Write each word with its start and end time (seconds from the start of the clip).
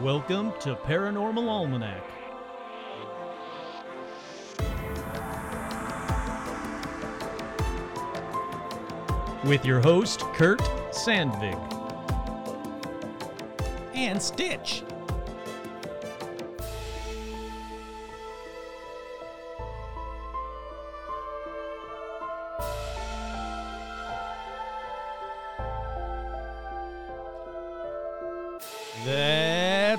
Welcome 0.00 0.52
to 0.60 0.74
Paranormal 0.74 1.46
Almanac. 1.46 2.02
With 9.44 9.64
your 9.66 9.80
host, 9.80 10.20
Kurt 10.34 10.60
Sandvig. 10.90 11.58
and 13.94 14.20
Stitch. 14.20 14.82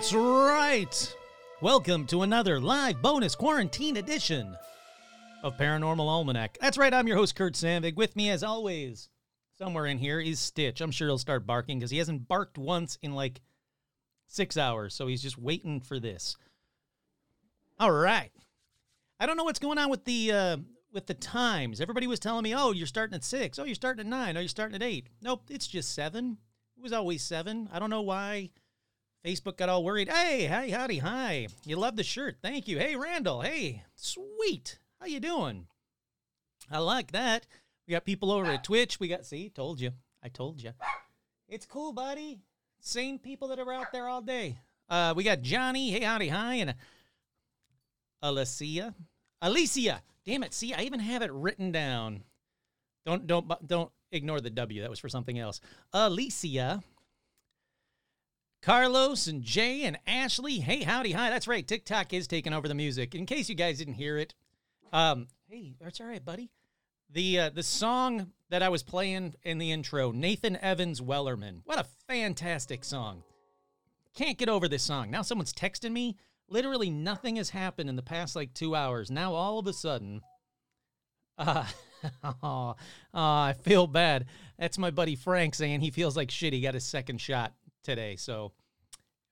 That's 0.04 0.14
right. 0.16 1.16
Welcome 1.62 2.06
to 2.08 2.24
another 2.24 2.60
live 2.60 3.02
bonus 3.02 3.36
quarantine 3.36 3.96
edition 3.96 4.58
of 5.44 5.56
Paranormal 5.56 6.06
Almanac. 6.06 6.58
That's 6.60 6.78
right, 6.78 6.94
I'm 6.94 7.08
your 7.08 7.16
host, 7.16 7.38
Kurt 7.38 7.54
Sandvig. 7.54 7.96
With 7.96 8.14
me, 8.18 8.30
as 8.30 8.44
always, 8.44 9.08
somewhere 9.58 9.86
in 9.86 9.98
here 9.98 10.20
is 10.20 10.42
Stitch. 10.42 10.82
I'm 10.82 10.92
sure 10.92 11.08
he'll 11.08 11.18
start 11.18 11.48
barking 11.48 11.80
because 11.80 11.90
he 11.90 12.00
hasn't 12.00 12.28
barked 12.28 12.58
once 12.58 12.98
in 13.02 13.14
like 13.14 13.40
six 14.28 14.58
hours, 14.58 14.94
so 14.94 15.08
he's 15.08 15.22
just 15.22 15.38
waiting 15.38 15.80
for 15.80 16.02
this. 16.02 16.36
All 17.80 17.94
right. 17.94 18.34
I 19.22 19.26
don't 19.26 19.38
know 19.38 19.46
what's 19.46 19.60
going 19.60 19.78
on 19.78 19.90
with 19.90 20.04
the 20.04 20.34
uh, 20.34 20.58
with 20.92 21.08
the 21.08 21.14
times. 21.14 21.80
Everybody 21.80 22.08
was 22.08 22.20
telling 22.20 22.44
me, 22.44 22.54
"Oh, 22.54 22.74
you're 22.74 22.88
starting 22.88 23.16
at 23.16 23.24
six. 23.24 23.58
Oh, 23.58 23.64
you're 23.64 23.74
starting 23.74 24.02
at 24.02 24.10
nine. 24.10 24.36
Oh, 24.36 24.42
you're 24.42 24.50
starting 24.50 24.76
at 24.76 24.84
eight. 24.84 25.08
Nope, 25.22 25.44
it's 25.50 25.66
just 25.66 25.96
seven. 25.96 26.40
It 26.76 26.84
was 26.84 26.92
always 26.92 27.24
seven. 27.24 27.70
I 27.72 27.80
don't 27.80 27.90
know 27.90 28.02
why 28.02 28.50
Facebook 29.26 29.56
got 29.56 29.70
all 29.70 29.86
worried. 29.86 30.10
Hey, 30.10 30.48
hi, 30.48 30.70
howdy, 30.70 30.98
hi. 30.98 31.48
You 31.66 31.78
love 31.78 31.96
the 31.96 32.04
shirt. 32.04 32.38
Thank 32.42 32.68
you. 32.68 32.78
Hey, 32.78 32.98
Randall. 32.98 33.42
Hey, 33.42 33.84
sweet. 33.96 34.80
How 35.00 35.06
you 35.06 35.22
doing? 35.22 35.68
I 36.70 36.80
like 36.80 37.14
that. 37.14 37.48
We 37.88 37.94
got 37.94 38.04
people 38.04 38.32
over 38.32 38.52
at 38.52 38.66
Twitch. 38.66 39.00
We 39.00 39.08
got 39.08 39.26
see, 39.26 39.50
told 39.50 39.80
you. 39.80 39.92
I 40.22 40.28
told 40.28 40.62
you. 40.62 40.72
It's 41.48 41.66
cool, 41.66 41.94
buddy. 41.94 42.42
Same 42.82 43.18
people 43.18 43.48
that 43.48 43.60
are 43.60 43.72
out 43.72 43.94
there 43.94 44.10
all 44.10 44.22
day. 44.22 44.58
Uh, 44.90 45.14
we 45.16 45.24
got 45.24 45.42
Johnny. 45.42 45.92
Hey, 45.92 46.02
howdy, 46.04 46.28
hi, 46.28 46.56
and 46.56 46.76
Alicia. 48.22 48.94
Alicia. 49.42 50.02
Damn 50.26 50.44
it. 50.44 50.54
See, 50.54 50.74
I 50.74 50.82
even 50.82 51.00
have 51.00 51.22
it 51.22 51.32
written 51.32 51.72
down. 51.72 52.24
Don't 53.06 53.26
don't 53.26 53.68
don't 53.68 53.92
ignore 54.12 54.42
the 54.42 54.50
W. 54.50 54.82
That 54.82 54.90
was 54.90 55.00
for 55.00 55.10
something 55.10 55.40
else. 55.40 55.62
Alicia. 55.94 56.84
Carlos 58.64 59.28
and 59.28 59.44
Jay 59.44 59.84
and 59.84 60.00
Ashley. 60.08 60.60
Hey, 60.60 60.84
howdy, 60.84 61.12
hi. 61.12 61.30
That's 61.30 61.50
right. 61.50 61.68
TikTok 61.68 62.14
is 62.14 62.28
taking 62.28 62.54
over 62.54 62.70
the 62.70 62.74
music. 62.74 63.14
In 63.14 63.26
case 63.26 63.50
you 63.50 63.56
guys 63.56 63.78
didn't 63.78 63.96
hear 63.96 64.18
it, 64.18 64.34
um, 64.94 65.28
hey, 65.50 65.76
that's 65.82 66.00
all 66.00 66.08
right, 66.08 66.24
buddy. 66.24 66.50
The 67.10 67.40
uh, 67.40 67.50
the 67.50 67.62
song 67.62 68.32
that 68.50 68.64
I 68.64 68.70
was 68.70 68.82
playing 68.82 69.36
in 69.44 69.58
the 69.58 69.72
intro, 69.74 70.12
Nathan 70.12 70.56
Evans 70.56 71.02
Wellerman. 71.02 71.60
What 71.66 71.78
a 71.78 71.86
fantastic 72.08 72.86
song. 72.86 73.24
Can't 74.16 74.38
get 74.38 74.48
over 74.48 74.70
this 74.70 74.84
song. 74.84 75.12
Now 75.12 75.24
someone's 75.24 75.54
texting 75.54 75.92
me. 75.92 76.16
Literally 76.48 76.90
nothing 76.90 77.36
has 77.36 77.50
happened 77.50 77.90
in 77.90 77.98
the 77.98 78.02
past 78.02 78.34
like 78.34 78.54
two 78.54 78.76
hours. 78.76 79.12
Now 79.12 79.34
all 79.34 79.60
of 79.60 79.68
a 79.68 79.74
sudden, 79.74 80.22
uh, 81.38 81.66
oh, 82.42 82.76
I 83.14 83.56
feel 83.62 83.88
bad. 83.88 84.26
That's 84.58 84.78
my 84.78 84.90
buddy 84.90 85.18
Frank 85.18 85.54
saying 85.54 85.82
he 85.82 85.92
feels 85.92 86.16
like 86.16 86.32
shit. 86.32 86.54
He 86.54 86.62
got 86.62 86.76
his 86.76 86.86
second 86.86 87.20
shot 87.20 87.54
today, 87.84 88.16
so 88.16 88.52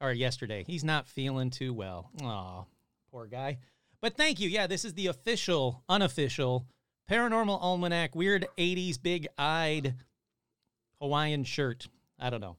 or 0.02 0.12
yesterday. 0.12 0.64
He's 0.66 0.84
not 0.84 1.08
feeling 1.08 1.50
too 1.50 1.74
well. 1.74 2.10
Oh, 2.24 2.66
poor 3.12 3.28
guy. 3.28 3.60
But 4.02 4.18
thank 4.18 4.40
you. 4.40 4.50
Yeah, 4.50 4.68
this 4.68 4.84
is 4.84 4.96
the 4.96 5.08
official, 5.08 5.84
unofficial 5.88 6.66
Paranormal 7.10 7.62
Almanac 7.62 8.16
Weird 8.16 8.48
80s 8.58 9.02
Big 9.02 9.28
Eyed 9.38 9.96
Hawaiian 11.00 11.44
shirt. 11.44 11.88
I 12.20 12.30
don't 12.30 12.42
know. 12.42 12.58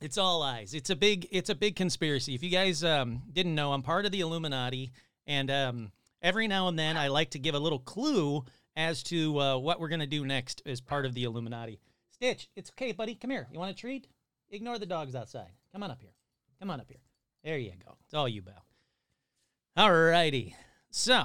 It's 0.00 0.18
all 0.18 0.42
eyes. 0.42 0.74
It's 0.74 0.90
a 0.90 0.96
big 0.96 1.28
it's 1.30 1.48
a 1.48 1.54
big 1.54 1.76
conspiracy. 1.76 2.34
If 2.34 2.42
you 2.42 2.50
guys 2.50 2.82
um, 2.82 3.22
didn't 3.32 3.54
know, 3.54 3.72
I'm 3.72 3.82
part 3.82 4.04
of 4.04 4.12
the 4.12 4.20
Illuminati 4.20 4.92
and 5.26 5.50
um, 5.50 5.92
every 6.20 6.48
now 6.48 6.68
and 6.68 6.78
then 6.78 6.96
I 6.96 7.08
like 7.08 7.30
to 7.30 7.38
give 7.38 7.54
a 7.54 7.58
little 7.58 7.78
clue 7.78 8.44
as 8.76 9.02
to 9.04 9.38
uh, 9.38 9.58
what 9.58 9.80
we're 9.80 9.88
going 9.88 10.00
to 10.00 10.06
do 10.06 10.24
next 10.24 10.60
as 10.66 10.80
part 10.80 11.06
of 11.06 11.14
the 11.14 11.24
Illuminati. 11.24 11.78
Stitch, 12.22 12.48
it's 12.54 12.70
okay, 12.70 12.92
buddy. 12.92 13.16
Come 13.16 13.30
here. 13.30 13.48
You 13.50 13.58
want 13.58 13.72
a 13.72 13.74
treat? 13.74 14.06
Ignore 14.48 14.78
the 14.78 14.86
dogs 14.86 15.16
outside. 15.16 15.50
Come 15.72 15.82
on 15.82 15.90
up 15.90 16.00
here. 16.00 16.14
Come 16.60 16.70
on 16.70 16.78
up 16.78 16.86
here. 16.88 17.00
There 17.42 17.58
you 17.58 17.72
go. 17.84 17.96
It's 18.04 18.14
all 18.14 18.28
you, 18.28 18.42
Belle. 18.42 18.64
All 19.76 19.92
righty. 19.92 20.54
So, 20.92 21.24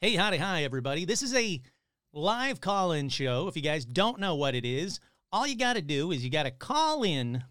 hey, 0.00 0.16
howdy, 0.16 0.38
hi, 0.38 0.64
everybody. 0.64 1.04
This 1.04 1.22
is 1.22 1.34
a 1.34 1.60
live 2.14 2.62
call 2.62 2.92
in 2.92 3.10
show. 3.10 3.46
If 3.46 3.54
you 3.54 3.60
guys 3.60 3.84
don't 3.84 4.18
know 4.18 4.36
what 4.36 4.54
it 4.54 4.64
is, 4.64 5.00
all 5.30 5.46
you 5.46 5.58
got 5.58 5.76
to 5.76 5.82
do 5.82 6.12
is 6.12 6.24
you 6.24 6.30
got 6.30 6.44
to 6.44 6.50
call 6.50 7.02
in 7.02 7.44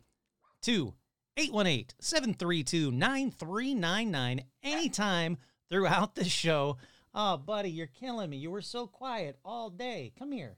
to 0.64 0.96
818 1.38 1.86
732 2.00 2.90
9399 2.90 4.44
anytime 4.64 5.38
throughout 5.70 6.16
the 6.16 6.26
show. 6.26 6.78
Oh, 7.14 7.38
buddy, 7.38 7.70
you're 7.70 7.86
killing 7.86 8.32
me. 8.32 8.38
You 8.38 8.50
were 8.50 8.64
so 8.64 8.88
quiet 8.88 9.38
all 9.46 9.70
day. 9.70 10.14
Come 10.18 10.32
here. 10.32 10.58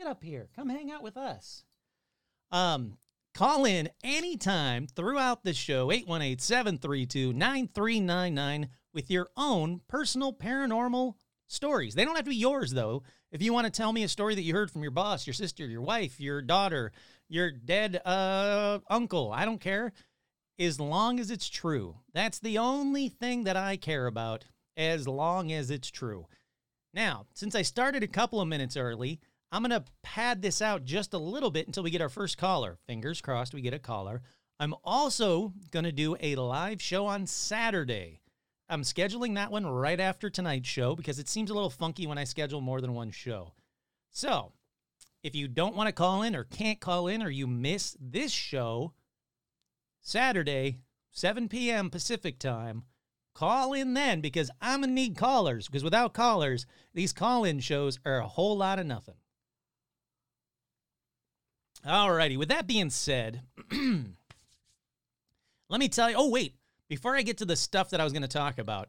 Get 0.00 0.08
up 0.08 0.24
here. 0.24 0.48
Come 0.56 0.70
hang 0.70 0.90
out 0.90 1.02
with 1.02 1.18
us. 1.18 1.62
Um, 2.50 2.96
call 3.34 3.66
in 3.66 3.90
anytime 4.02 4.86
throughout 4.86 5.44
the 5.44 5.52
show, 5.52 5.88
818-732-9399 5.88 8.68
with 8.94 9.10
your 9.10 9.28
own 9.36 9.82
personal 9.88 10.32
paranormal 10.32 11.16
stories. 11.48 11.94
They 11.94 12.06
don't 12.06 12.16
have 12.16 12.24
to 12.24 12.30
be 12.30 12.36
yours 12.36 12.70
though. 12.70 13.02
If 13.30 13.42
you 13.42 13.52
want 13.52 13.66
to 13.66 13.70
tell 13.70 13.92
me 13.92 14.02
a 14.02 14.08
story 14.08 14.34
that 14.34 14.40
you 14.40 14.54
heard 14.54 14.70
from 14.70 14.80
your 14.80 14.90
boss, 14.90 15.26
your 15.26 15.34
sister, 15.34 15.66
your 15.66 15.82
wife, 15.82 16.18
your 16.18 16.40
daughter, 16.40 16.92
your 17.28 17.50
dead 17.50 18.00
uh 18.06 18.78
uncle, 18.88 19.30
I 19.34 19.44
don't 19.44 19.60
care. 19.60 19.92
As 20.58 20.80
long 20.80 21.20
as 21.20 21.30
it's 21.30 21.50
true. 21.50 21.96
That's 22.14 22.38
the 22.38 22.56
only 22.56 23.10
thing 23.10 23.44
that 23.44 23.58
I 23.58 23.76
care 23.76 24.06
about 24.06 24.46
as 24.78 25.06
long 25.06 25.52
as 25.52 25.70
it's 25.70 25.90
true. 25.90 26.26
Now, 26.94 27.26
since 27.34 27.54
I 27.54 27.60
started 27.60 28.02
a 28.02 28.08
couple 28.08 28.40
of 28.40 28.48
minutes 28.48 28.78
early, 28.78 29.20
I'm 29.52 29.62
going 29.62 29.70
to 29.70 29.84
pad 30.02 30.42
this 30.42 30.62
out 30.62 30.84
just 30.84 31.12
a 31.12 31.18
little 31.18 31.50
bit 31.50 31.66
until 31.66 31.82
we 31.82 31.90
get 31.90 32.00
our 32.00 32.08
first 32.08 32.38
caller. 32.38 32.78
Fingers 32.86 33.20
crossed 33.20 33.52
we 33.52 33.60
get 33.60 33.74
a 33.74 33.80
caller. 33.80 34.22
I'm 34.60 34.74
also 34.84 35.54
going 35.72 35.84
to 35.84 35.92
do 35.92 36.16
a 36.20 36.36
live 36.36 36.80
show 36.80 37.06
on 37.06 37.26
Saturday. 37.26 38.20
I'm 38.68 38.82
scheduling 38.82 39.34
that 39.34 39.50
one 39.50 39.66
right 39.66 39.98
after 39.98 40.30
tonight's 40.30 40.68
show 40.68 40.94
because 40.94 41.18
it 41.18 41.28
seems 41.28 41.50
a 41.50 41.54
little 41.54 41.70
funky 41.70 42.06
when 42.06 42.18
I 42.18 42.24
schedule 42.24 42.60
more 42.60 42.80
than 42.80 42.94
one 42.94 43.10
show. 43.10 43.54
So, 44.12 44.52
if 45.24 45.34
you 45.34 45.48
don't 45.48 45.74
want 45.74 45.88
to 45.88 45.92
call 45.92 46.22
in 46.22 46.36
or 46.36 46.44
can't 46.44 46.80
call 46.80 47.08
in 47.08 47.20
or 47.20 47.30
you 47.30 47.48
miss 47.48 47.96
this 48.00 48.30
show, 48.30 48.92
Saturday, 50.00 50.78
7 51.10 51.48
p.m. 51.48 51.90
Pacific 51.90 52.38
time, 52.38 52.84
call 53.34 53.72
in 53.72 53.94
then 53.94 54.20
because 54.20 54.50
I'm 54.60 54.82
going 54.82 54.90
to 54.90 54.94
need 54.94 55.16
callers 55.16 55.66
because 55.66 55.82
without 55.82 56.14
callers, 56.14 56.66
these 56.94 57.12
call 57.12 57.42
in 57.42 57.58
shows 57.58 57.98
are 58.06 58.20
a 58.20 58.28
whole 58.28 58.56
lot 58.56 58.78
of 58.78 58.86
nothing. 58.86 59.16
Alrighty, 61.86 62.36
with 62.36 62.48
that 62.48 62.66
being 62.66 62.90
said, 62.90 63.42
let 63.70 65.80
me 65.80 65.88
tell 65.88 66.10
you. 66.10 66.16
Oh, 66.18 66.28
wait, 66.28 66.54
before 66.88 67.16
I 67.16 67.22
get 67.22 67.38
to 67.38 67.44
the 67.44 67.56
stuff 67.56 67.90
that 67.90 68.00
I 68.00 68.04
was 68.04 68.12
going 68.12 68.22
to 68.22 68.28
talk 68.28 68.58
about, 68.58 68.88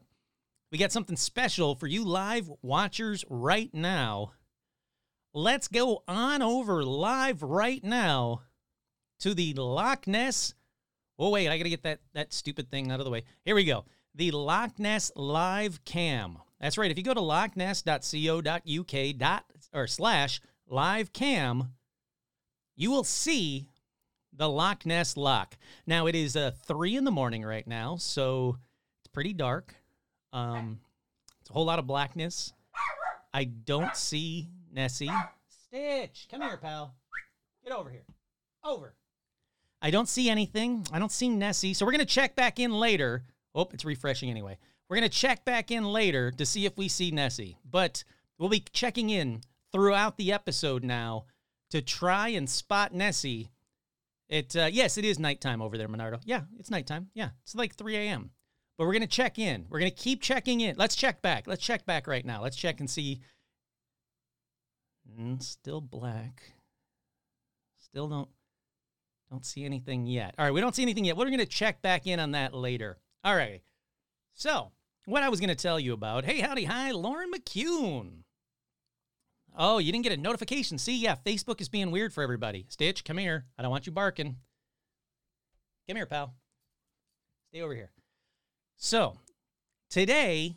we 0.70 0.78
got 0.78 0.92
something 0.92 1.16
special 1.16 1.74
for 1.74 1.86
you 1.86 2.04
live 2.04 2.50
watchers 2.62 3.24
right 3.28 3.72
now. 3.72 4.32
Let's 5.34 5.68
go 5.68 6.02
on 6.06 6.42
over 6.42 6.84
live 6.84 7.42
right 7.42 7.82
now 7.82 8.42
to 9.20 9.34
the 9.34 9.54
Loch 9.54 10.06
Ness. 10.06 10.54
Oh, 11.18 11.30
wait, 11.30 11.48
I 11.48 11.56
got 11.56 11.64
to 11.64 11.70
get 11.70 11.84
that, 11.84 12.00
that 12.12 12.32
stupid 12.32 12.70
thing 12.70 12.90
out 12.90 13.00
of 13.00 13.04
the 13.04 13.10
way. 13.10 13.24
Here 13.44 13.54
we 13.54 13.64
go. 13.64 13.84
The 14.14 14.30
Loch 14.30 14.78
Ness 14.78 15.10
Live 15.16 15.84
Cam. 15.84 16.38
That's 16.62 16.78
right. 16.78 16.90
If 16.90 16.96
you 16.96 17.02
go 17.02 17.12
to 17.12 17.20
lochness.co.uk 17.20 19.18
dot 19.18 19.44
or 19.74 19.86
slash 19.88 20.40
live 20.68 21.12
cam, 21.12 21.74
you 22.76 22.90
will 22.90 23.04
see 23.04 23.68
the 24.32 24.48
Loch 24.48 24.86
Ness 24.86 25.16
Loch. 25.16 25.56
Now 25.86 26.06
it 26.06 26.14
is 26.14 26.36
uh, 26.36 26.52
three 26.66 26.96
in 26.96 27.04
the 27.04 27.10
morning 27.10 27.44
right 27.44 27.66
now, 27.66 27.96
so 27.96 28.56
it's 29.00 29.08
pretty 29.08 29.32
dark. 29.32 29.74
Um, 30.32 30.80
it's 31.40 31.50
a 31.50 31.52
whole 31.52 31.64
lot 31.64 31.78
of 31.78 31.86
blackness. 31.86 32.52
I 33.34 33.44
don't 33.44 33.96
see 33.96 34.48
Nessie. 34.72 35.10
Stitch, 35.48 36.28
come 36.30 36.42
here, 36.42 36.56
pal. 36.56 36.94
Get 37.64 37.72
over 37.72 37.90
here. 37.90 38.04
Over. 38.64 38.94
I 39.80 39.90
don't 39.90 40.08
see 40.08 40.30
anything. 40.30 40.86
I 40.92 40.98
don't 40.98 41.12
see 41.12 41.28
Nessie. 41.28 41.74
So 41.74 41.84
we're 41.84 41.92
gonna 41.92 42.04
check 42.04 42.36
back 42.36 42.58
in 42.58 42.72
later. 42.72 43.24
Oh, 43.54 43.68
it's 43.72 43.84
refreshing 43.84 44.30
anyway. 44.30 44.58
We're 44.88 44.96
gonna 44.96 45.08
check 45.08 45.44
back 45.44 45.70
in 45.70 45.84
later 45.84 46.30
to 46.32 46.46
see 46.46 46.66
if 46.66 46.76
we 46.76 46.88
see 46.88 47.10
Nessie. 47.10 47.56
But 47.68 48.04
we'll 48.38 48.48
be 48.48 48.64
checking 48.72 49.10
in 49.10 49.42
throughout 49.72 50.18
the 50.18 50.32
episode 50.32 50.84
now 50.84 51.24
to 51.72 51.80
try 51.80 52.28
and 52.28 52.48
spot 52.48 52.92
Nessie 52.94 53.50
It 54.28 54.54
uh, 54.54 54.68
yes, 54.70 54.98
it 54.98 55.04
is 55.04 55.18
nighttime 55.18 55.60
over 55.60 55.76
there, 55.76 55.88
Monardo. 55.88 56.20
Yeah, 56.24 56.42
it's 56.58 56.70
nighttime. 56.70 57.08
Yeah, 57.14 57.30
it's 57.42 57.54
like 57.54 57.74
3 57.74 57.96
a.m. 57.96 58.30
But 58.78 58.86
we're 58.86 58.92
gonna 58.92 59.06
check 59.06 59.38
in. 59.38 59.66
We're 59.68 59.78
gonna 59.78 59.90
keep 59.90 60.22
checking 60.22 60.60
in. 60.60 60.76
Let's 60.76 60.94
check 60.94 61.22
back. 61.22 61.46
Let's 61.46 61.64
check 61.64 61.84
back 61.86 62.06
right 62.06 62.24
now. 62.24 62.42
Let's 62.42 62.56
check 62.56 62.80
and 62.80 62.88
see. 62.88 63.20
Mm, 65.18 65.42
still 65.42 65.80
black. 65.80 66.42
Still 67.78 68.08
don't 68.08 68.28
don't 69.30 69.44
see 69.46 69.64
anything 69.64 70.06
yet. 70.06 70.34
All 70.38 70.44
right, 70.44 70.52
we 70.54 70.60
don't 70.60 70.74
see 70.74 70.82
anything 70.82 71.06
yet. 71.06 71.16
We're 71.16 71.30
gonna 71.30 71.46
check 71.46 71.80
back 71.80 72.06
in 72.06 72.20
on 72.20 72.32
that 72.32 72.54
later. 72.54 72.98
All 73.24 73.34
right. 73.34 73.62
So 74.34 74.72
what 75.06 75.22
I 75.22 75.30
was 75.30 75.40
gonna 75.40 75.54
tell 75.54 75.80
you 75.80 75.94
about. 75.94 76.24
Hey, 76.26 76.40
howdy, 76.40 76.64
hi, 76.64 76.90
Lauren 76.90 77.30
McCune. 77.32 78.24
Oh, 79.56 79.78
you 79.78 79.92
didn't 79.92 80.04
get 80.04 80.12
a 80.12 80.16
notification. 80.16 80.78
See, 80.78 80.96
yeah, 80.96 81.16
Facebook 81.26 81.60
is 81.60 81.68
being 81.68 81.90
weird 81.90 82.12
for 82.12 82.22
everybody. 82.22 82.66
Stitch, 82.68 83.04
come 83.04 83.18
here. 83.18 83.46
I 83.58 83.62
don't 83.62 83.70
want 83.70 83.86
you 83.86 83.92
barking. 83.92 84.36
Come 85.88 85.96
here, 85.96 86.06
pal. 86.06 86.34
Stay 87.50 87.60
over 87.60 87.74
here. 87.74 87.90
So, 88.76 89.18
today, 89.90 90.56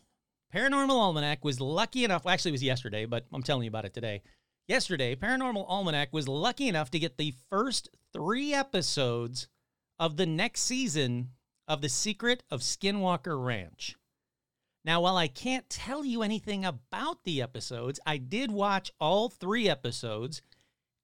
Paranormal 0.53 0.89
Almanac 0.91 1.43
was 1.43 1.59
lucky 1.59 2.05
enough, 2.05 2.23
well, 2.23 2.33
actually, 2.33 2.51
it 2.51 2.53
was 2.53 2.63
yesterday, 2.63 3.05
but 3.05 3.25
I'm 3.33 3.43
telling 3.43 3.63
you 3.63 3.69
about 3.69 3.85
it 3.85 3.93
today. 3.93 4.21
Yesterday, 4.67 5.15
Paranormal 5.15 5.65
Almanac 5.67 6.13
was 6.13 6.27
lucky 6.27 6.69
enough 6.69 6.89
to 6.91 6.99
get 6.99 7.17
the 7.17 7.33
first 7.49 7.89
three 8.13 8.53
episodes 8.53 9.47
of 9.99 10.15
the 10.15 10.25
next 10.25 10.61
season 10.61 11.31
of 11.67 11.81
The 11.81 11.89
Secret 11.89 12.43
of 12.49 12.61
Skinwalker 12.61 13.43
Ranch. 13.43 13.95
Now, 14.85 15.01
while 15.01 15.17
I 15.17 15.27
can't 15.27 15.67
tell 15.67 16.05
you 16.05 16.21
anything 16.21 16.63
about 16.63 17.23
the 17.23 17.41
episodes, 17.41 17.99
I 18.05 18.17
did 18.17 18.51
watch 18.51 18.91
all 18.99 19.29
three 19.29 19.67
episodes. 19.67 20.43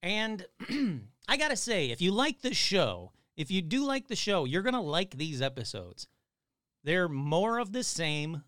And 0.04 0.45
I 1.28 1.38
got 1.38 1.48
to 1.48 1.57
say, 1.57 1.89
if 1.89 2.00
you 2.00 2.12
like 2.12 2.42
the 2.42 2.54
show, 2.54 3.12
if 3.36 3.50
you 3.50 3.63
do 3.63 3.83
like 3.83 4.07
the 4.07 4.16
show, 4.16 4.45
you're 4.45 4.62
going 4.62 4.75
to 4.75 4.80
like 4.80 5.18
these 5.18 5.42
episodes. 5.42 6.06
They're 6.83 7.10
more 7.10 7.57
of 7.57 7.72
the 7.72 7.83
same 7.83 8.44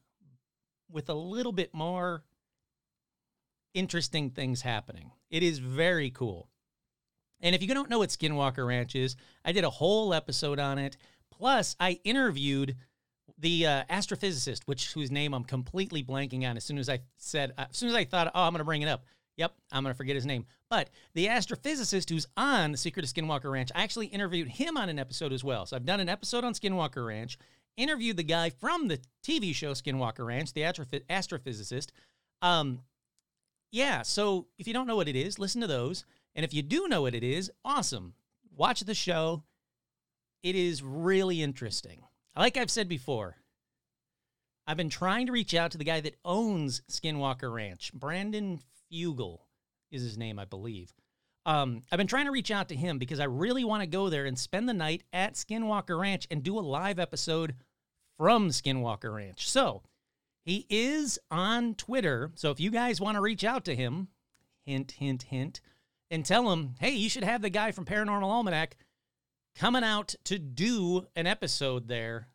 with 0.91 1.09
a 1.09 1.15
little 1.15 1.51
bit 1.51 1.74
more 1.74 2.24
interesting 3.74 4.30
things 4.30 4.62
happening. 4.62 5.09
It 5.31 5.41
is 5.41 5.57
very 5.57 6.12
cool. 6.12 6.47
And 7.41 7.56
if 7.56 7.63
you 7.63 7.74
don't 7.74 7.89
know 7.89 8.00
what 8.00 8.09
Skinwalker 8.09 8.68
Ranch 8.68 8.95
is, 8.95 9.15
I 9.44 9.51
did 9.51 9.63
a 9.63 9.69
whole 9.71 10.13
episode 10.13 10.59
on 10.59 10.77
it. 10.77 10.95
Plus, 11.31 11.75
I 11.80 12.00
interviewed 12.03 12.75
the 13.37 13.65
uh, 13.65 13.83
astrophysicist, 13.89 14.61
which 14.65 14.93
whose 14.93 15.11
name 15.11 15.33
I'm 15.33 15.43
completely 15.43 16.03
blanking 16.03 16.47
on. 16.49 16.57
As 16.57 16.63
soon 16.63 16.77
as 16.77 16.89
I 16.89 16.99
said, 17.17 17.53
uh, 17.57 17.65
as 17.69 17.77
soon 17.77 17.89
as 17.89 17.95
I 17.95 18.05
thought, 18.05 18.31
oh, 18.33 18.43
I'm 18.43 18.53
going 18.53 18.59
to 18.59 18.65
bring 18.65 18.81
it 18.81 18.87
up. 18.87 19.05
Yep, 19.37 19.53
I'm 19.71 19.83
going 19.83 19.93
to 19.93 19.97
forget 19.97 20.15
his 20.15 20.25
name. 20.25 20.45
But 20.69 20.89
the 21.15 21.27
astrophysicist 21.27 22.09
who's 22.09 22.27
on 22.37 22.71
The 22.71 22.77
Secret 22.77 23.03
of 23.03 23.11
Skinwalker 23.11 23.51
Ranch, 23.51 23.71
I 23.73 23.83
actually 23.83 24.07
interviewed 24.07 24.47
him 24.47 24.77
on 24.77 24.89
an 24.89 24.99
episode 24.99 25.33
as 25.33 25.43
well. 25.43 25.65
So 25.65 25.75
I've 25.75 25.85
done 25.85 25.99
an 25.99 26.09
episode 26.09 26.43
on 26.43 26.53
Skinwalker 26.53 27.05
Ranch, 27.05 27.37
interviewed 27.75 28.17
the 28.17 28.23
guy 28.23 28.51
from 28.51 28.87
the 28.87 28.99
TV 29.25 29.55
show 29.55 29.71
Skinwalker 29.71 30.25
Ranch, 30.25 30.53
the 30.53 30.61
astroph- 30.61 31.05
astrophysicist. 31.09 31.87
Um, 32.43 32.81
yeah, 33.71 34.03
so 34.03 34.47
if 34.59 34.67
you 34.67 34.73
don't 34.73 34.85
know 34.85 34.95
what 34.95 35.07
it 35.07 35.15
is, 35.15 35.39
listen 35.39 35.61
to 35.61 35.67
those. 35.67 36.05
And 36.35 36.45
if 36.45 36.53
you 36.53 36.61
do 36.61 36.87
know 36.87 37.01
what 37.01 37.15
it 37.15 37.23
is, 37.23 37.51
awesome. 37.65 38.13
Watch 38.55 38.81
the 38.81 38.93
show. 38.93 39.43
It 40.43 40.55
is 40.55 40.83
really 40.83 41.41
interesting. 41.41 42.01
Like 42.35 42.57
I've 42.57 42.71
said 42.71 42.89
before, 42.89 43.35
I've 44.65 44.77
been 44.77 44.89
trying 44.89 45.27
to 45.27 45.31
reach 45.31 45.53
out 45.53 45.71
to 45.71 45.77
the 45.77 45.83
guy 45.83 46.01
that 46.01 46.18
owns 46.25 46.81
Skinwalker 46.89 47.53
Ranch. 47.53 47.94
Brandon 47.94 48.59
Fugal 48.91 49.39
is 49.91 50.01
his 50.01 50.18
name, 50.18 50.39
I 50.39 50.45
believe. 50.45 50.94
Um, 51.45 51.83
I've 51.91 51.97
been 51.97 52.07
trying 52.07 52.25
to 52.25 52.31
reach 52.31 52.51
out 52.51 52.69
to 52.69 52.75
him 52.75 52.97
because 52.97 53.19
I 53.19 53.25
really 53.25 53.65
want 53.65 53.81
to 53.81 53.88
go 53.88 54.09
there 54.09 54.25
and 54.25 54.39
spend 54.39 54.68
the 54.68 54.74
night 54.74 55.03
at 55.12 55.33
Skinwalker 55.33 56.00
Ranch 56.00 56.25
and 56.31 56.41
do 56.41 56.57
a 56.57 56.62
live 56.62 57.00
episode 57.00 57.56
from 58.18 58.50
Skinwalker 58.50 59.13
Ranch. 59.13 59.50
So 59.50 59.83
he 60.45 60.65
is 60.69 61.19
on 61.30 61.75
Twitter. 61.75 62.31
So 62.35 62.50
if 62.50 62.59
you 62.59 62.71
guys 62.71 63.01
want 63.01 63.15
to 63.15 63.21
reach 63.21 63.44
out 63.44 63.65
to 63.65 63.75
him, 63.75 64.07
hint, 64.65 64.94
hint, 64.94 65.24
hint, 65.24 65.59
and 66.09 66.25
tell 66.25 66.51
him, 66.51 66.75
hey, 66.80 66.91
you 66.91 67.09
should 67.09 67.24
have 67.25 67.41
the 67.41 67.50
guy 67.50 67.71
from 67.71 67.85
Paranormal 67.85 68.24
Almanac 68.24 68.77
coming 69.57 69.83
out 69.83 70.15
to 70.25 70.39
do 70.39 71.07
an 71.15 71.27
episode 71.27 71.88
there. 71.88 72.27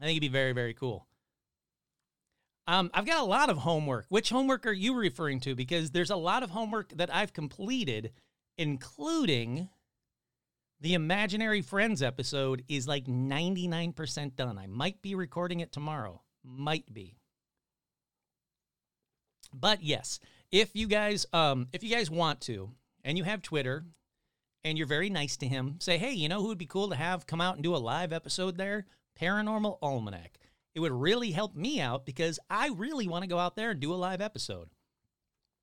I 0.00 0.04
think 0.04 0.16
it'd 0.16 0.20
be 0.20 0.28
very, 0.28 0.52
very 0.52 0.74
cool. 0.74 1.06
Um, 2.66 2.90
I've 2.94 3.06
got 3.06 3.20
a 3.20 3.24
lot 3.24 3.50
of 3.50 3.58
homework. 3.58 4.06
Which 4.08 4.30
homework 4.30 4.66
are 4.66 4.72
you 4.72 4.94
referring 4.94 5.40
to? 5.40 5.54
Because 5.54 5.90
there's 5.90 6.10
a 6.10 6.16
lot 6.16 6.42
of 6.42 6.50
homework 6.50 6.92
that 6.96 7.12
I've 7.12 7.32
completed, 7.32 8.12
including 8.56 9.68
the 10.80 10.94
Imaginary 10.94 11.62
Friends 11.62 12.02
episode 12.02 12.64
is 12.68 12.88
like 12.88 13.06
99% 13.06 14.36
done. 14.36 14.58
I 14.58 14.66
might 14.66 15.00
be 15.00 15.14
recording 15.14 15.60
it 15.60 15.72
tomorrow. 15.72 16.22
Might 16.44 16.92
be. 16.92 17.16
But 19.54 19.82
yes, 19.82 20.18
if 20.50 20.74
you 20.74 20.86
guys 20.86 21.26
um 21.32 21.68
if 21.72 21.82
you 21.82 21.94
guys 21.94 22.10
want 22.10 22.40
to 22.42 22.70
and 23.04 23.16
you 23.16 23.24
have 23.24 23.42
Twitter 23.42 23.84
and 24.64 24.78
you're 24.78 24.86
very 24.86 25.10
nice 25.10 25.36
to 25.38 25.46
him, 25.46 25.76
say, 25.80 25.98
hey, 25.98 26.12
you 26.12 26.28
know 26.28 26.40
who 26.40 26.48
would 26.48 26.58
be 26.58 26.66
cool 26.66 26.88
to 26.88 26.96
have 26.96 27.26
come 27.26 27.40
out 27.40 27.54
and 27.54 27.64
do 27.64 27.74
a 27.74 27.78
live 27.78 28.12
episode 28.12 28.56
there? 28.56 28.86
Paranormal 29.20 29.78
Almanac. 29.82 30.38
It 30.74 30.80
would 30.80 30.92
really 30.92 31.32
help 31.32 31.54
me 31.54 31.80
out 31.80 32.06
because 32.06 32.38
I 32.48 32.68
really 32.68 33.08
want 33.08 33.22
to 33.22 33.28
go 33.28 33.38
out 33.38 33.56
there 33.56 33.72
and 33.72 33.80
do 33.80 33.92
a 33.92 33.96
live 33.96 34.20
episode. 34.20 34.70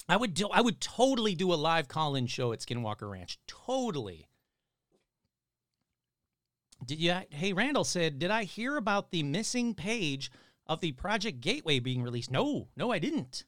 I 0.07 0.17
would 0.17 0.33
do 0.33 0.49
I 0.51 0.61
would 0.61 0.81
totally 0.81 1.35
do 1.35 1.53
a 1.53 1.55
live 1.55 1.87
call-in 1.87 2.27
show 2.27 2.51
at 2.51 2.59
Skinwalker 2.59 3.09
Ranch. 3.09 3.39
Totally. 3.47 4.27
Did 6.85 6.99
you 6.99 7.15
Hey 7.29 7.53
Randall 7.53 7.83
said, 7.83 8.19
"Did 8.19 8.31
I 8.31 8.43
hear 8.43 8.75
about 8.75 9.11
the 9.11 9.23
missing 9.23 9.75
page 9.75 10.31
of 10.65 10.79
the 10.79 10.93
Project 10.93 11.41
Gateway 11.41 11.79
being 11.79 12.01
released?" 12.01 12.31
No, 12.31 12.69
no 12.75 12.91
I 12.91 12.99
didn't. 12.99 13.45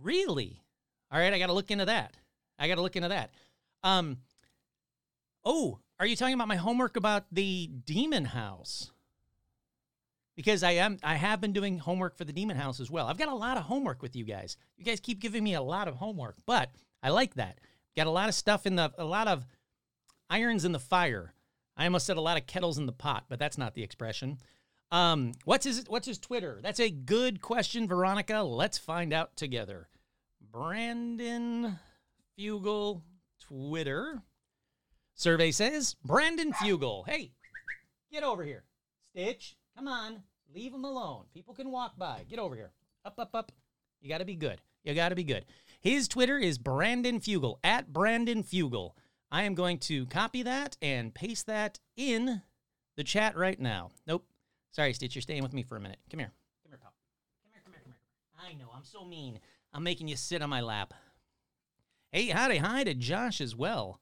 Really? 0.00 0.62
All 1.10 1.18
right, 1.18 1.32
I 1.32 1.38
got 1.38 1.48
to 1.48 1.52
look 1.52 1.72
into 1.72 1.86
that. 1.86 2.16
I 2.58 2.68
got 2.68 2.76
to 2.76 2.82
look 2.82 2.96
into 2.96 3.08
that. 3.08 3.32
Um 3.82 4.18
Oh, 5.44 5.78
are 5.98 6.06
you 6.06 6.16
talking 6.16 6.34
about 6.34 6.48
my 6.48 6.56
homework 6.56 6.96
about 6.96 7.26
the 7.32 7.68
Demon 7.84 8.26
House? 8.26 8.90
Because 10.36 10.62
I 10.62 10.72
am 10.72 10.98
I 11.02 11.14
have 11.14 11.40
been 11.40 11.52
doing 11.52 11.78
homework 11.78 12.16
for 12.16 12.24
the 12.24 12.32
Demon 12.32 12.56
House 12.56 12.80
as 12.80 12.90
well. 12.90 13.06
I've 13.06 13.18
got 13.18 13.28
a 13.28 13.34
lot 13.34 13.56
of 13.56 13.64
homework 13.64 14.02
with 14.02 14.16
you 14.16 14.24
guys. 14.24 14.56
You 14.76 14.84
guys 14.84 15.00
keep 15.00 15.20
giving 15.20 15.44
me 15.44 15.54
a 15.54 15.62
lot 15.62 15.88
of 15.88 15.96
homework, 15.96 16.36
but 16.46 16.70
I 17.02 17.10
like 17.10 17.34
that. 17.34 17.58
Got 17.96 18.06
a 18.06 18.10
lot 18.10 18.28
of 18.28 18.34
stuff 18.34 18.66
in 18.66 18.76
the 18.76 18.92
a 18.96 19.04
lot 19.04 19.28
of 19.28 19.46
irons 20.30 20.64
in 20.64 20.72
the 20.72 20.78
fire. 20.78 21.34
I 21.76 21.84
almost 21.84 22.06
said 22.06 22.16
a 22.16 22.22
lot 22.22 22.38
of 22.38 22.46
kettles 22.46 22.78
in 22.78 22.86
the 22.86 22.92
pot, 22.92 23.24
but 23.28 23.38
that's 23.38 23.58
not 23.58 23.74
the 23.74 23.82
expression. 23.82 24.38
Um, 24.90 25.32
what's 25.44 25.64
his 25.64 25.84
what's 25.88 26.06
his 26.06 26.18
Twitter? 26.18 26.60
That's 26.62 26.80
a 26.80 26.90
good 26.90 27.40
question, 27.40 27.86
Veronica. 27.86 28.42
Let's 28.42 28.78
find 28.78 29.12
out 29.12 29.36
together. 29.36 29.88
Brandon 30.40 31.78
Fugal 32.38 33.02
Twitter. 33.40 34.22
Survey 35.20 35.50
says 35.50 35.96
Brandon 36.02 36.50
Fugal. 36.50 37.06
Hey, 37.06 37.32
get 38.10 38.22
over 38.22 38.42
here. 38.42 38.64
Stitch, 39.10 39.54
come 39.76 39.86
on. 39.86 40.22
Leave 40.54 40.72
him 40.72 40.86
alone. 40.86 41.24
People 41.34 41.52
can 41.52 41.70
walk 41.70 41.98
by. 41.98 42.24
Get 42.26 42.38
over 42.38 42.54
here. 42.54 42.70
Up, 43.04 43.18
up, 43.18 43.34
up. 43.34 43.52
You 44.00 44.08
got 44.08 44.18
to 44.18 44.24
be 44.24 44.34
good. 44.34 44.62
You 44.82 44.94
got 44.94 45.10
to 45.10 45.14
be 45.14 45.24
good. 45.24 45.44
His 45.82 46.08
Twitter 46.08 46.38
is 46.38 46.56
Brandon 46.56 47.20
Fugal, 47.20 47.58
at 47.62 47.92
Brandon 47.92 48.42
Fugal. 48.42 48.92
I 49.30 49.42
am 49.42 49.54
going 49.54 49.76
to 49.80 50.06
copy 50.06 50.42
that 50.42 50.78
and 50.80 51.12
paste 51.12 51.46
that 51.48 51.80
in 51.98 52.40
the 52.96 53.04
chat 53.04 53.36
right 53.36 53.60
now. 53.60 53.90
Nope. 54.06 54.24
Sorry, 54.70 54.94
Stitch. 54.94 55.14
You're 55.14 55.20
staying 55.20 55.42
with 55.42 55.52
me 55.52 55.62
for 55.62 55.76
a 55.76 55.80
minute. 55.80 55.98
Come 56.10 56.20
here. 56.20 56.32
Come 56.62 56.72
here, 56.72 56.78
pal. 56.80 56.94
Come 57.44 57.52
here, 57.52 57.60
come 57.62 57.74
here, 57.74 57.82
come 57.84 57.92
here. 57.92 58.50
I 58.50 58.54
know. 58.54 58.70
I'm 58.74 58.84
so 58.84 59.04
mean. 59.04 59.38
I'm 59.74 59.82
making 59.82 60.08
you 60.08 60.16
sit 60.16 60.40
on 60.40 60.48
my 60.48 60.62
lap. 60.62 60.94
Hey, 62.10 62.28
howdy, 62.28 62.56
hi 62.56 62.84
to 62.84 62.94
Josh 62.94 63.42
as 63.42 63.54
well. 63.54 64.00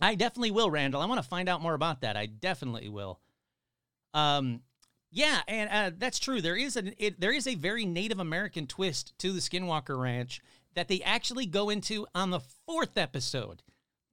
I 0.00 0.14
definitely 0.14 0.50
will, 0.50 0.70
Randall. 0.70 1.00
I 1.00 1.06
want 1.06 1.22
to 1.22 1.28
find 1.28 1.48
out 1.48 1.62
more 1.62 1.74
about 1.74 2.02
that. 2.02 2.16
I 2.16 2.26
definitely 2.26 2.88
will. 2.88 3.20
Um, 4.14 4.62
yeah, 5.10 5.40
and 5.48 5.70
uh, 5.70 5.96
that's 5.96 6.18
true. 6.18 6.40
There 6.40 6.56
is 6.56 6.76
a 6.76 7.04
it, 7.04 7.20
there 7.20 7.32
is 7.32 7.46
a 7.46 7.54
very 7.54 7.86
Native 7.86 8.20
American 8.20 8.66
twist 8.66 9.14
to 9.18 9.32
the 9.32 9.40
Skinwalker 9.40 9.98
Ranch 9.98 10.40
that 10.74 10.88
they 10.88 11.00
actually 11.02 11.46
go 11.46 11.70
into 11.70 12.06
on 12.14 12.30
the 12.30 12.40
fourth 12.66 12.98
episode. 12.98 13.62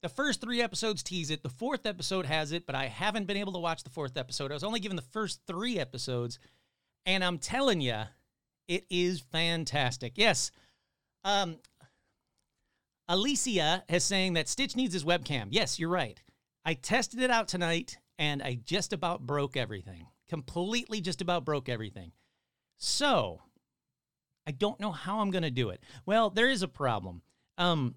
The 0.01 0.09
first 0.09 0.41
three 0.41 0.61
episodes 0.61 1.03
tease 1.03 1.29
it. 1.29 1.43
The 1.43 1.49
fourth 1.49 1.85
episode 1.85 2.25
has 2.25 2.51
it, 2.51 2.65
but 2.65 2.75
I 2.75 2.87
haven't 2.87 3.25
been 3.25 3.37
able 3.37 3.53
to 3.53 3.59
watch 3.59 3.83
the 3.83 3.89
fourth 3.89 4.17
episode. 4.17 4.51
I 4.51 4.53
was 4.53 4.63
only 4.63 4.79
given 4.79 4.95
the 4.95 5.01
first 5.01 5.41
three 5.47 5.79
episodes, 5.79 6.39
and 7.05 7.23
I'm 7.23 7.37
telling 7.37 7.81
you, 7.81 8.01
it 8.67 8.85
is 8.89 9.21
fantastic. 9.21 10.13
Yes, 10.15 10.51
um, 11.23 11.57
Alicia 13.07 13.83
is 13.89 14.03
saying 14.03 14.33
that 14.33 14.47
Stitch 14.47 14.75
needs 14.75 14.93
his 14.93 15.03
webcam. 15.03 15.47
Yes, 15.51 15.79
you're 15.79 15.89
right. 15.89 16.21
I 16.65 16.73
tested 16.75 17.21
it 17.21 17.29
out 17.29 17.47
tonight 17.47 17.97
and 18.17 18.41
I 18.41 18.59
just 18.63 18.93
about 18.93 19.25
broke 19.25 19.57
everything. 19.57 20.07
Completely 20.29 21.01
just 21.01 21.21
about 21.21 21.45
broke 21.45 21.67
everything. 21.67 22.11
So, 22.77 23.41
I 24.47 24.51
don't 24.51 24.79
know 24.79 24.91
how 24.91 25.19
I'm 25.19 25.31
going 25.31 25.43
to 25.43 25.51
do 25.51 25.69
it. 25.69 25.83
Well, 26.05 26.29
there 26.29 26.49
is 26.49 26.63
a 26.63 26.67
problem. 26.67 27.21
Um 27.57 27.95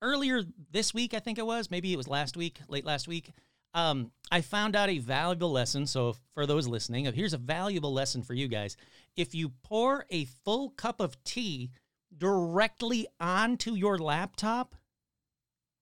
earlier 0.00 0.42
this 0.70 0.94
week, 0.94 1.12
I 1.14 1.18
think 1.18 1.38
it 1.38 1.46
was, 1.46 1.70
maybe 1.70 1.92
it 1.92 1.96
was 1.96 2.08
last 2.08 2.36
week, 2.36 2.60
late 2.68 2.84
last 2.84 3.08
week, 3.08 3.32
um, 3.74 4.12
I 4.30 4.40
found 4.40 4.76
out 4.76 4.88
a 4.88 4.98
valuable 4.98 5.52
lesson. 5.52 5.86
So, 5.86 6.16
for 6.34 6.46
those 6.46 6.66
listening, 6.66 7.04
here's 7.12 7.34
a 7.34 7.38
valuable 7.38 7.92
lesson 7.92 8.22
for 8.22 8.34
you 8.34 8.48
guys. 8.48 8.76
If 9.16 9.34
you 9.34 9.50
pour 9.62 10.06
a 10.10 10.24
full 10.44 10.70
cup 10.70 11.00
of 11.00 11.22
tea 11.24 11.70
directly 12.16 13.06
onto 13.20 13.74
your 13.74 13.98
laptop, 13.98 14.74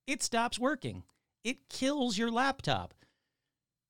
it 0.05 0.21
stops 0.23 0.59
working. 0.59 1.03
It 1.43 1.69
kills 1.69 2.17
your 2.17 2.31
laptop. 2.31 2.93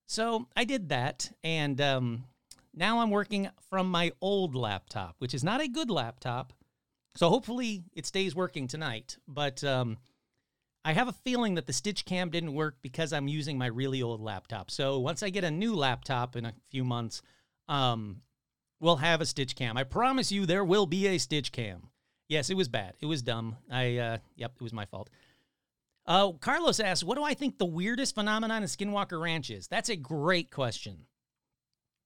So, 0.07 0.47
I 0.55 0.63
did 0.63 0.89
that. 0.89 1.31
And 1.43 1.79
um, 1.81 2.25
now 2.73 2.99
I'm 2.99 3.09
working 3.09 3.49
from 3.69 3.89
my 3.89 4.11
old 4.21 4.55
laptop, 4.55 5.15
which 5.19 5.33
is 5.33 5.43
not 5.43 5.61
a 5.61 5.67
good 5.67 5.89
laptop. 5.89 6.53
So, 7.15 7.29
hopefully, 7.29 7.83
it 7.93 8.05
stays 8.05 8.35
working 8.35 8.67
tonight. 8.67 9.17
But 9.27 9.63
um, 9.63 9.97
I 10.87 10.93
have 10.93 11.09
a 11.09 11.11
feeling 11.11 11.55
that 11.55 11.67
the 11.67 11.73
Stitch 11.73 12.05
Cam 12.05 12.29
didn't 12.29 12.53
work 12.53 12.77
because 12.81 13.11
I'm 13.11 13.27
using 13.27 13.57
my 13.57 13.65
really 13.65 14.01
old 14.01 14.21
laptop. 14.21 14.71
So 14.71 14.99
once 14.99 15.21
I 15.21 15.29
get 15.29 15.43
a 15.43 15.51
new 15.51 15.75
laptop 15.75 16.37
in 16.37 16.45
a 16.45 16.53
few 16.71 16.85
months, 16.85 17.21
um, 17.67 18.21
we'll 18.79 18.95
have 18.95 19.19
a 19.19 19.25
Stitch 19.25 19.57
Cam. 19.57 19.75
I 19.75 19.83
promise 19.83 20.31
you, 20.31 20.45
there 20.45 20.63
will 20.63 20.85
be 20.85 21.07
a 21.07 21.17
Stitch 21.17 21.51
Cam. 21.51 21.89
Yes, 22.29 22.49
it 22.49 22.57
was 22.57 22.67
bad. 22.67 22.95
It 22.99 23.05
was 23.05 23.21
dumb. 23.21 23.55
I 23.71 23.97
uh, 23.97 24.17
yep, 24.35 24.53
it 24.55 24.61
was 24.61 24.73
my 24.73 24.85
fault. 24.85 25.09
Uh, 26.05 26.31
Carlos 26.33 26.79
asks, 26.79 27.03
"What 27.03 27.15
do 27.17 27.23
I 27.23 27.33
think 27.33 27.57
the 27.57 27.65
weirdest 27.65 28.15
phenomenon 28.15 28.63
in 28.63 28.69
Skinwalker 28.69 29.21
Ranch 29.21 29.49
is?" 29.49 29.67
That's 29.67 29.89
a 29.89 29.95
great 29.95 30.51
question. 30.51 31.05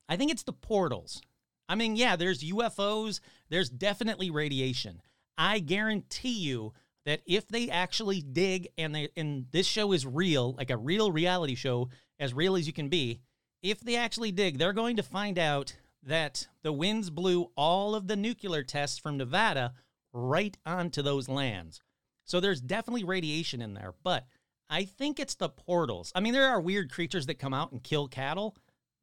I 0.07 0.17
think 0.17 0.31
it's 0.31 0.43
the 0.43 0.53
portals. 0.53 1.21
I 1.69 1.75
mean, 1.75 1.95
yeah, 1.95 2.15
there's 2.15 2.43
UFOs. 2.43 3.19
There's 3.49 3.69
definitely 3.69 4.29
radiation. 4.29 5.01
I 5.37 5.59
guarantee 5.59 6.37
you 6.39 6.73
that 7.05 7.21
if 7.25 7.47
they 7.47 7.69
actually 7.69 8.21
dig 8.21 8.67
and 8.77 8.93
they 8.93 9.09
and 9.15 9.45
this 9.51 9.65
show 9.65 9.91
is 9.91 10.05
real, 10.05 10.53
like 10.53 10.69
a 10.69 10.77
real 10.77 11.11
reality 11.11 11.55
show, 11.55 11.89
as 12.19 12.33
real 12.33 12.55
as 12.55 12.67
you 12.67 12.73
can 12.73 12.89
be, 12.89 13.21
if 13.63 13.79
they 13.79 13.95
actually 13.95 14.31
dig, 14.31 14.57
they're 14.57 14.73
going 14.73 14.97
to 14.97 15.03
find 15.03 15.39
out 15.39 15.75
that 16.03 16.47
the 16.63 16.73
winds 16.73 17.09
blew 17.09 17.51
all 17.55 17.95
of 17.95 18.07
the 18.07 18.15
nuclear 18.15 18.63
tests 18.63 18.97
from 18.97 19.17
Nevada 19.17 19.73
right 20.13 20.56
onto 20.65 21.01
those 21.01 21.30
lands. 21.30 21.82
So 22.25 22.39
there's 22.39 22.62
definitely 22.62 23.03
radiation 23.03 23.62
in 23.62 23.74
there, 23.74 23.94
but 24.03 24.25
I 24.70 24.86
think 24.86 25.20
it's 25.20 25.36
the 25.36 25.50
portals. 25.50 26.12
I 26.15 26.22
mean, 26.22 26.34
there 26.34 26.48
are 26.48 26.62
weird 26.62 26.91
creatures 26.91 27.25
that 27.25 27.39
come 27.39 27.53
out 27.53 27.72
and 27.72 27.84
kill 27.84 28.08
cattle, 28.08 28.56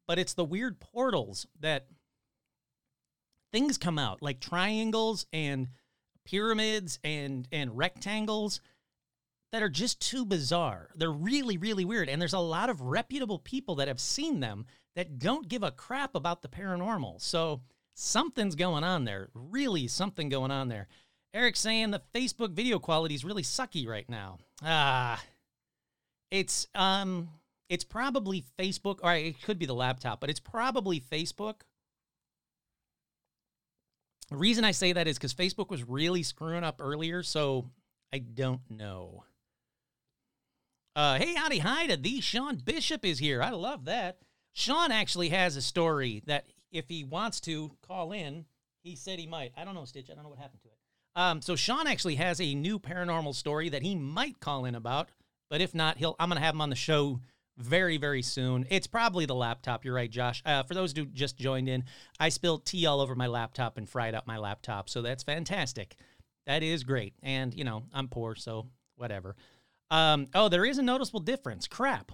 but 0.07 0.17
it's 0.17 0.33
the 0.33 0.45
weird 0.45 0.79
portals 0.79 1.45
that 1.59 1.87
things 3.51 3.77
come 3.77 3.99
out, 3.99 4.21
like 4.21 4.39
triangles 4.39 5.25
and 5.31 5.67
pyramids 6.25 6.99
and 7.03 7.47
and 7.51 7.75
rectangles 7.75 8.61
that 9.51 9.63
are 9.63 9.69
just 9.69 9.99
too 9.99 10.25
bizarre. 10.25 10.89
They're 10.95 11.11
really 11.11 11.57
really 11.57 11.85
weird 11.85 12.09
and 12.09 12.21
there's 12.21 12.33
a 12.33 12.39
lot 12.39 12.69
of 12.69 12.81
reputable 12.81 13.39
people 13.39 13.75
that 13.75 13.87
have 13.87 13.99
seen 13.99 14.39
them 14.39 14.65
that 14.95 15.17
don't 15.19 15.47
give 15.47 15.63
a 15.63 15.71
crap 15.71 16.15
about 16.15 16.41
the 16.41 16.47
paranormal. 16.47 17.21
So 17.21 17.61
something's 17.93 18.55
going 18.55 18.83
on 18.83 19.05
there. 19.05 19.29
Really 19.33 19.87
something 19.87 20.29
going 20.29 20.51
on 20.51 20.67
there. 20.67 20.87
Eric's 21.33 21.59
saying 21.59 21.91
the 21.91 22.01
Facebook 22.13 22.51
video 22.51 22.79
quality 22.79 23.15
is 23.15 23.25
really 23.25 23.43
sucky 23.43 23.87
right 23.87 24.09
now. 24.09 24.39
Ah. 24.63 25.21
It's 26.31 26.67
um 26.75 27.29
it's 27.69 27.83
probably 27.83 28.45
Facebook 28.57 28.99
or 29.03 29.13
it 29.13 29.41
could 29.41 29.59
be 29.59 29.65
the 29.65 29.73
laptop, 29.73 30.19
but 30.21 30.29
it's 30.29 30.39
probably 30.39 30.99
Facebook 30.99 31.61
the 34.29 34.37
reason 34.37 34.63
I 34.63 34.71
say 34.71 34.93
that 34.93 35.07
is 35.07 35.17
because 35.17 35.33
Facebook 35.33 35.69
was 35.69 35.83
really 35.83 36.21
screwing 36.21 36.63
up 36.63 36.81
earlier, 36.83 37.23
so 37.23 37.65
I 38.13 38.19
don't 38.19 38.61
know. 38.69 39.23
Uh, 40.95 41.17
hey, 41.17 41.33
howdy, 41.33 41.59
hi 41.59 41.87
to 41.87 41.97
the 41.97 42.21
Sean 42.21 42.57
Bishop 42.57 43.05
is 43.05 43.19
here. 43.19 43.41
I 43.41 43.51
love 43.51 43.85
that. 43.85 44.19
Sean 44.53 44.91
actually 44.91 45.29
has 45.29 45.55
a 45.55 45.61
story 45.61 46.21
that 46.27 46.45
if 46.71 46.87
he 46.87 47.03
wants 47.03 47.39
to 47.41 47.71
call 47.85 48.11
in, 48.11 48.45
he 48.81 48.95
said 48.95 49.19
he 49.19 49.27
might. 49.27 49.51
I 49.57 49.63
don't 49.63 49.75
know, 49.75 49.85
Stitch. 49.85 50.09
I 50.09 50.13
don't 50.13 50.23
know 50.23 50.29
what 50.29 50.39
happened 50.39 50.61
to 50.63 50.69
it. 50.69 50.77
Um, 51.15 51.41
so 51.41 51.55
Sean 51.55 51.87
actually 51.87 52.15
has 52.15 52.39
a 52.39 52.55
new 52.55 52.79
paranormal 52.79 53.35
story 53.35 53.69
that 53.69 53.81
he 53.81 53.95
might 53.95 54.39
call 54.39 54.65
in 54.65 54.75
about, 54.75 55.09
but 55.49 55.61
if 55.61 55.73
not, 55.73 55.97
he'll. 55.97 56.15
I'm 56.19 56.29
gonna 56.29 56.41
have 56.41 56.53
him 56.55 56.61
on 56.61 56.69
the 56.69 56.75
show 56.75 57.19
very, 57.57 57.97
very 57.97 58.21
soon. 58.21 58.65
It's 58.69 58.87
probably 58.87 59.25
the 59.25 59.35
laptop. 59.35 59.83
You're 59.83 59.93
right, 59.93 60.09
Josh. 60.09 60.41
Uh, 60.45 60.63
for 60.63 60.73
those 60.73 60.93
who 60.93 61.05
just 61.05 61.37
joined 61.37 61.67
in, 61.67 61.83
I 62.19 62.29
spilled 62.29 62.65
tea 62.65 62.85
all 62.85 63.01
over 63.01 63.15
my 63.15 63.27
laptop 63.27 63.77
and 63.77 63.87
fried 63.87 64.15
up 64.15 64.25
my 64.25 64.37
laptop. 64.37 64.89
So 64.89 65.01
that's 65.01 65.23
fantastic. 65.23 65.95
That 66.47 66.63
is 66.63 66.83
great. 66.83 67.13
And, 67.21 67.53
you 67.53 67.65
know, 67.65 67.83
I'm 67.93 68.07
poor, 68.07 68.35
so 68.35 68.67
whatever. 68.95 69.35
Um, 69.91 70.27
oh, 70.33 70.47
there 70.49 70.65
is 70.65 70.77
a 70.77 70.81
noticeable 70.81 71.19
difference. 71.19 71.67
Crap. 71.67 72.13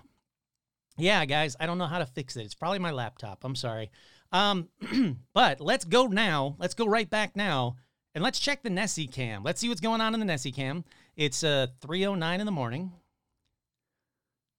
Yeah, 0.97 1.25
guys, 1.25 1.55
I 1.59 1.67
don't 1.67 1.77
know 1.77 1.85
how 1.85 2.00
to 2.00 2.05
fix 2.05 2.35
it. 2.38 2.43
It's 2.43 2.55
probably 2.55 2.79
my 2.79 2.91
laptop. 2.91 3.43
I'm 3.43 3.55
sorry. 3.55 3.91
Um, 4.32 4.70
but 5.34 5.62
let's 5.62 5.86
go 5.86 6.08
now. 6.08 6.55
Let's 6.60 6.74
go 6.74 6.86
right 6.86 7.10
back 7.10 7.36
now. 7.36 7.75
And 8.13 8.24
let's 8.24 8.39
check 8.39 8.63
the 8.63 8.70
Nessie 8.70 9.08
cam. 9.08 9.44
Let's 9.44 9.60
see 9.60 9.67
what's 9.67 9.82
going 9.82 10.01
on 10.01 10.13
in 10.13 10.20
the 10.20 10.25
Nessie 10.25 10.51
cam. 10.51 10.86
It's 11.15 11.44
uh 11.44 11.67
309 11.82 12.39
in 12.39 12.46
the 12.46 12.51
morning. 12.51 12.91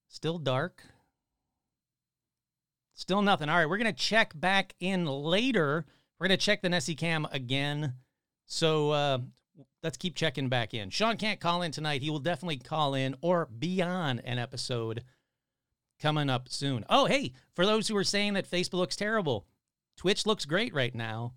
Still 0.07 0.37
dark. 0.37 0.83
Still 2.93 3.21
nothing. 3.21 3.49
All 3.49 3.57
right, 3.57 3.69
we're 3.69 3.77
to 3.77 3.93
check 3.93 4.39
back 4.39 4.73
in 4.79 5.05
later. 5.05 5.85
We're 6.19 6.29
to 6.29 6.37
check 6.37 6.61
the 6.61 6.69
Nessie 6.69 6.95
cam 6.95 7.27
again. 7.31 7.93
So 8.47 8.91
uh, 8.91 9.19
let's 9.83 9.97
keep 9.97 10.15
checking 10.15 10.49
back 10.49 10.73
in. 10.73 10.89
Sean 10.89 11.17
can't 11.17 11.39
call 11.39 11.61
in 11.61 11.71
tonight. 11.71 12.01
He 12.01 12.09
will 12.09 12.19
definitely 12.19 12.57
call 12.57 12.95
in 12.95 13.15
or 13.21 13.45
be 13.45 13.81
on 13.83 14.19
an 14.21 14.39
episode 14.39 15.03
coming 16.01 16.29
up 16.29 16.49
soon. 16.49 16.85
Oh, 16.89 17.05
hey, 17.05 17.33
for 17.55 17.65
those 17.65 17.87
who 17.87 17.97
are 17.97 18.03
saying 18.03 18.33
that 18.33 18.49
Facebook 18.49 18.73
looks 18.73 18.95
terrible, 18.95 19.45
Twitch 19.97 20.25
looks 20.25 20.45
great 20.45 20.73
right 20.73 20.93
now. 20.95 21.33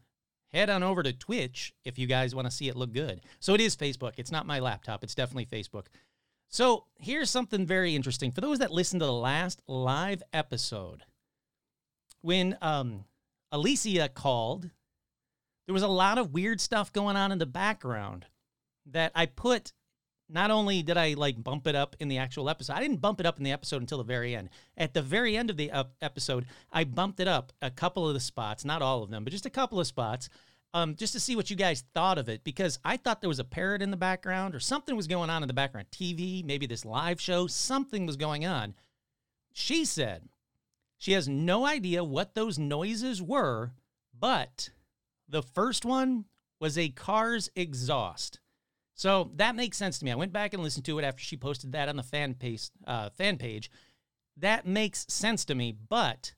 Head 0.53 0.71
on 0.71 0.83
over 0.83 1.03
to 1.03 1.13
Twitch 1.13 1.73
if 1.85 1.99
you 1.99 2.07
guys 2.07 2.35
want 2.35 2.47
to 2.47 2.51
see 2.51 2.69
it 2.69 2.77
look 2.77 2.93
good. 2.93 3.21
So 3.41 3.55
it 3.55 3.61
is 3.61 3.77
Facebook. 3.77 4.13
It's 4.17 4.33
not 4.33 4.47
my 4.47 4.59
laptop. 4.59 5.03
It's 5.03 5.15
definitely 5.15 5.47
Facebook. 5.47 5.87
So 6.49 6.87
here's 6.99 7.31
something 7.31 7.65
very 7.65 7.95
interesting. 7.95 8.33
For 8.33 8.41
those 8.41 8.59
that 8.59 8.73
listened 8.73 9.01
to 9.01 9.07
the 9.07 9.13
last 9.13 9.63
live 9.69 10.23
episode, 10.33 11.05
when 12.23 12.59
um, 12.61 13.05
Alicia 13.53 14.09
called, 14.09 14.69
there 15.67 15.73
was 15.73 15.85
a 15.85 15.89
lot 15.89 16.19
of 16.19 16.33
weird 16.33 16.61
stuff 16.61 16.93
going 16.93 17.17
on 17.17 17.31
in 17.31 17.39
the 17.39 17.47
background 17.47 18.27
that 18.87 19.13
I 19.15 19.27
put. 19.27 19.73
Not 20.33 20.51
only 20.51 20.83
did 20.83 20.97
I 20.97 21.15
like 21.15 21.43
bump 21.43 21.67
it 21.67 21.75
up 21.75 21.97
in 21.99 22.09
the 22.09 22.19
actual 22.19 22.49
episode, 22.49 22.75
I 22.75 22.81
didn't 22.81 23.01
bump 23.01 23.21
it 23.21 23.27
up 23.27 23.39
in 23.39 23.45
the 23.45 23.53
episode 23.53 23.83
until 23.83 23.99
the 23.99 24.05
very 24.05 24.35
end. 24.37 24.51
At 24.77 24.95
the 24.95 25.03
very 25.03 25.37
end 25.37 25.51
of 25.51 25.57
the 25.57 25.71
episode, 26.01 26.47
I 26.73 26.85
bumped 26.85 27.21
it 27.21 27.29
up 27.29 27.53
a 27.61 27.71
couple 27.71 28.07
of 28.07 28.15
the 28.15 28.21
spots, 28.21 28.65
not 28.65 28.83
all 28.83 29.03
of 29.03 29.11
them, 29.11 29.25
but 29.25 29.33
just 29.33 29.47
a 29.47 29.51
couple 29.51 29.81
of 29.81 29.87
spots 29.87 30.29
um, 30.73 30.95
just 30.95 31.13
to 31.15 31.21
see 31.21 31.37
what 31.37 31.51
you 31.51 31.57
guys 31.57 31.85
thought 31.95 32.19
of 32.19 32.29
it 32.29 32.45
because 32.45 32.79
I 32.85 32.97
thought 32.97 33.21
there 33.21 33.29
was 33.29 33.39
a 33.39 33.45
parrot 33.45 33.83
in 33.83 33.91
the 33.91 33.97
background 33.97 34.55
or 34.55 34.61
something 34.61 34.97
was 34.97 35.07
going 35.07 35.31
on 35.31 35.43
in 35.43 35.49
the 35.49 35.55
background. 35.55 35.89
TV, 35.91 36.45
maybe 36.45 36.67
this 36.67 36.85
live 36.85 37.21
show, 37.21 37.47
something 37.47 38.07
was 38.07 38.17
going 38.17 38.47
on. 38.47 38.75
She 39.53 39.85
said 39.85 40.29
she 40.97 41.13
has 41.13 41.29
no 41.29 41.67
idea 41.67 42.05
what 42.05 42.35
those 42.35 42.59
noises 42.59 43.21
were, 43.21 43.73
but 44.19 44.71
the 45.29 45.43
first 45.43 45.85
one 45.85 46.27
was 46.61 46.79
a 46.79 46.91
car's 46.91 47.51
exhaust. 47.57 48.39
So 49.01 49.31
that 49.37 49.57
makes 49.57 49.79
sense 49.79 49.99
to 49.99 50.05
me. 50.05 50.11
I 50.11 50.15
went 50.15 50.35
back 50.35 50.53
and 50.53 50.63
listened 50.63 50.85
to 50.85 50.99
it 50.99 51.07
after 51.07 51.25
she 51.25 51.35
posted 51.35 51.73
that 51.73 51.89
on 51.89 51.97
the 51.97 52.03
fan 52.03 52.35
page. 52.35 52.69
Uh, 52.87 53.09
fan 53.09 53.39
page. 53.39 53.71
That 54.37 54.67
makes 54.67 55.07
sense 55.09 55.47
to 55.47 55.55
me, 55.55 55.73
but 55.73 56.35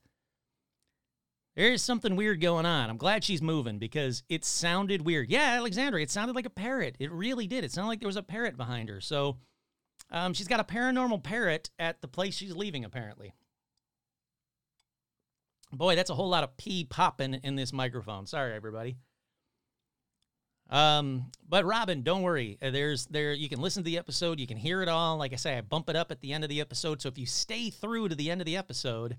there's 1.57 1.83
something 1.83 2.14
weird 2.14 2.40
going 2.40 2.64
on. 2.64 2.88
I'm 2.88 2.99
glad 2.99 3.25
she's 3.25 3.42
moving 3.42 3.81
because 3.81 4.23
it 4.28 4.45
sounded 4.45 5.04
weird. 5.04 5.28
Yeah, 5.28 5.54
Alexandria, 5.57 6.04
it 6.04 6.12
sounded 6.12 6.37
like 6.37 6.47
a 6.47 6.50
parrot. 6.50 6.95
It 7.00 7.11
really 7.11 7.49
did. 7.49 7.64
It 7.64 7.73
sounded 7.73 7.88
like 7.88 7.99
there 7.99 8.07
was 8.07 8.14
a 8.14 8.23
parrot 8.23 8.57
behind 8.57 8.90
her. 8.90 9.00
So 9.00 9.38
um, 10.12 10.33
she's 10.33 10.47
got 10.47 10.61
a 10.61 10.64
paranormal 10.64 11.25
parrot 11.25 11.69
at 11.81 12.00
the 12.00 12.07
place 12.07 12.37
she's 12.37 12.54
leaving, 12.54 12.85
apparently. 12.85 13.33
Boy, 15.73 15.97
that's 15.97 16.11
a 16.11 16.14
whole 16.14 16.28
lot 16.28 16.45
of 16.45 16.57
pee 16.57 16.85
popping 16.85 17.35
in 17.35 17.57
this 17.57 17.73
microphone. 17.73 18.25
Sorry, 18.26 18.54
everybody. 18.54 18.99
Um, 20.71 21.31
but 21.49 21.64
Robin, 21.64 22.02
don't 22.02 22.23
worry. 22.23 22.59
Uh, 22.62 22.71
there's 22.71 23.07
there 23.07 23.33
you 23.33 23.49
can 23.49 23.61
listen 23.61 23.83
to 23.83 23.90
the 23.90 23.99
episode, 23.99 24.40
you 24.40 24.47
can 24.47 24.57
hear 24.57 24.83
it 24.83 24.88
all. 24.88 25.19
Like 25.19 25.33
I 25.33 25.37
say, 25.37 25.59
I 25.59 25.61
bump 25.61 25.88
it 25.90 25.97
up 25.97 26.11
at 26.11 26.21
the 26.21 26.33
end 26.33 26.45
of 26.45 26.50
the 26.50 26.61
episode. 26.61 27.02
So 27.02 27.09
if 27.09 27.19
you 27.19 27.26
stay 27.26 27.71
through 27.71 28.09
to 28.09 28.14
the 28.14 28.31
end 28.31 28.40
of 28.40 28.47
the 28.47 28.57
episode, 28.57 29.16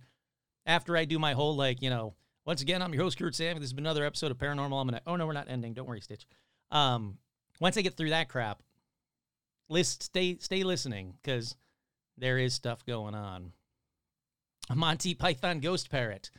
after 0.65 0.97
I 0.97 1.05
do 1.05 1.19
my 1.19 1.33
whole 1.33 1.55
like, 1.55 1.81
you 1.81 1.89
know, 1.89 2.15
once 2.45 2.61
again, 2.61 2.81
I'm 2.81 2.93
your 2.93 3.03
host, 3.03 3.17
Kurt 3.17 3.35
Sam. 3.35 3.55
This 3.55 3.65
has 3.65 3.73
been 3.73 3.85
another 3.85 4.05
episode 4.05 4.31
of 4.31 4.37
Paranormal 4.37 4.73
Almanac. 4.73 5.03
Oh, 5.07 5.15
no, 5.15 5.25
we're 5.25 5.33
not 5.33 5.49
ending. 5.49 5.73
Don't 5.73 5.87
worry, 5.87 6.01
Stitch. 6.01 6.25
Um, 6.71 7.17
once 7.59 7.77
I 7.77 7.81
get 7.81 7.95
through 7.95 8.09
that 8.09 8.29
crap, 8.29 8.61
list 9.69 10.03
stay 10.03 10.37
stay 10.39 10.63
listening 10.63 11.13
because 11.21 11.55
there 12.17 12.37
is 12.37 12.53
stuff 12.53 12.85
going 12.85 13.15
on. 13.15 13.53
Monty 14.73 15.13
Python 15.13 15.59
ghost 15.59 15.89
parrot. 15.89 16.31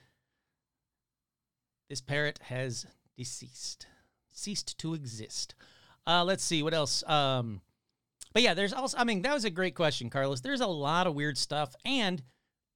This 1.88 2.00
parrot 2.00 2.38
has 2.44 2.86
deceased, 3.16 3.86
ceased 4.34 4.76
to 4.78 4.92
exist. 4.92 5.54
Uh, 6.06 6.22
let's 6.24 6.44
see 6.44 6.62
what 6.62 6.74
else. 6.74 7.02
Um, 7.08 7.62
But 8.34 8.42
yeah, 8.42 8.54
there's 8.54 8.72
also, 8.72 8.98
I 8.98 9.04
mean, 9.04 9.22
that 9.22 9.32
was 9.32 9.44
a 9.44 9.50
great 9.50 9.76
question, 9.76 10.10
Carlos. 10.10 10.40
There's 10.40 10.60
a 10.60 10.66
lot 10.66 11.06
of 11.06 11.14
weird 11.14 11.38
stuff, 11.38 11.74
and 11.84 12.20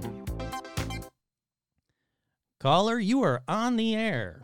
Caller, 2.58 2.98
you 2.98 3.22
are 3.22 3.42
on 3.46 3.76
the 3.76 3.94
air. 3.94 4.42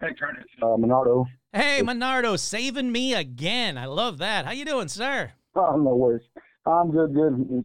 Hey, 0.00 0.14
Kurt, 0.18 0.36
it's 0.40 0.50
uh, 0.62 0.76
Monardo. 0.76 1.26
Hey, 1.52 1.82
Monardo, 1.82 2.38
saving 2.38 2.90
me 2.90 3.12
again. 3.12 3.76
I 3.76 3.86
love 3.86 4.18
that. 4.18 4.46
How 4.46 4.52
you 4.52 4.64
doing, 4.64 4.88
sir? 4.88 5.32
Oh, 5.54 5.76
no 5.76 5.94
worries. 5.94 6.22
I'm 6.64 6.90
good, 6.90 7.12
good. 7.12 7.64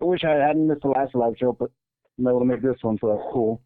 I 0.00 0.04
wish 0.04 0.24
I 0.24 0.32
hadn't 0.32 0.68
missed 0.68 0.82
the 0.82 0.88
last 0.88 1.14
live 1.14 1.34
show, 1.38 1.52
but 1.52 1.70
I'm 2.18 2.26
able 2.26 2.40
to 2.40 2.44
make 2.44 2.62
this 2.62 2.76
one, 2.82 2.98
so 3.00 3.08
that's 3.08 3.32
cool. 3.32 3.60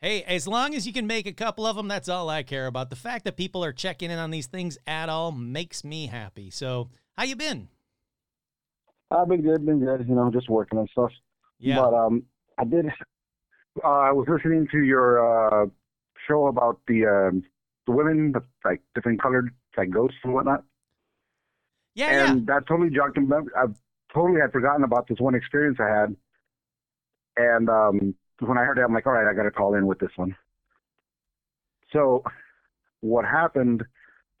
Hey, 0.00 0.22
as 0.22 0.46
long 0.46 0.74
as 0.74 0.86
you 0.86 0.92
can 0.92 1.06
make 1.06 1.26
a 1.26 1.32
couple 1.32 1.66
of 1.66 1.76
them, 1.76 1.88
that's 1.88 2.08
all 2.08 2.28
I 2.28 2.42
care 2.42 2.66
about. 2.66 2.90
The 2.90 2.96
fact 2.96 3.24
that 3.24 3.36
people 3.36 3.64
are 3.64 3.72
checking 3.72 4.10
in 4.10 4.18
on 4.18 4.30
these 4.30 4.46
things 4.46 4.76
at 4.86 5.08
all 5.08 5.32
makes 5.32 5.82
me 5.82 6.06
happy. 6.08 6.50
So, 6.50 6.90
how 7.16 7.24
you 7.24 7.36
been? 7.36 7.68
I've 9.10 9.28
been 9.28 9.42
good, 9.42 9.64
been 9.64 9.80
good. 9.80 10.06
You 10.06 10.14
know, 10.14 10.30
just 10.30 10.50
working 10.50 10.78
and 10.78 10.88
stuff. 10.92 11.10
Yeah. 11.58 11.76
But 11.76 11.94
um, 11.94 12.24
I 12.58 12.64
did. 12.64 12.86
Uh, 13.82 13.88
I 13.88 14.12
was 14.12 14.26
listening 14.28 14.68
to 14.72 14.78
your 14.78 15.64
uh, 15.64 15.66
show 16.28 16.48
about 16.48 16.80
the 16.86 17.06
um, 17.06 17.42
the 17.86 17.92
women, 17.92 18.34
like 18.64 18.82
different 18.94 19.22
colored 19.22 19.54
like 19.76 19.90
ghosts 19.90 20.18
and 20.22 20.34
whatnot. 20.34 20.64
yeah, 21.94 22.30
and 22.30 22.46
that 22.46 22.66
totally 22.68 22.90
jogged 22.90 23.16
me. 23.16 23.26
Totally 24.14 24.40
had 24.40 24.52
forgotten 24.52 24.84
about 24.84 25.08
this 25.08 25.18
one 25.18 25.34
experience 25.34 25.78
I 25.80 25.88
had. 25.88 26.16
And 27.36 27.68
um, 27.68 28.14
when 28.38 28.58
I 28.58 28.64
heard 28.64 28.78
it, 28.78 28.82
I'm 28.82 28.94
like, 28.94 29.06
all 29.06 29.12
right, 29.12 29.28
I 29.28 29.34
got 29.34 29.42
to 29.42 29.50
call 29.50 29.74
in 29.74 29.86
with 29.86 29.98
this 29.98 30.12
one. 30.16 30.36
So, 31.92 32.22
what 33.00 33.24
happened? 33.24 33.82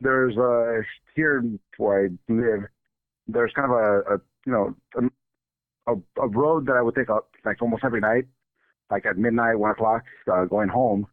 There's 0.00 0.36
a 0.36 0.82
here 1.14 1.44
where 1.76 2.06
I 2.06 2.32
live. 2.32 2.64
There's 3.26 3.52
kind 3.54 3.70
of 3.70 3.76
a, 3.76 4.14
a 4.14 4.20
you 4.46 4.52
know 4.52 5.10
a, 5.86 5.92
a 6.20 6.28
road 6.28 6.66
that 6.66 6.76
I 6.76 6.82
would 6.82 6.94
take 6.94 7.10
up 7.10 7.30
like 7.44 7.60
almost 7.62 7.84
every 7.84 8.00
night, 8.00 8.26
like 8.90 9.06
at 9.06 9.16
midnight, 9.16 9.58
one 9.58 9.70
o'clock, 9.70 10.02
uh, 10.32 10.44
going 10.44 10.68
home. 10.68 11.06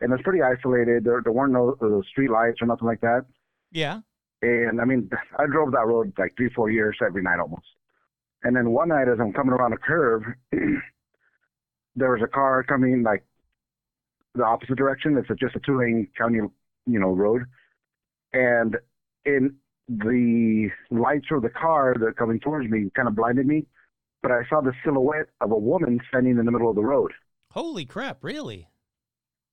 And 0.00 0.12
it's 0.12 0.22
pretty 0.22 0.42
isolated. 0.42 1.04
There 1.04 1.20
there 1.22 1.32
weren't 1.32 1.52
no 1.52 1.76
uh, 1.80 2.06
street 2.08 2.30
lights 2.30 2.60
or 2.60 2.66
nothing 2.66 2.86
like 2.86 3.00
that. 3.00 3.24
yeah. 3.72 4.00
And 4.42 4.80
I 4.80 4.84
mean, 4.84 5.10
I 5.38 5.46
drove 5.46 5.72
that 5.72 5.86
road 5.86 6.12
like 6.18 6.34
three, 6.36 6.50
four 6.54 6.70
years 6.70 6.98
every 7.04 7.22
night 7.22 7.40
almost. 7.40 7.66
And 8.42 8.54
then 8.54 8.70
one 8.70 8.88
night, 8.88 9.08
as 9.08 9.18
I'm 9.20 9.32
coming 9.32 9.52
around 9.52 9.72
a 9.72 9.78
curve, 9.78 10.22
there 11.96 12.10
was 12.10 12.20
a 12.22 12.28
car 12.28 12.62
coming 12.62 13.02
like 13.02 13.24
the 14.34 14.44
opposite 14.44 14.76
direction. 14.76 15.16
It's 15.16 15.30
a, 15.30 15.34
just 15.34 15.56
a 15.56 15.60
two-lane 15.60 16.08
county, 16.16 16.38
you 16.86 17.00
know, 17.00 17.10
road. 17.10 17.42
And 18.32 18.76
in 19.24 19.56
the 19.88 20.68
lights 20.90 21.26
of 21.30 21.42
the 21.42 21.48
car 21.48 21.94
that 21.98 22.04
are 22.04 22.12
coming 22.12 22.40
towards 22.40 22.68
me 22.70 22.90
kind 22.94 23.08
of 23.08 23.16
blinded 23.16 23.46
me, 23.46 23.66
but 24.22 24.32
I 24.32 24.42
saw 24.48 24.60
the 24.60 24.72
silhouette 24.84 25.28
of 25.40 25.52
a 25.52 25.58
woman 25.58 26.00
standing 26.08 26.38
in 26.38 26.44
the 26.44 26.52
middle 26.52 26.68
of 26.68 26.76
the 26.76 26.82
road. 26.82 27.12
Holy 27.52 27.84
crap! 27.84 28.18
Really? 28.22 28.68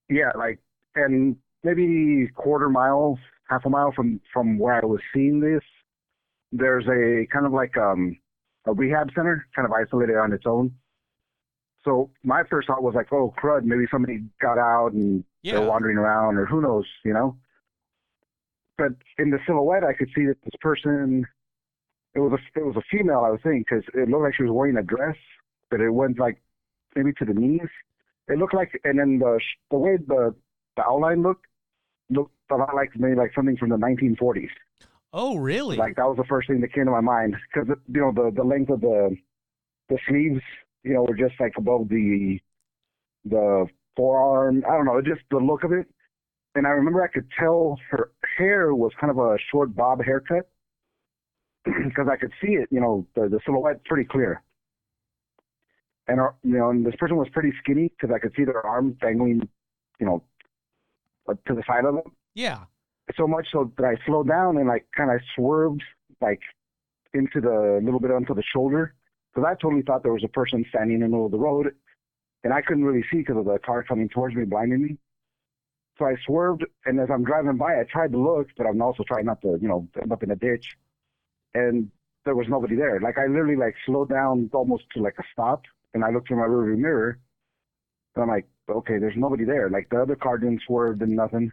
Yeah, 0.10 0.32
like, 0.38 0.60
and 0.96 1.38
maybe 1.64 2.28
quarter 2.36 2.70
mile, 2.70 3.18
half 3.50 3.66
a 3.66 3.70
mile 3.70 3.92
from 3.92 4.20
from 4.32 4.60
where 4.60 4.76
I 4.82 4.86
was 4.86 5.02
seeing 5.14 5.40
this, 5.40 5.64
there's 6.52 6.86
a 6.88 7.26
kind 7.32 7.46
of 7.46 7.54
like 7.54 7.76
um 7.78 8.18
a 8.66 8.74
rehab 8.74 9.10
center, 9.16 9.46
kind 9.56 9.66
of 9.66 9.72
isolated 9.74 10.16
on 10.18 10.32
its 10.32 10.46
own. 10.46 10.74
So 11.84 12.10
my 12.24 12.44
first 12.50 12.68
thought 12.68 12.82
was 12.84 12.96
like, 12.96 13.12
oh 13.12 13.34
crud, 13.42 13.64
maybe 13.64 13.86
somebody 13.92 14.20
got 14.42 14.58
out 14.58 14.94
and 14.94 15.24
Yeah. 15.42 15.54
they're 15.54 15.68
wandering 15.68 15.98
around, 15.98 16.38
or 16.38 16.46
who 16.46 16.62
knows, 16.62 16.86
you 17.04 17.14
know. 17.14 17.38
But 18.78 18.94
in 19.18 19.30
the 19.30 19.40
silhouette, 19.46 19.84
I 19.84 19.94
could 19.94 20.10
see 20.16 20.26
that 20.26 20.38
this 20.44 20.56
person, 20.62 21.26
it 22.16 22.20
was 22.20 22.32
a 22.40 22.60
it 22.60 22.66
was 22.66 22.76
a 22.78 22.82
female, 22.90 23.20
I 23.26 23.30
was 23.30 23.40
thinking, 23.44 23.66
because 23.70 23.84
it 23.94 24.10
looked 24.10 24.24
like 24.24 24.36
she 24.36 24.44
was 24.44 24.52
wearing 24.52 24.78
a 24.78 24.84
dress, 24.84 25.18
but 25.70 25.82
it 25.82 25.90
went 25.90 26.20
like 26.20 26.42
maybe 26.96 27.12
to 27.14 27.26
the 27.26 27.34
knees. 27.34 27.70
It 28.30 28.38
looked 28.38 28.54
like, 28.54 28.80
and 28.86 28.98
then 28.98 29.20
the 29.20 29.40
the 29.70 29.78
way 29.78 29.98
the 29.98 30.34
the 30.78 30.84
outline 30.84 31.22
looked 31.22 31.46
looked 32.10 32.34
a 32.52 32.56
lot 32.56 32.76
like 32.76 32.92
maybe 32.96 33.16
like 33.16 33.32
something 33.36 33.58
from 33.58 33.70
the 33.70 33.78
1940s. 33.78 34.50
Oh, 35.14 35.38
really? 35.38 35.78
Like 35.78 35.96
that 35.98 36.08
was 36.08 36.18
the 36.18 36.24
first 36.26 36.48
thing 36.48 36.62
that 36.62 36.74
came 36.74 36.86
to 36.86 36.92
my 36.92 37.02
mind 37.02 37.36
because 37.54 37.70
you 37.88 38.02
know 38.02 38.12
the 38.12 38.32
the 38.36 38.44
length 38.44 38.72
of 38.72 38.82
the 38.82 39.16
the 39.90 39.98
sleeves, 40.08 40.42
you 40.84 40.94
know, 40.94 41.04
were 41.04 41.16
just 41.16 41.40
like 41.40 41.54
above 41.58 41.88
the 41.90 42.40
the 43.26 43.68
forearm. 43.96 44.64
I 44.68 44.76
don't 44.76 44.86
know, 44.86 45.02
just 45.02 45.22
the 45.30 45.38
look 45.38 45.64
of 45.64 45.72
it. 45.72 45.88
And 46.56 46.66
I 46.68 46.72
remember 46.72 47.04
I 47.04 47.08
could 47.08 47.28
tell 47.38 47.80
her 47.90 48.12
hair 48.38 48.74
was 48.76 48.92
kind 49.00 49.12
of 49.12 49.18
a 49.18 49.38
short 49.52 49.76
bob 49.76 50.04
haircut 50.04 50.50
because 51.66 52.08
I 52.12 52.16
could 52.16 52.32
see 52.42 52.54
it, 52.54 52.68
you 52.72 52.80
know, 52.80 53.06
the 53.16 53.30
the 53.30 53.40
silhouette 53.46 53.84
pretty 53.86 54.08
clear. 54.08 54.42
And 56.08 56.18
her, 56.18 56.36
you 56.44 56.58
know, 56.58 56.70
and 56.70 56.86
this 56.86 56.96
person 56.98 57.18
was 57.18 57.28
pretty 57.32 57.54
skinny 57.62 57.90
because 57.90 58.14
I 58.14 58.20
could 58.20 58.34
see 58.36 58.44
their 58.44 58.66
arm 58.66 58.98
dangling, 59.00 59.48
you 60.00 60.06
know, 60.06 60.24
to 61.28 61.54
the 61.54 61.64
side 61.68 61.86
of 61.86 61.96
them 61.96 62.12
yeah. 62.36 62.60
so 63.16 63.28
much 63.28 63.48
so 63.52 63.72
that 63.78 63.86
I 63.86 63.96
slowed 64.06 64.28
down 64.28 64.58
and 64.58 64.68
like 64.68 64.86
kind 64.96 65.12
of 65.12 65.20
swerved 65.36 65.84
like 66.22 66.42
into 67.14 67.42
the 67.42 67.80
little 67.84 68.00
bit 68.00 68.12
onto 68.12 68.34
the 68.34 68.44
shoulder 68.44 68.96
because 69.34 69.48
I 69.48 69.56
totally 69.62 69.84
thought 69.84 70.04
there 70.04 70.14
was 70.14 70.24
a 70.24 70.30
person 70.30 70.66
standing 70.70 70.96
in 70.96 71.02
the 71.02 71.08
middle 71.08 71.26
of 71.26 71.32
the 71.32 71.38
road 71.38 71.74
and 72.44 72.54
I 72.54 72.62
couldn't 72.62 72.84
really 72.84 73.06
see 73.12 73.18
because 73.18 73.38
of 73.38 73.46
the 73.46 73.60
car 73.60 73.84
coming 73.84 74.10
towards 74.10 74.36
me, 74.36 74.46
blinding 74.46 74.84
me. 74.84 74.98
So 75.98 76.06
I 76.06 76.16
swerved 76.26 76.66
and 76.86 77.00
as 77.00 77.10
I'm 77.12 77.24
driving 77.24 77.58
by, 77.58 77.80
I 77.80 77.84
tried 77.84 78.12
to 78.14 78.18
look, 78.18 78.48
but 78.58 78.66
I'm 78.66 78.82
also 78.82 79.04
trying 79.04 79.26
not 79.26 79.42
to, 79.42 79.58
you 79.62 79.68
know, 79.68 79.88
end 80.02 80.12
up 80.12 80.24
in 80.24 80.32
a 80.32 80.36
ditch. 80.36 80.76
And 81.54 81.92
there 82.26 82.36
was 82.36 82.48
nobody 82.50 82.76
there. 82.76 83.00
Like 83.00 83.18
I 83.18 83.28
literally 83.28 83.56
like 83.56 83.76
slowed 83.86 84.10
down 84.10 84.50
almost 84.54 84.86
to 84.96 85.02
like 85.02 85.16
a 85.20 85.24
stop 85.32 85.64
and 85.94 86.04
I 86.04 86.10
looked 86.10 86.28
through 86.30 86.38
my 86.38 86.48
rearview 86.48 86.78
mirror 86.78 87.20
and 88.16 88.24
I'm 88.24 88.30
like, 88.30 88.48
okay, 88.70 88.98
there's 88.98 89.18
nobody 89.18 89.46
there. 89.46 89.70
Like 89.70 89.90
the 89.90 90.02
other 90.02 90.16
car 90.16 90.38
didn't 90.38 90.62
swerve, 90.66 91.00
did 91.00 91.10
nothing. 91.10 91.52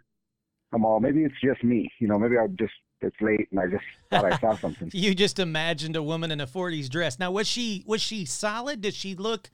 I'm 0.73 0.85
all 0.85 0.99
maybe 0.99 1.23
it's 1.23 1.35
just 1.43 1.63
me, 1.63 1.91
you 1.99 2.07
know. 2.07 2.17
Maybe 2.17 2.37
I 2.37 2.47
just 2.47 2.73
it's 3.01 3.15
late 3.19 3.47
and 3.51 3.59
I 3.59 3.67
just 3.67 3.83
thought 4.09 4.25
I 4.25 4.37
saw 4.37 4.55
something. 4.61 4.89
You 4.93 5.13
just 5.13 5.39
imagined 5.39 5.95
a 5.95 6.03
woman 6.03 6.31
in 6.31 6.39
a 6.39 6.47
40s 6.47 6.89
dress. 6.89 7.19
Now, 7.19 7.31
was 7.31 7.47
she 7.47 7.83
was 7.85 8.01
she 8.01 8.25
solid? 8.25 8.81
Did 8.81 8.93
she 8.93 9.15
look 9.15 9.49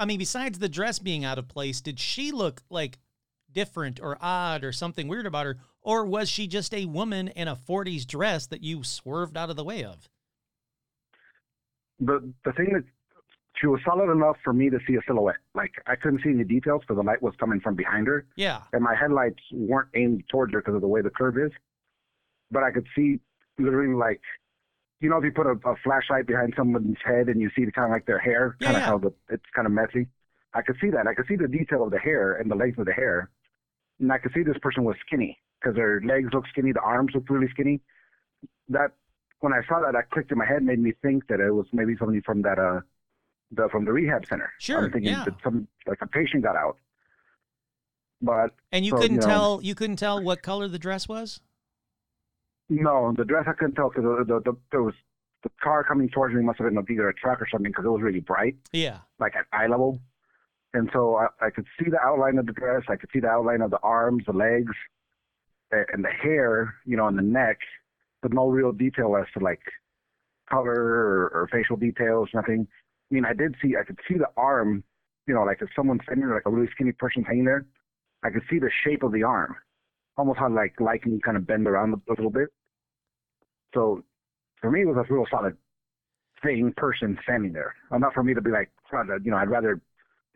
I 0.00 0.06
mean, 0.06 0.18
besides 0.18 0.58
the 0.58 0.68
dress 0.68 0.98
being 0.98 1.26
out 1.26 1.38
of 1.38 1.46
place, 1.46 1.82
did 1.82 2.00
she 2.00 2.32
look 2.32 2.62
like 2.70 2.98
different 3.52 4.00
or 4.00 4.16
odd 4.18 4.64
or 4.64 4.72
something 4.72 5.08
weird 5.08 5.26
about 5.26 5.44
her? 5.44 5.58
Or 5.82 6.06
was 6.06 6.30
she 6.30 6.46
just 6.46 6.72
a 6.72 6.86
woman 6.86 7.28
in 7.28 7.48
a 7.48 7.54
40s 7.54 8.06
dress 8.06 8.46
that 8.46 8.62
you 8.62 8.82
swerved 8.82 9.36
out 9.36 9.50
of 9.50 9.56
the 9.56 9.64
way 9.64 9.84
of? 9.84 10.08
The 12.00 12.32
the 12.46 12.52
thing 12.52 12.72
that 12.72 12.84
she 13.60 13.66
was 13.66 13.80
solid 13.84 14.10
enough 14.10 14.36
for 14.42 14.52
me 14.52 14.70
to 14.70 14.78
see 14.86 14.94
a 14.94 15.00
silhouette. 15.06 15.36
Like 15.54 15.72
I 15.86 15.94
couldn't 15.96 16.22
see 16.22 16.30
any 16.30 16.44
details 16.44 16.80
because 16.82 16.96
the 16.96 17.02
light 17.02 17.22
was 17.22 17.34
coming 17.38 17.60
from 17.60 17.74
behind 17.74 18.06
her, 18.06 18.26
Yeah. 18.36 18.62
and 18.72 18.82
my 18.82 18.94
headlights 18.94 19.42
weren't 19.52 19.88
aimed 19.94 20.24
towards 20.30 20.52
her 20.52 20.60
because 20.60 20.74
of 20.74 20.80
the 20.80 20.88
way 20.88 21.02
the 21.02 21.10
curve 21.10 21.36
is. 21.38 21.50
But 22.50 22.62
I 22.62 22.70
could 22.70 22.86
see 22.96 23.20
literally 23.58 23.94
like, 23.94 24.20
you 25.00 25.08
know, 25.10 25.18
if 25.18 25.24
you 25.24 25.32
put 25.32 25.46
a, 25.46 25.56
a 25.68 25.76
flashlight 25.84 26.26
behind 26.26 26.54
someone's 26.56 26.96
head 27.04 27.28
and 27.28 27.40
you 27.40 27.50
see 27.56 27.64
the 27.64 27.72
kind 27.72 27.86
of 27.86 27.90
like 27.92 28.06
their 28.06 28.18
hair, 28.18 28.56
Yeah, 28.60 28.66
kind 28.68 28.76
of 28.76 28.80
yeah. 28.82 28.86
how 28.86 28.98
the 28.98 29.12
it's 29.28 29.44
kind 29.54 29.66
of 29.66 29.72
messy. 29.72 30.06
I 30.54 30.62
could 30.62 30.76
see 30.80 30.90
that. 30.90 31.06
I 31.06 31.14
could 31.14 31.26
see 31.28 31.36
the 31.36 31.46
detail 31.48 31.84
of 31.84 31.90
the 31.90 31.98
hair 31.98 32.34
and 32.36 32.50
the 32.50 32.56
length 32.56 32.78
of 32.78 32.86
the 32.86 32.92
hair, 32.92 33.30
and 34.00 34.10
I 34.12 34.18
could 34.18 34.32
see 34.34 34.42
this 34.42 34.58
person 34.60 34.82
was 34.84 34.96
skinny 35.06 35.38
because 35.60 35.76
their 35.76 36.00
legs 36.00 36.30
looked 36.32 36.48
skinny, 36.48 36.72
the 36.72 36.80
arms 36.80 37.12
looked 37.14 37.30
really 37.30 37.48
skinny. 37.50 37.80
That 38.68 38.92
when 39.40 39.52
I 39.52 39.60
saw 39.68 39.80
that, 39.80 39.94
I 39.94 40.02
clicked 40.02 40.32
in 40.32 40.38
my 40.38 40.46
head, 40.46 40.62
made 40.62 40.80
me 40.80 40.92
think 41.02 41.26
that 41.28 41.38
it 41.40 41.50
was 41.52 41.66
maybe 41.72 41.94
somebody 41.98 42.20
from 42.20 42.42
that 42.42 42.58
uh, 42.58 42.80
the 43.52 43.68
from 43.70 43.84
the 43.84 43.92
rehab 43.92 44.26
center. 44.26 44.52
Sure, 44.58 44.84
I'm 44.84 44.92
thinking 44.92 45.12
yeah. 45.12 45.24
that 45.24 45.34
some 45.42 45.66
like 45.86 45.98
a 46.02 46.06
patient 46.06 46.42
got 46.42 46.56
out. 46.56 46.76
But 48.22 48.50
And 48.72 48.84
you 48.84 48.90
So, 48.92 48.98
couldn't 48.98 49.14
you 49.16 49.20
know- 49.20 49.26
tell 49.26 49.60
you 49.62 49.74
couldn't 49.74 49.96
tell 49.96 50.22
what 50.22 50.42
color 50.42 50.68
the 50.68 50.78
dress 50.78 51.08
was? 51.08 51.40
No, 52.68 53.12
the 53.16 53.24
dress 53.24 53.46
I 53.48 53.52
couldn't 53.52 53.74
tell 53.74 53.88
because 53.88 54.04
the, 54.04 54.24
the, 54.34 54.40
the, 54.52 54.56
there 54.70 54.82
was 54.82 54.94
the 55.42 55.50
car 55.60 55.82
coming 55.82 56.08
towards 56.08 56.34
me 56.34 56.42
must 56.42 56.58
have 56.60 56.72
been 56.72 56.84
either 56.88 57.08
a 57.08 57.14
truck 57.14 57.40
or 57.42 57.48
something 57.50 57.72
because 57.72 57.84
it 57.84 57.88
was 57.88 58.02
really 58.02 58.20
bright, 58.20 58.54
Yeah. 58.72 58.98
like 59.18 59.34
at 59.34 59.46
eye 59.52 59.66
level. 59.66 60.00
And 60.74 60.88
so 60.92 61.16
I, 61.16 61.46
I 61.46 61.50
could 61.50 61.66
see 61.82 61.90
the 61.90 61.98
outline 61.98 62.38
of 62.38 62.46
the 62.46 62.52
dress. 62.52 62.82
I 62.88 62.94
could 62.94 63.10
see 63.12 63.18
the 63.18 63.26
outline 63.28 63.60
of 63.62 63.70
the 63.72 63.80
arms, 63.82 64.22
the 64.26 64.32
legs, 64.34 64.72
and 65.72 66.04
the 66.04 66.10
hair, 66.10 66.74
you 66.84 66.96
know, 66.96 67.06
on 67.06 67.16
the 67.16 67.22
neck, 67.22 67.58
but 68.22 68.32
no 68.32 68.48
real 68.48 68.70
detail 68.70 69.16
as 69.16 69.26
to 69.36 69.42
like 69.42 69.62
color 70.48 70.72
or, 70.74 71.28
or 71.30 71.48
facial 71.50 71.76
details, 71.76 72.28
nothing. 72.34 72.68
I 73.10 73.14
mean, 73.14 73.24
I 73.24 73.32
did 73.32 73.56
see, 73.62 73.74
I 73.80 73.84
could 73.84 73.98
see 74.08 74.18
the 74.18 74.28
arm, 74.36 74.84
you 75.26 75.34
know, 75.34 75.42
like 75.42 75.58
if 75.60 75.68
someone's 75.74 76.02
standing 76.04 76.26
there, 76.26 76.34
like 76.34 76.46
a 76.46 76.50
really 76.50 76.68
skinny 76.72 76.92
person 76.92 77.24
hanging 77.24 77.44
there, 77.44 77.66
I 78.22 78.30
could 78.30 78.42
see 78.50 78.58
the 78.58 78.70
shape 78.84 79.02
of 79.02 79.12
the 79.12 79.22
arm, 79.22 79.56
almost 80.16 80.38
how 80.38 80.48
like 80.48 80.80
lichen 80.80 81.20
kind 81.24 81.36
of 81.36 81.46
bend 81.46 81.66
around 81.66 81.94
a 81.94 81.98
little 82.08 82.30
bit. 82.30 82.48
So 83.74 84.04
for 84.60 84.70
me, 84.70 84.82
it 84.82 84.86
was 84.86 84.96
a 84.96 85.12
real 85.12 85.26
solid 85.30 85.56
thing, 86.42 86.72
person 86.76 87.18
standing 87.22 87.52
there. 87.52 87.74
Not 87.90 88.14
for 88.14 88.22
me 88.22 88.34
to 88.34 88.40
be 88.40 88.50
like, 88.50 88.70
you 88.92 89.30
know, 89.30 89.36
I'd 89.36 89.48
rather 89.48 89.80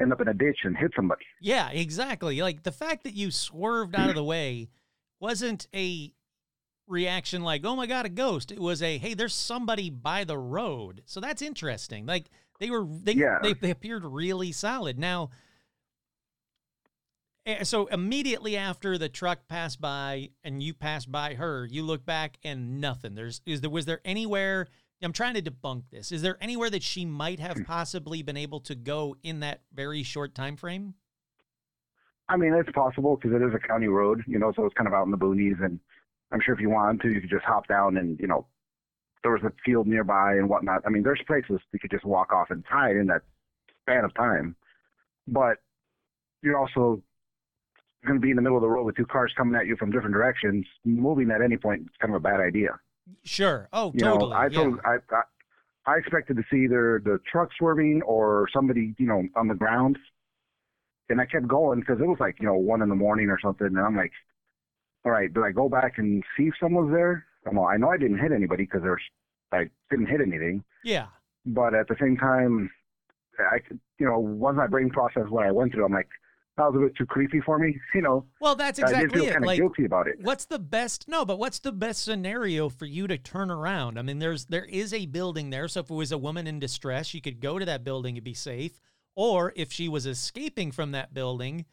end 0.00 0.12
up 0.12 0.20
in 0.20 0.28
a 0.28 0.34
ditch 0.34 0.58
and 0.64 0.76
hit 0.76 0.92
somebody. 0.96 1.24
Yeah, 1.40 1.70
exactly. 1.70 2.42
Like 2.42 2.62
the 2.62 2.72
fact 2.72 3.04
that 3.04 3.14
you 3.14 3.30
swerved 3.30 3.94
out 3.94 4.08
of 4.08 4.14
the 4.16 4.24
way 4.24 4.70
wasn't 5.20 5.68
a 5.74 6.12
reaction 6.87 7.42
like, 7.42 7.64
"Oh 7.64 7.77
my 7.77 7.87
god, 7.87 8.07
a 8.07 8.09
ghost." 8.09 8.53
It 8.53 8.61
was 8.61 8.83
a, 8.83 8.99
"Hey, 8.99 9.14
there's 9.14 9.35
somebody 9.35 9.90
by 9.90 10.25
the 10.25 10.38
road." 10.38 11.03
So 11.07 11.20
that's 11.20 11.42
interesting. 11.42 12.07
Like 12.07 12.31
they 12.61 12.70
were 12.70 12.87
they 12.87 13.12
Yeah. 13.12 13.38
they, 13.42 13.53
they 13.55 13.70
appeared 13.70 14.05
really 14.05 14.53
solid. 14.53 14.99
Now 14.99 15.31
eh, 17.47 17.64
so 17.64 17.87
immediately 17.87 18.57
after 18.57 18.99
the 18.99 19.09
truck 19.09 19.49
passed 19.49 19.81
by 19.81 20.31
and 20.42 20.62
you 20.62 20.75
passed 20.75 21.11
by 21.11 21.35
her, 21.35 21.66
you 21.66 21.83
look 21.83 22.05
back 22.05 22.38
and 22.44 22.81
nothing. 22.81 23.14
There's 23.14 23.40
is 23.47 23.61
there 23.61 23.70
was 23.70 23.87
there 23.87 24.01
anywhere 24.05 24.68
I'm 25.03 25.12
trying 25.12 25.35
to 25.35 25.42
debunk 25.42 25.90
this. 25.90 26.12
Is 26.12 26.23
there 26.23 26.38
anywhere 26.40 26.70
that 26.70 26.83
she 26.83 27.05
might 27.05 27.38
have 27.40 27.59
possibly 27.66 28.23
been 28.23 28.37
able 28.37 28.61
to 28.61 28.75
go 28.75 29.16
in 29.23 29.40
that 29.40 29.61
very 29.73 30.03
short 30.03 30.35
time 30.35 30.57
frame? 30.57 30.94
I 32.29 32.38
mean, 32.38 32.55
it's 32.55 32.70
possible 32.70 33.16
because 33.16 33.37
it 33.37 33.44
is 33.44 33.53
a 33.55 33.59
county 33.59 33.88
road, 33.88 34.23
you 34.27 34.38
know, 34.38 34.51
so 34.57 34.64
it's 34.64 34.75
kind 34.75 34.88
of 34.88 34.94
out 34.94 35.05
in 35.05 35.11
the 35.11 35.18
boonies. 35.18 35.62
And 35.62 35.79
I'm 36.35 36.40
sure 36.42 36.55
if 36.55 36.61
you 36.61 36.70
wanted 36.70 37.03
to, 37.03 37.11
you 37.11 37.23
could 37.23 37.31
just 37.31 37.47
hop 37.47 37.68
down 37.68 37.99
and, 37.99 38.20
you 38.20 38.29
know, 38.29 38.47
there 39.23 39.33
was 39.33 39.42
a 39.44 39.53
field 39.64 39.87
nearby 39.87 40.33
and 40.35 40.49
whatnot. 40.51 40.83
I 40.87 40.90
mean, 40.90 41.03
there's 41.05 41.23
places 41.27 41.61
you 41.73 41.81
could 41.81 41.92
just 41.92 42.05
walk 42.05 42.33
off 42.33 42.51
and 42.51 42.64
tie 42.70 42.90
in 42.92 43.07
that 43.09 43.23
span 43.83 44.05
of 44.05 44.14
time. 44.14 44.57
But 45.29 45.59
you're 46.42 46.59
also 46.59 47.03
going 48.07 48.20
to 48.20 48.23
be 48.23 48.31
in 48.31 48.37
the 48.37 48.42
middle 48.42 48.59
of 48.59 48.62
the 48.62 48.68
road 48.68 48.85
with 48.85 48.97
two 48.97 49.07
cars 49.07 49.33
coming 49.37 49.55
at 49.59 49.66
you 49.66 49.77
from 49.77 49.90
different 49.90 50.14
directions. 50.14 50.66
Moving 50.85 51.31
at 51.31 51.42
any 51.42 51.57
point 51.57 51.83
is 51.83 51.88
kind 52.01 52.14
of 52.14 52.18
a 52.18 52.20
bad 52.23 52.40
idea. 52.40 52.79
Sure. 53.25 53.68
Oh, 53.73 53.92
You 53.92 54.01
totally. 54.01 54.31
know, 54.31 54.37
I 54.37 54.49
yeah. 54.49 54.77
I, 54.85 54.97
I 55.14 55.23
I 55.87 55.97
expected 55.99 56.37
to 56.38 56.44
see 56.51 56.64
either 56.64 57.01
the 57.05 57.18
truck 57.31 57.51
swerving 57.59 58.03
or 58.03 58.49
somebody, 58.53 58.94
you 58.99 59.07
know, 59.07 59.25
on 59.37 59.49
the 59.49 59.55
ground. 59.55 59.99
And 61.11 61.20
I 61.20 61.27
kept 61.27 61.47
going 61.47 61.81
because 61.81 62.01
it 62.01 62.07
was 62.07 62.18
like, 62.20 62.37
you 62.40 62.47
know, 62.47 62.55
one 62.55 62.83
in 62.83 62.88
the 62.88 62.94
morning 62.94 63.29
or 63.29 63.38
something. 63.40 63.66
And 63.66 63.79
I'm 63.79 63.97
like, 63.97 64.12
all 65.04 65.12
right, 65.12 65.32
do 65.32 65.44
I 65.44 65.52
go 65.52 65.68
back 65.68 65.98
and 65.98 66.22
see 66.36 66.44
if 66.44 66.54
someone's 66.60 66.92
there? 66.92 67.26
I 67.46 67.76
know 67.76 67.90
I 67.90 67.98
didn't 67.98 68.18
hit 68.18 68.32
anybody 68.32 68.64
because 68.64 68.80
there's, 68.82 69.02
I 69.52 69.68
didn't 69.90 70.06
hit 70.06 70.20
anything. 70.20 70.64
yeah. 70.84 71.06
But 71.46 71.74
at 71.74 71.88
the 71.88 71.96
same 72.00 72.16
time, 72.16 72.70
I, 73.38 73.58
you 73.98 74.06
know, 74.06 74.18
once 74.18 74.56
my 74.56 74.66
brain 74.66 74.88
processed 74.88 75.28
what 75.28 75.44
I 75.46 75.50
went 75.52 75.72
through, 75.74 75.84
I'm 75.84 75.92
like, 75.92 76.08
that 76.56 76.72
was 76.72 76.80
a 76.80 76.86
bit 76.86 76.96
too 76.96 77.04
creepy 77.04 77.40
for 77.44 77.58
me. 77.58 77.76
You 77.94 78.00
know, 78.00 78.24
Well, 78.40 78.54
that's 78.54 78.78
I 78.78 78.84
exactly 78.84 79.08
feel 79.20 79.28
it. 79.28 79.32
kind 79.32 79.44
of 79.44 79.48
Like, 79.48 79.58
guilty 79.58 79.84
about 79.84 80.06
it. 80.08 80.14
what's 80.22 80.46
the 80.46 80.58
best? 80.58 81.06
No, 81.06 81.26
but 81.26 81.38
what's 81.38 81.58
the 81.58 81.72
best 81.72 82.02
scenario 82.02 82.70
for 82.70 82.86
you 82.86 83.06
to 83.08 83.18
turn 83.18 83.50
around? 83.50 83.98
I 83.98 84.02
mean, 84.02 84.20
there's 84.20 84.46
there 84.46 84.64
is 84.64 84.94
a 84.94 85.04
building 85.04 85.50
there, 85.50 85.68
so 85.68 85.80
if 85.80 85.90
it 85.90 85.94
was 85.94 86.12
a 86.12 86.16
woman 86.18 86.46
in 86.46 86.58
distress, 86.60 87.08
she 87.08 87.20
could 87.20 87.40
go 87.40 87.58
to 87.58 87.64
that 87.66 87.84
building 87.84 88.16
and 88.16 88.24
be 88.24 88.32
safe. 88.34 88.80
Or 89.16 89.52
if 89.54 89.70
she 89.70 89.86
was 89.88 90.06
escaping 90.06 90.72
from 90.72 90.92
that 90.92 91.12
building, 91.12 91.66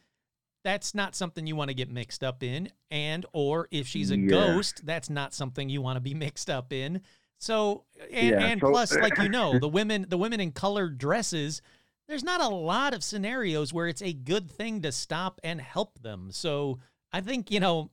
that's 0.63 0.93
not 0.93 1.15
something 1.15 1.47
you 1.47 1.55
want 1.55 1.69
to 1.69 1.73
get 1.73 1.89
mixed 1.89 2.23
up 2.23 2.43
in. 2.43 2.69
And 2.89 3.25
or 3.33 3.67
if 3.71 3.87
she's 3.87 4.11
a 4.11 4.17
Yeah. 4.17 4.29
ghost, 4.29 4.85
that's 4.85 5.09
not 5.09 5.33
something 5.33 5.69
you 5.69 5.81
want 5.81 5.97
to 5.97 6.01
be 6.01 6.13
mixed 6.25 6.49
up 6.49 6.71
in. 6.73 7.01
So 7.37 7.85
and, 8.11 8.29
Yeah, 8.29 8.45
and 8.45 8.61
so- 8.61 8.69
plus, 8.69 8.95
like 8.97 9.17
you 9.17 9.29
know, 9.29 9.57
the 9.59 9.67
women 9.79 10.05
the 10.09 10.17
women 10.17 10.39
in 10.39 10.51
colored 10.51 10.97
dresses, 10.97 11.61
there's 12.07 12.23
not 12.23 12.41
a 12.41 12.47
lot 12.49 12.93
of 12.93 13.03
scenarios 13.03 13.73
where 13.73 13.87
it's 13.87 14.01
a 14.01 14.13
good 14.13 14.49
thing 14.51 14.81
to 14.81 14.91
stop 14.91 15.39
and 15.43 15.59
help 15.61 15.99
them. 16.01 16.29
So 16.31 16.79
I 17.11 17.21
think, 17.21 17.49
you 17.51 17.59
know, 17.59 17.89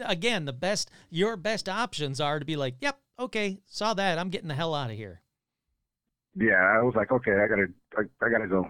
again, 0.00 0.44
the 0.46 0.52
best 0.52 0.90
your 1.10 1.36
best 1.36 1.68
options 1.68 2.20
are 2.20 2.38
to 2.40 2.44
be 2.44 2.56
like, 2.56 2.74
Yep, 2.80 2.98
okay, 3.20 3.60
saw 3.66 3.94
that. 3.94 4.18
I'm 4.18 4.30
getting 4.30 4.48
the 4.48 4.54
hell 4.54 4.74
out 4.74 4.90
of 4.90 4.96
here. 4.96 5.20
yeah, 6.34 6.54
I 6.78 6.82
was 6.82 6.94
like, 6.94 7.10
okay, 7.12 7.32
I 7.32 7.46
gotta, 7.48 7.66
I, 7.96 8.02
I 8.24 8.30
gotta 8.30 8.46
go. 8.48 8.68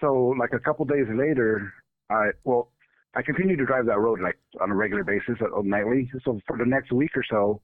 So 0.00 0.34
like 0.38 0.52
a 0.52 0.58
couple 0.58 0.84
days 0.84 1.06
later, 1.08 1.72
I 2.10 2.30
well, 2.44 2.70
I 3.16 3.22
continued 3.22 3.58
to 3.58 3.66
drive 3.66 3.86
that 3.86 3.98
road 3.98 4.20
like 4.20 4.38
on 4.60 4.70
a 4.70 4.74
regular 4.74 5.04
basis, 5.04 5.36
uh, 5.40 5.60
nightly. 5.62 6.10
So 6.24 6.40
for 6.46 6.56
the 6.58 6.64
next 6.66 6.92
week 6.92 7.10
or 7.16 7.24
so, 7.28 7.60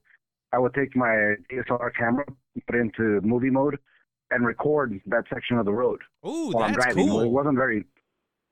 I 0.53 0.59
would 0.59 0.73
take 0.73 0.95
my 0.95 1.35
DSLR 1.51 1.93
camera, 1.95 2.25
put 2.67 2.75
it 2.75 2.79
into 2.79 3.21
movie 3.21 3.49
mode, 3.49 3.77
and 4.31 4.45
record 4.45 4.99
that 5.07 5.23
section 5.33 5.57
of 5.57 5.65
the 5.65 5.73
road 5.73 5.99
Ooh, 6.25 6.51
while 6.51 6.63
I'm 6.63 6.73
driving. 6.73 7.07
cool. 7.07 7.21
It 7.21 7.27
wasn't 7.29 7.57
very 7.57 7.83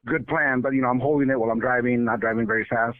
good 0.06 0.28
plan, 0.28 0.62
but 0.62 0.74
you 0.74 0.82
know, 0.82 0.90
I'm 0.90 1.00
holding 1.00 1.30
it 1.30 1.40
while 1.40 1.50
I'm 1.52 1.60
driving, 1.60 2.04
not 2.04 2.20
driving 2.20 2.46
very 2.46 2.66
fast. 2.70 2.98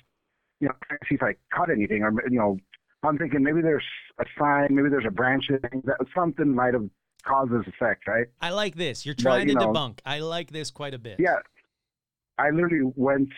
You 0.62 0.68
know, 0.70 0.74
trying 0.88 1.00
to 1.00 1.06
see 1.10 1.16
if 1.16 1.24
I 1.24 1.36
caught 1.54 1.70
anything, 1.70 2.04
or 2.04 2.12
you 2.30 2.38
know, 2.38 2.58
I'm 3.04 3.18
thinking 3.18 3.44
maybe 3.44 3.62
there's 3.62 3.84
a 4.20 4.26
sign, 4.38 4.68
maybe 4.72 4.90
there's 4.90 5.06
a 5.08 5.12
branch, 5.12 5.46
that 5.50 5.98
something 6.16 6.54
might 6.54 6.74
have 6.74 6.90
caused 7.26 7.52
this 7.52 7.66
effect, 7.68 8.08
right? 8.08 8.28
I 8.42 8.52
like 8.52 8.76
this. 8.76 9.06
You're 9.06 9.16
But, 9.16 9.22
trying 9.24 9.48
you 9.50 9.56
to 9.56 9.60
know- 9.60 9.74
debunk. 9.74 10.00
I 10.06 10.20
like 10.20 10.52
this 10.52 10.72
quite 10.72 10.94
a 10.94 10.98
bit. 11.00 11.18
Yeah. 11.20 11.36
I 12.38 12.50
literally 12.50 12.92
went 12.96 13.30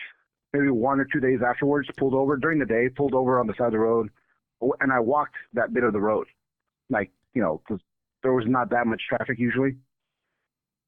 maybe 0.52 0.70
one 0.70 1.00
or 1.00 1.06
two 1.12 1.20
days 1.20 1.40
afterwards, 1.46 1.88
pulled 1.96 2.14
over 2.14 2.36
during 2.36 2.58
the 2.58 2.66
day, 2.66 2.88
pulled 2.88 3.14
over 3.14 3.40
on 3.40 3.46
the 3.46 3.54
side 3.58 3.66
of 3.66 3.72
the 3.72 3.78
road, 3.78 4.10
and 4.80 4.92
I 4.92 5.00
walked 5.00 5.34
that 5.54 5.72
bit 5.72 5.84
of 5.84 5.92
the 5.92 6.00
road. 6.00 6.26
Like, 6.90 7.10
you 7.34 7.42
know, 7.42 7.62
because 7.66 7.80
there 8.22 8.32
was 8.32 8.44
not 8.46 8.70
that 8.70 8.86
much 8.86 9.02
traffic 9.08 9.38
usually. 9.38 9.76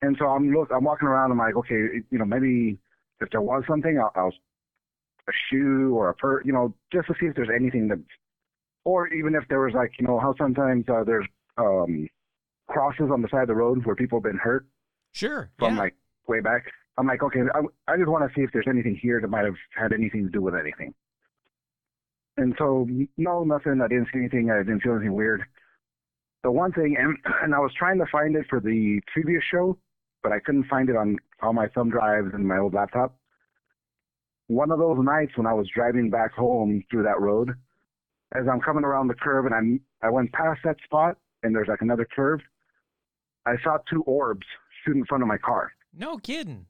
And 0.03 0.16
so 0.18 0.27
I'm 0.27 0.53
look, 0.53 0.70
I'm 0.74 0.85
walking 0.85 1.09
around. 1.09 1.33
I'm 1.33 1.38
like, 1.38 1.57
okay, 1.57 1.74
you 2.11 2.18
know, 2.18 2.24
maybe 2.27 2.79
if 3.20 3.31
there 3.31 3.40
was 3.40 3.64
something, 3.66 3.98
I'll, 3.98 4.12
I'll 4.14 4.33
a 5.27 5.33
shoe 5.50 5.94
or 5.94 6.11
a 6.11 6.14
per, 6.14 6.42
you 6.42 6.53
know, 6.53 6.74
just 6.92 7.07
to 7.09 7.14
see 7.18 7.27
if 7.27 7.35
there's 7.35 7.48
anything 7.55 7.88
that, 7.88 7.98
or 8.85 9.09
even 9.09 9.35
if 9.35 9.48
there 9.48 9.61
was 9.61 9.72
like, 9.74 9.92
you 9.98 10.07
know, 10.07 10.18
how 10.18 10.35
sometimes 10.37 10.85
uh, 10.88 11.03
there's 11.05 11.27
um 11.57 12.09
crosses 12.68 13.11
on 13.11 13.22
the 13.22 13.29
side 13.29 13.42
of 13.42 13.48
the 13.48 13.55
road 13.55 13.85
where 13.87 13.96
people 13.96 14.18
have 14.18 14.24
been 14.24 14.37
hurt 14.38 14.66
Sure. 15.12 15.50
from 15.59 15.77
yeah. 15.77 15.83
like 15.83 15.94
way 16.29 16.40
back. 16.40 16.64
I'm 16.97 17.07
like, 17.07 17.23
okay, 17.23 17.41
I, 17.55 17.93
I 17.93 17.97
just 17.97 18.09
want 18.09 18.29
to 18.29 18.35
see 18.35 18.43
if 18.43 18.51
there's 18.53 18.69
anything 18.69 18.99
here 19.01 19.21
that 19.21 19.29
might 19.29 19.45
have 19.45 19.57
had 19.77 19.93
anything 19.93 20.25
to 20.25 20.31
do 20.31 20.41
with 20.41 20.55
anything. 20.55 20.95
And 22.37 22.55
so, 22.59 22.87
no, 23.17 23.45
nothing. 23.45 23.81
I 23.83 23.89
didn't 23.89 24.09
see 24.13 24.19
anything. 24.19 24.51
I 24.51 24.59
didn't 24.59 24.81
feel 24.81 24.95
anything 24.95 25.15
weird. 25.15 25.45
The 26.43 26.51
one 26.51 26.73
thing, 26.73 26.97
and, 26.99 27.17
and 27.43 27.55
I 27.55 27.59
was 27.59 27.73
trying 27.77 27.99
to 27.99 28.07
find 28.11 28.37
it 28.37 28.47
for 28.49 28.61
the 28.61 29.01
previous 29.13 29.43
show, 29.51 29.79
but 30.23 30.33
I 30.33 30.41
couldn't 30.41 30.67
find 30.67 30.89
it 30.89 30.97
on 30.97 31.17
all 31.43 31.53
my 31.53 31.69
thumb 31.69 31.91
drives 31.91 32.33
and 32.33 32.47
my 32.47 32.59
old 32.59 32.75
laptop. 32.75 33.17
One 34.49 34.71
of 34.71 34.79
those 34.79 34.99
nights 35.01 35.33
when 35.37 35.47
I 35.47 35.55
was 35.55 35.69
driving 35.75 36.11
back 36.11 36.33
home 36.33 36.85
through 36.91 37.05
that 37.05 37.21
road, 37.21 37.51
as 38.35 38.47
I'm 38.51 38.61
coming 38.61 38.85
around 38.85 39.09
the 39.09 39.15
curve 39.15 39.47
and 39.47 39.55
I'm, 39.55 39.81
I 40.03 40.11
went 40.11 40.33
past 40.33 40.61
that 40.65 40.77
spot 40.85 41.17
and 41.43 41.55
there's 41.55 41.69
like 41.69 41.81
another 41.81 42.07
curve, 42.15 42.41
I 43.47 43.55
saw 43.63 43.79
two 43.89 44.03
orbs 44.03 44.47
shoot 44.85 44.97
in 44.97 45.05
front 45.07 45.23
of 45.23 45.29
my 45.29 45.39
car 45.39 45.73
No 45.97 46.19
kidding. 46.19 46.67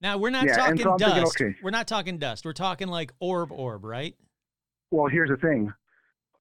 Now 0.00 0.18
we're 0.18 0.30
not 0.30 0.46
Yeah, 0.46 0.56
talking 0.56 0.78
so 0.78 0.96
dust. 0.96 1.38
thinking, 1.38 1.46
okay. 1.46 1.58
We're 1.62 1.70
not 1.70 1.88
talking 1.88 2.18
dust. 2.18 2.44
We're 2.44 2.52
talking 2.52 2.88
like 2.88 3.12
orb 3.20 3.50
orb, 3.52 3.84
right? 3.84 4.14
Well, 4.90 5.08
here's 5.08 5.30
the 5.30 5.36
thing. 5.36 5.72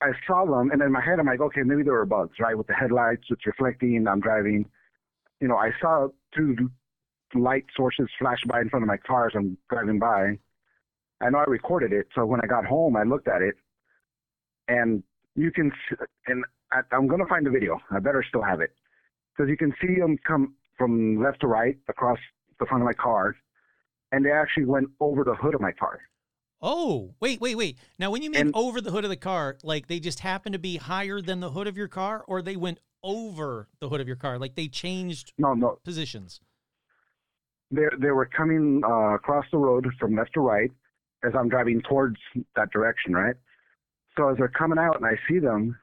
I 0.01 0.11
saw 0.27 0.45
them, 0.45 0.69
and 0.71 0.81
in 0.81 0.91
my 0.91 1.01
head, 1.01 1.19
I'm 1.19 1.25
like, 1.25 1.41
okay, 1.41 1.63
maybe 1.63 1.81
there 1.81 1.93
were 1.93 2.05
bugs, 2.05 2.35
right? 2.39 2.55
With 2.55 2.67
the 2.67 2.73
headlights, 2.73 3.23
it's 3.29 3.45
reflecting. 3.47 4.07
I'm 4.07 4.19
driving. 4.19 4.69
You 5.41 5.47
know, 5.47 5.57
I 5.57 5.71
saw 5.81 6.09
two 6.35 6.69
light 7.33 7.65
sources 7.75 8.07
flash 8.19 8.39
by 8.47 8.61
in 8.61 8.69
front 8.69 8.83
of 8.83 8.87
my 8.87 8.97
car 8.97 9.27
as 9.27 9.33
I'm 9.35 9.57
driving 9.69 9.97
by. 9.99 10.37
I 11.19 11.29
know 11.31 11.39
I 11.39 11.45
recorded 11.47 11.93
it, 11.93 12.07
so 12.13 12.25
when 12.25 12.39
I 12.41 12.45
got 12.45 12.63
home, 12.65 12.95
I 12.95 13.03
looked 13.03 13.27
at 13.27 13.41
it, 13.41 13.55
and 14.67 15.01
you 15.35 15.51
can, 15.51 15.71
and 16.27 16.45
I, 16.71 16.81
I'm 16.91 17.07
gonna 17.07 17.25
find 17.25 17.43
the 17.45 17.49
video. 17.49 17.79
I 17.89 17.97
better 17.99 18.23
still 18.27 18.43
have 18.43 18.61
it, 18.61 18.71
because 19.35 19.49
you 19.49 19.57
can 19.57 19.73
see 19.81 19.95
them 19.99 20.17
come 20.27 20.53
from 20.77 21.21
left 21.23 21.41
to 21.41 21.47
right 21.47 21.75
across 21.89 22.19
the 22.59 22.67
front 22.67 22.83
of 22.83 22.85
my 22.85 22.93
car, 22.93 23.35
and 24.11 24.25
they 24.25 24.31
actually 24.31 24.65
went 24.65 24.87
over 24.99 25.23
the 25.23 25.35
hood 25.35 25.55
of 25.55 25.61
my 25.61 25.71
car. 25.71 25.99
Oh, 26.61 27.13
wait, 27.19 27.39
wait, 27.39 27.55
wait. 27.55 27.77
Now, 27.99 28.09
when 28.09 28.23
you 28.23 28.31
mean 28.31 28.41
And- 28.47 28.55
over 28.55 28.81
the 28.81 28.91
hood 28.91 29.03
of 29.03 29.09
the 29.09 29.15
car, 29.17 29.57
like 29.63 29.87
they 29.87 29.99
just 29.99 30.21
happen 30.21 30.53
to 30.53 30.59
be 30.59 30.77
higher 30.77 31.21
than 31.21 31.39
the 31.39 31.51
hood 31.51 31.67
of 31.67 31.77
your 31.77 31.87
car, 31.87 32.23
or 32.27 32.41
they 32.41 32.55
went 32.55 32.79
over 33.03 33.67
the 33.79 33.89
hood 33.89 34.01
of 34.01 34.07
your 34.07 34.15
car, 34.15 34.39
like 34.39 34.55
they 34.55 34.67
changed 34.67 35.33
No, 35.37 35.53
no, 35.53 35.77
positions. 35.83 36.41
they 37.69 37.85
they 37.99 38.11
were 38.11 38.25
coming 38.25 38.81
uh, 38.83 39.13
across 39.13 39.45
the 39.51 39.57
road 39.57 39.85
from 39.99 40.15
left 40.15 40.33
to 40.33 40.39
right 40.41 40.71
as 41.23 41.33
I'm 41.37 41.47
driving 41.49 41.81
towards 41.81 42.17
that 42.55 42.71
direction, 42.71 43.13
right? 43.13 43.35
So 44.17 44.29
as 44.29 44.37
they're 44.37 44.47
coming 44.47 44.79
out 44.79 44.95
and 44.95 45.05
I 45.05 45.17
see 45.29 45.37
them, 45.39 45.77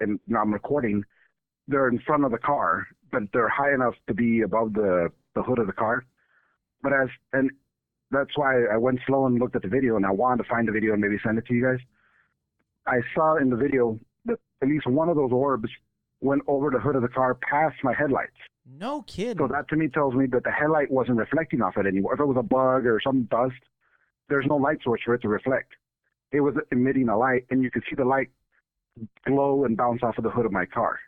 and 0.00 0.20
I'm 0.36 0.52
recording, 0.52 1.04
they're 1.66 1.88
in 1.88 1.98
front 2.00 2.24
of 2.24 2.30
the 2.30 2.38
car, 2.38 2.86
but 3.10 3.22
they're 3.32 3.48
high 3.48 3.72
enough 3.74 3.94
to 4.06 4.14
be 4.14 4.42
above 4.42 4.72
the 4.74 5.08
the 5.34 5.42
hood 5.42 5.58
of 5.58 5.66
the 5.66 5.72
car. 5.72 6.04
But 6.82 6.92
as 6.92 7.08
and 7.32 7.50
that's 8.12 8.36
why 8.36 8.64
I 8.66 8.76
went 8.76 9.00
slow 9.06 9.26
and 9.26 9.38
looked 9.38 9.56
at 9.56 9.62
the 9.62 9.68
video, 9.68 9.96
and 9.96 10.06
I 10.06 10.10
wanted 10.10 10.42
to 10.44 10.48
find 10.48 10.68
the 10.68 10.72
video 10.72 10.92
and 10.92 11.00
maybe 11.00 11.16
send 11.24 11.38
it 11.38 11.46
to 11.46 11.54
you 11.54 11.64
guys. 11.64 11.80
I 12.86 13.00
saw 13.14 13.36
in 13.36 13.48
the 13.50 13.56
video 13.56 13.98
that 14.26 14.38
at 14.60 14.68
least 14.68 14.86
one 14.86 15.08
of 15.08 15.16
those 15.16 15.32
orbs 15.32 15.68
went 16.20 16.42
over 16.46 16.70
the 16.70 16.78
hood 16.78 16.94
of 16.94 17.02
the 17.02 17.08
car 17.08 17.34
past 17.34 17.76
my 17.82 17.94
headlights. 17.94 18.36
No 18.78 19.02
kidding. 19.02 19.38
So 19.38 19.52
that 19.52 19.68
to 19.70 19.76
me 19.76 19.88
tells 19.88 20.14
me 20.14 20.26
that 20.26 20.44
the 20.44 20.50
headlight 20.50 20.90
wasn't 20.90 21.16
reflecting 21.18 21.62
off 21.62 21.76
it 21.76 21.86
anymore. 21.86 22.14
If 22.14 22.20
it 22.20 22.26
was 22.26 22.36
a 22.38 22.42
bug 22.42 22.86
or 22.86 23.00
some 23.04 23.24
dust, 23.24 23.54
there's 24.28 24.46
no 24.46 24.56
light 24.56 24.78
source 24.84 25.00
for 25.04 25.14
it 25.14 25.22
to 25.22 25.28
reflect. 25.28 25.72
It 26.30 26.40
was 26.40 26.54
emitting 26.70 27.08
a 27.08 27.16
light, 27.18 27.44
and 27.50 27.62
you 27.62 27.70
could 27.70 27.82
see 27.88 27.96
the 27.96 28.04
light 28.04 28.28
glow 29.26 29.64
and 29.64 29.76
bounce 29.76 30.02
off 30.02 30.18
of 30.18 30.24
the 30.24 30.30
hood 30.30 30.46
of 30.46 30.52
my 30.52 30.66
car. 30.66 31.00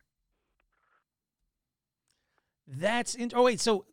That's 2.66 3.14
in- 3.14 3.30
oh 3.34 3.44
wait, 3.44 3.60
so 3.60 3.84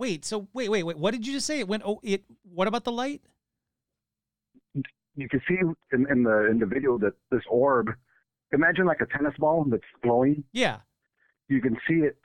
wait, 0.00 0.24
so 0.24 0.48
wait, 0.52 0.68
wait, 0.68 0.82
wait. 0.82 0.98
What 0.98 1.12
did 1.12 1.26
you 1.26 1.34
just 1.34 1.46
say? 1.46 1.60
It 1.60 1.68
went. 1.68 1.84
Oh, 1.86 2.00
it. 2.02 2.24
What 2.42 2.66
about 2.66 2.84
the 2.84 2.90
light? 2.90 3.20
You 5.14 5.28
can 5.28 5.40
see 5.46 5.56
in, 5.92 6.06
in 6.10 6.22
the 6.22 6.46
in 6.50 6.58
the 6.58 6.66
video 6.66 6.98
that 6.98 7.12
this 7.30 7.42
orb, 7.48 7.90
imagine 8.52 8.86
like 8.86 9.00
a 9.00 9.06
tennis 9.06 9.34
ball 9.38 9.64
that's 9.68 9.82
glowing. 10.02 10.42
Yeah. 10.52 10.78
You 11.48 11.60
can 11.60 11.76
see 11.86 11.96
it. 11.96 12.16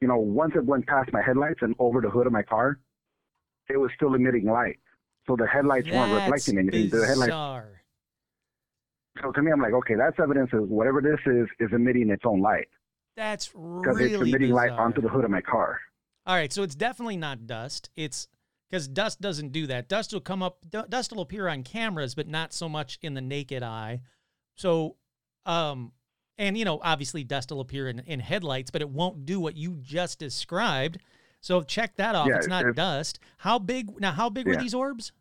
You 0.00 0.08
know, 0.08 0.18
once 0.18 0.52
it 0.54 0.64
went 0.64 0.86
past 0.86 1.12
my 1.12 1.22
headlights 1.22 1.60
and 1.62 1.74
over 1.78 2.00
the 2.00 2.10
hood 2.10 2.26
of 2.26 2.32
my 2.32 2.42
car, 2.42 2.78
it 3.70 3.78
was 3.78 3.90
still 3.96 4.14
emitting 4.14 4.46
light. 4.46 4.78
So 5.26 5.36
the 5.36 5.46
headlights 5.46 5.88
weren't 5.88 6.12
reflecting 6.12 6.58
anything. 6.58 6.90
The 6.90 7.06
headlights 7.06 7.30
bizarre. 7.30 7.80
So 9.22 9.30
to 9.30 9.42
me, 9.42 9.52
I'm 9.52 9.60
like, 9.60 9.72
okay, 9.72 9.94
that's 9.94 10.18
evidence 10.20 10.50
of 10.52 10.68
whatever 10.68 11.00
this 11.00 11.20
is 11.24 11.46
is 11.60 11.72
emitting 11.72 12.10
its 12.10 12.24
own 12.26 12.42
light 12.42 12.66
That's 13.16 13.54
really 13.54 13.80
because 13.80 14.00
it's 14.00 14.22
emitting 14.22 14.50
light 14.50 14.72
onto 14.72 15.00
the 15.00 15.08
hood 15.08 15.24
of 15.24 15.30
my 15.30 15.40
car. 15.40 15.80
All 16.26 16.34
right, 16.34 16.52
so 16.52 16.62
it's 16.62 16.74
definitely 16.74 17.16
not 17.16 17.46
dust. 17.46 17.90
It's 17.96 18.28
because 18.70 18.88
dust 18.88 19.20
doesn't 19.20 19.52
do 19.52 19.66
that. 19.66 19.88
Dust 19.88 20.12
will 20.12 20.20
come 20.20 20.42
up. 20.42 20.58
du- 20.68 20.86
Dust 20.88 21.12
will 21.12 21.20
appear 21.20 21.48
on 21.48 21.62
cameras, 21.62 22.14
but 22.14 22.26
not 22.28 22.52
so 22.52 22.68
much 22.68 22.98
in 23.02 23.14
the 23.14 23.20
naked 23.20 23.62
eye. 23.62 24.00
So, 24.56 24.96
um, 25.44 25.92
and 26.38 26.56
you 26.56 26.64
know, 26.64 26.80
obviously, 26.82 27.24
dust 27.24 27.50
will 27.50 27.60
appear 27.60 27.88
in, 27.88 27.98
in 28.00 28.20
headlights, 28.20 28.70
but 28.70 28.80
it 28.80 28.88
won't 28.88 29.26
do 29.26 29.38
what 29.38 29.56
you 29.56 29.76
just 29.82 30.18
described. 30.18 30.98
So 31.40 31.62
check 31.62 31.96
that 31.96 32.14
off. 32.14 32.26
Yeah, 32.26 32.36
it's 32.36 32.46
not 32.48 32.64
if- 32.66 32.74
dust. 32.74 33.18
How 33.38 33.58
big? 33.58 34.00
Now, 34.00 34.12
how 34.12 34.30
big 34.30 34.46
were 34.46 34.54
these 34.62 34.74
orbs? 34.74 35.12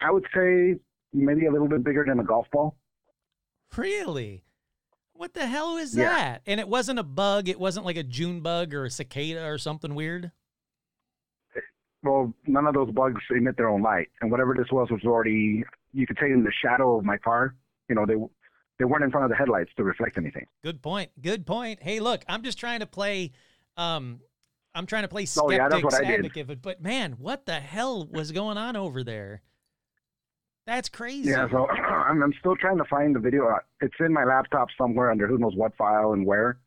I 0.00 0.10
would 0.10 0.24
say 0.34 0.76
maybe 1.12 1.44
a 1.46 1.52
little 1.52 1.68
bit 1.68 1.84
bigger 1.84 2.04
than 2.08 2.18
a 2.20 2.24
golf 2.24 2.46
ball. 2.50 2.74
Really? 3.76 4.43
What 5.14 5.32
the 5.34 5.46
hell 5.46 5.76
is 5.76 5.96
Yeah. 5.96 6.08
that? 6.08 6.42
And 6.46 6.60
it 6.60 6.68
wasn't 6.68 6.98
a 6.98 7.02
bug. 7.04 7.48
It 7.48 7.58
wasn't 7.58 7.86
like 7.86 7.96
a 7.96 8.02
June 8.02 8.40
bug 8.40 8.74
or 8.74 8.84
a 8.84 8.90
cicada 8.90 9.46
or 9.46 9.58
something 9.58 9.94
weird. 9.94 10.32
Well, 12.02 12.34
none 12.46 12.66
of 12.66 12.74
those 12.74 12.90
bugs 12.90 13.22
emit 13.30 13.56
their 13.56 13.68
own 13.68 13.80
light, 13.80 14.08
and 14.20 14.30
whatever 14.30 14.54
this 14.54 14.70
was 14.70 14.90
was 14.90 15.00
already 15.04 15.64
you 15.94 16.06
could 16.06 16.18
say 16.20 16.30
in 16.30 16.44
the 16.44 16.52
shadow 16.62 16.98
of 16.98 17.04
my 17.04 17.16
car. 17.16 17.54
You 17.88 17.94
know, 17.94 18.04
they 18.04 18.16
they 18.78 18.84
weren't 18.84 19.04
in 19.04 19.10
front 19.10 19.24
of 19.24 19.30
the 19.30 19.36
headlights 19.36 19.70
to 19.76 19.84
reflect 19.84 20.18
anything. 20.18 20.46
Good 20.62 20.82
point. 20.82 21.10
Good 21.22 21.46
point. 21.46 21.82
Hey, 21.82 22.00
look, 22.00 22.22
I'm 22.28 22.42
just 22.42 22.58
trying 22.58 22.80
to 22.80 22.86
play. 22.86 23.30
Um, 23.78 24.20
I'm 24.74 24.84
trying 24.86 25.02
to 25.04 25.08
play 25.08 25.26
Oh, 25.38 25.50
yeah, 25.50 25.68
skeptics 25.68 25.94
I 25.94 26.00
did. 26.04 26.26
advocate, 26.26 26.60
but 26.60 26.82
man, 26.82 27.12
what 27.12 27.46
the 27.46 27.60
hell 27.60 28.06
was 28.06 28.32
going 28.32 28.58
on 28.58 28.76
over 28.76 29.02
there? 29.04 29.40
That's 30.66 30.88
crazy. 30.88 31.30
Yeah, 31.30 31.48
so 31.50 31.68
I'm, 31.70 32.22
I'm 32.22 32.32
still 32.40 32.56
trying 32.56 32.78
to 32.78 32.84
find 32.84 33.14
the 33.14 33.20
video. 33.20 33.48
Uh, 33.48 33.58
It's 33.80 33.94
in 34.00 34.12
my 34.12 34.24
laptop 34.24 34.68
somewhere 34.78 35.10
under 35.10 35.26
who 35.26 35.38
knows 35.38 35.54
what 35.54 35.76
file 35.76 36.12
and 36.12 36.26
where. 36.26 36.58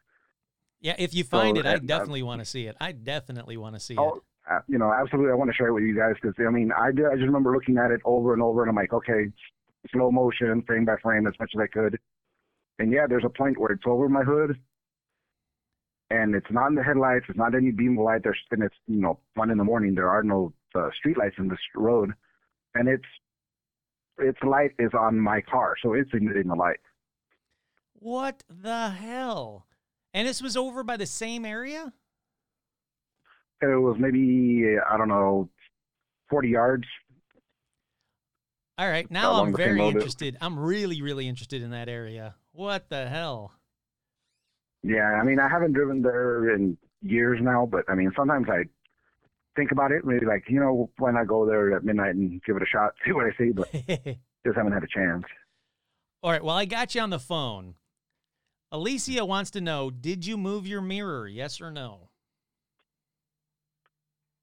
Yeah, 0.79 0.95
if 0.99 1.15
you 1.15 1.23
find 1.23 1.57
So, 1.57 1.61
it, 1.61 1.65
I 1.65 1.75
uh, 1.75 1.79
definitely 1.79 2.23
want 2.23 2.41
to 2.41 2.45
see 2.45 2.67
it. 2.67 2.75
I 2.79 2.91
definitely 2.91 3.57
want 3.57 3.75
to 3.75 3.79
see 3.79 3.95
it. 3.95 3.99
Oh, 3.99 4.21
uh, 4.49 4.59
you 4.67 4.77
know, 4.77 4.93
absolutely. 4.93 5.31
I 5.31 5.35
want 5.35 5.49
to 5.49 5.55
share 5.55 5.67
it 5.67 5.73
with 5.73 5.83
you 5.83 5.97
guys 5.97 6.13
because 6.21 6.35
I 6.39 6.51
mean, 6.51 6.71
I 6.71 6.91
did. 6.91 7.05
I 7.05 7.15
just 7.15 7.25
remember 7.25 7.51
looking 7.51 7.77
at 7.77 7.91
it 7.91 7.99
over 8.05 8.33
and 8.33 8.41
over, 8.43 8.61
and 8.61 8.69
I'm 8.69 8.75
like, 8.75 8.93
okay, 8.93 9.25
slow 9.91 10.11
motion, 10.11 10.61
frame 10.67 10.85
by 10.85 10.95
frame, 11.01 11.25
as 11.27 11.33
much 11.39 11.51
as 11.55 11.59
I 11.61 11.67
could. 11.67 11.97
And 12.79 12.91
yeah, 12.91 13.07
there's 13.09 13.25
a 13.25 13.29
point 13.29 13.57
where 13.57 13.71
it's 13.71 13.83
over 13.87 14.07
my 14.07 14.23
hood, 14.23 14.59
and 16.11 16.35
it's 16.35 16.51
not 16.51 16.67
in 16.67 16.75
the 16.75 16.83
headlights. 16.83 17.25
It's 17.27 17.37
not 17.37 17.55
any 17.55 17.71
beam 17.71 17.97
of 17.97 18.05
light. 18.05 18.21
There's 18.23 18.39
and 18.51 18.63
it's 18.63 18.75
you 18.87 19.01
know 19.01 19.19
one 19.33 19.49
in 19.49 19.57
the 19.57 19.63
morning. 19.63 19.95
There 19.95 20.09
are 20.09 20.23
no 20.23 20.53
uh, 20.75 20.89
street 20.95 21.17
lights 21.17 21.35
in 21.39 21.47
this 21.47 21.59
road, 21.75 22.13
and 22.75 22.87
it's 22.87 23.03
its 24.19 24.37
light 24.43 24.71
is 24.79 24.91
on 24.93 25.19
my 25.19 25.41
car, 25.41 25.75
so 25.81 25.93
it's 25.93 26.09
emitting 26.13 26.47
the 26.47 26.55
light. 26.55 26.79
What 27.93 28.43
the 28.49 28.89
hell? 28.89 29.65
And 30.13 30.27
this 30.27 30.41
was 30.41 30.55
over 30.55 30.83
by 30.83 30.97
the 30.97 31.05
same 31.05 31.45
area? 31.45 31.93
It 33.61 33.65
was 33.65 33.97
maybe 33.99 34.77
I 34.89 34.97
don't 34.97 35.07
know, 35.07 35.49
40 36.29 36.49
yards. 36.49 36.85
All 38.77 38.87
right, 38.87 39.09
now 39.09 39.41
I'm 39.41 39.55
very 39.55 39.81
interested. 39.81 40.37
I'm 40.39 40.59
really, 40.59 41.01
really 41.01 41.27
interested 41.27 41.63
in 41.63 41.71
that 41.71 41.89
area. 41.89 42.35
What 42.51 42.89
the 42.89 43.07
hell? 43.07 43.53
Yeah, 44.83 45.19
I 45.19 45.23
mean, 45.23 45.39
I 45.39 45.49
haven't 45.49 45.73
driven 45.73 46.03
there 46.03 46.53
in 46.53 46.77
years 47.01 47.39
now, 47.41 47.65
but 47.65 47.85
I 47.89 47.95
mean, 47.95 48.11
sometimes 48.15 48.47
I 48.49 48.63
think 49.57 49.71
about 49.73 49.91
it. 49.91 50.05
Maybe 50.05 50.25
like, 50.25 50.45
you 50.47 50.59
know, 50.61 50.89
why 50.97 51.11
not 51.11 51.27
go 51.27 51.45
there 51.45 51.75
at 51.75 51.83
midnight 51.83 52.15
and 52.15 52.41
give 52.45 52.55
it 52.55 52.61
a 52.63 52.65
shot, 52.65 52.93
see 53.05 53.11
what 53.11 53.25
I 53.25 53.31
see, 53.37 53.51
but 53.51 53.69
just 54.45 54.55
haven't 54.55 54.71
had 54.71 54.83
a 54.83 54.87
chance. 54.87 55.23
All 56.23 56.31
right, 56.31 56.43
well, 56.43 56.55
I 56.55 56.63
got 56.65 56.95
you 56.95 57.01
on 57.01 57.09
the 57.09 57.19
phone. 57.19 57.75
Alicia 58.71 59.25
wants 59.25 59.51
to 59.51 59.61
know 59.61 59.89
Did 59.89 60.25
you 60.25 60.37
move 60.37 60.65
your 60.67 60.81
mirror? 60.81 61.27
Yes 61.27 61.59
or 61.59 61.71
no? 61.71 62.09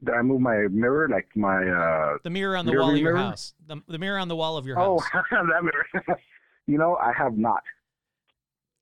Did 0.03 0.14
I 0.14 0.22
move 0.22 0.40
my 0.40 0.66
mirror, 0.70 1.09
like 1.09 1.29
my? 1.35 1.66
uh 1.66 2.18
The 2.22 2.31
mirror 2.31 2.57
on 2.57 2.66
the 2.66 2.72
Mirror 2.72 2.83
wall 2.83 2.90
of 2.94 2.98
your 2.98 3.12
mirror? 3.14 3.24
house. 3.31 3.55
The, 3.66 3.81
the 3.88 3.98
mirror 3.98 4.18
on 4.18 4.29
the 4.29 4.37
wall 4.37 4.57
of 4.57 4.66
your 4.66 4.77
house. 4.77 5.00
Oh, 5.14 5.22
that 5.31 5.62
mirror. 5.62 6.18
you 6.66 6.77
know, 6.79 6.96
I 6.96 7.12
have 7.12 7.37
not. 7.38 7.62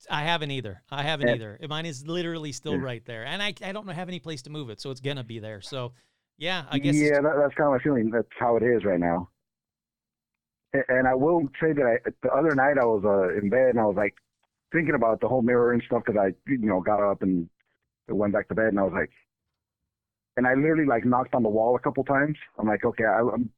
I 0.09 0.23
haven't 0.23 0.51
either. 0.51 0.81
I 0.91 1.03
haven't 1.03 1.27
Yeah. 1.29 1.35
either. 1.35 1.59
Mine 1.69 1.85
is 1.85 2.05
literally 2.05 2.51
still 2.51 2.73
Yeah. 2.75 2.83
right 2.83 3.05
there. 3.05 3.25
And 3.25 3.41
I, 3.41 3.53
I 3.63 3.71
don't 3.71 3.87
have 3.87 4.09
any 4.09 4.19
place 4.19 4.41
to 4.43 4.49
move 4.49 4.69
it, 4.69 4.81
so 4.81 4.91
it's 4.91 4.99
going 4.99 5.15
to 5.17 5.23
be 5.23 5.39
there. 5.39 5.61
So, 5.61 5.93
yeah, 6.37 6.65
I 6.69 6.79
guess. 6.79 6.95
Yeah, 6.95 7.21
that, 7.21 7.33
that's 7.39 7.55
kind 7.55 7.67
of 7.67 7.79
my 7.79 7.83
feeling. 7.83 8.09
That's 8.09 8.27
how 8.39 8.57
it 8.57 8.63
is 8.63 8.83
right 8.85 8.99
now. 8.99 9.29
And 10.89 11.07
I 11.07 11.13
will 11.13 11.43
say 11.61 11.71
that 11.73 11.85
I, 11.85 12.09
the 12.23 12.31
other 12.33 12.55
night 12.55 12.77
I 12.81 12.85
was 12.85 13.03
uh, 13.05 13.37
in 13.37 13.49
bed 13.49 13.69
and 13.69 13.79
I 13.79 13.85
was 13.85 13.95
like 13.95 14.15
thinking 14.71 14.95
about 14.95 15.21
the 15.21 15.27
whole 15.27 15.43
mirror 15.43 15.71
and 15.71 15.83
stuff 15.85 16.01
because 16.05 16.19
I, 16.19 16.33
you 16.49 16.57
know, 16.67 16.81
got 16.81 16.99
up 16.99 17.21
and 17.21 17.47
went 18.07 18.33
back 18.33 18.47
to 18.49 18.55
bed 18.55 18.67
and 18.67 18.79
I 18.79 18.83
was 18.83 18.93
like, 18.93 19.11
and 20.35 20.47
I 20.47 20.55
literally 20.55 20.87
like 20.87 21.05
knocked 21.05 21.35
on 21.35 21.43
the 21.43 21.49
wall 21.49 21.75
a 21.75 21.79
couple 21.79 22.03
times. 22.03 22.37
I'm 22.57 22.67
like, 22.67 22.83
okay, 22.83 23.03
I, 23.03 23.19
I'm 23.19 23.51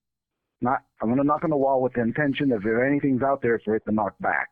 not, 0.61 0.79
I'm 1.01 1.09
gonna 1.09 1.23
knock 1.23 1.45
on 1.45 1.49
the 1.49 1.57
wall 1.57 1.81
with 1.81 1.93
the 1.93 2.01
intention 2.01 2.49
that 2.49 2.57
if 2.57 2.65
anything's 2.65 3.21
out 3.23 3.41
there 3.41 3.59
for 3.63 3.75
it 3.75 3.83
to 3.85 3.93
knock 3.93 4.15
back, 4.19 4.49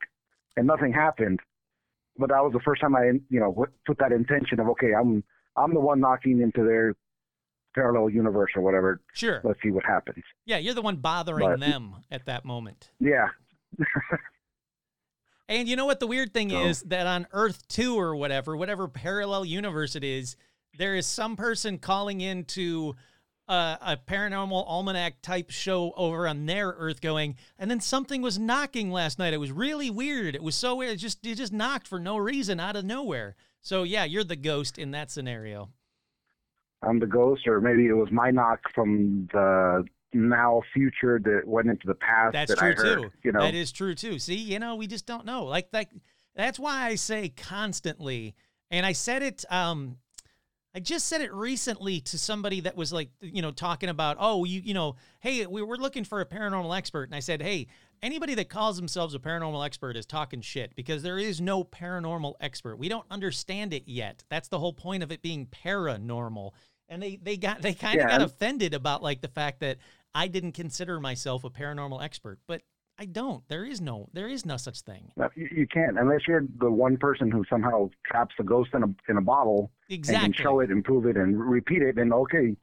and 0.55 0.65
nothing 0.65 0.93
happened. 0.93 1.39
But 2.17 2.29
that 2.29 2.43
was 2.43 2.53
the 2.53 2.59
first 2.61 2.81
time 2.81 2.95
I, 2.95 3.11
you 3.29 3.39
know, 3.39 3.67
put- 3.85 3.97
that 3.97 4.11
intention 4.11 4.59
of 4.59 4.69
okay, 4.69 4.93
I'm, 4.93 5.23
I'm 5.57 5.73
the 5.73 5.79
one 5.79 5.99
knocking 5.99 6.41
into 6.41 6.63
their 6.63 6.95
parallel 7.73 8.09
universe 8.09 8.51
or 8.55 8.61
whatever. 8.61 9.01
Sure. 9.13 9.41
Let's 9.43 9.59
see 9.61 9.71
what 9.71 9.85
happens. 9.85 10.23
Yeah, 10.45 10.57
you're 10.57 10.73
the 10.73 10.81
one 10.81 10.97
bothering 10.97 11.47
But- 11.47 11.59
them 11.59 11.95
at 12.11 12.25
that 12.25 12.45
moment. 12.45 12.89
Yeah. 12.99 13.27
And 15.49 15.67
you 15.67 15.75
know 15.75 15.85
what 15.85 15.99
the 15.99 16.07
weird 16.07 16.33
thing 16.33 16.49
So- 16.51 16.65
is 16.65 16.81
that 16.83 17.05
on 17.05 17.27
Earth 17.33 17.67
2 17.67 17.99
or 17.99 18.15
whatever, 18.15 18.55
whatever 18.55 18.87
parallel 18.87 19.43
universe 19.45 19.95
it 19.95 20.03
is, 20.03 20.35
there 20.77 20.95
is 20.95 21.05
some 21.05 21.35
person 21.35 21.77
calling 21.79 22.21
into 22.21 22.95
a, 23.49 23.77
a 23.81 23.97
paranormal 24.07 24.63
almanac 24.65 25.21
type 25.21 25.49
show 25.51 25.91
over 25.97 26.27
on 26.29 26.45
their 26.45 26.69
Earth, 26.69 27.01
going, 27.01 27.35
and 27.59 27.69
then 27.69 27.81
something 27.81 28.21
was 28.21 28.39
knocking 28.39 28.89
last 28.89 29.19
night. 29.19 29.33
It 29.33 29.37
was 29.37 29.51
really 29.51 29.89
weird. 29.89 30.33
It 30.33 30.41
was 30.41 30.55
so 30.55 30.75
weird. 30.75 30.93
It 30.93 30.97
just 30.97 31.25
it 31.25 31.35
just 31.35 31.51
knocked 31.53 31.87
for 31.89 31.99
no 31.99 32.15
reason 32.17 32.59
out 32.61 32.77
of 32.77 32.85
nowhere. 32.85 33.35
So 33.61 33.83
yeah, 33.83 34.05
you're 34.05 34.23
the 34.23 34.37
ghost 34.37 34.77
in 34.79 34.91
that 34.91 35.11
scenario. 35.11 35.69
I'm 36.85 36.99
the 36.99 37.07
ghost, 37.07 37.47
or 37.47 37.61
maybe 37.61 37.87
it 37.87 37.93
was 37.93 38.11
my 38.11 38.31
knock 38.31 38.59
from 38.73 39.27
the 39.31 39.85
now 40.13 40.61
future 40.73 41.19
that 41.23 41.41
went 41.45 41.69
into 41.69 41.87
the 41.87 41.95
past. 41.95 42.33
That's 42.33 42.51
that 42.51 42.59
true 42.59 42.69
I 42.69 42.73
heard, 42.73 43.01
too. 43.01 43.11
You 43.23 43.31
know, 43.31 43.41
That 43.41 43.55
is 43.55 43.71
true 43.71 43.95
too. 43.95 44.19
See, 44.19 44.35
you 44.35 44.59
know, 44.59 44.75
we 44.75 44.87
just 44.87 45.05
don't 45.05 45.25
know. 45.25 45.45
Like 45.45 45.69
like 45.73 45.89
that's 46.35 46.59
why 46.59 46.85
I 46.85 46.95
say 46.95 47.29
constantly, 47.29 48.35
and 48.71 48.85
I 48.85 48.91
said 48.91 49.23
it. 49.23 49.43
Um, 49.49 49.97
I 50.75 50.79
just 50.79 51.07
said 51.07 51.21
it 51.21 51.31
recently 51.31 52.01
to 52.01 52.17
somebody 52.17 52.61
that 52.61 52.75
was 52.75 52.91
like, 52.91 53.11
you 53.21 53.43
know, 53.43 53.51
talking 53.51 53.89
about, 53.89 54.17
oh, 54.19 54.43
you, 54.43 54.59
you 54.59 54.73
know, 54.73 54.95
hey, 55.19 55.45
we 55.45 55.61
were 55.61 55.77
looking 55.77 56.03
for 56.03 56.19
a 56.19 56.25
paranormal 56.25 56.75
expert, 56.75 57.03
and 57.03 57.15
I 57.15 57.19
said, 57.19 57.43
hey, 57.43 57.67
anybody 58.01 58.33
that 58.33 58.49
calls 58.49 58.75
themselves 58.75 59.13
a 59.13 59.19
paranormal 59.19 59.63
expert 59.63 59.95
is 59.95 60.07
talking 60.07 60.41
shit 60.41 60.75
because 60.75 61.03
there 61.03 61.19
is 61.19 61.39
no 61.39 61.63
paranormal 61.63 62.33
expert. 62.41 62.77
We 62.77 62.89
don't 62.89 63.05
understand 63.11 63.71
it 63.71 63.83
yet. 63.85 64.23
That's 64.29 64.47
the 64.47 64.57
whole 64.57 64.73
point 64.73 65.03
of 65.03 65.11
it 65.11 65.21
being 65.21 65.45
paranormal. 65.45 66.53
And 66.93 67.01
they 67.01 67.15
they 67.15 67.37
got 67.37 67.61
they 67.61 67.73
kind 67.73 67.99
of 67.99 68.05
Yeah. 68.07 68.17
got 68.19 68.21
offended 68.21 68.73
about 68.73 69.01
like 69.01 69.21
the 69.21 69.27
fact 69.27 69.59
that 69.61 69.77
I 70.13 70.27
didn't 70.27 70.51
consider 70.51 70.99
myself 70.99 71.43
a 71.43 71.49
paranormal 71.49 72.03
expert, 72.03 72.39
but 72.47 72.61
I 72.99 73.05
don't. 73.05 73.43
There 73.47 73.65
is 73.65 73.81
no 73.81 74.09
there 74.13 74.27
is 74.29 74.45
no 74.45 74.57
such 74.57 74.81
thing. 74.81 75.11
You, 75.35 75.49
you 75.51 75.67
can't 75.67 75.97
unless 75.97 76.21
you're 76.27 76.45
the 76.59 76.69
one 76.71 76.97
person 76.97 77.31
who 77.31 77.43
somehow 77.49 77.89
traps 78.05 78.35
the 78.37 78.43
ghost 78.43 78.69
in 78.75 78.83
a 78.83 78.87
in 79.09 79.17
a 79.17 79.21
bottle 79.21 79.71
Exactly. 79.89 80.25
and 80.25 80.35
can 80.35 80.43
show 80.43 80.59
it 80.59 80.69
and 80.69 80.83
prove 80.83 81.07
it 81.07 81.17
and 81.17 81.39
repeat 81.39 81.81
it. 81.81 81.95
Then 81.95 82.13
okay, 82.13 82.55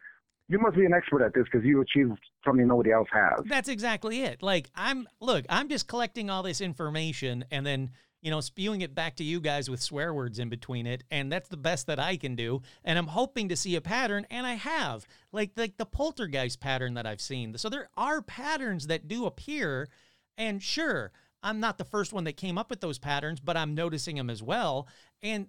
you 0.49 0.59
must 0.61 0.77
be 0.77 0.85
an 0.87 0.95
expert 0.95 1.25
at 1.25 1.35
this 1.35 1.45
because 1.51 1.67
you 1.67 1.81
achieved 1.81 2.13
something 2.45 2.69
nobody 2.69 2.93
else 2.93 3.09
has. 3.13 3.45
That's 3.47 3.69
exactly 3.69 4.23
it. 4.23 4.41
Like 4.45 4.71
I'm 4.77 5.09
look, 5.19 5.45
I'm 5.49 5.69
just 5.69 5.89
collecting 5.89 6.31
all 6.31 6.45
this 6.45 6.61
information 6.61 7.45
and 7.51 7.67
then, 7.67 7.91
you 8.23 8.31
know, 8.31 8.41
spewing 8.41 8.83
it 8.83 8.95
back 8.95 9.17
to 9.17 9.25
you 9.25 9.41
guys 9.41 9.71
with 9.71 9.83
swear 9.83 10.13
words 10.13 10.39
in 10.39 10.49
between 10.49 10.87
it, 10.87 11.05
and 11.11 11.33
that's 11.33 11.49
the 11.49 11.57
best 11.57 11.87
that 11.87 11.99
I 11.99 12.17
can 12.17 12.37
do. 12.37 12.63
And 12.85 12.99
I'm 12.99 13.07
hoping 13.07 13.49
to 13.49 13.57
see 13.57 13.77
a 13.77 13.81
pattern, 13.81 14.27
and 14.31 14.47
I 14.47 14.55
have. 14.55 15.07
Like 15.33 15.53
like 15.57 15.77
the 15.77 15.87
poltergeist 15.87 16.61
pattern 16.61 16.95
that 16.95 17.07
I've 17.07 17.21
seen. 17.21 17.57
So 17.57 17.69
there 17.69 17.89
are 17.97 18.23
patterns 18.23 18.89
that 18.89 19.09
do 19.09 19.27
appear, 19.27 19.89
and 20.37 20.63
sure, 20.63 21.13
I'm 21.43 21.61
not 21.61 21.79
the 21.79 21.85
first 21.85 22.13
one 22.13 22.25
that 22.25 22.37
came 22.37 22.59
up 22.59 22.71
with 22.71 22.81
those 22.81 22.99
patterns, 22.99 23.41
but 23.41 23.57
I'm 23.57 23.75
noticing 23.75 24.17
them 24.17 24.31
as 24.31 24.43
well. 24.43 24.87
And 25.23 25.49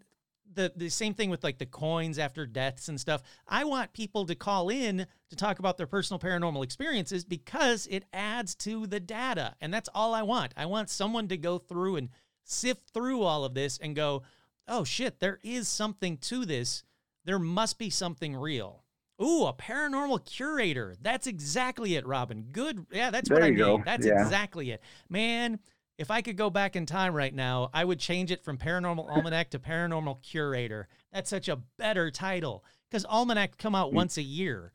the 0.54 0.72
the 0.76 0.90
same 0.90 1.14
thing 1.14 1.30
with 1.30 1.44
like 1.44 1.58
the 1.58 1.66
coins 1.66 2.20
after 2.20 2.46
deaths 2.46 2.88
and 2.90 3.00
stuff. 3.00 3.22
I 3.48 3.64
want 3.64 3.94
people 3.94 4.26
to 4.26 4.36
call 4.36 4.70
in 4.70 5.06
to 5.30 5.36
talk 5.36 5.60
about 5.60 5.78
their 5.78 5.88
personal 5.88 6.20
paranormal 6.20 6.64
experiences 6.64 7.24
because 7.24 7.88
it 7.88 8.06
adds 8.14 8.56
to 8.56 8.88
the 8.88 9.00
data. 9.00 9.56
And 9.62 9.74
that's 9.74 9.90
all 9.94 10.14
I 10.14 10.24
want. 10.24 10.54
I 10.58 10.66
want 10.66 10.90
someone 10.90 11.28
to 11.30 11.38
go 11.38 11.58
through 11.58 11.98
and 11.98 12.10
sift 12.44 12.90
through 12.94 13.22
all 13.24 13.44
of 13.46 13.54
this 13.54 13.78
and 13.78 13.96
go, 13.96 14.24
"Oh 14.68 14.84
shit, 14.84 15.20
there 15.20 15.40
is 15.44 15.68
something 15.68 16.18
to 16.18 16.46
this. 16.46 16.84
There 17.26 17.40
must 17.40 17.78
be 17.78 17.90
something 17.90 18.36
real." 18.36 18.84
Ooh, 19.22 19.46
a 19.46 19.54
paranormal 19.54 20.26
curator. 20.26 20.96
That's 21.00 21.28
exactly 21.28 21.96
it, 21.96 22.08
Robin. 22.08 22.48
Good. 22.52 22.88
Yeah, 22.92 23.12
that's 23.12 23.30
what 23.30 23.44
I 23.44 23.50
need. 23.52 23.58
go. 23.58 23.82
That's 23.86 24.06
Yeah. 24.06 24.20
exactly 24.24 24.72
it. 24.72 24.82
Man, 25.10 25.60
if 26.00 26.10
I 26.10 26.22
could 26.24 26.38
go 26.38 26.50
back 26.50 26.76
in 26.76 26.88
time 26.88 27.14
right 27.14 27.34
now, 27.34 27.70
I 27.72 27.86
would 27.86 28.00
change 28.00 28.32
it 28.32 28.44
from 28.44 28.58
Paranormal 28.58 29.08
Almanac 29.08 29.52
to 29.52 29.60
Paranormal 29.60 30.24
Curator. 30.24 30.88
That's 31.14 31.30
such 31.30 31.48
a 31.50 31.58
better 31.78 32.10
title 32.10 32.66
because 32.90 33.06
Almanac 33.06 33.58
come 33.60 33.74
Mm. 33.74 33.78
out 33.78 33.94
once 33.94 34.18
a 34.18 34.24
year. 34.24 34.72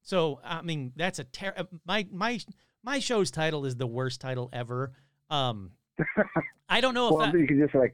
So 0.00 0.40
I 0.42 0.62
mean, 0.62 0.94
that's 0.96 1.18
a 1.18 1.24
ter- 1.24 1.52
uh, 1.54 1.64
my 1.84 2.06
my 2.10 2.40
my 2.82 3.00
show's 3.00 3.30
title 3.30 3.66
is 3.66 3.76
the 3.76 3.86
worst 3.86 4.22
title 4.22 4.48
ever. 4.54 4.92
Um, 5.28 5.72
I 6.68 6.80
don't 6.80 6.94
know 6.94 7.08
if 7.08 7.14
well, 7.14 7.32
that, 7.32 7.38
you 7.38 7.46
can 7.46 7.58
just 7.58 7.74
like 7.74 7.92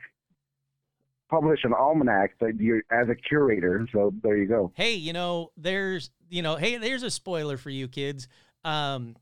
publish 1.28 1.61
an 1.64 1.72
almanac 1.72 2.38
that 2.40 2.61
you're 2.61 2.82
as 2.90 3.09
a 3.09 3.14
curator. 3.14 3.87
So 3.92 4.12
there 4.22 4.37
you 4.37 4.46
go. 4.46 4.72
hey, 4.74 4.94
you 4.94 5.12
know, 5.12 5.50
there's, 5.56 6.11
you 6.28 6.42
know, 6.42 6.56
hey, 6.56 6.76
there's 6.76 7.02
a 7.02 7.11
spoiler 7.11 7.56
for 7.56 7.70
you 7.70 7.88
kids. 7.88 8.28
Um, 8.64 9.16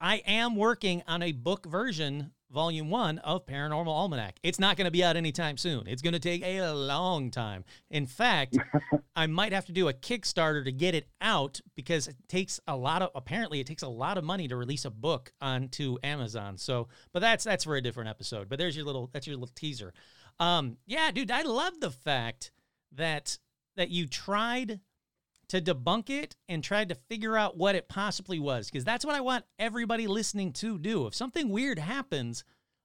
I 0.00 0.22
am 0.26 0.56
working 0.56 1.02
on 1.06 1.22
a 1.22 1.32
book 1.32 1.66
version, 1.66 2.32
volume 2.54 2.88
one 2.88 3.18
of 3.18 3.44
Paranormal 3.44 3.88
Almanac. 3.88 4.38
It's 4.44 4.60
not 4.60 4.76
going 4.76 4.84
to 4.86 4.90
be 4.92 5.02
out 5.02 5.16
anytime 5.16 5.56
soon. 5.56 5.88
It's 5.88 6.00
going 6.00 6.14
to 6.14 6.20
take 6.20 6.42
a 6.44 6.70
long 6.72 7.32
time. 7.32 7.64
In 7.90 8.06
fact, 8.06 8.56
I 9.16 9.26
might 9.26 9.52
have 9.52 9.66
to 9.66 9.72
do 9.72 9.88
a 9.88 9.92
Kickstarter 9.92 10.64
to 10.64 10.72
get 10.72 10.94
it 10.94 11.08
out 11.20 11.60
because 11.74 12.06
it 12.06 12.16
takes 12.28 12.60
a 12.68 12.76
lot 12.76 13.02
of, 13.02 13.10
apparently, 13.14 13.58
it 13.58 13.66
takes 13.66 13.82
a 13.82 13.88
lot 13.88 14.16
of 14.16 14.24
money 14.24 14.46
to 14.48 14.56
release 14.56 14.84
a 14.84 14.90
book 14.90 15.32
onto 15.40 15.96
Amazon. 16.04 16.56
So, 16.56 16.88
but 17.12 17.20
that's, 17.20 17.42
that's 17.42 17.64
for 17.64 17.74
a 17.74 17.82
different 17.82 18.08
episode. 18.08 18.48
But 18.48 18.58
there's 18.58 18.76
your 18.76 18.86
little, 18.86 19.10
that's 19.12 19.26
your 19.26 19.36
little 19.36 19.52
teaser. 19.54 19.92
Um, 20.38 20.78
yeah, 20.86 21.10
dude, 21.10 21.32
I 21.32 21.42
love 21.42 21.80
the 21.80 21.90
fact 21.90 22.52
that, 22.92 23.36
that 23.76 23.90
you 23.90 24.06
tried 24.06 24.78
to 25.48 25.60
debunk 25.60 26.10
it 26.10 26.36
and 26.48 26.62
tried 26.62 26.88
to 26.88 26.94
figure 26.94 27.36
out 27.36 27.56
what 27.56 27.74
it 27.74 27.88
possibly 27.88 28.38
was 28.38 28.70
because 28.70 28.84
that's 28.84 29.04
what 29.04 29.14
I 29.14 29.20
want 29.20 29.44
everybody 29.58 30.06
listening 30.06 30.52
to 30.54 30.78
do. 30.78 31.06
If 31.06 31.14
something 31.14 31.48
weird 31.48 31.78
happens, 31.78 32.44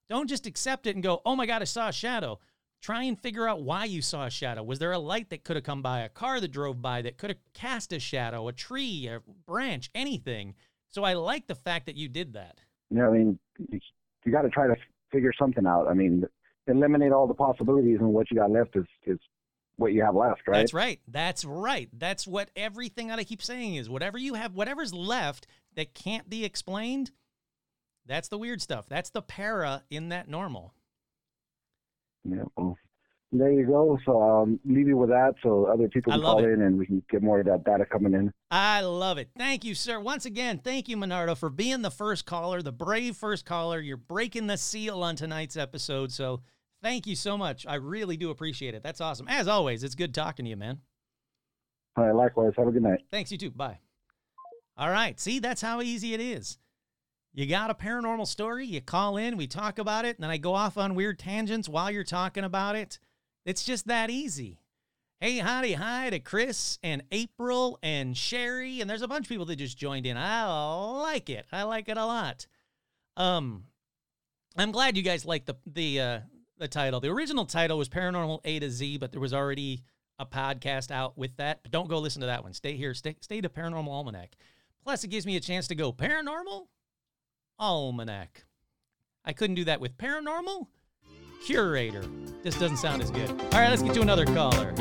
don't 0.09 0.29
just 0.29 0.45
accept 0.47 0.87
it 0.87 0.95
and 0.95 1.03
go, 1.03 1.21
"Oh 1.25 1.35
my 1.35 1.45
god, 1.45 1.61
I 1.61 1.65
saw 1.65 1.89
a 1.89 1.93
shadow." 1.93 2.39
Try 2.81 3.03
and 3.03 3.19
figure 3.19 3.47
out 3.47 3.61
why 3.61 3.83
you 3.83 4.01
saw 4.01 4.25
a 4.25 4.29
shadow. 4.29 4.63
Was 4.63 4.79
there 4.79 4.93
a 4.93 4.99
light 4.99 5.29
that 5.31 5.43
could 5.43 5.57
have 5.57 5.65
come 5.65 5.81
by, 5.81 5.99
a 5.99 6.09
car 6.09 6.39
that 6.39 6.51
drove 6.51 6.81
by 6.81 7.01
that 7.01 7.17
could 7.17 7.29
have 7.29 7.39
cast 7.53 7.91
a 7.91 7.99
shadow, 7.99 8.47
a 8.47 8.53
tree, 8.53 9.07
a 9.07 9.19
branch, 9.45 9.89
anything? 9.93 10.55
So 10.87 11.03
I 11.03 11.13
like 11.13 11.47
the 11.47 11.55
fact 11.55 11.87
that 11.87 11.95
you 11.95 12.07
did 12.07 12.33
that. 12.33 12.61
You 12.89 12.99
know, 12.99 13.09
I 13.09 13.11
mean, 13.11 13.39
you, 13.69 13.79
you 14.25 14.31
got 14.31 14.43
to 14.43 14.49
try 14.49 14.67
to 14.67 14.75
figure 15.11 15.33
something 15.37 15.65
out. 15.65 15.87
I 15.89 15.93
mean, 15.93 16.23
eliminate 16.67 17.11
all 17.11 17.27
the 17.27 17.33
possibilities, 17.33 17.97
and 17.99 18.13
what 18.13 18.31
you 18.31 18.37
got 18.37 18.51
left 18.51 18.75
is 18.75 18.85
is 19.05 19.19
what 19.79 19.93
you 19.93 20.03
have 20.03 20.15
left, 20.15 20.47
right? 20.47 20.57
That's 20.57 20.73
right. 20.73 20.99
That's 21.07 21.45
right. 21.45 21.89
That's 21.93 22.27
what 22.27 22.49
everything 22.55 23.07
that 23.07 23.19
I 23.19 23.23
keep 23.23 23.41
saying 23.41 23.75
is 23.75 23.89
whatever 23.89 24.17
you 24.17 24.33
have, 24.35 24.53
whatever's 24.53 24.93
left 24.93 25.47
that 25.75 25.93
can't 25.93 26.29
be 26.29 26.43
explained, 26.45 27.11
that's 28.05 28.27
the 28.27 28.37
weird 28.37 28.61
stuff. 28.61 28.87
That's 28.89 29.09
the 29.09 29.21
para 29.21 29.83
in 29.89 30.09
that 30.09 30.27
normal. 30.27 30.73
Yeah. 32.25 32.43
Well, 32.57 32.77
there 33.31 33.51
you 33.51 33.65
go. 33.65 33.97
So 34.05 34.21
um, 34.21 34.59
leave 34.65 34.87
you 34.87 34.97
with 34.97 35.09
that, 35.09 35.35
so 35.43 35.65
other 35.65 35.87
people 35.87 36.11
can 36.11 36.21
call 36.21 36.43
it. 36.43 36.49
in, 36.49 36.61
and 36.63 36.77
we 36.77 36.85
can 36.85 37.03
get 37.09 37.21
more 37.21 37.39
of 37.39 37.45
that 37.45 37.63
data 37.63 37.85
coming 37.85 38.13
in. 38.13 38.33
I 38.49 38.81
love 38.81 39.19
it. 39.19 39.29
Thank 39.37 39.63
you, 39.63 39.75
sir. 39.75 39.99
Once 39.99 40.25
again, 40.25 40.59
thank 40.63 40.89
you, 40.89 40.97
Monardo, 40.97 41.35
for 41.35 41.49
being 41.49 41.83
the 41.83 41.91
first 41.91 42.25
caller, 42.25 42.61
the 42.61 42.71
brave 42.71 43.15
first 43.15 43.45
caller. 43.45 43.79
You're 43.79 43.97
breaking 43.97 44.47
the 44.47 44.57
seal 44.57 45.03
on 45.03 45.15
tonight's 45.15 45.55
episode. 45.55 46.11
So 46.11 46.41
thank 46.81 47.07
you 47.07 47.15
so 47.15 47.37
much. 47.37 47.65
I 47.67 47.75
really 47.75 48.17
do 48.17 48.29
appreciate 48.29 48.75
it. 48.75 48.83
That's 48.83 49.01
awesome. 49.01 49.27
As 49.27 49.47
always, 49.47 49.83
it's 49.83 49.95
good 49.95 50.13
talking 50.13 50.45
to 50.45 50.49
you, 50.49 50.57
man. 50.57 50.79
All 51.95 52.05
right. 52.05 52.15
Likewise. 52.15 52.53
Have 52.57 52.67
a 52.67 52.71
good 52.71 52.83
night. 52.83 53.01
Thanks, 53.11 53.31
you 53.31 53.37
too. 53.37 53.51
Bye. 53.51 53.79
All 54.77 54.89
right. 54.89 55.19
See, 55.19 55.39
that's 55.39 55.61
how 55.61 55.81
easy 55.81 56.13
it 56.13 56.21
is. 56.21 56.57
You 57.33 57.45
got 57.45 57.69
a 57.69 57.75
paranormal 57.75 58.27
story, 58.27 58.65
you 58.65 58.81
call 58.81 59.15
in, 59.17 59.37
we 59.37 59.45
talk 59.45 59.77
about 59.77 60.03
it, 60.03 60.17
and 60.17 60.23
then 60.23 60.31
I 60.31 60.37
go 60.37 60.55
off 60.55 60.77
on 60.77 60.95
weird 60.95 61.19
tangents 61.19 61.69
while 61.69 61.91
you're 61.91 62.03
talking 62.03 62.43
about 62.43 62.75
it. 62.75 62.97
It's 63.45 63.63
just 63.63 63.87
that 63.87 64.09
easy. 64.09 64.59
Hey, 65.19 65.37
howdy, 65.37 65.73
hi 65.73 66.09
to 66.09 66.19
Chris 66.19 66.79
and 66.81 67.03
April 67.11 67.77
and 67.83 68.17
Sherry, 68.17 68.81
and 68.81 68.89
there's 68.89 69.03
a 69.03 69.07
bunch 69.07 69.25
of 69.25 69.29
people 69.29 69.45
that 69.45 69.57
just 69.57 69.77
joined 69.77 70.05
in. 70.05 70.17
I 70.17 70.45
like 71.01 71.29
it. 71.29 71.45
I 71.51 71.63
like 71.63 71.87
it 71.87 71.97
a 71.97 72.05
lot. 72.05 72.47
Um, 73.15 73.65
I'm 74.57 74.71
glad 74.71 74.97
you 74.97 75.03
guys 75.03 75.25
like 75.25 75.45
the 75.45 75.55
the 75.67 76.01
uh, 76.01 76.19
the 76.59 76.67
title. 76.67 76.99
The 76.99 77.09
original 77.09 77.45
title 77.45 77.77
was 77.77 77.89
Paranormal 77.89 78.41
A 78.45 78.59
to 78.59 78.69
Z, 78.69 78.97
but 78.97 79.11
there 79.11 79.21
was 79.21 79.33
already 79.33 79.83
a 80.19 80.25
podcast 80.25 80.91
out 80.91 81.17
with 81.17 81.37
that. 81.37 81.63
But 81.63 81.71
don't 81.71 81.89
go 81.89 81.97
listen 81.99 82.19
to 82.21 82.27
that 82.27 82.43
one. 82.43 82.53
Stay 82.53 82.75
here. 82.75 82.93
Stay 82.93 83.15
stay 83.21 83.41
to 83.41 83.49
Paranormal 83.49 83.87
Almanac. 83.87 84.35
Plus, 84.83 85.03
it 85.03 85.09
gives 85.09 85.25
me 85.25 85.35
a 85.35 85.39
chance 85.39 85.67
to 85.67 85.75
go 85.75 85.91
Paranormal 85.91 86.67
Almanac. 87.57 88.45
I 89.25 89.33
couldn't 89.33 89.55
do 89.55 89.65
that 89.65 89.81
with 89.81 89.97
Paranormal 89.97 90.67
Curator. 91.45 92.03
This 92.43 92.57
doesn't 92.57 92.77
sound 92.77 93.01
as 93.01 93.11
good. 93.11 93.29
All 93.29 93.59
right, 93.59 93.69
let's 93.69 93.81
get 93.81 93.93
to 93.95 94.01
another 94.01 94.25
caller. 94.25 94.73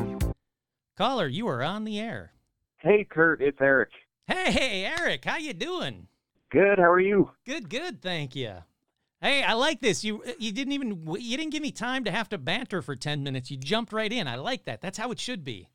Caller, 0.97 1.29
you 1.29 1.47
are 1.49 1.63
on 1.63 1.85
the 1.85 1.99
air. 2.01 2.33
Hey, 2.79 3.07
Kurt, 3.09 3.41
it's 3.41 3.59
Eric. 3.61 3.91
Hey, 4.27 4.53
hey, 4.53 4.85
Eric, 4.85 5.25
how 5.25 5.37
you 5.37 5.53
doing? 5.53 6.09
Good. 6.51 6.79
How 6.79 6.91
are 6.91 7.01
you? 7.01 7.31
Good, 7.47 7.69
good, 7.69 8.01
thank 8.01 8.35
you. 8.35 8.57
Hey, 9.21 9.43
I 9.43 9.55
like 9.55 9.81
this. 9.81 10.05
You 10.05 10.23
you 10.39 10.53
didn't 10.53 10.73
even 10.73 11.05
you 11.19 11.37
didn't 11.37 11.51
give 11.51 11.63
me 11.63 11.73
time 11.73 12.05
to 12.05 12.11
have 12.11 12.29
to 12.29 12.39
banter 12.39 12.83
for 12.83 12.95
10 12.95 13.23
minutes. 13.23 13.51
You 13.51 13.57
jumped 13.57 13.93
right 13.93 14.13
in. 14.13 14.29
I 14.29 14.37
like 14.37 14.65
that. 14.67 14.81
That's 14.81 14.99
how 14.99 15.11
it 15.11 15.19
should 15.19 15.45
be. 15.45 15.69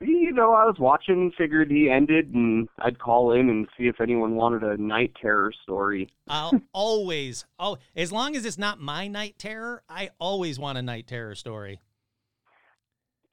You 0.00 0.32
know, 0.32 0.52
I 0.52 0.64
was 0.64 0.76
watching, 0.78 1.32
figured 1.36 1.70
he 1.70 1.88
ended, 1.88 2.34
and 2.34 2.68
I'd 2.80 2.98
call 2.98 3.32
in 3.32 3.48
and 3.48 3.66
see 3.76 3.84
if 3.84 4.00
anyone 4.00 4.34
wanted 4.34 4.62
a 4.62 4.76
night 4.76 5.12
terror 5.20 5.52
story. 5.62 6.08
I'll 6.28 6.60
always 6.72 7.44
oh 7.58 7.76
as 7.94 8.10
long 8.10 8.36
as 8.36 8.44
it's 8.46 8.58
not 8.58 8.80
my 8.80 9.06
night 9.06 9.38
terror, 9.38 9.82
I 9.88 10.10
always 10.18 10.58
want 10.58 10.78
a 10.78 10.82
night 10.82 11.06
terror 11.06 11.34
story. 11.34 11.80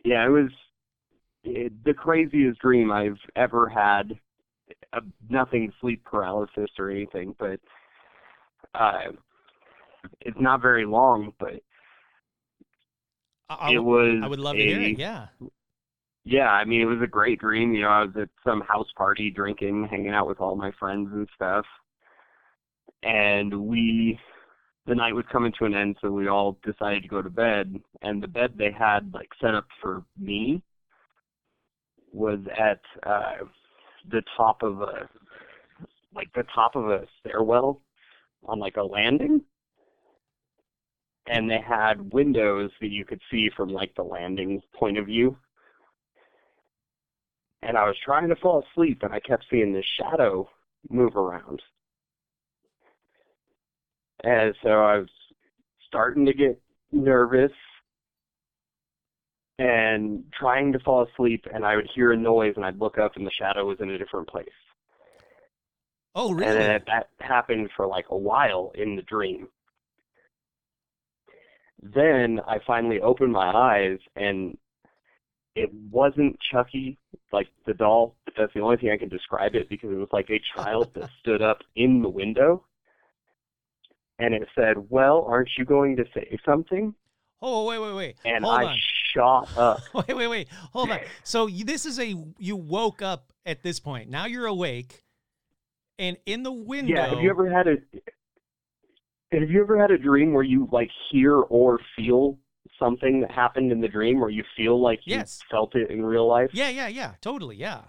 Yeah, 0.04 0.26
it 0.26 0.30
was 0.30 0.50
it, 1.46 1.72
the 1.86 1.94
craziest 1.94 2.60
dream 2.60 2.92
I've 2.92 3.20
ever 3.38 3.70
had. 3.70 4.20
Uh, 4.94 5.02
nothing 5.30 5.72
sleep 5.80 6.04
paralysis 6.04 6.70
or 6.78 6.89
anything, 6.89 7.36
but 7.39 7.60
uh, 8.74 9.11
it's 10.22 10.38
not 10.39 10.61
very 10.61 10.86
long. 10.86 11.34
But 11.39 11.61
I, 13.49 13.55
I 13.55 13.72
it 13.74 13.78
would- 13.84 14.13
was. 14.15 14.22
I 14.24 14.28
would 14.28 14.39
love 14.39 14.55
a, 14.55 14.59
to 14.59 14.65
hear 14.65 14.82
it. 14.82 14.99
Yeah. 14.99 15.28
Yeah, 16.24 16.49
I 16.51 16.65
mean, 16.65 16.82
it 16.82 16.86
was 16.86 17.01
a 17.01 17.07
great 17.07 17.39
dream. 17.39 17.74
You 17.74 17.82
know, 17.82 17.89
I 17.89 18.03
was 18.03 18.11
at 18.15 18.30
some 18.45 18.61
house 18.61 18.88
party 18.95 19.32
drinking, 19.32 19.88
hanging 19.89 20.11
out 20.13 20.28
with 20.28 20.39
all 20.39 20.55
my 20.55 20.72
friends 20.80 21.09
and 21.11 21.28
stuff. 21.34 21.65
And 23.01 23.65
we, 23.65 24.19
the 24.86 24.93
night 24.93 25.15
was 25.15 25.26
coming 25.32 25.51
to 25.57 25.65
an 25.65 25.74
end, 25.74 25.97
so 25.99 26.11
we 26.11 26.28
all 26.28 26.59
decided 26.63 27.01
to 27.01 27.09
go 27.09 27.24
to 27.24 27.30
bed. 27.32 27.76
And 28.03 28.22
the 28.22 28.28
bed 28.28 28.53
they 28.55 28.72
had, 28.72 29.11
like, 29.15 29.30
set 29.41 29.55
up 29.55 29.65
for 29.82 30.03
me 30.19 30.61
was 32.13 32.38
at 32.55 32.82
uh, 33.09 33.45
the 34.11 34.22
top 34.38 34.61
of 34.61 34.82
a, 34.82 35.09
like, 36.13 36.32
the 36.36 36.43
top 36.53 36.76
of 36.76 36.88
a 36.91 37.07
stairwell 37.19 37.82
on, 38.46 38.60
like, 38.60 38.78
a 38.78 38.84
landing. 38.84 39.42
And 41.28 41.50
they 41.50 41.62
had 41.66 42.14
windows 42.14 42.72
that 42.82 42.89
you 42.89 43.06
could 43.06 43.22
see 43.30 43.50
from, 43.56 43.70
like, 43.70 43.94
the 43.96 44.04
landing 44.04 44.62
point 44.78 44.98
of 44.98 45.06
view 45.06 45.38
and 47.64 47.78
I 47.78 47.86
was 47.86 47.96
trying 48.04 48.30
to 48.30 48.36
fall 48.36 48.64
asleep, 48.72 49.04
and 49.04 49.14
I 49.14 49.20
kept 49.20 49.46
seeing 49.50 49.74
this 49.74 49.86
shadow 50.00 50.50
move 50.89 51.16
around. 51.16 51.62
And 54.24 54.56
so 54.64 54.70
I 54.70 54.98
was 54.98 55.10
starting 55.88 56.26
to 56.26 56.34
get 56.34 56.60
nervous 56.92 57.52
and 59.60 60.24
trying 60.38 60.74
to 60.74 60.80
fall 60.80 61.08
asleep, 61.08 61.46
and 61.54 61.64
I 61.64 61.76
would 61.76 61.88
hear 61.94 62.14
a 62.14 62.18
noise, 62.18 62.54
and 62.56 62.66
I'd 62.66 62.80
look 62.80 62.98
up, 62.98 63.16
and 63.16 63.26
the 63.26 63.32
shadow 63.32 63.66
was 63.66 63.78
in 63.80 63.92
a 63.92 63.98
different 63.98 64.28
place. 64.28 64.48
Oh, 66.14 66.32
And 66.32 66.39
really? 66.39 66.57
then 66.59 66.82
that 66.88 67.09
happened 67.20 67.70
for 67.76 67.88
like 67.88 68.05
a 68.09 68.18
while 68.18 68.72
in 68.76 68.95
the 68.95 69.01
dream. 69.03 69.47
Then 71.82 72.39
I 72.47 72.57
finally 72.66 72.99
opened 72.99 73.32
my 73.34 73.51
eyes 73.51 73.97
and 74.16 74.57
it 75.55 75.70
wasn't 75.91 76.38
Chucky, 76.51 76.97
like 77.34 77.47
the 77.66 77.74
doll, 77.74 78.16
that's 78.38 78.53
the 78.53 78.62
only 78.62 78.78
thing 78.78 78.91
I 78.91 78.97
can 78.97 79.09
describe 79.09 79.55
it 79.55 79.68
because 79.70 79.89
it 79.91 79.95
was 79.95 80.07
like 80.14 80.30
a 80.30 80.39
child 80.55 80.89
that 80.95 81.09
stood 81.20 81.41
up 81.41 81.59
in 81.76 82.01
the 82.01 82.09
window 82.09 82.66
and 84.20 84.34
it 84.34 84.47
said, 84.55 84.76
Well, 84.89 85.26
aren't 85.28 85.49
you 85.57 85.66
going 85.66 85.95
to 85.97 86.05
say 86.14 86.38
something? 86.45 86.93
oh, 87.43 87.66
wait, 87.66 87.80
wait, 87.80 87.93
wait. 87.95 88.16
And 88.24 88.45
Hold 88.45 88.59
I 88.59 88.66
on. 88.66 88.78
shot 89.16 89.49
up. 89.57 89.80
wait, 90.07 90.16
wait, 90.16 90.28
wait. 90.28 90.47
Hold 90.74 90.91
on. 90.91 90.99
So 91.24 91.47
you, 91.47 91.66
this 91.66 91.88
is 91.88 91.99
a 91.99 92.14
you 92.38 92.55
woke 92.55 93.01
up 93.01 93.34
at 93.47 93.64
this 93.64 93.80
point. 93.80 94.09
Now 94.12 94.28
you're 94.28 94.45
awake, 94.45 95.01
and 96.00 96.18
in 96.26 96.44
the 96.44 96.52
window. 96.52 96.92
Yeah, 96.94 97.10
have 97.10 97.24
you 97.24 97.30
ever 97.30 97.50
had 97.50 97.68
a 97.68 97.76
have 99.32 99.50
you 99.50 99.62
ever 99.62 99.80
had 99.80 99.92
a 99.92 99.98
dream 99.98 100.34
where 100.34 100.44
you 100.44 100.68
like 100.72 100.89
hear 101.10 101.38
or 101.38 101.80
feel 101.96 102.38
something 102.78 103.22
that 103.22 103.32
happened 103.32 103.72
in 103.72 103.80
the 103.82 103.88
dream 103.88 104.20
where 104.20 104.30
you 104.30 104.44
feel 104.58 104.82
like 104.82 105.00
you 105.06 105.18
Yes. 105.18 105.42
felt 105.50 105.76
it 105.76 105.89
in 105.89 106.04
real 106.04 106.28
life? 106.28 106.50
Yeah, 106.54 106.70
yeah, 106.70 106.88
yeah. 106.88 107.16
Totally. 107.22 107.56
Yeah. 107.56 107.82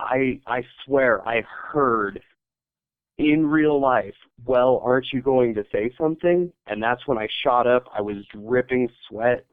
I 0.00 0.40
I 0.46 0.64
swear 0.84 1.26
I 1.26 1.42
heard 1.42 2.22
in 3.18 3.46
real 3.46 3.80
life, 3.80 4.14
well, 4.44 4.80
aren't 4.84 5.12
you 5.12 5.22
going 5.22 5.54
to 5.54 5.64
say 5.72 5.92
something? 5.98 6.52
And 6.66 6.82
that's 6.82 7.06
when 7.06 7.18
I 7.18 7.28
shot 7.42 7.66
up. 7.66 7.84
I 7.94 8.00
was 8.02 8.26
dripping 8.32 8.90
sweat, 9.08 9.46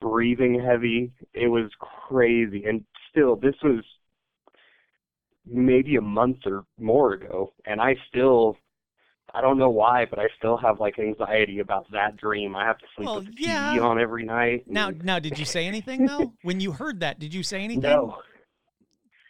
breathing 0.00 0.60
heavy. 0.60 1.12
It 1.34 1.48
was 1.48 1.70
crazy. 1.80 2.64
And 2.66 2.84
still 3.10 3.36
this 3.36 3.56
was 3.62 3.84
maybe 5.46 5.96
a 5.96 6.00
month 6.00 6.38
or 6.46 6.64
more 6.78 7.14
ago 7.14 7.52
and 7.66 7.80
I 7.80 7.96
still 8.08 8.56
I 9.34 9.40
don't 9.40 9.58
know 9.58 9.70
why, 9.70 10.04
but 10.04 10.18
I 10.18 10.26
still 10.36 10.58
have 10.58 10.78
like 10.78 10.98
anxiety 10.98 11.60
about 11.60 11.90
that 11.92 12.18
dream. 12.18 12.54
I 12.54 12.66
have 12.66 12.76
to 12.78 12.84
sleep 12.94 13.06
Well, 13.06 13.16
with 13.16 13.26
the 13.28 13.34
yeah. 13.38 13.72
TV 13.74 13.82
on 13.82 13.98
every 13.98 14.24
night. 14.24 14.64
Now, 14.66 14.90
now, 14.90 15.18
did 15.18 15.38
you 15.38 15.46
say 15.46 15.66
anything 15.66 16.04
though? 16.04 16.34
when 16.42 16.60
you 16.60 16.72
heard 16.72 17.00
that, 17.00 17.18
did 17.18 17.32
you 17.32 17.42
say 17.42 17.62
anything? 17.62 17.82
no. 17.82 18.18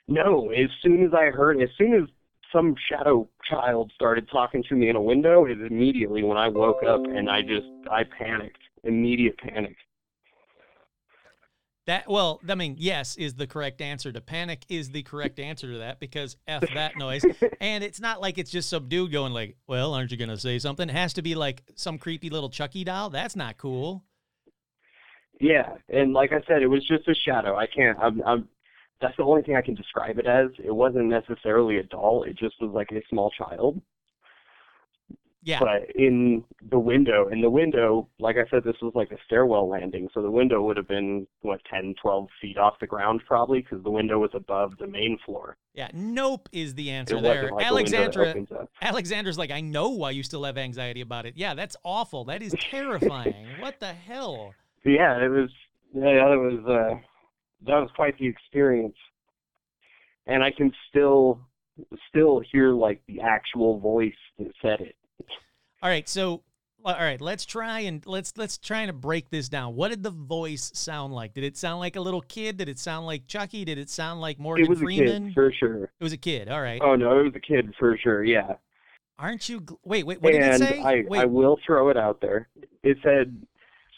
No, 0.09 0.51
as 0.51 0.69
soon 0.83 1.05
as 1.05 1.13
I 1.15 1.27
heard, 1.27 1.63
as 1.63 1.69
soon 1.79 1.95
as 1.95 2.09
some 2.53 2.75
shadow 2.91 3.29
child 3.49 3.93
started 3.95 4.29
talking 4.31 4.63
to 4.69 4.75
me 4.75 4.89
in 4.89 4.97
a 4.97 5.01
window, 5.01 5.47
it 5.47 5.59
immediately 5.61 6.25
when 6.25 6.37
I 6.37 6.49
woke 6.49 6.83
up 6.83 7.01
and 7.05 7.31
I 7.31 7.41
just, 7.41 7.67
I 7.91 8.03
panicked. 8.05 8.59
Immediate 8.85 9.39
panic. 9.39 9.77
That 11.87 12.09
well, 12.09 12.41
I 12.49 12.55
mean, 12.55 12.77
yes 12.79 13.17
is 13.17 13.35
the 13.35 13.47
correct 13.47 13.81
answer. 13.81 14.13
To 14.13 14.21
panic 14.21 14.65
is 14.69 14.91
the 14.91 15.03
correct 15.03 15.41
answer 15.41 15.73
to 15.73 15.79
that 15.79 15.99
because 15.99 16.37
f 16.47 16.63
that 16.75 16.97
noise. 16.97 17.25
And 17.61 17.83
it's 17.83 18.01
not 18.01 18.21
like 18.21 18.39
it's 18.39 18.51
just 18.51 18.69
some 18.69 18.89
dude 18.89 19.13
going 19.13 19.33
like, 19.33 19.57
"Well, 19.67 19.95
aren't 19.95 20.11
you 20.11 20.17
gonna 20.17 20.37
say 20.37 20.59
something?" 20.59 20.89
It 20.89 20.93
has 20.93 21.13
to 21.15 21.23
be 21.23 21.35
like 21.35 21.63
some 21.75 21.99
creepy 21.99 22.31
little 22.31 22.51
Chucky 22.51 22.85
doll. 22.85 23.11
That's 23.11 23.35
not 23.35 23.57
cool. 23.57 24.05
Yeah, 25.43 25.75
and 25.89 26.13
like 26.13 26.31
I 26.33 26.41
said, 26.47 26.63
it 26.63 26.69
was 26.69 26.87
just 26.87 27.09
a 27.09 27.15
shadow. 27.15 27.57
I 27.57 27.67
can't, 27.67 27.99
I'm, 27.99 28.23
I'm, 28.25 28.49
that's 29.01 29.17
the 29.17 29.25
only 29.25 29.43
thing 29.43 29.57
I 29.57 29.61
can 29.61 29.75
describe 29.75 30.21
it 30.21 30.27
as. 30.27 30.51
It 30.63 30.73
wasn't 30.73 31.07
necessarily 31.07 31.79
a 31.79 31.83
doll. 31.83 32.23
It 32.23 32.39
just 32.39 32.55
was 32.61 32.71
like 32.73 32.93
a 32.93 33.03
small 33.11 33.31
child. 33.31 33.83
Yeah. 35.45 35.59
But 35.59 35.95
in 35.97 36.45
the 36.71 36.79
window, 36.79 37.29
in 37.29 37.41
the 37.41 37.51
window, 37.51 38.09
like 38.21 38.37
I 38.37 38.49
said, 38.49 38.63
this 38.63 38.77
was 38.81 38.93
like 38.95 39.11
a 39.11 39.17
stairwell 39.27 39.69
landing, 39.69 40.09
so 40.15 40.23
the 40.23 40.31
window 40.31 40.63
would 40.63 40.77
have 40.77 40.87
been 40.87 41.27
what 41.41 41.61
10, 41.69 41.95
12 42.01 42.29
feet 42.41 42.59
off 42.59 42.75
the 42.81 42.87
ground 42.87 43.23
probably, 43.27 43.61
because 43.61 43.83
the 43.83 43.91
window 43.91 44.21
was 44.21 44.31
above 44.35 44.79
the 44.79 44.87
main 44.87 45.19
floor. 45.27 45.57
Yeah. 45.75 45.89
Nope 45.93 46.49
is 46.53 46.75
the 46.75 46.91
answer 46.91 47.17
It 47.17 47.23
there. 47.23 47.51
like 47.51 47.51
a 47.51 47.55
window 47.55 47.59
that 47.59 47.67
Alexandra 48.83 49.33
up. 49.33 49.39
Like, 49.39 49.51
I 49.51 49.61
know 49.61 49.91
why 49.91 50.11
you 50.11 50.23
still 50.23 50.45
have 50.45 50.57
anxiety 50.57 51.01
about 51.01 51.27
it. 51.27 51.35
Yeah, 51.37 51.55
that's 51.55 51.77
awful. 51.85 52.25
That 52.25 52.43
is 52.43 52.55
terrifying. 52.71 53.47
what 53.59 53.81
the 53.81 53.93
hell? 53.93 54.55
Yeah, 54.85 55.25
it 55.25 55.29
was. 55.29 55.51
Yeah, 55.93 56.29
that 56.29 56.39
was. 56.39 56.65
Uh, 56.67 57.01
that 57.67 57.79
was 57.79 57.91
quite 57.95 58.19
the 58.19 58.27
experience, 58.27 58.97
and 60.27 60.43
I 60.43 60.51
can 60.51 60.73
still, 60.89 61.41
still 62.09 62.41
hear 62.53 62.73
like 62.73 63.01
the 63.07 63.21
actual 63.21 63.79
voice 63.79 64.13
that 64.39 64.53
said 64.61 64.81
it. 64.81 64.97
All 65.83 65.89
right, 65.89 66.09
so 66.09 66.43
uh, 66.85 66.95
all 66.99 67.05
right, 67.05 67.21
let's 67.21 67.45
try 67.45 67.81
and 67.81 68.05
let's 68.07 68.33
let's 68.37 68.59
try 68.59 68.83
and 68.83 69.01
break 69.01 69.31
this 69.31 69.49
down. 69.49 69.75
What 69.75 69.89
did 69.89 70.03
the 70.03 70.11
voice 70.11 70.71
sound 70.75 71.13
like? 71.13 71.35
Did 71.35 71.45
it 71.45 71.57
sound 71.57 71.81
like 71.81 71.97
a 71.97 72.01
little 72.01 72.21
kid? 72.21 72.57
Did 72.57 72.69
it 72.69 72.79
sound 72.79 73.07
like 73.07 73.27
Chucky? 73.27 73.65
Did 73.65 73.79
it 73.79 73.91
sound 73.91 74.21
like 74.21 74.39
Morgan 74.39 74.65
it 74.65 74.69
was 74.69 74.79
Freeman? 74.79 75.09
a 75.09 75.27
kid 75.27 75.35
for 75.35 75.53
sure. 75.53 75.85
It 75.85 76.03
was 76.03 76.13
a 76.13 76.19
kid. 76.19 76.49
All 76.49 76.63
right. 76.63 76.81
Oh 76.83 76.95
no, 76.95 77.19
it 77.19 77.25
was 77.25 77.35
a 77.35 77.41
kid 77.41 77.75
for 77.79 77.97
sure. 77.99 78.25
Yeah. 78.25 78.55
Aren't 79.19 79.49
you? 79.49 79.65
Wait, 79.85 80.05
wait. 80.07 80.23
What 80.23 80.33
did 80.33 80.43
and 80.43 80.63
it 80.63 80.69
say? 80.69 80.81
I, 80.81 81.05
wait. 81.07 81.21
I 81.21 81.25
will 81.25 81.59
throw 81.65 81.89
it 81.91 81.97
out 81.97 82.21
there. 82.21 82.49
It 82.83 82.99
said, 83.03 83.47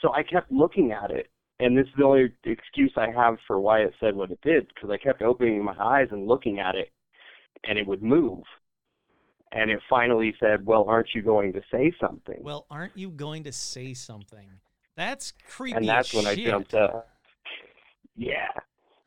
so 0.02 0.12
I 0.12 0.22
kept 0.22 0.52
looking 0.52 0.92
at 0.92 1.10
it, 1.10 1.30
and 1.60 1.76
this 1.76 1.86
is 1.86 1.92
the 1.96 2.04
only 2.04 2.32
excuse 2.44 2.92
I 2.96 3.10
have 3.10 3.38
for 3.46 3.58
why 3.58 3.80
it 3.80 3.94
said 4.00 4.16
what 4.16 4.30
it 4.30 4.40
did, 4.42 4.68
because 4.68 4.90
I 4.90 4.98
kept 4.98 5.22
opening 5.22 5.64
my 5.64 5.76
eyes 5.78 6.08
and 6.10 6.26
looking 6.26 6.60
at 6.60 6.74
it, 6.74 6.90
and 7.64 7.78
it 7.78 7.86
would 7.86 8.02
move. 8.02 8.42
And 9.54 9.70
it 9.70 9.80
finally 9.88 10.34
said, 10.40 10.66
well, 10.66 10.84
aren't 10.88 11.14
you 11.14 11.22
going 11.22 11.52
to 11.52 11.62
say 11.70 11.92
something? 12.00 12.38
well, 12.42 12.66
aren't 12.70 12.96
you 12.96 13.08
going 13.10 13.44
to 13.44 13.52
say 13.52 13.94
something? 13.94 14.48
That's 14.96 15.32
creepy. 15.48 15.76
and 15.76 15.88
that's 15.88 16.12
when 16.12 16.26
I 16.26 16.34
jumped 16.34 16.74
up. 16.74 17.08
Yeah. 18.16 18.48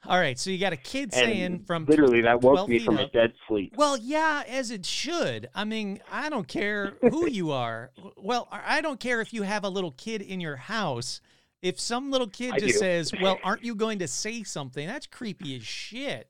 All 0.06 0.18
right, 0.18 0.40
so 0.40 0.50
you 0.50 0.58
got 0.58 0.72
a 0.72 0.78
kid 0.78 1.14
saying 1.14 1.44
And 1.44 1.68
from 1.68 1.86
literally, 1.86 2.22
that 2.22 2.42
woke 2.42 2.70
me 2.70 2.80
from 2.80 2.98
a 2.98 3.08
dead 3.08 3.34
sleep. 3.48 3.74
Well, 3.76 3.98
yeah, 3.98 4.44
as 4.48 4.72
it 4.72 4.86
should. 4.86 5.50
I 5.54 5.66
mean, 5.66 6.00
I 6.10 6.30
don't 6.30 6.48
care 6.48 6.94
who 7.02 7.28
you 7.30 7.52
are. 7.52 7.92
Well, 8.16 8.48
I 8.52 8.80
don't 8.80 9.02
care 9.02 9.20
if 9.20 9.34
you 9.34 9.44
have 9.44 9.66
a 9.66 9.70
little 9.70 9.92
kid 9.92 10.22
in 10.22 10.40
your 10.40 10.56
house. 10.56 11.20
If 11.62 11.78
some 11.80 12.10
little 12.10 12.28
kid 12.28 12.54
I 12.54 12.60
just 12.60 12.74
do. 12.74 12.80
says, 12.80 13.12
"Well, 13.22 13.40
aren't 13.44 13.64
you 13.64 13.76
going 13.76 14.00
to 14.00 14.08
say 14.08 14.44
something?" 14.44 14.88
That's 14.88 15.08
creepy 15.08 15.58
as 15.58 15.64
shit. 15.64 16.30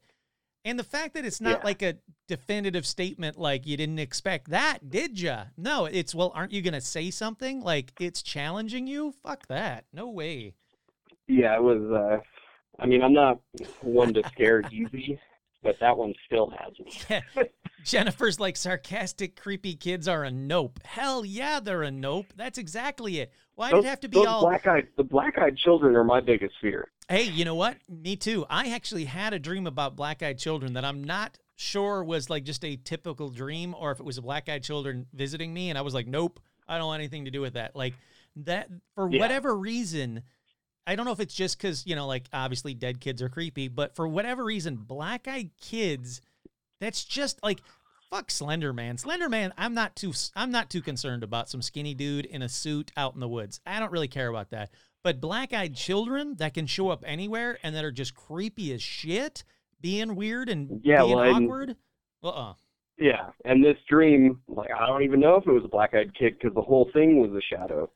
And 0.68 0.78
the 0.78 0.84
fact 0.84 1.14
that 1.14 1.24
it's 1.26 1.40
not 1.40 1.60
Yeah. 1.60 1.64
like 1.66 1.82
a 1.82 1.96
definitive 2.28 2.86
statement 2.86 3.38
like 3.38 3.66
you 3.66 3.78
didn't 3.78 4.00
expect 4.00 4.50
that, 4.50 4.90
did 4.90 5.20
you? 5.20 5.36
No, 5.56 5.86
it's, 5.86 6.14
"Well, 6.14 6.32
aren't 6.36 6.52
you 6.52 6.62
going 6.62 6.74
to 6.74 6.82
say 6.82 7.10
something?" 7.10 7.62
Like 7.62 7.94
it's 8.02 8.22
challenging 8.22 8.86
you? 8.86 9.14
Fuck 9.24 9.48
that. 9.48 9.86
No 9.94 10.10
way. 10.10 10.56
Yeah, 11.28 11.56
it 11.56 11.64
was. 11.64 11.82
uh 11.92 12.20
I 12.80 12.86
mean, 12.86 13.02
I'm 13.02 13.14
not 13.14 13.40
one 13.82 14.14
to 14.14 14.22
scare 14.30 14.62
easy, 14.72 15.20
but 15.64 15.80
that 15.80 15.98
one 15.98 16.14
still 16.26 16.52
has 16.52 16.74
me. 16.80 17.22
Jennifer's 17.84 18.40
like 18.40 18.58
sarcastic, 18.58 19.36
creepy 19.40 19.74
kids 19.76 20.08
are 20.08 20.24
a 20.26 20.30
nope. 20.32 20.80
Hell 20.84 21.24
yeah, 21.26 21.60
they're 21.62 21.84
a 21.84 21.92
nope. 21.92 22.34
That's 22.36 22.58
exactly 22.58 23.20
it. 23.20 23.32
Why 23.58 23.72
did 23.72 23.80
it 23.80 23.86
have 23.86 24.00
to 24.02 24.08
be 24.08 24.20
those 24.20 24.28
all? 24.28 24.42
black-eyed, 24.42 24.88
the 24.98 25.04
black-eyed 25.04 25.58
children 25.58 25.96
are 25.96 26.04
my 26.04 26.22
biggest 26.22 26.54
fear. 26.62 26.90
Hey, 27.10 27.24
you 27.24 27.44
know 27.44 27.56
what? 27.56 27.78
Me 27.90 28.16
too. 28.16 28.46
I 28.52 28.70
actually 28.70 29.06
had 29.06 29.34
a 29.34 29.40
dream 29.40 29.66
about 29.66 29.96
black-eyed 29.96 30.38
children 30.38 30.74
that 30.74 30.86
I'm 30.86 31.04
not 31.04 31.40
sure 31.56 32.04
was 32.04 32.30
like 32.30 32.44
just 32.44 32.64
a 32.64 32.76
typical 32.76 33.30
dream, 33.30 33.74
or 33.74 33.90
if 33.92 34.00
it 34.00 34.06
was 34.06 34.20
a 34.20 34.22
black-eyed 34.22 34.62
children 34.64 35.08
visiting 35.12 35.52
me, 35.56 35.70
and 35.72 35.78
I 35.78 35.82
was 35.82 35.96
like, 35.96 36.06
nope, 36.06 36.40
I 36.68 36.78
don't 36.78 36.86
want 36.86 37.00
anything 37.00 37.26
to 37.26 37.32
do 37.32 37.42
with 37.42 37.54
that. 37.54 37.76
Like 37.76 37.96
that 38.36 38.70
for 38.94 39.10
Yeah. 39.10 39.22
whatever 39.22 39.58
reason. 39.58 40.22
I 40.86 40.96
don't 40.96 41.06
know 41.08 41.12
if 41.12 41.20
it's 41.20 41.34
just 41.34 41.58
because 41.58 41.84
you 41.88 41.96
know, 41.96 42.06
like 42.06 42.28
obviously 42.32 42.76
dead 42.76 43.02
kids 43.02 43.24
are 43.24 43.30
creepy, 43.30 43.70
but 43.70 43.96
for 43.96 44.08
whatever 44.08 44.46
reason, 44.46 44.76
black 44.76 45.28
eyed 45.28 45.50
kids, 45.60 46.22
that's 46.80 47.04
just 47.04 47.42
like 47.42 47.60
fuck 48.10 48.32
Slender 48.32 48.74
Man. 48.74 48.98
Slender 48.98 49.30
Man, 49.30 49.54
I'm 49.58 49.74
not 49.74 49.96
too 49.96 50.14
I'm 50.36 50.52
not 50.52 50.70
too 50.70 50.82
concerned 50.82 51.24
about 51.24 51.50
some 51.50 51.62
skinny 51.62 51.94
dude 51.94 52.26
in 52.26 52.42
a 52.42 52.50
suit 52.50 52.92
out 52.98 53.14
in 53.14 53.20
the 53.20 53.28
woods. 53.28 53.60
I 53.66 53.80
don't 53.80 53.92
really 53.92 54.08
care 54.08 54.30
about 54.30 54.52
that. 54.52 54.70
But 55.04 55.22
black 55.22 55.54
eyed 55.54 55.76
children 55.76 56.36
that 56.38 56.54
can 56.54 56.68
show 56.68 56.90
up 56.90 57.04
anywhere 57.06 57.60
and 57.64 57.76
that 57.76 57.86
are 57.86 57.92
just 57.92 58.16
creepy 58.16 58.74
as 58.74 58.82
shit, 58.82 59.44
being 59.80 60.16
weird 60.16 60.50
and 60.50 60.82
Yeah, 60.84 61.04
being 61.04 61.18
well, 61.18 61.36
awkward. 61.36 61.76
Uh 62.24 62.30
uh 62.30 62.54
Yeah, 62.98 63.30
and 63.46 63.64
this 63.64 63.78
dream, 63.90 64.42
like 64.48 64.72
I 64.72 64.88
don't 64.88 65.04
even 65.04 65.20
know 65.20 65.36
if 65.36 65.48
it 65.48 65.52
was 65.52 65.66
a 65.66 65.70
black-eyed 65.70 66.14
kid 66.18 66.38
because 66.40 66.56
the 66.56 66.62
whole 66.62 66.90
thing 66.94 67.22
was 67.22 67.32
a 67.32 67.42
shadow. 67.42 67.90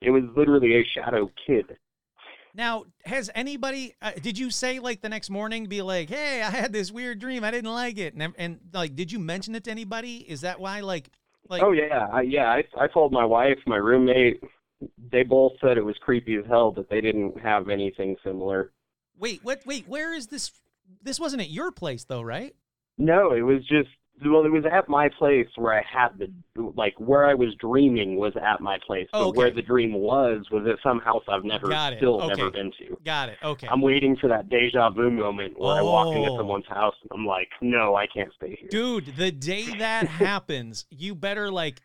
It 0.00 0.10
was 0.10 0.24
literally 0.36 0.76
a 0.80 0.84
shadow 0.84 1.30
kid. 1.46 1.76
Now, 2.54 2.84
has 3.04 3.30
anybody? 3.34 3.94
Uh, 4.00 4.12
did 4.22 4.38
you 4.38 4.50
say 4.50 4.78
like 4.78 5.02
the 5.02 5.08
next 5.08 5.28
morning, 5.28 5.66
be 5.66 5.82
like, 5.82 6.08
"Hey, 6.08 6.40
I 6.40 6.50
had 6.50 6.72
this 6.72 6.92
weird 6.92 7.18
dream. 7.18 7.42
I 7.42 7.50
didn't 7.50 7.72
like 7.72 7.98
it," 7.98 8.14
and 8.14 8.32
and 8.38 8.60
like, 8.72 8.94
did 8.94 9.10
you 9.10 9.18
mention 9.18 9.56
it 9.56 9.64
to 9.64 9.72
anybody? 9.72 10.18
Is 10.18 10.42
that 10.42 10.60
why? 10.60 10.80
Like, 10.80 11.10
like, 11.48 11.62
oh 11.62 11.72
yeah, 11.72 12.06
I, 12.12 12.22
yeah. 12.22 12.46
I 12.46 12.62
I 12.80 12.86
told 12.86 13.12
my 13.12 13.24
wife, 13.24 13.58
my 13.66 13.76
roommate. 13.76 14.40
They 15.10 15.24
both 15.24 15.52
said 15.60 15.78
it 15.78 15.84
was 15.84 15.96
creepy 16.00 16.36
as 16.36 16.44
hell, 16.46 16.70
but 16.70 16.88
they 16.88 17.00
didn't 17.00 17.40
have 17.40 17.68
anything 17.68 18.16
similar. 18.22 18.72
wait, 19.18 19.40
what? 19.42 19.66
Wait, 19.66 19.88
where 19.88 20.14
is 20.14 20.28
this? 20.28 20.52
This 21.02 21.18
wasn't 21.18 21.42
at 21.42 21.50
your 21.50 21.72
place 21.72 22.04
though, 22.04 22.22
right? 22.22 22.54
No, 22.98 23.32
it 23.32 23.42
was 23.42 23.62
just 23.66 23.88
well, 24.24 24.44
it 24.44 24.50
was 24.52 24.64
at 24.70 24.88
my 24.88 25.08
place 25.08 25.48
where 25.56 25.72
I 25.74 25.82
had 25.82 26.18
the 26.18 26.30
like 26.76 26.94
where 26.98 27.26
I 27.26 27.34
was 27.34 27.54
dreaming 27.56 28.16
was 28.16 28.32
at 28.36 28.60
my 28.60 28.78
place, 28.86 29.08
but 29.12 29.18
Oh, 29.18 29.28
okay. 29.28 29.38
where 29.38 29.50
the 29.50 29.62
dream 29.62 29.92
was 29.94 30.46
was 30.50 30.66
at 30.66 30.76
some 30.82 31.00
house 31.00 31.24
I've 31.28 31.44
never 31.44 31.66
still 31.96 32.22
Okay. 32.22 32.28
never 32.36 32.50
been 32.50 32.70
to. 32.78 32.96
Got 33.04 33.30
it. 33.30 33.38
Okay. 33.42 33.66
I'm 33.68 33.80
waiting 33.82 34.16
for 34.16 34.28
that 34.28 34.48
deja 34.48 34.90
vu 34.90 35.10
moment 35.10 35.58
where 35.58 35.76
I 35.78 35.82
walk 35.82 36.14
into 36.14 36.30
Oh. 36.30 36.36
someone's 36.38 36.66
house 36.66 36.94
and 37.02 37.10
I'm 37.12 37.26
like, 37.26 37.48
no, 37.60 37.94
I 37.96 38.06
can't 38.06 38.32
stay 38.34 38.56
here. 38.60 38.68
Dude, 38.70 39.16
the 39.16 39.32
day 39.32 39.64
that 39.78 40.06
happens, 40.24 40.86
you 40.90 41.14
better 41.14 41.50
like 41.50 41.80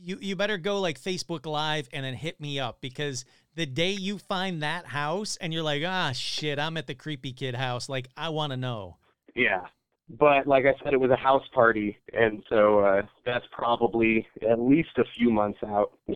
you 0.00 0.16
you 0.20 0.36
better 0.36 0.58
go 0.58 0.80
like 0.80 0.98
Facebook 1.00 1.44
live 1.44 1.88
and 1.92 2.04
then 2.04 2.14
hit 2.14 2.40
me 2.40 2.58
up 2.60 2.80
because 2.80 3.24
the 3.56 3.66
day 3.66 3.90
you 3.90 4.16
find 4.18 4.62
that 4.62 4.86
house 4.86 5.36
and 5.40 5.52
you're 5.52 5.62
like, 5.64 5.82
"Ah, 5.84 6.12
shit, 6.12 6.58
I'm 6.58 6.76
at 6.76 6.86
the 6.86 6.94
creepy 6.94 7.32
kid 7.32 7.56
house." 7.56 7.88
Like, 7.88 8.06
I 8.16 8.28
want 8.28 8.52
to 8.52 8.56
know. 8.56 8.96
Yeah. 9.34 9.66
But 10.10 10.46
like 10.46 10.64
I 10.64 10.74
said, 10.82 10.94
it 10.94 11.00
was 11.00 11.10
a 11.10 11.16
house 11.16 11.44
party, 11.52 11.98
and 12.14 12.42
so 12.48 12.80
uh, 12.80 13.02
that's 13.26 13.44
probably 13.52 14.26
at 14.50 14.58
least 14.58 14.90
a 14.96 15.04
few 15.16 15.30
months 15.30 15.58
out. 15.66 15.92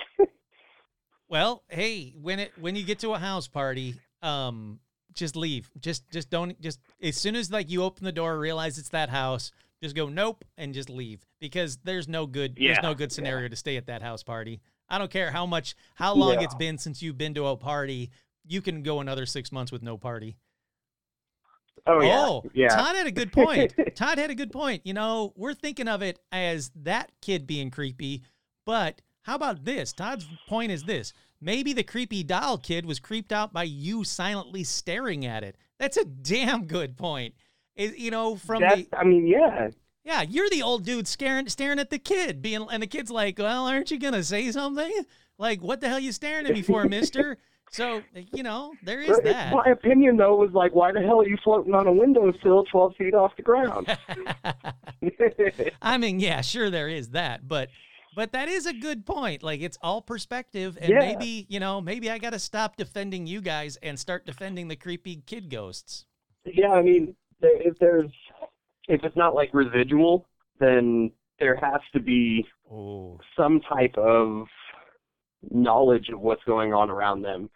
Well, 1.28 1.62
hey, 1.68 2.14
when 2.20 2.38
it 2.40 2.52
when 2.60 2.76
you 2.76 2.84
get 2.84 2.98
to 3.00 3.12
a 3.14 3.18
house 3.18 3.48
party, 3.48 3.94
um, 4.20 4.80
just 5.14 5.34
leave. 5.34 5.70
Just 5.80 6.08
just 6.10 6.28
don't 6.28 6.60
just 6.60 6.78
as 7.02 7.16
soon 7.16 7.36
as 7.36 7.50
like 7.50 7.70
you 7.70 7.82
open 7.82 8.04
the 8.04 8.12
door, 8.12 8.38
realize 8.38 8.76
it's 8.78 8.90
that 8.90 9.08
house, 9.08 9.50
just 9.82 9.96
go 9.96 10.08
nope 10.10 10.44
and 10.58 10.74
just 10.74 10.90
leave 10.90 11.24
because 11.40 11.78
there's 11.84 12.06
no 12.06 12.26
good 12.26 12.58
Yeah, 12.58 12.74
there's 12.74 12.82
no 12.82 12.94
good 12.94 13.10
yeah. 13.10 13.14
scenario 13.14 13.48
to 13.48 13.56
stay 13.56 13.78
at 13.78 13.86
that 13.86 14.02
house 14.02 14.22
party. 14.22 14.60
I 14.90 14.98
don't 14.98 15.10
care 15.10 15.30
how 15.30 15.46
much 15.46 15.74
how 15.94 16.14
long 16.14 16.34
Yeah. 16.34 16.42
it's 16.42 16.54
been 16.54 16.76
since 16.76 17.02
you've 17.02 17.16
been 17.16 17.32
to 17.34 17.46
a 17.46 17.56
party. 17.56 18.10
You 18.46 18.60
can 18.60 18.82
go 18.82 19.00
another 19.00 19.24
six 19.24 19.50
months 19.52 19.72
with 19.72 19.82
no 19.82 19.96
party. 19.96 20.36
Oh 21.86 22.00
yeah, 22.00 22.20
Oh, 22.20 22.44
yeah. 22.54 22.68
Todd 22.68 22.94
had 22.96 23.06
a 23.06 23.12
good 23.12 23.32
point. 23.32 23.74
Todd 23.96 24.18
had 24.18 24.30
a 24.30 24.34
good 24.34 24.52
point. 24.52 24.82
You 24.84 24.94
know, 24.94 25.32
we're 25.36 25.54
thinking 25.54 25.88
of 25.88 26.02
it 26.02 26.20
as 26.30 26.70
that 26.82 27.10
kid 27.20 27.46
being 27.46 27.70
creepy, 27.70 28.22
but 28.64 29.00
how 29.22 29.34
about 29.34 29.64
this? 29.64 29.92
Todd's 29.92 30.26
point 30.48 30.70
is 30.72 30.84
this. 30.84 31.12
Maybe 31.40 31.72
the 31.72 31.82
creepy 31.82 32.22
doll 32.22 32.58
kid 32.58 32.86
was 32.86 33.00
creeped 33.00 33.32
out 33.32 33.52
by 33.52 33.64
you 33.64 34.04
silently 34.04 34.62
staring 34.62 35.26
at 35.26 35.42
it. 35.42 35.56
That's 35.78 35.96
a 35.96 36.04
damn 36.04 36.66
good 36.66 36.96
point. 36.96 37.34
Is 37.74 37.98
you 37.98 38.10
know, 38.10 38.36
from 38.36 38.60
That, 38.60 38.90
the 38.90 38.98
I 38.98 39.04
mean, 39.04 39.26
yeah. 39.26 39.70
yeah, 40.04 40.22
you're 40.22 40.50
the 40.50 40.62
old 40.62 40.84
dude 40.84 41.08
staring 41.08 41.48
staring 41.48 41.80
at 41.80 41.90
the 41.90 41.98
kid, 41.98 42.42
being 42.42 42.66
and 42.70 42.82
the 42.82 42.86
kid's 42.86 43.10
like, 43.10 43.38
Well, 43.38 43.66
aren't 43.66 43.90
you 43.90 43.98
gonna 43.98 44.22
say 44.22 44.52
something? 44.52 44.92
Like, 45.38 45.62
what 45.62 45.80
the 45.80 45.88
hell 45.88 45.98
you 45.98 46.12
staring 46.12 46.46
at 46.46 46.52
me 46.52 46.62
for, 46.62 46.84
mister? 46.84 47.38
So, 47.72 48.02
you 48.34 48.42
know, 48.42 48.74
there 48.82 49.00
is 49.00 49.18
that. 49.24 49.54
My 49.54 49.64
opinion 49.72 50.18
though 50.18 50.36
was 50.36 50.50
like, 50.52 50.74
why 50.74 50.92
the 50.92 51.00
hell 51.00 51.20
are 51.22 51.26
you 51.26 51.38
floating 51.42 51.74
on 51.74 51.86
a 51.86 51.92
windowsill 51.92 52.64
12 52.70 52.96
feet 52.96 53.14
off 53.14 53.32
the 53.36 53.42
ground? 53.42 53.86
I 55.82 55.96
mean, 55.96 56.20
yeah, 56.20 56.42
sure 56.42 56.68
there 56.68 56.88
is 56.88 57.10
that, 57.10 57.48
but 57.48 57.70
but 58.14 58.32
that 58.32 58.48
is 58.50 58.66
a 58.66 58.74
good 58.74 59.06
point. 59.06 59.42
Like 59.42 59.62
it's 59.62 59.78
all 59.82 60.02
perspective 60.02 60.76
and 60.80 60.90
Yeah. 60.90 60.98
maybe, 60.98 61.46
you 61.48 61.60
know, 61.60 61.80
maybe 61.80 62.10
I 62.10 62.18
got 62.18 62.34
to 62.34 62.38
stop 62.38 62.76
defending 62.76 63.26
you 63.26 63.40
guys 63.40 63.76
and 63.82 63.98
start 63.98 64.26
defending 64.26 64.68
the 64.68 64.76
creepy 64.76 65.22
kid 65.24 65.48
ghosts. 65.48 66.04
yeah, 66.44 66.72
I 66.72 66.82
mean, 66.82 67.16
if 67.40 67.78
there's 67.78 68.10
if 68.88 69.02
it's 69.02 69.16
not 69.16 69.34
like 69.34 69.48
residual, 69.54 70.28
then 70.60 71.10
there 71.40 71.56
has 71.56 71.80
to 71.94 72.00
be 72.00 72.46
Oh. 72.70 73.18
some 73.36 73.60
type 73.62 73.94
of 73.96 74.46
knowledge 75.50 76.08
of 76.10 76.20
what's 76.20 76.42
going 76.44 76.72
on 76.74 76.90
around 76.90 77.22
them. 77.22 77.48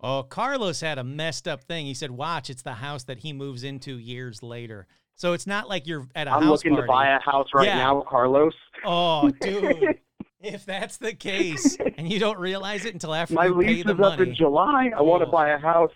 Oh, 0.00 0.22
Carlos 0.22 0.80
had 0.80 0.98
a 0.98 1.04
messed 1.04 1.48
up 1.48 1.64
thing. 1.64 1.86
He 1.86 1.94
said, 1.94 2.10
"Watch, 2.12 2.50
it's 2.50 2.62
the 2.62 2.74
house 2.74 3.04
that 3.04 3.18
he 3.18 3.32
moves 3.32 3.64
into 3.64 3.98
years 3.98 4.42
later." 4.42 4.86
So 5.16 5.32
it's 5.32 5.46
not 5.46 5.68
like 5.68 5.86
you're 5.88 6.06
at 6.14 6.28
a 6.28 6.30
I'm 6.30 6.34
house 6.34 6.42
I'm 6.44 6.48
looking 6.50 6.72
party. 6.72 6.86
to 6.86 6.92
buy 6.92 7.08
a 7.08 7.18
house 7.20 7.48
right 7.52 7.66
Yeah. 7.66 7.78
now, 7.78 8.04
Carlos. 8.08 8.54
Oh, 8.84 9.30
dude. 9.40 9.98
if 10.40 10.64
that's 10.64 10.98
the 10.98 11.12
case 11.12 11.76
and 11.96 12.08
you 12.08 12.20
don't 12.20 12.38
realize 12.38 12.84
it 12.84 12.94
until 12.94 13.12
after 13.12 13.34
My 13.34 13.46
you 13.46 13.54
pay 13.54 13.66
lease 13.74 13.84
the 13.84 13.94
is 13.94 14.00
up 14.00 14.20
in 14.20 14.34
July. 14.36 14.90
I 14.96 15.02
want 15.02 15.22
Oh. 15.22 15.24
to 15.26 15.30
buy 15.32 15.48
a 15.50 15.58
house. 15.58 15.90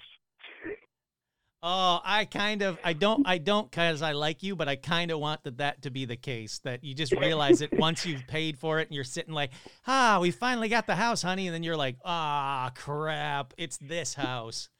Oh, 1.65 2.01
I 2.05 2.25
kind 2.25 2.63
of, 2.63 2.77
I 2.83 2.93
don't, 2.93 3.25
I 3.25 3.39
don't, 3.39 3.71
because 3.71 4.03
I 4.03 4.13
like 4.13 4.43
you, 4.43 4.57
but 4.57 4.69
I 4.69 4.75
kind 4.75 5.13
of 5.13 5.21
want 5.21 5.45
that 5.45 5.59
that 5.59 5.83
to 5.83 5.91
be 5.91 6.05
the 6.05 6.17
case. 6.17 6.59
That 6.65 6.83
you 6.83 6.93
just 6.93 7.13
realize 7.13 7.61
it 7.61 7.73
once 7.79 8.05
you've 8.05 8.27
paid 8.27 8.59
for 8.59 8.81
it, 8.81 8.89
and 8.89 8.95
you're 8.97 9.05
sitting 9.05 9.33
like, 9.33 9.53
ah, 9.87 10.19
we 10.21 10.33
finally 10.33 10.69
got 10.69 10.89
the 10.89 10.97
house, 10.97 11.23
honey, 11.23 11.47
and 11.47 11.55
then 11.55 11.63
you're 11.63 11.77
like, 11.77 11.99
ah, 12.05 12.73
crap, 12.75 13.55
it's 13.57 13.79
this 13.79 14.15
house. 14.15 14.71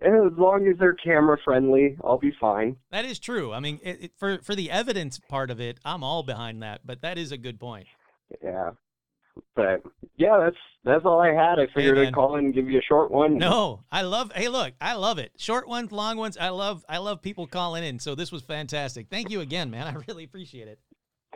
And 0.00 0.32
as 0.32 0.38
long 0.38 0.66
as 0.66 0.78
they're 0.78 0.94
camera 0.94 1.36
friendly, 1.44 1.98
I'll 2.02 2.18
be 2.18 2.32
fine. 2.40 2.76
That 2.90 3.04
is 3.04 3.18
true. 3.18 3.52
I 3.52 3.60
mean, 3.60 3.78
it, 3.82 4.04
it, 4.04 4.12
for 4.16 4.38
for 4.38 4.54
the 4.54 4.70
evidence 4.70 5.18
part 5.28 5.50
of 5.50 5.60
it, 5.60 5.78
I'm 5.84 6.02
all 6.02 6.22
behind 6.22 6.62
that. 6.62 6.80
But 6.86 7.02
that 7.02 7.18
is 7.18 7.30
a 7.30 7.36
good 7.36 7.60
point. 7.60 7.86
Yeah. 8.42 8.70
But 9.54 9.82
yeah, 10.16 10.38
that's 10.38 10.56
that's 10.88 11.04
all 11.04 11.20
I 11.20 11.32
had. 11.32 11.58
I 11.58 11.66
figured 11.74 11.96
man. 11.96 12.06
I'd 12.06 12.14
call 12.14 12.36
in 12.36 12.46
and 12.46 12.54
give 12.54 12.68
you 12.68 12.78
a 12.78 12.82
short 12.82 13.10
one. 13.10 13.38
No, 13.38 13.84
I 13.92 14.02
love. 14.02 14.32
Hey, 14.34 14.48
look, 14.48 14.74
I 14.80 14.94
love 14.94 15.18
it. 15.18 15.32
Short 15.36 15.68
ones, 15.68 15.92
long 15.92 16.16
ones. 16.16 16.36
I 16.36 16.48
love. 16.48 16.84
I 16.88 16.98
love 16.98 17.22
people 17.22 17.46
calling 17.46 17.84
in. 17.84 17.98
So 17.98 18.14
this 18.14 18.32
was 18.32 18.42
fantastic. 18.42 19.08
Thank 19.10 19.30
you 19.30 19.40
again, 19.40 19.70
man. 19.70 19.86
I 19.86 19.94
really 20.08 20.24
appreciate 20.24 20.68
it. 20.68 20.78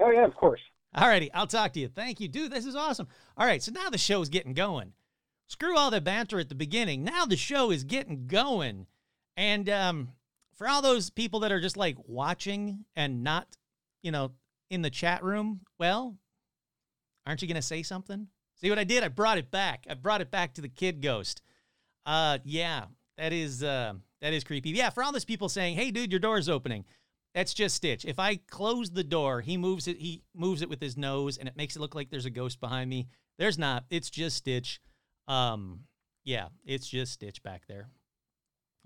Oh 0.01 0.11
yeah, 0.11 0.25
of 0.25 0.35
course. 0.35 0.61
Alrighty, 0.97 1.31
I'll 1.33 1.47
talk 1.47 1.73
to 1.73 1.81
you. 1.81 1.89
Thank 1.89 2.21
you, 2.21 2.29
dude. 2.29 2.53
This 2.53 2.67
is 2.67 2.77
awesome. 2.77 3.09
All 3.37 3.47
right, 3.47 3.63
so 3.63 3.73
now 3.73 3.89
the 3.89 3.99
show's 3.99 4.29
getting 4.29 4.53
going. 4.53 4.93
Screw 5.47 5.77
all 5.77 5.91
the 5.91 6.01
banter 6.01 6.39
at 6.39 6.49
the 6.49 6.55
beginning. 6.55 7.05
Now 7.05 7.25
the 7.25 7.37
show 7.37 7.71
is 7.71 7.85
getting 7.85 8.27
going, 8.27 8.87
and 9.37 9.69
um, 9.69 10.13
for 10.55 10.69
all 10.69 10.83
those 10.83 11.11
people 11.11 11.41
that 11.41 11.53
are 11.53 11.61
just 11.61 11.77
like 11.77 11.97
watching 12.07 12.85
and 12.97 13.23
not, 13.25 13.57
you 14.03 14.11
know, 14.11 14.33
in 14.71 14.83
the 14.83 14.91
chat 14.91 15.23
room, 15.23 15.61
well, 15.79 16.17
aren't 17.27 17.43
you 17.43 17.49
gonna 17.49 17.63
say 17.63 17.83
something? 17.83 18.29
See 18.63 18.71
what 18.71 18.79
I 18.79 18.85
did? 18.85 19.03
I 19.03 19.09
brought 19.09 19.39
it 19.39 19.51
back. 19.51 19.87
I 19.91 19.95
brought 19.95 20.21
it 20.21 20.31
back 20.31 20.55
to 20.55 20.61
the 20.61 20.69
kid 20.69 21.03
ghost. 21.03 21.43
Uh, 22.07 22.39
yeah, 22.45 22.85
that 23.19 23.33
is 23.33 23.63
uh, 23.63 23.95
that 24.21 24.33
is 24.33 24.45
creepy. 24.45 24.71
Yeah, 24.71 24.91
for 24.91 25.03
all 25.03 25.13
those 25.13 25.25
people 25.25 25.49
saying, 25.49 25.77
"Hey, 25.77 25.91
dude, 25.91 26.13
your 26.13 26.21
door's 26.21 26.49
opening." 26.49 26.85
That's 27.35 27.55
just 27.55 27.77
Stitch. 27.77 28.05
If 28.05 28.19
I 28.19 28.37
close 28.37 28.91
the 28.91 29.05
door, 29.05 29.41
he 29.41 29.57
moves 29.57 29.89
it. 29.89 29.97
He 29.99 30.23
moves 30.35 30.63
it 30.63 30.69
with 30.69 30.81
his 30.81 30.97
nose, 30.97 31.39
and 31.39 31.49
it 31.49 31.57
makes 31.57 31.77
it 31.77 31.81
look 31.81 31.95
like 31.95 32.11
there's 32.11 32.27
a 32.27 32.31
ghost 32.31 32.61
behind 32.61 32.89
me. 32.89 33.09
There's 33.39 33.59
not. 33.59 33.85
It's 33.91 34.11
just 34.11 34.37
Stitch. 34.37 34.81
Um, 35.27 35.81
yeah, 36.25 36.49
it's 36.65 36.89
just 36.89 37.13
Stitch 37.15 37.43
back 37.43 37.63
there. 37.67 37.89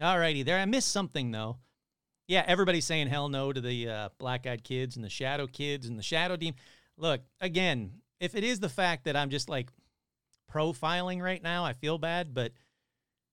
Alrighty, 0.00 0.44
there. 0.44 0.58
I 0.58 0.64
missed 0.64 0.92
something 0.92 1.30
though. 1.30 1.58
Yeah, 2.28 2.44
everybody's 2.46 2.84
saying 2.84 3.08
hell 3.08 3.28
no 3.28 3.52
to 3.52 3.60
the 3.60 3.88
uh, 3.88 4.08
black-eyed 4.18 4.64
kids 4.64 4.96
and 4.96 5.04
the 5.04 5.10
shadow 5.10 5.46
kids 5.46 5.86
and 5.86 5.98
the 5.98 6.02
shadow 6.02 6.36
demon. 6.36 6.56
Look, 6.96 7.20
again, 7.40 7.92
if 8.20 8.34
it 8.34 8.44
is 8.44 8.60
the 8.60 8.68
fact 8.68 9.04
that 9.04 9.16
I'm 9.16 9.30
just 9.30 9.48
like 9.48 9.70
profiling 10.52 11.22
right 11.22 11.42
now, 11.42 11.64
I 11.64 11.72
feel 11.72 11.98
bad, 11.98 12.34
but 12.34 12.52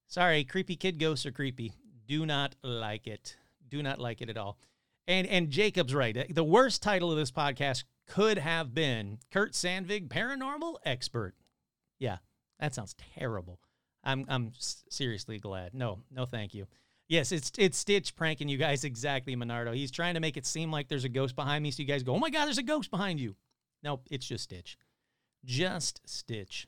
sorry, 0.08 0.44
creepy 0.44 0.76
kid 0.76 1.00
ghosts 1.00 1.26
are 1.26 1.32
creepy. 1.32 1.74
Do 2.08 2.26
not 2.26 2.56
like 2.64 3.08
it. 3.08 3.38
Do 3.70 3.82
not 3.82 4.00
like 4.00 4.22
it 4.22 4.30
at 4.30 4.38
all. 4.38 4.58
And 5.08 5.28
and 5.28 5.50
Jacob's 5.50 5.94
right. 5.94 6.16
Uh, 6.16 6.24
the 6.30 6.44
worst 6.44 6.82
title 6.82 7.12
of 7.12 7.18
this 7.18 7.32
podcast 7.32 7.84
could 8.08 8.38
have 8.38 8.74
been 8.74 9.20
Kurt 9.32 9.54
Sandvig, 9.54 10.08
paranormal 10.08 10.76
expert. 10.86 11.36
Yeah, 12.00 12.18
that 12.60 12.74
sounds 12.74 12.96
terrible. 13.16 13.60
I'm 14.04 14.26
I'm 14.28 14.52
seriously 14.58 15.40
glad. 15.40 15.74
No, 15.74 16.00
no, 16.12 16.26
thank 16.26 16.54
you. 16.54 16.68
Yes, 17.08 17.32
it's 17.32 17.52
it's 17.58 17.78
Stitch 17.78 18.16
pranking 18.16 18.50
you 18.50 18.58
guys 18.58 18.84
exactly, 18.86 19.36
Monardo. 19.36 19.74
He's 19.74 19.92
trying 19.92 20.14
to 20.14 20.20
make 20.20 20.38
it 20.38 20.46
seem 20.46 20.72
like 20.72 20.88
there's 20.88 21.06
a 21.06 21.10
ghost 21.10 21.36
behind 21.36 21.64
me, 21.64 21.72
so 21.72 21.82
you 21.82 21.88
guys 21.88 22.04
go, 22.04 22.16
"Oh 22.16 22.20
my 22.20 22.30
God, 22.30 22.46
there's 22.46 22.58
a 22.58 22.64
ghost 22.64 22.92
behind 22.92 23.20
you." 23.20 23.36
Nope, 23.84 24.08
it's 24.10 24.26
just 24.26 24.46
Stitch, 24.46 24.78
just 25.44 26.02
Stitch. 26.06 26.68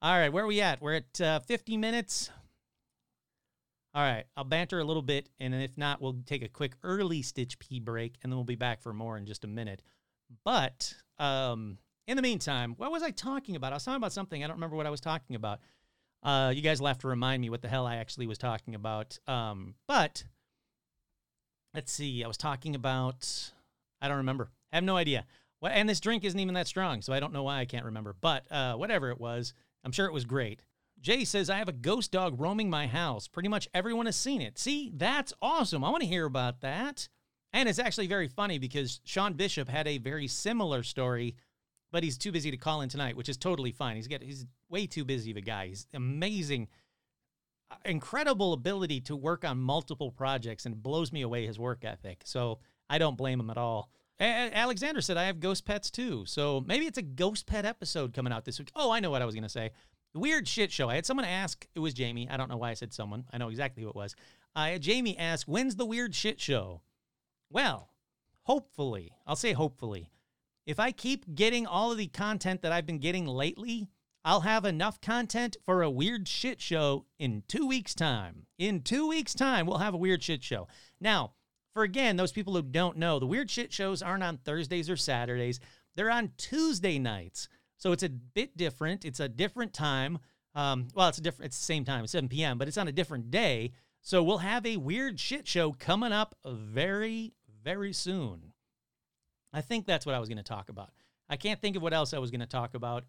All 0.00 0.16
right, 0.16 0.32
where 0.32 0.44
are 0.44 0.46
we 0.46 0.60
at? 0.60 0.80
We're 0.80 0.94
at 0.94 1.20
uh, 1.20 1.40
50 1.40 1.76
minutes. 1.76 2.30
All 3.94 4.02
right, 4.02 4.24
I'll 4.36 4.44
banter 4.44 4.78
a 4.78 4.84
little 4.84 5.02
bit, 5.02 5.28
and 5.40 5.54
if 5.54 5.78
not, 5.78 6.00
we'll 6.00 6.18
take 6.26 6.42
a 6.42 6.48
quick 6.48 6.74
early 6.82 7.22
Stitch 7.22 7.58
P 7.58 7.80
break, 7.80 8.16
and 8.22 8.30
then 8.30 8.36
we'll 8.36 8.44
be 8.44 8.54
back 8.54 8.82
for 8.82 8.92
more 8.92 9.16
in 9.16 9.26
just 9.26 9.44
a 9.44 9.48
minute. 9.48 9.82
But 10.44 10.94
um, 11.18 11.78
in 12.06 12.16
the 12.16 12.22
meantime, 12.22 12.74
what 12.76 12.90
was 12.90 13.02
I 13.02 13.10
talking 13.10 13.56
about? 13.56 13.72
I 13.72 13.76
was 13.76 13.84
talking 13.84 13.96
about 13.96 14.12
something. 14.12 14.42
I 14.42 14.46
don't 14.46 14.56
remember 14.56 14.76
what 14.76 14.86
I 14.86 14.90
was 14.90 15.00
talking 15.00 15.36
about. 15.36 15.60
Uh, 16.22 16.52
you 16.54 16.62
guys 16.62 16.80
will 16.80 16.88
have 16.88 16.98
to 16.98 17.08
remind 17.08 17.40
me 17.40 17.50
what 17.50 17.62
the 17.62 17.68
hell 17.68 17.86
I 17.86 17.96
actually 17.96 18.26
was 18.26 18.38
talking 18.38 18.74
about. 18.74 19.18
Um, 19.26 19.74
but 19.86 20.24
let's 21.72 21.92
see. 21.92 22.24
I 22.24 22.28
was 22.28 22.36
talking 22.36 22.74
about. 22.74 23.52
I 24.00 24.08
don't 24.08 24.18
remember. 24.18 24.50
I 24.72 24.76
have 24.76 24.84
no 24.84 24.96
idea. 24.96 25.24
What? 25.64 25.72
And 25.72 25.88
this 25.88 25.98
drink 25.98 26.24
isn't 26.24 26.38
even 26.38 26.52
that 26.56 26.66
strong, 26.66 27.00
so 27.00 27.14
I 27.14 27.20
don't 27.20 27.32
know 27.32 27.44
why 27.44 27.58
I 27.58 27.64
can't 27.64 27.86
remember. 27.86 28.14
But 28.20 28.44
uh, 28.52 28.74
whatever 28.74 29.08
it 29.08 29.18
was, 29.18 29.54
I'm 29.82 29.92
sure 29.92 30.04
it 30.04 30.12
was 30.12 30.26
great. 30.26 30.60
Jay 31.00 31.24
says, 31.24 31.48
I 31.48 31.56
have 31.56 31.70
a 31.70 31.72
ghost 31.72 32.12
dog 32.12 32.38
roaming 32.38 32.68
my 32.68 32.86
house. 32.86 33.28
Pretty 33.28 33.48
much 33.48 33.66
everyone 33.72 34.04
has 34.04 34.14
seen 34.14 34.42
it. 34.42 34.58
See, 34.58 34.92
that's 34.94 35.32
awesome. 35.40 35.82
I 35.82 35.88
want 35.88 36.02
to 36.02 36.06
hear 36.06 36.26
about 36.26 36.60
that. 36.60 37.08
And 37.54 37.66
it's 37.66 37.78
actually 37.78 38.08
very 38.08 38.28
funny 38.28 38.58
because 38.58 39.00
Sean 39.04 39.32
Bishop 39.32 39.70
had 39.70 39.88
a 39.88 39.96
very 39.96 40.26
similar 40.26 40.82
story, 40.82 41.34
but 41.90 42.02
he's 42.02 42.18
too 42.18 42.30
busy 42.30 42.50
to 42.50 42.58
call 42.58 42.82
in 42.82 42.90
tonight, 42.90 43.16
which 43.16 43.30
is 43.30 43.38
totally 43.38 43.72
fine. 43.72 43.96
He's 43.96 44.06
got 44.06 44.22
he's 44.22 44.44
way 44.68 44.86
too 44.86 45.06
busy 45.06 45.30
of 45.30 45.38
a 45.38 45.40
guy. 45.40 45.68
He's 45.68 45.86
amazing, 45.94 46.68
uh, 47.70 47.76
incredible 47.86 48.52
ability 48.52 49.00
to 49.00 49.16
work 49.16 49.46
on 49.46 49.56
multiple 49.60 50.10
projects 50.10 50.66
and 50.66 50.82
blows 50.82 51.10
me 51.10 51.22
away 51.22 51.46
his 51.46 51.58
work 51.58 51.86
ethic. 51.86 52.20
So 52.26 52.58
I 52.90 52.98
don't 52.98 53.16
blame 53.16 53.40
him 53.40 53.48
at 53.48 53.56
all. 53.56 53.88
Alexander 54.20 55.00
said, 55.00 55.16
I 55.16 55.24
have 55.24 55.40
ghost 55.40 55.64
pets 55.64 55.90
too. 55.90 56.24
So 56.26 56.62
maybe 56.66 56.86
it's 56.86 56.98
a 56.98 57.02
ghost 57.02 57.46
pet 57.46 57.64
episode 57.64 58.14
coming 58.14 58.32
out 58.32 58.44
this 58.44 58.58
week. 58.58 58.70
Oh, 58.74 58.90
I 58.90 59.00
know 59.00 59.10
what 59.10 59.22
I 59.22 59.24
was 59.24 59.34
going 59.34 59.42
to 59.42 59.48
say. 59.48 59.70
Weird 60.14 60.46
shit 60.46 60.70
show. 60.70 60.88
I 60.88 60.94
had 60.94 61.06
someone 61.06 61.26
ask, 61.26 61.66
it 61.74 61.80
was 61.80 61.94
Jamie. 61.94 62.28
I 62.30 62.36
don't 62.36 62.48
know 62.48 62.56
why 62.56 62.70
I 62.70 62.74
said 62.74 62.92
someone. 62.92 63.24
I 63.32 63.38
know 63.38 63.48
exactly 63.48 63.82
who 63.82 63.88
it 63.88 63.96
was. 63.96 64.14
I 64.54 64.70
had 64.70 64.82
Jamie 64.82 65.18
ask, 65.18 65.46
when's 65.46 65.74
the 65.74 65.84
weird 65.84 66.14
shit 66.14 66.40
show? 66.40 66.82
Well, 67.50 67.90
hopefully, 68.42 69.12
I'll 69.26 69.34
say 69.34 69.52
hopefully, 69.52 70.10
if 70.66 70.78
I 70.78 70.92
keep 70.92 71.34
getting 71.34 71.66
all 71.66 71.90
of 71.90 71.98
the 71.98 72.06
content 72.06 72.62
that 72.62 72.72
I've 72.72 72.86
been 72.86 73.00
getting 73.00 73.26
lately, 73.26 73.88
I'll 74.24 74.40
have 74.40 74.64
enough 74.64 75.00
content 75.00 75.56
for 75.66 75.82
a 75.82 75.90
weird 75.90 76.26
shit 76.26 76.60
show 76.60 77.04
in 77.18 77.42
two 77.48 77.66
weeks' 77.66 77.94
time. 77.94 78.46
In 78.56 78.80
two 78.80 79.08
weeks' 79.08 79.34
time, 79.34 79.66
we'll 79.66 79.78
have 79.78 79.92
a 79.92 79.98
weird 79.98 80.22
shit 80.22 80.42
show. 80.42 80.66
Now, 81.00 81.33
for 81.74 81.82
again, 81.82 82.16
those 82.16 82.32
people 82.32 82.54
who 82.54 82.62
don't 82.62 82.96
know, 82.96 83.18
the 83.18 83.26
weird 83.26 83.50
shit 83.50 83.72
shows 83.72 84.00
aren't 84.00 84.22
on 84.22 84.38
Thursdays 84.38 84.88
or 84.88 84.96
Saturdays, 84.96 85.60
they're 85.96 86.10
on 86.10 86.32
Tuesday 86.38 86.98
nights. 86.98 87.48
So 87.76 87.92
it's 87.92 88.02
a 88.02 88.08
bit 88.08 88.56
different. 88.56 89.04
It's 89.04 89.20
a 89.20 89.28
different 89.28 89.74
time. 89.74 90.18
Um, 90.54 90.88
well, 90.94 91.08
it's 91.08 91.18
a 91.18 91.20
different. 91.20 91.50
It's 91.50 91.58
the 91.58 91.64
same 91.64 91.84
time, 91.84 92.06
7 92.06 92.28
p.m., 92.28 92.58
but 92.58 92.68
it's 92.68 92.78
on 92.78 92.88
a 92.88 92.92
different 92.92 93.30
day. 93.30 93.72
So 94.00 94.22
we'll 94.22 94.38
have 94.38 94.64
a 94.64 94.76
weird 94.76 95.18
shit 95.18 95.48
show 95.48 95.72
coming 95.72 96.12
up 96.12 96.36
very, 96.46 97.34
very 97.62 97.92
soon. 97.92 98.52
I 99.52 99.60
think 99.60 99.86
that's 99.86 100.06
what 100.06 100.14
I 100.14 100.20
was 100.20 100.28
going 100.28 100.38
to 100.38 100.44
talk 100.44 100.68
about. 100.68 100.90
I 101.28 101.36
can't 101.36 101.60
think 101.60 101.76
of 101.76 101.82
what 101.82 101.94
else 101.94 102.14
I 102.14 102.18
was 102.18 102.30
going 102.30 102.40
to 102.40 102.46
talk 102.46 102.74
about 102.74 103.04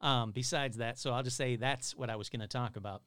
um, 0.00 0.32
besides 0.32 0.76
that. 0.78 0.98
So 0.98 1.12
I'll 1.12 1.22
just 1.22 1.36
say 1.36 1.56
that's 1.56 1.94
what 1.94 2.08
I 2.08 2.16
was 2.16 2.28
going 2.28 2.40
to 2.40 2.48
talk 2.48 2.76
about. 2.76 3.02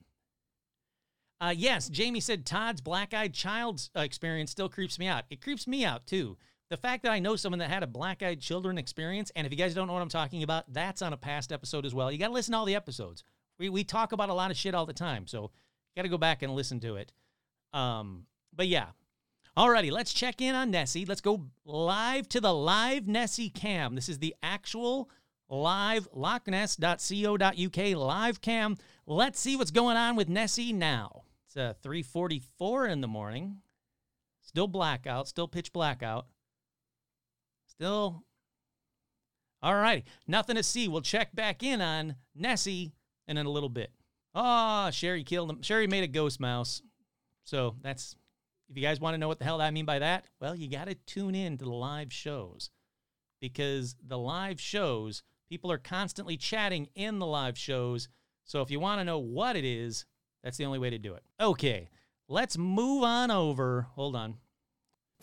Uh, 1.42 1.54
yes, 1.58 1.90
Jamie 1.90 2.20
said 2.20 2.46
Todd's 2.46 2.82
black 2.82 3.14
eyed 3.14 3.34
child's 3.34 3.90
uh, 3.98 4.02
experience 4.02 4.52
still 4.52 4.70
creeps 4.70 5.00
me 5.00 5.08
out. 5.08 5.26
It 5.30 5.42
creeps 5.42 5.68
me 5.68 5.84
out 5.84 6.06
too 6.06 6.38
the 6.72 6.78
fact 6.78 7.04
that 7.04 7.12
I 7.12 7.20
know 7.20 7.36
someone 7.36 7.60
that 7.60 7.70
had 7.70 7.84
a 7.84 7.88
black 7.88 8.24
eyed 8.24 8.40
children 8.40 8.78
experience, 8.78 9.30
and 9.36 9.46
if 9.46 9.52
you 9.52 9.58
guys 9.58 9.74
don't 9.74 9.88
know 9.88 9.94
what 9.94 10.02
I'm 10.02 10.08
talking 10.08 10.42
about, 10.42 10.72
that's 10.72 11.02
on 11.02 11.12
a 11.12 11.18
past 11.18 11.52
episode 11.52 11.86
as 11.86 11.94
well. 11.94 12.10
You 12.10 12.18
got 12.18 12.28
to 12.28 12.34
listen 12.34 12.54
to 12.54 12.60
all 12.60 12.66
the 12.66 12.76
episodes. 12.76 13.26
We, 13.60 13.68
we 13.68 13.84
talk 13.84 14.14
about 14.14 14.30
a 14.30 14.34
lot 14.34 14.52
of 14.52 14.58
shit 14.58 14.74
all 14.74 14.86
the 14.86 14.94
time, 14.94 15.28
so 15.28 15.42
you 15.42 15.98
got 15.98 16.04
to 16.04 16.10
go 16.10 16.18
back 16.18 16.44
and 16.44 16.56
listen 16.56 16.80
to 16.80 16.96
it. 16.96 17.12
Um, 17.74 18.26
but 18.56 18.68
yeah. 18.68 18.88
Alrighty, 19.58 19.92
let's 19.92 20.14
check 20.14 20.40
in 20.40 20.56
on 20.56 20.72
Nessie. 20.72 21.04
Let's 21.06 21.20
go 21.20 21.48
live 21.66 22.30
to 22.30 22.40
the 22.40 22.54
live 22.54 23.06
Nessie 23.06 23.50
cam. 23.50 23.96
This 23.96 24.08
is 24.08 24.20
the 24.20 24.34
actual 24.42 25.10
live 25.50 26.08
lochness.co.uk 26.16 27.98
live 27.98 28.40
cam. 28.40 28.78
Let's 29.06 29.42
see 29.42 29.58
what's 29.58 29.72
going 29.72 29.98
on 29.98 30.16
with 30.16 30.30
Nessie 30.30 30.72
now. 30.72 31.24
It's 31.54 31.58
uh, 31.58 31.74
3:44 31.84 32.90
in 32.90 33.02
the 33.02 33.10
morning. 33.10 33.58
Still 34.42 34.68
blackout, 34.68 35.28
still 35.28 35.50
pitch 35.50 35.74
blackout. 35.74 36.28
Still. 37.68 38.24
All 39.62 39.76
righty. 39.76 40.06
Nothing 40.28 40.56
to 40.56 40.64
see. 40.64 40.88
We'll 40.88 41.02
check 41.02 41.36
back 41.36 41.62
in 41.62 41.82
on 41.82 42.16
Nessie 42.34 42.94
and 43.28 43.38
in 43.38 43.46
a 43.46 43.50
little 43.50 43.70
bit. 43.70 43.92
Ah, 44.34 44.88
oh, 44.88 44.92
Sherry 44.92 45.26
killed 45.26 45.50
him. 45.50 45.62
Sherry 45.62 45.88
made 45.88 46.06
a 46.06 46.08
ghost 46.08 46.40
mouse. 46.40 46.82
So 47.44 47.76
that's, 47.82 48.16
if 48.70 48.78
you 48.78 48.82
guys 48.82 49.02
want 49.02 49.16
to 49.16 49.18
know 49.18 49.28
what 49.28 49.40
the 49.40 49.46
hell 49.46 49.62
I 49.62 49.72
mean 49.72 49.86
by 49.86 50.00
that, 50.00 50.26
well, 50.40 50.56
you 50.56 50.70
got 50.70 50.88
to 50.88 50.96
tune 50.96 51.36
in 51.36 51.58
to 51.58 51.66
the 51.66 51.72
live 51.72 52.14
shows 52.14 52.70
because 53.42 53.98
the 54.02 54.18
live 54.18 54.60
shows, 54.62 55.22
people 55.50 55.70
are 55.70 55.78
constantly 55.78 56.38
chatting 56.38 56.88
in 56.96 57.20
the 57.20 57.26
live 57.26 57.58
shows. 57.58 58.08
So 58.46 58.62
if 58.62 58.72
you 58.72 58.80
want 58.80 59.02
to 59.02 59.06
know 59.06 59.20
what 59.20 59.58
it 59.58 59.66
is, 59.66 60.06
that's 60.44 60.58
the 60.58 60.66
only 60.66 60.80
way 60.80 60.90
to 60.90 60.98
do 60.98 61.14
it. 61.14 61.24
Okay, 61.40 61.90
let's 62.28 62.58
move 62.58 63.04
on 63.04 63.32
over. 63.32 63.88
Hold 63.96 64.16
on. 64.16 64.38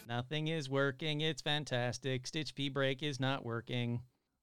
Nothing 0.09 0.49
is 0.49 0.71
working. 0.71 1.21
It's 1.21 1.43
fantastic. 1.43 2.27
Stitch 2.27 2.55
P 2.55 2.69
break 2.69 3.03
is 3.03 3.21
not 3.21 3.45
working. 3.45 4.01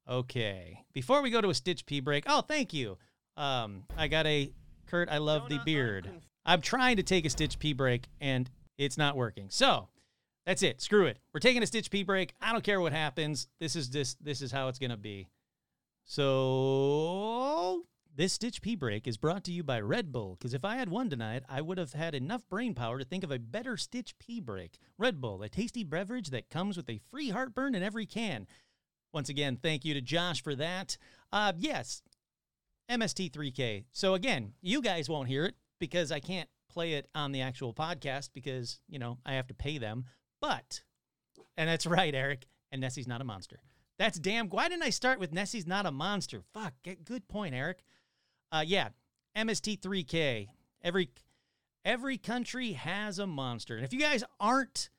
Okay. 0.08 0.84
Before 0.94 1.22
we 1.22 1.32
go 1.32 1.42
to 1.42 1.50
a 1.50 1.56
Stitch 1.56 1.86
P 1.86 2.00
break, 2.00 2.26
oh, 2.28 2.42
thank 2.42 2.74
you. 2.74 2.98
Um, 3.38 3.84
I 3.98 4.08
got 4.08 4.28
a 4.28 4.52
Kurt, 4.88 5.10
I 5.10 5.18
love 5.18 5.50
the 5.50 5.60
beard. 5.66 6.10
I'm 6.46 6.62
trying 6.62 6.98
to 6.98 7.04
take 7.04 7.26
a 7.26 7.30
Stitch 7.30 7.58
P 7.58 7.74
break 7.74 8.08
and 8.22 8.50
it's 8.78 8.98
not 8.98 9.16
working. 9.16 9.48
So 9.50 9.88
that's 10.46 10.62
it. 10.62 10.82
Screw 10.82 11.06
it. 11.06 11.18
We're 11.34 11.40
taking 11.40 11.64
a 11.64 11.68
Stitch 11.68 11.90
P 11.90 12.04
break. 12.04 12.34
I 12.40 12.52
don't 12.52 12.64
care 12.64 12.80
what 12.80 12.94
happens. 12.94 13.48
This 13.60 13.76
is 13.76 13.90
this 13.90 14.16
this 14.22 14.42
is 14.42 14.52
how 14.52 14.68
it's 14.68 14.78
gonna 14.78 14.98
be. 14.98 15.28
So 16.04 17.84
this 18.18 18.34
Stitch 18.34 18.62
P 18.62 18.76
break 18.76 19.08
is 19.08 19.18
brought 19.18 19.44
to 19.44 19.52
you 19.52 19.62
by 19.62 19.80
Red 19.82 20.12
Bull, 20.12 20.38
because 20.38 20.54
if 20.54 20.64
I 20.64 20.78
had 20.78 20.88
one 20.88 21.10
tonight, 21.10 21.44
I 21.50 21.60
would 21.60 21.78
have 21.78 21.92
had 21.92 22.16
enough 22.16 22.48
brain 22.48 22.74
power 22.74 22.98
to 22.98 23.04
think 23.04 23.26
of 23.26 23.32
a 23.32 23.40
better 23.40 23.76
Stitch 23.76 24.18
P 24.20 24.40
break. 24.40 24.78
Red 24.98 25.20
Bull, 25.20 25.44
a 25.44 25.50
tasty 25.50 25.84
beverage 25.84 26.30
that 26.30 26.50
comes 26.50 26.78
with 26.78 26.90
a 26.90 27.02
free 27.12 27.30
heartburn 27.30 27.76
in 27.76 27.84
every 27.84 28.06
can. 28.06 28.48
Once 29.14 29.28
again, 29.28 29.58
thank 29.62 29.84
you 29.84 29.94
to 29.94 30.02
Josh 30.02 30.42
for 30.42 30.56
that. 30.56 30.98
Uh, 31.34 31.52
yes, 31.58 32.04
MST3K. 32.90 33.84
So 33.92 34.14
again, 34.14 34.54
you 34.62 34.82
guys 34.82 35.10
won't 35.10 35.28
hear 35.28 35.46
it 35.46 35.56
because 35.80 36.12
I 36.12 36.22
can't 36.22 36.50
play 36.70 36.94
it 36.94 37.10
on 37.14 37.34
the 37.34 37.42
actual 37.42 37.74
podcast 37.74 38.30
because, 38.34 38.80
you 38.88 39.00
know, 39.00 39.18
I 39.26 39.34
have 39.34 39.48
to 39.48 39.54
pay 39.54 39.78
them. 39.78 40.06
But, 40.40 40.84
and 41.58 41.68
that's 41.68 41.86
right, 41.86 42.16
Eric, 42.16 42.46
and 42.72 42.80
Nessie's 42.80 43.08
not 43.08 43.22
a 43.22 43.26
monster. 43.26 43.60
That's 43.98 44.20
damn. 44.20 44.50
Why 44.50 44.70
didn't 44.70 44.84
I 44.84 44.90
start 44.90 45.20
with 45.20 45.34
Nessie's 45.34 45.68
not 45.68 45.86
a 45.86 45.92
monster? 45.92 46.44
Fuck. 46.54 46.74
Good 46.84 47.28
point, 47.28 47.56
Eric. 47.56 47.84
Uh, 48.52 48.64
yeah, 48.66 48.90
MST3K. 49.36 50.48
Every 50.84 51.10
every 51.84 52.18
country 52.18 52.74
has 52.74 53.20
a 53.20 53.28
monster, 53.28 53.76
and 53.76 53.86
if 53.86 53.94
you 53.94 54.00
guys 54.00 54.24
aren't 54.40 54.90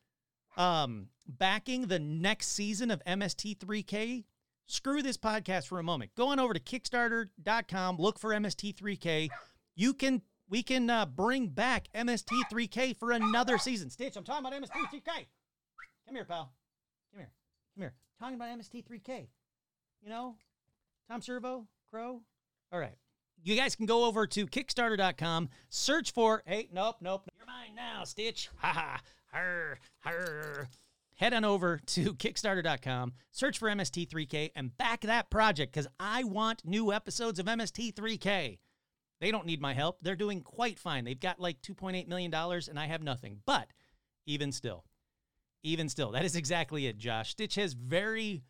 um, 0.57 1.09
backing 1.27 1.87
the 1.87 1.99
next 1.99 2.49
season 2.49 2.91
of 2.91 3.03
MST3K, 3.05 4.25
screw 4.67 5.03
this 5.03 5.17
podcast 5.17 5.67
for 5.67 5.79
a 5.79 5.83
moment. 5.83 6.13
Go 6.17 6.29
on 6.29 6.39
over 6.39 6.55
to 6.55 6.61
Kickstarter.com. 6.61 7.97
Look 7.99 8.19
for 8.19 8.31
MST3K. 8.31 9.29
You 9.75 9.95
can 9.95 10.23
we 10.49 10.63
can 10.63 10.91
uh, 10.91 11.07
bring 11.07 11.49
back 11.49 11.89
MST3K 11.95 12.97
for 12.99 13.13
another 13.13 13.59
season. 13.59 13.91
Stitch, 13.91 14.17
I'm 14.17 14.25
talking 14.25 14.47
about 14.47 14.61
MST3K. 14.61 15.27
Come 16.07 16.15
here, 16.15 16.25
pal. 16.25 16.53
Come 17.13 17.21
here. 17.21 17.31
Come 17.75 17.83
here. 17.83 17.95
Talking 18.19 18.37
about 18.37 18.59
MST3K. 18.59 19.29
You 20.03 20.09
know, 20.09 20.37
Tom 21.11 21.21
Servo, 21.21 21.67
Crow. 21.91 22.23
All 22.73 22.79
right 22.79 22.97
you 23.47 23.57
guys 23.57 23.77
can 23.77 23.87
go 23.87 24.05
over 24.05 24.27
to 24.27 24.47
Kickstarter.com, 24.47 25.49
search 25.69 26.13
for, 26.13 26.43
hey, 26.47 26.69
nope, 26.73 26.97
nope, 27.01 27.29
you're 27.37 27.47
mine 27.47 27.77
now, 27.77 28.05
Stitch. 28.05 28.51
Ha 28.59 28.73
ha, 28.73 29.01
her, 29.33 29.79
her. 30.01 30.69
Head 31.15 31.33
on 31.33 31.45
over 31.45 31.81
to 31.87 32.15
Kickstarter.com, 32.15 33.13
search 33.31 33.59
for 33.59 33.69
MST3K, 33.69 34.51
and 34.57 34.77
back 34.77 35.03
that 35.03 35.31
project 35.31 35.73
because 35.73 35.87
I 36.01 36.25
want 36.25 36.65
new 36.65 36.93
episodes 36.93 37.39
of 37.39 37.47
MST3K. 37.47 38.59
They 39.21 39.31
don't 39.31 39.47
need 39.47 39.63
my 39.63 39.75
help. 39.75 39.99
They're 40.03 40.17
doing 40.17 40.41
quite 40.41 40.79
fine. 40.79 41.05
They've 41.05 41.19
got 41.19 41.41
like 41.41 41.63
$2.8 41.63 42.09
million, 42.09 42.35
and 42.35 42.79
I 42.79 42.87
have 42.87 43.03
nothing. 43.03 43.39
But 43.47 43.69
even 44.27 44.51
still, 44.53 44.85
even 45.63 45.89
still, 45.89 46.11
that 46.11 46.25
is 46.25 46.37
exactly 46.37 46.87
it, 46.87 46.99
Josh. 46.99 47.31
Stitch 47.31 47.55
has 47.55 47.73
very, 47.75 48.43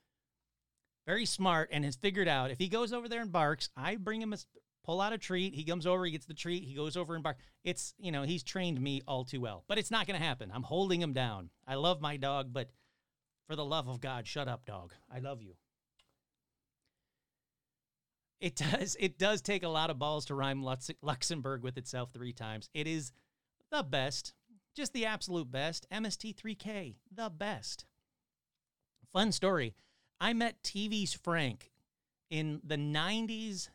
very 1.07 1.27
smart 1.27 1.69
and 1.71 1.85
has 1.85 1.97
figured 1.97 2.29
out 2.29 2.51
if 2.51 2.59
he 2.59 2.69
goes 2.69 2.93
over 2.93 3.09
there 3.09 3.21
and 3.21 3.31
barks, 3.31 3.69
I 3.77 3.97
bring 3.97 4.23
him 4.23 4.33
a 4.33 4.39
pull 4.87 5.01
out 5.01 5.13
a 5.13 5.19
treat. 5.19 5.55
He 5.55 5.65
comes 5.65 5.87
over, 5.87 6.05
he 6.05 6.13
gets 6.13 6.27
the 6.27 6.35
treat, 6.35 6.63
he 6.63 6.75
goes 6.75 6.97
over 6.97 7.15
and 7.15 7.23
bark. 7.23 7.39
It's, 7.65 7.93
you 7.99 8.13
know, 8.13 8.23
he's 8.23 8.45
trained 8.45 8.81
me 8.81 9.03
all 9.07 9.25
too 9.25 9.41
well. 9.41 9.65
But 9.67 9.79
it's 9.79 9.91
not 9.91 10.07
going 10.07 10.19
to 10.19 10.25
happen. 10.25 10.51
I'm 10.55 10.63
holding 10.63 11.03
him 11.03 11.13
down. 11.13 11.51
I 11.67 11.75
love 11.75 12.01
my 12.01 12.17
dog, 12.17 12.53
but 12.53 12.71
for 13.49 13.57
the 13.57 13.65
love 13.65 13.89
of 13.89 14.01
God, 14.01 14.27
shut 14.27 14.49
up, 14.49 14.65
dog. 14.65 14.93
I 15.13 15.19
love 15.19 15.43
you. 15.43 15.55
It 18.41 18.55
does. 18.55 18.97
It 19.01 19.19
does 19.19 19.43
take 19.43 19.65
a 19.65 19.69
lot 19.69 19.91
of 19.91 19.99
balls 19.99 20.27
to 20.27 20.35
rhyme 20.35 20.63
Lux- 20.63 20.91
Luxembourg 21.03 21.63
with 21.63 21.77
itself 21.77 22.11
three 22.13 22.33
times. 22.33 22.69
It 22.73 22.87
is 22.87 23.13
the 23.71 23.83
best, 23.83 24.35
just 24.75 24.93
the 24.93 25.07
absolute 25.07 25.51
best. 25.51 25.87
MST3K, 25.91 26.95
the 27.13 27.31
best. 27.31 27.87
Fun 29.13 29.33
story. 29.33 29.75
I 30.21 30.33
met 30.33 30.63
TV's 30.63 31.15
Frank 31.15 31.73
in 32.31 32.61
the 32.63 32.77
90s 32.77 33.69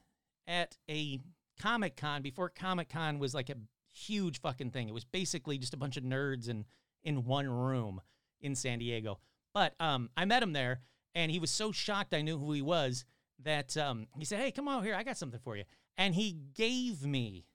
at 0.51 0.77
a 0.89 1.19
Comic 1.59 1.95
Con 1.95 2.21
before 2.21 2.49
Comic 2.49 2.89
Con 2.89 3.17
was 3.19 3.33
like 3.33 3.49
a 3.49 3.55
huge 3.93 4.41
fucking 4.41 4.71
thing. 4.71 4.89
It 4.89 4.93
was 4.93 5.05
basically 5.05 5.57
just 5.57 5.73
a 5.73 5.77
bunch 5.77 5.97
of 5.97 6.03
nerds 6.03 6.49
in 6.49 6.65
in 7.03 7.25
one 7.25 7.49
room 7.49 8.01
in 8.41 8.55
San 8.55 8.79
Diego. 8.79 9.19
But 9.53 9.73
um, 9.79 10.09
I 10.15 10.25
met 10.25 10.43
him 10.43 10.53
there, 10.53 10.81
and 11.15 11.31
he 11.31 11.39
was 11.39 11.49
so 11.49 11.71
shocked 11.71 12.13
I 12.13 12.21
knew 12.21 12.37
who 12.37 12.51
he 12.51 12.61
was 12.61 13.05
that 13.43 13.75
um, 13.77 14.07
he 14.17 14.25
said, 14.25 14.39
"Hey, 14.39 14.51
come 14.51 14.67
on 14.67 14.83
here, 14.83 14.95
I 14.95 15.03
got 15.03 15.17
something 15.17 15.39
for 15.39 15.55
you." 15.55 15.63
And 15.97 16.13
he 16.13 16.37
gave 16.53 17.05
me, 17.05 17.45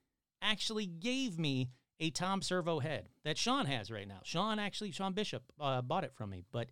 actually 0.41 0.85
gave 0.85 1.37
me 1.37 1.69
a 1.99 2.09
Tom 2.11 2.41
Servo 2.41 2.79
head 2.79 3.09
that 3.23 3.37
Sean 3.37 3.65
has 3.65 3.91
right 3.91 4.07
now. 4.07 4.19
Sean 4.23 4.59
actually, 4.59 4.91
Sean 4.91 5.13
Bishop 5.13 5.43
uh, 5.59 5.81
bought 5.81 6.03
it 6.03 6.13
from 6.13 6.29
me, 6.29 6.43
but 6.51 6.69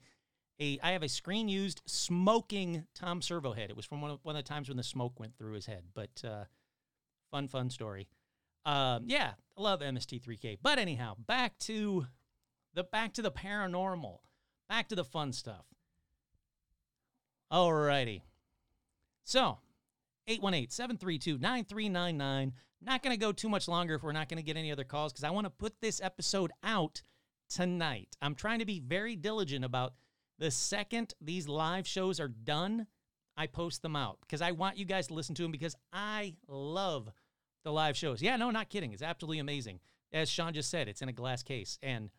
a 0.60 0.80
I 0.82 0.92
have 0.92 1.04
a 1.04 1.10
screen 1.10 1.48
used 1.48 1.82
smoking 1.86 2.86
Tom 2.96 3.22
Servo 3.22 3.54
head. 3.54 3.70
It 3.70 3.76
was 3.76 3.86
from 3.86 4.02
one 4.02 4.12
of, 4.12 4.20
one 4.24 4.36
of 4.36 4.44
the 4.44 4.50
times 4.50 4.68
when 4.68 4.78
the 4.78 4.84
smoke 4.84 5.20
went 5.20 5.38
through 5.38 5.54
his 5.54 5.66
head. 5.66 5.84
But 5.94 6.24
uh, 6.24 6.46
fun, 7.32 7.48
fun 7.48 7.70
story. 7.70 8.08
Um, 8.66 9.04
yeah, 9.08 9.32
I 9.58 9.62
love 9.62 9.82
MST3K. 9.82 10.60
But 10.62 10.80
anyhow, 10.80 11.16
back 11.28 11.58
to 11.60 12.08
the 12.74 12.84
back 12.84 13.14
to 13.14 13.22
the 13.22 13.32
paranormal, 13.32 14.20
back 14.68 14.90
to 14.90 14.96
the 14.96 15.04
fun 15.04 15.34
stuff. 15.34 15.66
Alrighty. 17.52 18.22
So, 19.24 19.60
818-732-9399. 20.30 22.54
Not 22.82 23.02
to 23.16 23.20
go 23.20 23.32
too 23.32 23.50
much 23.50 23.68
longer 23.68 23.96
if 23.96 24.04
we're 24.04 24.12
not 24.12 24.30
to 24.38 24.44
get 24.44 24.58
any 24.58 24.72
other 24.72 24.84
calls 24.84 25.14
because 25.14 25.24
I 25.24 25.32
want 25.32 25.46
to 25.46 25.52
put 25.52 25.82
this 25.82 26.00
episode 26.02 26.52
out 26.64 27.02
tonight. 27.50 28.16
I'm 28.22 28.36
trying 28.36 28.60
to 28.60 28.66
be 28.66 28.80
very 28.80 29.16
diligent 29.16 29.66
about 29.66 29.94
the 30.40 30.52
second 30.52 31.14
these 31.22 31.48
live 31.48 31.88
shows 31.88 32.20
are 32.20 32.28
done, 32.28 32.88
I 33.38 33.48
post 33.48 33.82
them 33.82 33.96
out 33.96 34.20
because 34.22 34.42
I 34.42 34.52
want 34.52 34.78
you 34.78 34.86
guys 34.86 35.08
to 35.08 35.14
listen 35.14 35.36
to 35.36 35.44
them 35.44 35.52
because 35.52 35.76
I 35.92 36.36
love 36.48 37.10
the 37.64 37.72
live 37.72 37.98
shows. 37.98 38.22
Yeah, 38.22 38.38
no, 38.38 38.52
not 38.52 38.70
kidding. 38.70 38.94
It's 38.94 39.02
absolutely 39.02 39.40
amazing. 39.40 39.80
As 40.14 40.30
Sean 40.30 40.54
just 40.54 40.70
said, 40.70 40.88
it's 40.88 41.02
in 41.02 41.10
a 41.10 41.14
glass 41.14 41.44
case, 41.44 41.78
and 41.84 42.10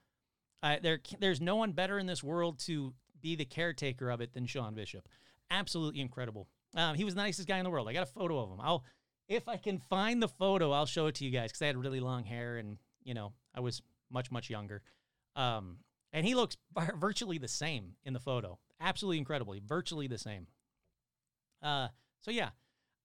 uh, 0.62 0.76
there 0.82 0.98
there's 1.18 1.40
no 1.40 1.56
one 1.56 1.72
better 1.72 1.98
in 1.98 2.06
this 2.06 2.22
world 2.22 2.58
to 2.60 2.92
be 3.22 3.36
the 3.36 3.44
caretaker 3.44 4.10
of 4.10 4.20
it 4.20 4.34
than 4.34 4.46
Sean 4.46 4.74
Bishop. 4.74 5.08
Absolutely 5.50 6.00
incredible. 6.00 6.48
Um, 6.74 6.96
he 6.96 7.04
was 7.04 7.14
the 7.14 7.22
nicest 7.22 7.48
guy 7.48 7.58
in 7.58 7.64
the 7.64 7.70
world. 7.70 7.88
I 7.88 7.92
got 7.92 8.02
a 8.02 8.06
photo 8.06 8.38
of 8.38 8.50
him. 8.50 8.60
I'll 8.60 8.84
if 9.28 9.48
I 9.48 9.56
can 9.56 9.78
find 9.78 10.22
the 10.22 10.28
photo, 10.28 10.70
I'll 10.72 10.86
show 10.86 11.06
it 11.06 11.16
to 11.16 11.24
you 11.24 11.30
guys 11.30 11.50
because 11.50 11.62
I 11.62 11.66
had 11.66 11.76
really 11.76 12.00
long 12.00 12.24
hair 12.24 12.58
and 12.58 12.78
you 13.02 13.14
know 13.14 13.32
I 13.54 13.60
was 13.60 13.80
much 14.10 14.30
much 14.30 14.50
younger. 14.50 14.82
Um, 15.34 15.78
and 16.16 16.24
he 16.24 16.34
looks 16.34 16.56
virtually 16.96 17.36
the 17.36 17.46
same 17.46 17.92
in 18.02 18.14
the 18.14 18.18
photo. 18.18 18.58
Absolutely 18.80 19.18
incredibly, 19.18 19.60
virtually 19.64 20.06
the 20.06 20.16
same. 20.16 20.46
Uh, 21.62 21.88
so 22.22 22.30
yeah, 22.30 22.48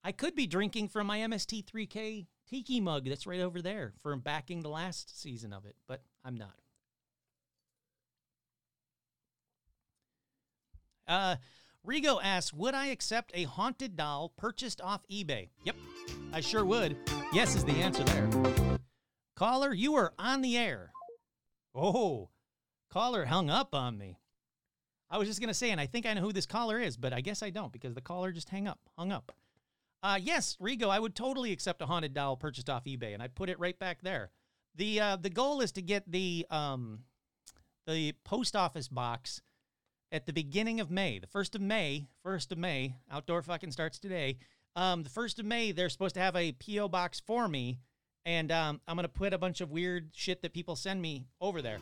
I 0.02 0.12
could 0.12 0.34
be 0.34 0.46
drinking 0.46 0.88
from 0.88 1.08
my 1.08 1.18
MST3K 1.18 2.26
tiki 2.48 2.80
mug 2.80 3.04
that's 3.04 3.26
right 3.26 3.40
over 3.40 3.60
there 3.60 3.92
from 4.02 4.20
backing 4.20 4.62
the 4.62 4.70
last 4.70 5.20
season 5.20 5.52
of 5.52 5.66
it, 5.66 5.76
but 5.86 6.02
I'm 6.24 6.38
not. 6.38 6.54
Uh, 11.06 11.36
Rigo 11.86 12.18
asks, 12.22 12.54
would 12.54 12.74
I 12.74 12.86
accept 12.86 13.32
a 13.34 13.44
haunted 13.44 13.94
doll 13.94 14.32
purchased 14.38 14.80
off 14.80 15.02
eBay? 15.12 15.50
Yep, 15.64 15.76
I 16.32 16.40
sure 16.40 16.64
would. 16.64 16.96
Yes 17.34 17.56
is 17.56 17.64
the 17.66 17.72
answer 17.72 18.04
there. 18.04 18.30
Caller, 19.36 19.74
you 19.74 19.96
are 19.96 20.14
on 20.18 20.40
the 20.40 20.56
air. 20.56 20.92
Oh, 21.74 22.30
caller 22.92 23.24
hung 23.24 23.48
up 23.48 23.74
on 23.74 23.96
me. 23.96 24.18
I 25.10 25.18
was 25.18 25.26
just 25.26 25.40
going 25.40 25.48
to 25.48 25.54
say, 25.54 25.70
and 25.70 25.80
I 25.80 25.86
think 25.86 26.06
I 26.06 26.14
know 26.14 26.20
who 26.20 26.32
this 26.32 26.46
caller 26.46 26.78
is, 26.78 26.96
but 26.96 27.12
I 27.12 27.20
guess 27.20 27.42
I 27.42 27.50
don't 27.50 27.72
because 27.72 27.94
the 27.94 28.00
caller 28.00 28.32
just 28.32 28.50
hang 28.50 28.68
up, 28.68 28.80
hung 28.96 29.10
up. 29.10 29.32
Uh, 30.02 30.18
yes, 30.20 30.56
Rigo, 30.60 30.88
I 30.88 30.98
would 30.98 31.14
totally 31.14 31.52
accept 31.52 31.80
a 31.80 31.86
haunted 31.86 32.12
doll 32.12 32.36
purchased 32.36 32.68
off 32.68 32.84
eBay, 32.84 33.14
and 33.14 33.22
I'd 33.22 33.34
put 33.34 33.48
it 33.48 33.58
right 33.58 33.78
back 33.78 34.02
there. 34.02 34.30
The 34.74 35.00
uh, 35.00 35.16
the 35.16 35.30
goal 35.30 35.60
is 35.60 35.70
to 35.72 35.82
get 35.82 36.10
the 36.10 36.46
um, 36.50 37.00
the 37.86 38.14
post 38.24 38.56
office 38.56 38.88
box 38.88 39.42
at 40.10 40.26
the 40.26 40.32
beginning 40.32 40.80
of 40.80 40.90
May, 40.90 41.18
the 41.18 41.26
first 41.26 41.54
of 41.54 41.60
May, 41.60 42.08
first 42.22 42.50
of 42.52 42.58
May. 42.58 42.96
Outdoor 43.10 43.42
fucking 43.42 43.70
starts 43.70 43.98
today. 43.98 44.38
Um, 44.74 45.02
the 45.02 45.10
first 45.10 45.38
of 45.38 45.44
May, 45.44 45.72
they're 45.72 45.90
supposed 45.90 46.14
to 46.14 46.20
have 46.20 46.34
a 46.36 46.52
PO 46.52 46.88
box 46.88 47.20
for 47.20 47.48
me, 47.48 47.78
and 48.24 48.50
um, 48.50 48.80
I'm 48.88 48.96
gonna 48.96 49.08
put 49.08 49.34
a 49.34 49.38
bunch 49.38 49.60
of 49.60 49.70
weird 49.70 50.10
shit 50.14 50.42
that 50.42 50.52
people 50.52 50.74
send 50.74 51.00
me 51.00 51.26
over 51.40 51.62
there. 51.62 51.78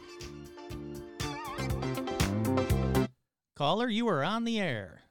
Caller, 3.60 3.90
you 3.90 4.08
are 4.08 4.24
on 4.24 4.44
the 4.44 4.58
air. 4.58 5.02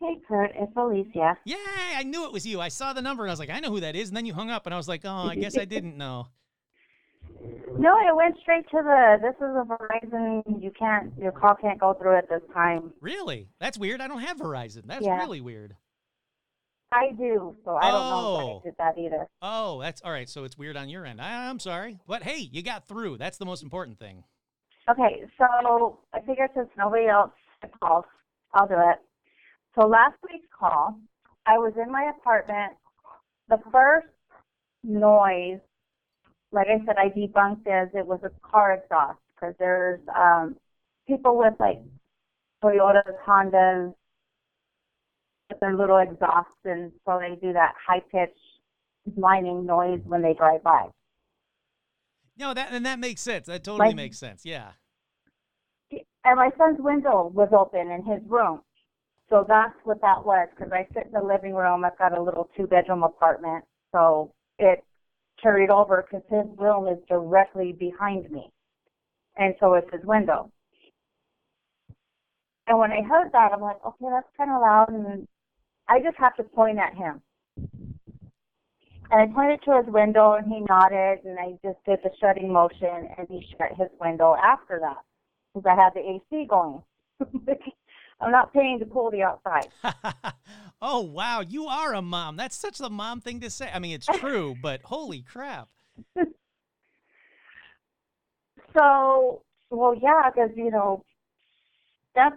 Hey, 0.00 0.16
Kurt, 0.26 0.50
it's 0.56 0.72
Alicia. 0.76 1.38
Yay! 1.44 1.56
I 1.94 2.02
knew 2.02 2.24
it 2.24 2.32
was 2.32 2.44
you. 2.44 2.60
I 2.60 2.66
saw 2.66 2.92
the 2.92 3.02
number 3.02 3.22
and 3.22 3.30
I 3.30 3.32
was 3.32 3.38
like, 3.38 3.50
I 3.50 3.60
know 3.60 3.70
who 3.70 3.78
that 3.78 3.94
is. 3.94 4.08
And 4.08 4.16
then 4.16 4.26
you 4.26 4.34
hung 4.34 4.50
up 4.50 4.66
and 4.66 4.74
I 4.74 4.76
was 4.76 4.88
like, 4.88 5.02
oh, 5.04 5.28
I 5.28 5.36
guess 5.36 5.56
I 5.56 5.64
didn't 5.64 5.96
know. 5.96 6.26
No, 7.76 7.96
it 7.98 8.14
went 8.14 8.36
straight 8.40 8.68
to 8.70 8.76
the. 8.76 9.16
This 9.20 9.34
is 9.36 9.42
a 9.42 9.64
Verizon. 9.64 10.62
You 10.62 10.70
can't. 10.78 11.12
Your 11.18 11.32
call 11.32 11.54
can't 11.56 11.80
go 11.80 11.92
through 11.94 12.16
at 12.16 12.28
this 12.28 12.40
time. 12.52 12.92
Really? 13.00 13.48
That's 13.58 13.76
weird. 13.76 14.00
I 14.00 14.06
don't 14.06 14.20
have 14.20 14.38
Verizon. 14.38 14.82
That's 14.86 15.04
Yeah. 15.04 15.18
really 15.18 15.40
weird. 15.40 15.74
I 16.92 17.10
do, 17.18 17.56
so 17.64 17.76
I 17.76 17.90
don't 17.90 18.10
know 18.10 18.16
Oh. 18.16 18.36
if 18.36 18.38
I 18.38 18.42
oh. 18.42 18.62
did 18.64 18.74
that 18.78 18.98
either. 18.98 19.28
Oh, 19.42 19.80
that's 19.80 20.00
all 20.02 20.12
right. 20.12 20.28
So 20.28 20.44
it's 20.44 20.56
weird 20.56 20.76
on 20.76 20.88
your 20.88 21.04
end. 21.04 21.20
I, 21.20 21.48
I'm 21.48 21.58
sorry. 21.58 21.98
But 22.06 22.22
hey, 22.22 22.38
you 22.38 22.62
got 22.62 22.86
through. 22.86 23.18
That's 23.18 23.38
the 23.38 23.46
most 23.46 23.62
important 23.62 23.98
thing. 23.98 24.24
Okay, 24.88 25.22
so 25.38 25.98
I 26.12 26.20
figured 26.20 26.50
since 26.54 26.68
nobody 26.76 27.06
else 27.06 27.30
calls, 27.82 28.04
I'll 28.52 28.68
do 28.68 28.74
it. 28.74 28.98
So 29.74 29.86
last 29.86 30.16
week's 30.30 30.46
call, 30.56 30.98
I 31.46 31.56
was 31.56 31.72
in 31.82 31.90
my 31.90 32.12
apartment. 32.18 32.74
The 33.48 33.58
first 33.72 34.08
noise, 34.82 35.60
like 36.52 36.66
I 36.66 36.84
said, 36.84 36.96
I 36.98 37.08
debunked 37.08 37.66
as 37.66 37.88
it 37.94 38.06
was 38.06 38.20
a 38.24 38.30
car 38.46 38.74
exhaust 38.74 39.18
because 39.34 39.54
there's 39.58 40.00
um, 40.14 40.56
people 41.08 41.38
with 41.38 41.54
like 41.58 41.80
Toyotas, 42.62 43.16
Hondas, 43.26 43.94
with 45.48 45.60
their 45.60 45.76
little 45.76 45.98
exhausts, 45.98 46.52
and 46.66 46.92
so 47.06 47.18
they 47.18 47.36
do 47.40 47.54
that 47.54 47.72
high 47.86 48.00
pitched 48.12 48.38
whining 49.14 49.64
noise 49.64 50.00
when 50.04 50.20
they 50.20 50.34
drive 50.34 50.62
by. 50.62 50.88
No, 52.36 52.52
that 52.54 52.72
and 52.72 52.84
that 52.86 52.98
makes 52.98 53.20
sense. 53.20 53.46
That 53.46 53.62
totally 53.64 53.88
Like- 53.88 53.96
makes 53.96 54.18
sense. 54.18 54.44
Yeah. 54.44 54.72
and 56.26 56.36
my 56.36 56.50
son's 56.56 56.80
window 56.80 57.28
was 57.34 57.50
open 57.52 57.90
in 57.90 58.02
his 58.02 58.22
room. 58.28 58.62
So 59.28 59.44
that's 59.46 59.74
what 59.84 60.00
that 60.00 60.24
was 60.24 60.48
because 60.50 60.72
I 60.72 60.86
sit 60.94 61.06
in 61.06 61.12
the 61.12 61.22
living 61.22 61.54
room. 61.54 61.84
I've 61.84 61.96
got 61.98 62.16
a 62.16 62.20
little 62.22 62.48
two 62.56 62.66
bedroom 62.66 63.02
apartment. 63.02 63.64
So 63.92 64.32
it 64.58 64.82
carried 65.40 65.70
over 65.70 66.02
because 66.02 66.24
his 66.30 66.46
room 66.58 66.88
is 66.88 66.98
directly 67.08 67.72
behind 67.72 68.30
me. 68.30 68.50
And 69.36 69.54
so 69.60 69.74
it's 69.74 69.90
his 69.92 70.04
window. 70.04 70.50
And 72.66 72.78
when 72.78 72.90
I 72.92 73.02
heard 73.02 73.30
that, 73.32 73.52
I'm 73.52 73.60
like, 73.60 73.84
okay, 73.84 74.06
that's 74.10 74.28
kind 74.36 74.50
of 74.50 74.60
loud. 74.62 74.88
And 74.88 75.28
I 75.88 76.00
just 76.00 76.16
have 76.16 76.34
to 76.36 76.42
point 76.44 76.78
at 76.78 76.94
him. 76.94 77.20
And 79.14 79.30
I 79.30 79.32
pointed 79.32 79.62
to 79.62 79.76
his 79.76 79.86
window 79.86 80.32
and 80.32 80.52
he 80.52 80.58
nodded 80.68 81.20
and 81.24 81.38
I 81.38 81.52
just 81.64 81.78
did 81.86 82.00
the 82.02 82.10
shutting 82.20 82.52
motion 82.52 83.08
and 83.16 83.28
he 83.30 83.46
shut 83.56 83.70
his 83.78 83.86
window 84.00 84.34
after 84.34 84.80
that 84.80 84.96
because 85.54 85.70
I 85.70 85.80
had 85.80 85.94
the 85.94 86.00
AC 86.00 86.48
going. 86.48 86.82
I'm 88.20 88.32
not 88.32 88.52
paying 88.52 88.80
to 88.80 88.86
cool 88.86 89.12
the 89.12 89.22
outside. 89.22 89.68
oh 90.82 91.02
wow, 91.02 91.42
you 91.42 91.66
are 91.66 91.94
a 91.94 92.02
mom. 92.02 92.36
That's 92.36 92.56
such 92.56 92.78
the 92.78 92.90
mom 92.90 93.20
thing 93.20 93.38
to 93.42 93.50
say. 93.50 93.70
I 93.72 93.78
mean, 93.78 93.94
it's 93.94 94.08
true, 94.18 94.56
but 94.62 94.82
holy 94.82 95.22
crap. 95.22 95.68
So, 98.76 99.42
well, 99.70 99.94
yeah, 99.94 100.28
because 100.34 100.50
you 100.56 100.72
know, 100.72 101.04
that's 102.16 102.34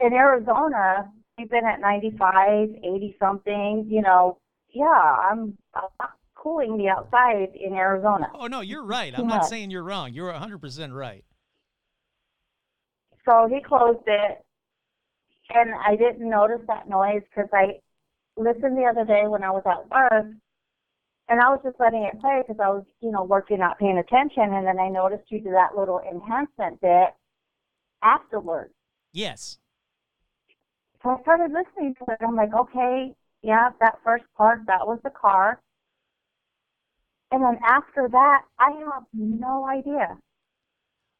in 0.00 0.12
Arizona. 0.12 1.08
We've 1.38 1.48
been 1.48 1.66
at 1.66 1.80
95, 1.80 2.70
80 2.82 3.16
something. 3.20 3.86
You 3.88 4.02
know, 4.02 4.38
yeah, 4.76 5.16
I'm, 5.30 5.56
I'm 5.74 5.88
not 6.00 6.15
cooling 6.46 6.78
the 6.78 6.88
outside 6.88 7.48
in 7.56 7.72
Arizona. 7.74 8.30
Oh 8.32 8.46
no, 8.46 8.60
you're 8.60 8.84
right. 8.84 9.12
I'm 9.18 9.26
not 9.26 9.46
saying 9.46 9.72
you're 9.72 9.82
wrong. 9.82 10.12
You're 10.12 10.32
100% 10.32 10.94
right. 10.94 11.24
So 13.28 13.48
he 13.52 13.60
closed 13.60 14.06
it, 14.06 14.44
and 15.52 15.74
I 15.74 15.96
didn't 15.96 16.30
notice 16.30 16.60
that 16.68 16.88
noise 16.88 17.22
because 17.28 17.50
I 17.52 17.80
listened 18.36 18.78
the 18.78 18.84
other 18.84 19.04
day 19.04 19.24
when 19.26 19.42
I 19.42 19.50
was 19.50 19.64
at 19.66 19.90
work, 19.90 20.26
and 21.28 21.40
I 21.40 21.48
was 21.48 21.58
just 21.64 21.80
letting 21.80 22.04
it 22.04 22.20
play 22.20 22.42
because 22.46 22.60
I 22.62 22.68
was, 22.68 22.84
you 23.00 23.10
know, 23.10 23.24
working, 23.24 23.58
not 23.58 23.80
paying 23.80 23.98
attention, 23.98 24.54
and 24.54 24.64
then 24.64 24.78
I 24.78 24.88
noticed 24.88 25.24
you 25.32 25.40
do 25.40 25.50
that 25.50 25.76
little 25.76 26.00
enhancement 26.08 26.80
bit 26.80 27.08
afterwards. 28.04 28.72
Yes. 29.12 29.58
So 31.02 31.10
I 31.10 31.20
started 31.22 31.50
listening 31.50 31.96
to 31.96 32.12
it. 32.12 32.18
I'm 32.20 32.36
like, 32.36 32.54
okay, 32.54 33.16
yeah, 33.42 33.70
that 33.80 33.98
first 34.04 34.26
part, 34.36 34.60
that 34.68 34.86
was 34.86 35.00
the 35.02 35.10
car. 35.10 35.60
And 37.32 37.42
then 37.42 37.58
after 37.66 38.08
that, 38.10 38.42
I 38.58 38.70
have 38.70 39.04
no 39.12 39.66
idea. 39.68 40.16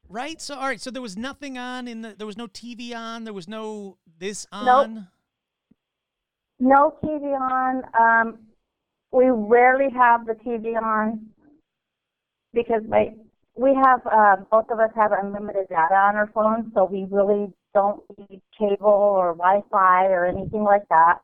Right. 0.08 0.40
So 0.40 0.54
all 0.54 0.66
right. 0.66 0.80
So 0.80 0.90
there 0.90 1.02
was 1.02 1.16
nothing 1.16 1.58
on 1.58 1.88
in 1.88 2.02
the. 2.02 2.14
There 2.16 2.26
was 2.26 2.36
no 2.36 2.46
TV 2.46 2.94
on. 2.94 3.24
There 3.24 3.34
was 3.34 3.48
no 3.48 3.98
this 4.18 4.46
Nope. 4.52 4.64
on. 4.64 5.08
No 6.60 6.96
TV 7.02 7.36
on. 7.38 7.82
Um, 7.98 8.38
we 9.10 9.30
rarely 9.30 9.90
have 9.92 10.26
the 10.26 10.34
TV 10.34 10.80
on 10.80 11.26
because 12.52 12.82
my 12.88 13.14
we 13.56 13.74
have 13.74 14.00
uh, 14.06 14.36
both 14.50 14.70
of 14.70 14.78
us 14.78 14.90
have 14.94 15.10
unlimited 15.12 15.68
data 15.68 15.94
on 15.94 16.14
our 16.14 16.30
phones, 16.32 16.72
so 16.74 16.84
we 16.84 17.06
really 17.10 17.52
don't 17.74 18.02
need 18.30 18.40
cable 18.56 18.76
or 18.86 19.34
Wi-Fi 19.34 20.06
or 20.06 20.24
anything 20.24 20.62
like 20.62 20.86
that 20.88 21.18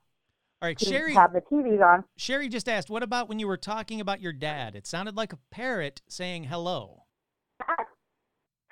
All 0.62 0.68
right. 0.68 0.80
Sherry. 0.80 1.12
have 1.14 1.32
the 1.32 1.40
TV 1.40 1.82
on. 1.82 2.04
Sherry 2.16 2.48
just 2.48 2.68
asked, 2.68 2.88
"What 2.88 3.02
about 3.02 3.28
when 3.28 3.38
you 3.38 3.48
were 3.48 3.56
talking 3.56 4.00
about 4.00 4.20
your 4.20 4.32
dad? 4.32 4.76
It 4.76 4.86
sounded 4.86 5.16
like 5.16 5.32
a 5.32 5.38
parrot 5.50 6.02
saying 6.08 6.44
hello." 6.44 7.02
That 7.58 7.86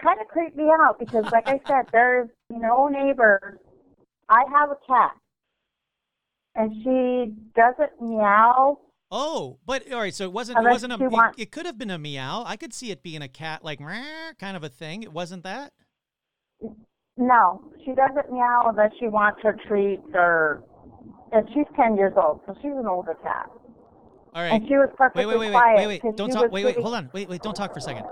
kind 0.01 0.21
of 0.21 0.29
creeped 0.29 0.57
me 0.57 0.71
out 0.81 0.99
because, 0.99 1.25
like 1.33 1.49
I 1.49 1.61
said, 1.67 1.87
there's 1.93 2.29
no 2.49 2.89
neighbors. 2.89 3.59
I 4.29 4.45
have 4.53 4.71
a 4.71 4.77
cat, 4.87 5.17
and 6.55 6.73
she 6.85 7.35
doesn't 7.55 8.01
meow 8.01 8.79
Oh, 9.13 9.59
but 9.67 9.93
all 9.93 10.01
right. 10.01 10.15
So 10.15 10.25
it 10.25 10.33
wasn't. 10.33 10.59
It 10.59 10.71
wasn't 10.71 10.93
a. 10.93 11.05
It, 11.05 11.11
want- 11.11 11.39
it 11.39 11.51
could 11.51 11.67
have 11.67 11.77
been 11.77 11.91
a 11.91 11.99
meow. 11.99 12.45
I 12.47 12.57
could 12.57 12.73
see 12.73 12.91
it 12.93 13.03
being 13.03 13.23
a 13.23 13.29
cat, 13.29 13.65
like 13.65 13.81
kind 14.39 14.57
of 14.57 14.63
a 14.63 14.69
thing. 14.69 15.03
It 15.03 15.13
wasn't 15.13 15.43
that. 15.43 15.73
No, 17.17 17.73
she 17.85 17.93
doesn't 17.93 18.33
meow 18.33 18.67
unless 18.69 18.93
she 19.01 19.09
wants 19.09 19.41
her 19.43 19.57
treats 19.67 20.07
or. 20.15 20.63
And 21.33 21.49
she's 21.55 21.67
ten 21.77 21.97
years 21.97 22.13
old, 22.17 22.41
so 22.47 22.55
she's 22.61 22.73
an 22.73 22.87
older 22.87 23.15
cat. 23.23 23.51
All 24.35 24.43
right. 24.43 24.53
And 24.53 24.67
she 24.69 24.75
was 24.75 24.89
perfectly 24.97 25.27
Wait, 25.27 25.39
wait, 25.39 25.47
wait, 25.51 25.53
quiet. 25.53 25.77
wait, 25.77 25.87
wait, 25.87 26.03
wait. 26.05 26.17
Don't 26.17 26.31
talk. 26.31 26.43
Wait, 26.53 26.65
wait. 26.65 26.71
sitting- 26.71 26.83
Hold 26.83 26.95
on. 26.95 27.11
Wait, 27.13 27.29
wait. 27.29 27.43
Don't 27.43 27.55
talk 27.55 27.73
for 27.73 27.79
a 27.79 27.83
second. 27.83 28.05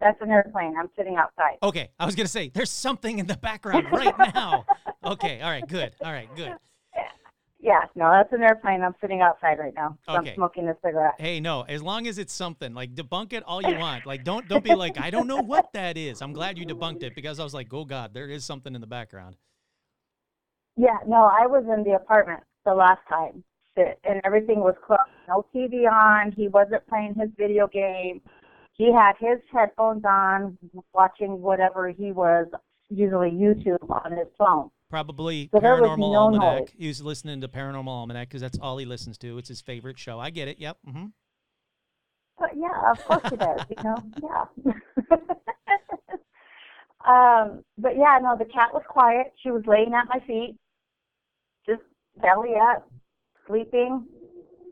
That's 0.00 0.20
an 0.20 0.30
airplane. 0.30 0.74
I'm 0.78 0.90
sitting 0.96 1.16
outside. 1.16 1.56
Okay, 1.62 1.88
I 1.98 2.04
was 2.04 2.14
gonna 2.14 2.28
say 2.28 2.50
there's 2.52 2.70
something 2.70 3.18
in 3.18 3.26
the 3.26 3.36
background 3.36 3.86
right 3.92 4.14
now. 4.34 4.64
Okay. 5.04 5.42
All 5.42 5.50
right. 5.50 5.66
Good. 5.68 5.94
All 6.02 6.12
right. 6.12 6.34
Good. 6.34 6.52
Yeah, 7.60 7.80
no, 7.94 8.10
that's 8.10 8.30
an 8.34 8.42
airplane. 8.42 8.82
I'm 8.82 8.94
sitting 9.00 9.22
outside 9.22 9.58
right 9.58 9.72
now. 9.74 9.96
So 10.06 10.16
Okay. 10.18 10.30
I'm 10.30 10.34
smoking 10.34 10.68
a 10.68 10.76
cigarette. 10.84 11.14
Hey, 11.18 11.40
no. 11.40 11.62
As 11.62 11.82
long 11.82 12.06
as 12.06 12.18
it's 12.18 12.34
something, 12.34 12.74
like 12.74 12.94
debunk 12.94 13.32
it 13.32 13.42
all 13.46 13.62
you 13.62 13.78
want. 13.78 14.04
Like 14.04 14.22
don't 14.22 14.46
don't 14.48 14.62
be 14.62 14.74
like 14.74 15.00
I 15.00 15.08
don't 15.10 15.26
know 15.26 15.40
what 15.40 15.72
that 15.72 15.96
is. 15.96 16.20
I'm 16.20 16.34
glad 16.34 16.58
you 16.58 16.66
debunked 16.66 17.02
it 17.02 17.14
because 17.14 17.40
I 17.40 17.44
was 17.44 17.54
like, 17.54 17.72
oh 17.72 17.86
god, 17.86 18.12
there 18.12 18.28
is 18.28 18.44
something 18.44 18.74
in 18.74 18.82
the 18.82 18.86
background. 18.86 19.36
Yeah, 20.76 20.98
no, 21.06 21.24
I 21.24 21.46
was 21.46 21.64
in 21.72 21.84
the 21.84 21.96
apartment 21.96 22.40
the 22.64 22.74
last 22.74 23.00
time, 23.08 23.44
and 23.76 24.20
everything 24.24 24.60
was 24.60 24.74
closed. 24.84 25.00
No 25.28 25.46
TV 25.54 25.90
on. 25.90 26.32
He 26.32 26.48
wasn't 26.48 26.86
playing 26.88 27.14
his 27.14 27.30
video 27.38 27.66
game. 27.68 28.20
He 28.72 28.92
had 28.92 29.12
his 29.18 29.38
headphones 29.52 30.04
on, 30.04 30.58
watching 30.92 31.40
whatever 31.40 31.88
he 31.90 32.10
was, 32.10 32.46
usually 32.90 33.30
YouTube 33.30 33.88
on 33.88 34.12
his 34.12 34.26
phone. 34.36 34.70
Probably 34.90 35.48
So 35.52 35.60
Paranormal 35.60 35.98
no 35.98 36.18
Almanac. 36.18 36.58
noise. 36.60 36.68
He 36.76 36.88
was 36.88 37.00
listening 37.02 37.40
to 37.40 37.48
Paranormal 37.48 37.86
Almanac 37.88 38.28
because 38.28 38.42
that's 38.42 38.58
all 38.58 38.76
he 38.78 38.84
listens 38.84 39.16
to. 39.18 39.38
It's 39.38 39.48
his 39.48 39.60
favorite 39.60 39.98
show. 39.98 40.18
I 40.18 40.30
get 40.30 40.48
it. 40.48 40.58
Yep. 40.58 40.78
hmm 40.84 41.06
But 42.38 42.50
yeah, 42.56 42.90
of 42.92 43.02
course 43.04 43.22
he 43.30 43.36
does. 43.36 43.62
You 43.70 43.76
know, 43.82 44.04
yeah. 44.22 44.44
um, 47.06 47.64
but 47.78 47.96
yeah, 47.96 48.18
no, 48.20 48.36
the 48.36 48.44
cat 48.44 48.74
was 48.74 48.82
quiet. 48.88 49.32
She 49.42 49.50
was 49.50 49.62
laying 49.66 49.94
at 49.94 50.08
my 50.08 50.20
feet, 50.26 50.56
belly 52.20 52.54
up, 52.60 52.88
sleeping. 53.46 54.06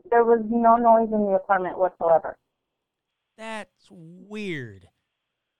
There 0.09 0.23
was 0.23 0.41
no 0.49 0.75
noise 0.77 1.09
in 1.11 1.25
the 1.25 1.33
apartment 1.33 1.77
whatsoever. 1.77 2.37
That's 3.37 3.87
weird. 3.89 4.87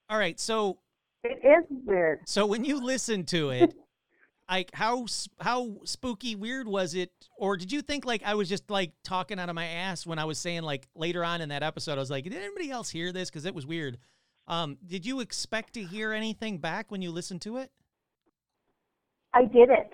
All 0.09 0.17
right. 0.17 0.39
So 0.39 0.77
It 1.23 1.39
is 1.43 1.65
weird. 1.85 2.21
so 2.25 2.45
when 2.45 2.63
you 2.63 2.83
listen 2.83 3.25
to 3.27 3.49
it, 3.49 3.73
like 4.49 4.69
how 4.73 5.05
how 5.39 5.77
spooky 5.85 6.35
weird 6.35 6.67
was 6.67 6.93
it, 6.93 7.11
or 7.37 7.57
did 7.57 7.71
you 7.71 7.81
think 7.81 8.05
like 8.05 8.21
I 8.23 8.35
was 8.35 8.47
just 8.47 8.69
like 8.69 8.91
talking 9.03 9.39
out 9.39 9.49
of 9.49 9.55
my 9.55 9.65
ass 9.65 10.05
when 10.05 10.19
I 10.19 10.25
was 10.25 10.37
saying 10.37 10.61
like 10.61 10.87
later 10.95 11.23
on 11.23 11.41
in 11.41 11.49
that 11.49 11.63
episode 11.63 11.93
I 11.93 12.01
was 12.01 12.11
like, 12.11 12.25
did 12.25 12.35
anybody 12.35 12.69
else 12.69 12.89
hear 12.89 13.11
this? 13.11 13.29
Because 13.29 13.45
it 13.45 13.55
was 13.55 13.65
weird. 13.65 13.97
Um, 14.47 14.77
did 14.85 15.05
you 15.05 15.21
expect 15.21 15.73
to 15.75 15.83
hear 15.83 16.11
anything 16.11 16.57
back 16.57 16.91
when 16.91 17.01
you 17.01 17.11
listened 17.11 17.41
to 17.43 17.57
it? 17.57 17.71
I 19.33 19.45
did 19.45 19.69
it. 19.69 19.91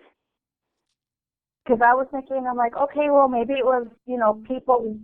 Because 1.69 1.83
I 1.85 1.93
was 1.93 2.07
thinking, 2.11 2.47
I'm 2.49 2.57
like, 2.57 2.75
okay, 2.75 3.11
well, 3.11 3.27
maybe 3.27 3.53
it 3.53 3.63
was, 3.63 3.85
you 4.07 4.17
know, 4.17 4.41
people 4.47 4.97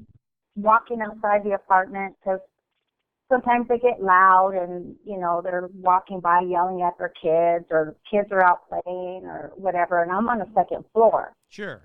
walking 0.55 0.99
outside 0.99 1.43
the 1.43 1.51
apartment 1.51 2.15
because 2.19 2.39
sometimes 3.31 3.67
they 3.67 3.77
get 3.77 4.01
loud 4.01 4.53
and, 4.55 4.95
you 5.05 5.19
know, 5.19 5.41
they're 5.43 5.69
walking 5.75 6.21
by 6.21 6.39
yelling 6.41 6.81
at 6.81 6.97
their 6.97 7.13
kids 7.21 7.65
or 7.69 7.95
kids 8.09 8.29
are 8.31 8.43
out 8.43 8.67
playing 8.67 9.25
or 9.25 9.51
whatever. 9.55 10.01
And 10.01 10.11
I'm 10.11 10.27
on 10.27 10.39
the 10.39 10.47
second 10.55 10.85
floor. 10.91 11.33
Sure. 11.49 11.83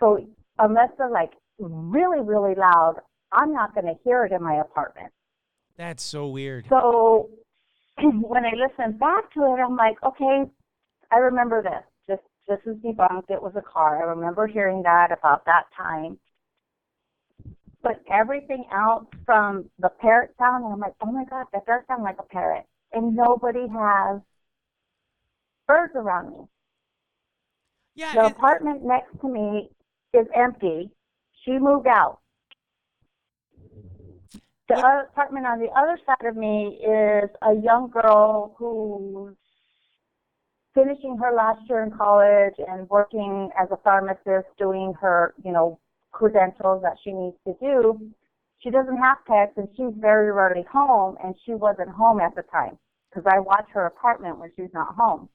So 0.00 0.26
unless 0.58 0.88
they're 0.96 1.10
like 1.10 1.32
really, 1.58 2.22
really 2.22 2.54
loud, 2.54 2.96
I'm 3.30 3.52
not 3.52 3.74
going 3.74 3.88
to 3.88 3.94
hear 4.04 4.24
it 4.24 4.32
in 4.32 4.42
my 4.42 4.54
apartment. 4.54 5.12
That's 5.76 6.02
so 6.02 6.28
weird. 6.28 6.64
So 6.70 7.28
when 8.00 8.46
I 8.46 8.52
listened 8.54 8.98
back 8.98 9.30
to 9.34 9.40
it, 9.40 9.60
I'm 9.60 9.76
like, 9.76 10.02
okay, 10.02 10.44
I 11.12 11.16
remember 11.18 11.62
this. 11.62 11.84
This 12.48 12.60
is 12.64 12.76
debunked. 12.76 13.30
It 13.30 13.42
was 13.42 13.52
a 13.56 13.62
car. 13.62 14.02
I 14.02 14.14
remember 14.14 14.46
hearing 14.46 14.82
that 14.84 15.12
about 15.12 15.44
that 15.44 15.64
time. 15.76 16.18
But 17.82 18.02
everything 18.10 18.64
else 18.72 19.04
from 19.26 19.70
the 19.78 19.90
parrot 19.90 20.34
sound, 20.38 20.64
and 20.64 20.72
I'm 20.72 20.80
like, 20.80 20.94
oh 21.02 21.12
my 21.12 21.24
god, 21.24 21.46
that 21.52 21.66
does 21.66 21.82
sound 21.86 22.02
like 22.02 22.16
a 22.18 22.22
parrot. 22.24 22.64
And 22.92 23.14
nobody 23.14 23.68
has 23.68 24.20
birds 25.66 25.92
around 25.94 26.30
me. 26.30 26.44
Yeah. 27.94 28.14
The 28.14 28.26
apartment 28.26 28.82
next 28.82 29.20
to 29.20 29.28
me 29.28 29.70
is 30.14 30.26
empty. 30.34 30.90
She 31.44 31.58
moved 31.58 31.86
out. 31.86 32.20
The 34.68 34.74
What- 34.74 35.08
apartment 35.10 35.46
on 35.46 35.60
the 35.60 35.70
other 35.70 35.98
side 36.06 36.26
of 36.26 36.36
me 36.36 36.78
is 36.82 37.30
a 37.42 37.54
young 37.54 37.90
girl 37.90 38.54
who's 38.58 39.36
finishing 40.74 41.16
her 41.18 41.34
last 41.34 41.60
year 41.68 41.82
in 41.82 41.90
college 41.90 42.54
and 42.58 42.88
working 42.88 43.50
as 43.58 43.68
a 43.70 43.76
pharmacist, 43.78 44.48
doing 44.58 44.94
her, 45.00 45.34
you 45.44 45.52
know, 45.52 45.78
credentials 46.12 46.82
that 46.82 46.96
she 47.02 47.12
needs 47.12 47.36
to 47.46 47.54
do. 47.60 48.10
She 48.60 48.70
doesn't 48.70 48.96
have 48.96 49.18
pets, 49.26 49.52
and 49.56 49.68
she's 49.76 49.94
very 49.98 50.32
rarely 50.32 50.64
home, 50.70 51.16
and 51.22 51.34
she 51.44 51.54
wasn't 51.54 51.90
home 51.90 52.20
at 52.20 52.34
the 52.34 52.42
time 52.42 52.78
because 53.08 53.24
I 53.32 53.38
watch 53.38 53.66
her 53.72 53.86
apartment 53.86 54.38
when 54.38 54.50
she's 54.56 54.72
not 54.74 54.94
home. 54.96 55.28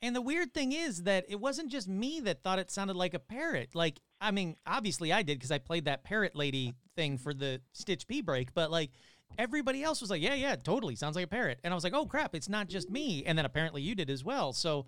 And 0.00 0.14
the 0.14 0.20
weird 0.20 0.54
thing 0.54 0.72
is 0.72 1.04
that 1.04 1.24
it 1.28 1.40
wasn't 1.40 1.70
just 1.70 1.88
me 1.88 2.20
that 2.20 2.42
thought 2.42 2.58
it 2.58 2.70
sounded 2.70 2.96
like 2.96 3.14
a 3.14 3.18
parrot. 3.18 3.74
Like, 3.74 4.00
I 4.20 4.30
mean, 4.30 4.56
obviously 4.66 5.12
I 5.12 5.22
did 5.22 5.38
because 5.38 5.50
I 5.50 5.58
played 5.58 5.86
that 5.86 6.04
parrot 6.04 6.36
lady 6.36 6.74
thing 6.94 7.18
for 7.18 7.34
the 7.34 7.60
Stitch 7.72 8.06
P 8.06 8.22
break, 8.22 8.54
but 8.54 8.70
like 8.70 8.90
everybody 9.36 9.82
else 9.82 10.00
was 10.00 10.10
like, 10.10 10.22
yeah, 10.22 10.34
yeah, 10.34 10.56
totally 10.56 10.96
sounds 10.96 11.16
like 11.16 11.24
a 11.24 11.28
parrot. 11.28 11.58
And 11.64 11.72
I 11.72 11.74
was 11.74 11.84
like, 11.84 11.94
oh 11.94 12.06
crap, 12.06 12.34
it's 12.34 12.48
not 12.48 12.68
just 12.68 12.90
me. 12.90 13.24
And 13.24 13.36
then 13.36 13.44
apparently 13.44 13.82
you 13.82 13.94
did 13.94 14.10
as 14.10 14.24
well. 14.24 14.52
So 14.52 14.86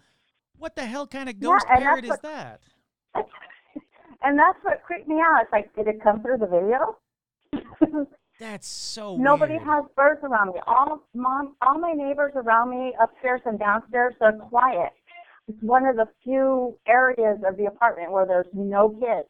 what 0.59 0.77
the 0.77 0.87
hell 0.87 1.07
kind 1.07 1.29
of 1.29 1.39
ghost 1.41 1.67
and 1.71 1.83
parrot 1.83 2.05
is 2.05 2.19
that? 2.23 2.61
and 4.23 4.39
that's 4.39 4.59
what 4.63 4.83
creeped 4.85 5.09
me 5.09 5.17
out. 5.17 5.43
It's 5.43 5.53
like, 5.53 5.75
did 5.75 5.87
it 5.87 6.03
come 6.03 6.23
through 6.23 6.39
the 6.39 6.47
video? 6.47 6.97
That's 8.41 8.67
so 8.67 9.19
Nobody 9.19 9.55
weird. 9.55 9.67
has 9.67 9.85
birds 9.95 10.21
around 10.23 10.55
me. 10.55 10.61
All 10.67 11.07
mom, 11.15 11.57
all 11.61 11.79
my 11.79 11.93
neighbors 11.93 12.33
around 12.35 12.71
me, 12.71 12.95
upstairs 12.99 13.43
and 13.45 13.59
downstairs, 13.59 14.15
are 14.23 14.33
quiet. 14.33 14.93
It's 15.47 15.63
one 15.63 15.85
of 15.85 15.97
the 15.97 16.07
few 16.25 16.79
areas 16.89 17.39
of 17.47 17.59
the 17.59 17.67
apartment 17.67 18.13
where 18.13 18.25
there's 18.25 18.47
no 18.55 18.89
kids 18.89 19.29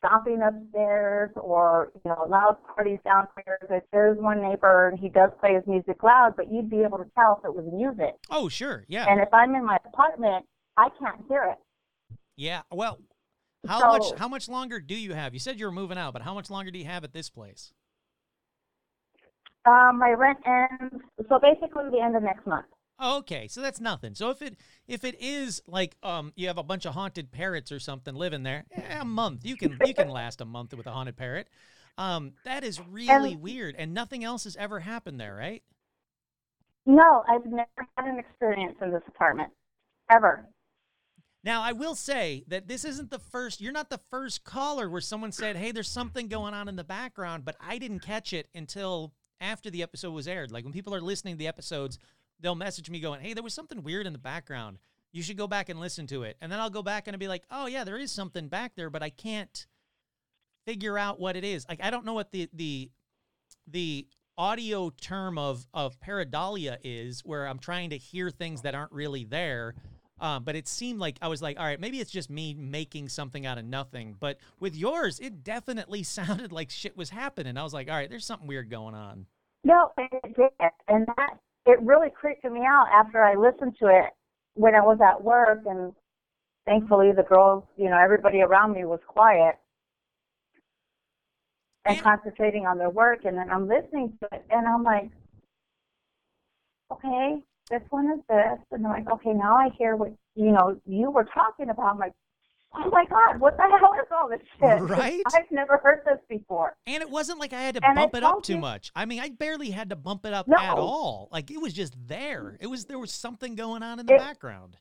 stomping 0.00 0.40
upstairs 0.42 1.30
or 1.36 1.92
you 2.04 2.10
know 2.10 2.26
loud 2.28 2.56
parties 2.74 2.98
downstairs. 3.04 3.60
If 3.70 3.84
there's 3.92 4.18
one 4.18 4.42
neighbor 4.42 4.88
and 4.88 4.98
he 4.98 5.08
does 5.08 5.30
play 5.40 5.54
his 5.54 5.62
music 5.66 6.02
loud, 6.02 6.34
but 6.36 6.50
you'd 6.52 6.68
be 6.68 6.80
able 6.82 6.98
to 6.98 7.06
tell 7.16 7.38
if 7.38 7.44
it 7.44 7.54
was 7.54 7.64
music. 7.72 8.16
Oh, 8.30 8.48
sure. 8.48 8.84
Yeah. 8.88 9.06
And 9.08 9.20
if 9.20 9.32
I'm 9.32 9.54
in 9.54 9.64
my 9.64 9.78
apartment, 9.84 10.44
I 10.76 10.88
can't 10.98 11.22
hear 11.28 11.44
it. 11.52 12.16
yeah. 12.36 12.62
Well, 12.72 12.98
how 13.68 13.92
much 13.92 14.18
how 14.18 14.28
much 14.28 14.48
longer 14.48 14.80
do 14.80 14.94
you 14.94 15.12
have? 15.14 15.34
You 15.34 15.40
said 15.40 15.58
you 15.60 15.66
were 15.66 15.72
moving 15.72 15.98
out, 15.98 16.12
but 16.14 16.22
how 16.22 16.34
much 16.34 16.50
longer 16.50 16.70
do 16.70 16.78
you 16.78 16.86
have 16.86 17.04
at 17.04 17.12
this 17.12 17.28
place? 17.30 17.72
Um, 19.66 19.98
my 19.98 20.10
rent 20.16 20.38
ends 20.46 21.04
so 21.28 21.38
basically 21.38 21.90
the 21.90 22.00
end 22.02 22.16
of 22.16 22.22
next 22.22 22.46
month. 22.46 22.64
Oh, 23.02 23.18
okay, 23.18 23.48
so 23.48 23.62
that's 23.62 23.80
nothing. 23.80 24.14
So 24.14 24.30
if 24.30 24.42
it 24.42 24.56
if 24.86 25.04
it 25.04 25.16
is 25.20 25.62
like 25.66 25.96
um 26.02 26.32
you 26.36 26.48
have 26.48 26.58
a 26.58 26.62
bunch 26.62 26.84
of 26.84 26.94
haunted 26.94 27.32
parrots 27.32 27.72
or 27.72 27.80
something 27.80 28.14
living 28.14 28.42
there, 28.42 28.64
eh, 28.72 28.98
a 29.00 29.04
month 29.04 29.44
you 29.44 29.56
can 29.56 29.78
you 29.84 29.94
can 29.94 30.08
last 30.10 30.40
a 30.40 30.44
month 30.44 30.74
with 30.74 30.86
a 30.86 30.90
haunted 30.90 31.16
parrot. 31.16 31.48
Um, 31.98 32.32
that 32.44 32.62
is 32.62 32.80
really 32.88 33.36
weird, 33.36 33.74
and 33.76 33.92
nothing 33.92 34.22
else 34.24 34.44
has 34.44 34.56
ever 34.56 34.80
happened 34.80 35.20
there, 35.20 35.34
right? 35.34 35.62
No, 36.86 37.24
I've 37.28 37.44
never 37.44 37.68
had 37.96 38.06
an 38.06 38.18
experience 38.18 38.76
in 38.80 38.90
this 38.90 39.02
apartment 39.06 39.50
ever. 40.10 40.46
Now, 41.42 41.62
I 41.62 41.72
will 41.72 41.94
say 41.94 42.44
that 42.48 42.68
this 42.68 42.84
isn't 42.84 43.10
the 43.10 43.18
first, 43.18 43.60
you're 43.60 43.72
not 43.72 43.88
the 43.88 44.00
first 44.10 44.44
caller 44.44 44.90
where 44.90 45.00
someone 45.00 45.32
said, 45.32 45.56
hey, 45.56 45.72
there's 45.72 45.88
something 45.88 46.28
going 46.28 46.52
on 46.52 46.68
in 46.68 46.76
the 46.76 46.84
background, 46.84 47.44
but 47.44 47.56
I 47.60 47.78
didn't 47.78 48.00
catch 48.00 48.32
it 48.32 48.48
until 48.54 49.14
after 49.40 49.70
the 49.70 49.82
episode 49.82 50.12
was 50.12 50.28
aired. 50.28 50.52
Like 50.52 50.64
when 50.64 50.72
people 50.72 50.94
are 50.94 51.00
listening 51.00 51.34
to 51.34 51.38
the 51.38 51.48
episodes, 51.48 51.98
they'll 52.40 52.54
message 52.54 52.90
me 52.90 53.00
going, 53.00 53.20
hey, 53.20 53.34
there 53.34 53.42
was 53.42 53.54
something 53.54 53.82
weird 53.82 54.06
in 54.06 54.12
the 54.12 54.18
background. 54.18 54.78
You 55.12 55.22
should 55.22 55.36
go 55.36 55.46
back 55.46 55.68
and 55.68 55.80
listen 55.80 56.06
to 56.08 56.22
it. 56.22 56.36
And 56.40 56.50
then 56.50 56.60
I'll 56.60 56.70
go 56.70 56.82
back 56.82 57.06
and 57.06 57.14
I'll 57.14 57.18
be 57.18 57.28
like, 57.28 57.44
oh, 57.50 57.66
yeah, 57.66 57.84
there 57.84 57.98
is 57.98 58.12
something 58.12 58.48
back 58.48 58.72
there, 58.76 58.90
but 58.90 59.02
I 59.02 59.10
can't 59.10 59.66
figure 60.66 60.98
out 60.98 61.18
what 61.18 61.36
it 61.36 61.44
is. 61.44 61.66
Like 61.68 61.82
I 61.82 61.90
don't 61.90 62.04
know 62.04 62.14
what 62.14 62.30
the 62.30 62.48
the 62.52 62.90
the 63.66 64.06
audio 64.38 64.90
term 64.90 65.38
of 65.38 65.66
of 65.74 65.98
pareidolia 66.00 66.78
is, 66.82 67.20
where 67.24 67.46
I'm 67.46 67.58
trying 67.58 67.90
to 67.90 67.98
hear 67.98 68.30
things 68.30 68.62
that 68.62 68.74
aren't 68.74 68.92
really 68.92 69.24
there. 69.24 69.74
Um, 70.20 70.44
but 70.44 70.54
it 70.54 70.68
seemed 70.68 71.00
like 71.00 71.16
I 71.22 71.28
was 71.28 71.40
like, 71.40 71.58
all 71.58 71.64
right, 71.64 71.80
maybe 71.80 71.98
it's 71.98 72.10
just 72.10 72.28
me 72.28 72.52
making 72.52 73.08
something 73.08 73.46
out 73.46 73.56
of 73.56 73.64
nothing. 73.64 74.16
But 74.20 74.36
with 74.58 74.76
yours, 74.76 75.18
it 75.18 75.42
definitely 75.42 76.02
sounded 76.18 76.52
like 76.52 76.70
shit 76.70 76.96
was 76.96 77.10
happening. 77.10 77.56
I 77.56 77.62
was 77.62 77.72
like, 77.72 77.88
all 77.88 77.96
right, 77.96 78.08
there's 78.08 78.26
something 78.26 78.46
weird 78.46 78.70
going 78.70 78.94
on. 78.94 79.26
No, 79.64 79.92
it 79.98 80.34
did, 80.36 80.50
and 80.88 81.06
that 81.06 81.38
it 81.66 81.80
really 81.82 82.10
creeped 82.10 82.44
me 82.44 82.60
out 82.66 82.88
after 82.92 83.22
I 83.22 83.34
listened 83.34 83.76
to 83.80 83.86
it 83.86 84.10
when 84.54 84.74
I 84.74 84.80
was 84.80 84.98
at 85.00 85.22
work, 85.22 85.60
and 85.66 85.94
thankfully 86.66 87.12
the 87.12 87.22
girls, 87.22 87.64
you 87.76 87.88
know, 87.88 87.98
everybody 87.98 88.40
around 88.40 88.72
me 88.72 88.84
was 88.84 89.00
quiet 89.06 89.58
and 91.84 91.96
Yeah. 91.96 92.02
concentrating 92.02 92.66
on 92.66 92.78
their 92.78 92.90
work, 92.90 93.24
and 93.24 93.36
then 93.36 93.50
I'm 93.50 93.68
listening 93.68 94.16
to 94.20 94.28
it, 94.32 94.44
and 94.50 94.66
I'm 94.66 94.82
like, 94.82 95.10
okay, 96.92 97.42
this 97.70 97.82
one 97.90 98.10
is 98.10 98.20
this, 98.28 98.58
and 98.72 98.86
I'm 98.86 98.92
like, 98.92 99.10
okay, 99.10 99.32
now 99.32 99.56
I 99.56 99.68
hear 99.70 99.96
what 99.96 100.12
you 100.34 100.50
know 100.52 100.80
you 100.86 101.10
were 101.10 101.24
talking 101.24 101.70
about. 101.70 101.86
I'm 101.86 101.98
like, 101.98 102.12
oh 102.74 102.90
my 102.90 103.04
god, 103.06 103.40
what 103.40 103.56
the 103.56 103.62
hell 103.62 103.94
is 104.00 104.06
all 104.12 104.28
this 104.28 104.40
shit? 104.58 104.80
Right? 104.88 105.22
I've 105.34 105.50
never 105.50 105.78
heard 105.78 106.02
this 106.04 106.18
before. 106.28 106.76
And 106.86 107.02
it 107.02 107.10
wasn't 107.10 107.38
like 107.40 107.52
I 107.52 107.60
had 107.62 107.74
to 107.76 107.84
And 107.86 107.98
I 107.98 108.02
bump 108.02 108.14
it 108.16 108.22
up 108.22 108.42
too 108.42 108.54
you- 108.54 108.58
much. 108.60 108.90
I 108.94 109.04
mean, 109.04 109.20
I 109.20 109.30
barely 109.30 109.70
had 109.70 109.90
to 109.90 109.96
bump 109.96 110.24
it 110.26 110.32
up 110.32 110.46
No. 110.48 110.56
at 110.56 110.76
all. 110.76 111.28
Like 111.32 111.50
it 111.50 111.60
was 111.60 111.72
just 111.72 111.94
there. 112.06 112.56
It 112.60 112.66
was 112.68 112.86
there 112.86 112.98
was 112.98 113.12
something 113.12 113.54
going 113.54 113.82
on 113.82 113.98
in 113.98 114.06
the 114.06 114.14
It- 114.14 114.18
background. 114.18 114.76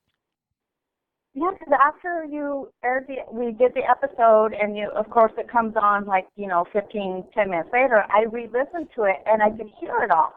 Yeah, 1.36 1.52
because 1.52 1.74
after 1.82 2.26
you 2.26 2.74
aired 2.84 3.06
the, 3.08 3.18
we 3.32 3.52
did 3.52 3.74
the 3.76 3.84
episode, 3.88 4.52
and 4.54 4.76
you, 4.76 4.90
of 4.90 5.10
course, 5.12 5.32
it 5.38 5.48
comes 5.48 5.76
on 5.80 6.06
like 6.06 6.28
you 6.36 6.48
know, 6.48 6.66
fifteen, 6.74 7.24
ten 7.36 7.52
minutes 7.52 7.70
later. 7.72 8.04
I 8.10 8.24
re-listened 8.24 8.90
to 8.96 9.04
it, 9.04 9.18
and 9.28 9.42
I 9.42 9.52
could 9.52 9.70
hear 9.80 10.04
it 10.04 10.10
all. 10.12 10.34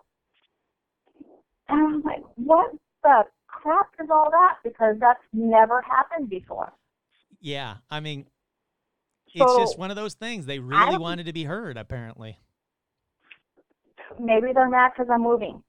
And 1.70 1.94
I'm 1.94 2.02
like, 2.02 2.22
what 2.36 2.72
the 3.02 3.24
crap 3.48 3.88
is 4.02 4.10
all 4.10 4.30
that? 4.30 4.58
Because 4.62 4.96
that's 5.00 5.22
never 5.32 5.80
happened 5.80 6.28
before. 6.28 6.72
Yeah, 7.42 7.78
I 7.90 8.00
mean, 8.00 8.26
it's 9.34 9.56
just 9.56 9.78
one 9.78 9.90
of 9.90 9.96
those 9.96 10.14
things. 10.14 10.46
They 10.46 10.60
really 10.60 10.96
wanted 10.96 11.26
to 11.26 11.32
be 11.32 11.44
heard, 11.44 11.76
apparently. 11.76 12.38
Maybe 14.18 14.52
they're 14.54 14.68
mad 14.68 14.92
because 14.96 15.10
I'm 15.12 15.22
moving. 15.22 15.62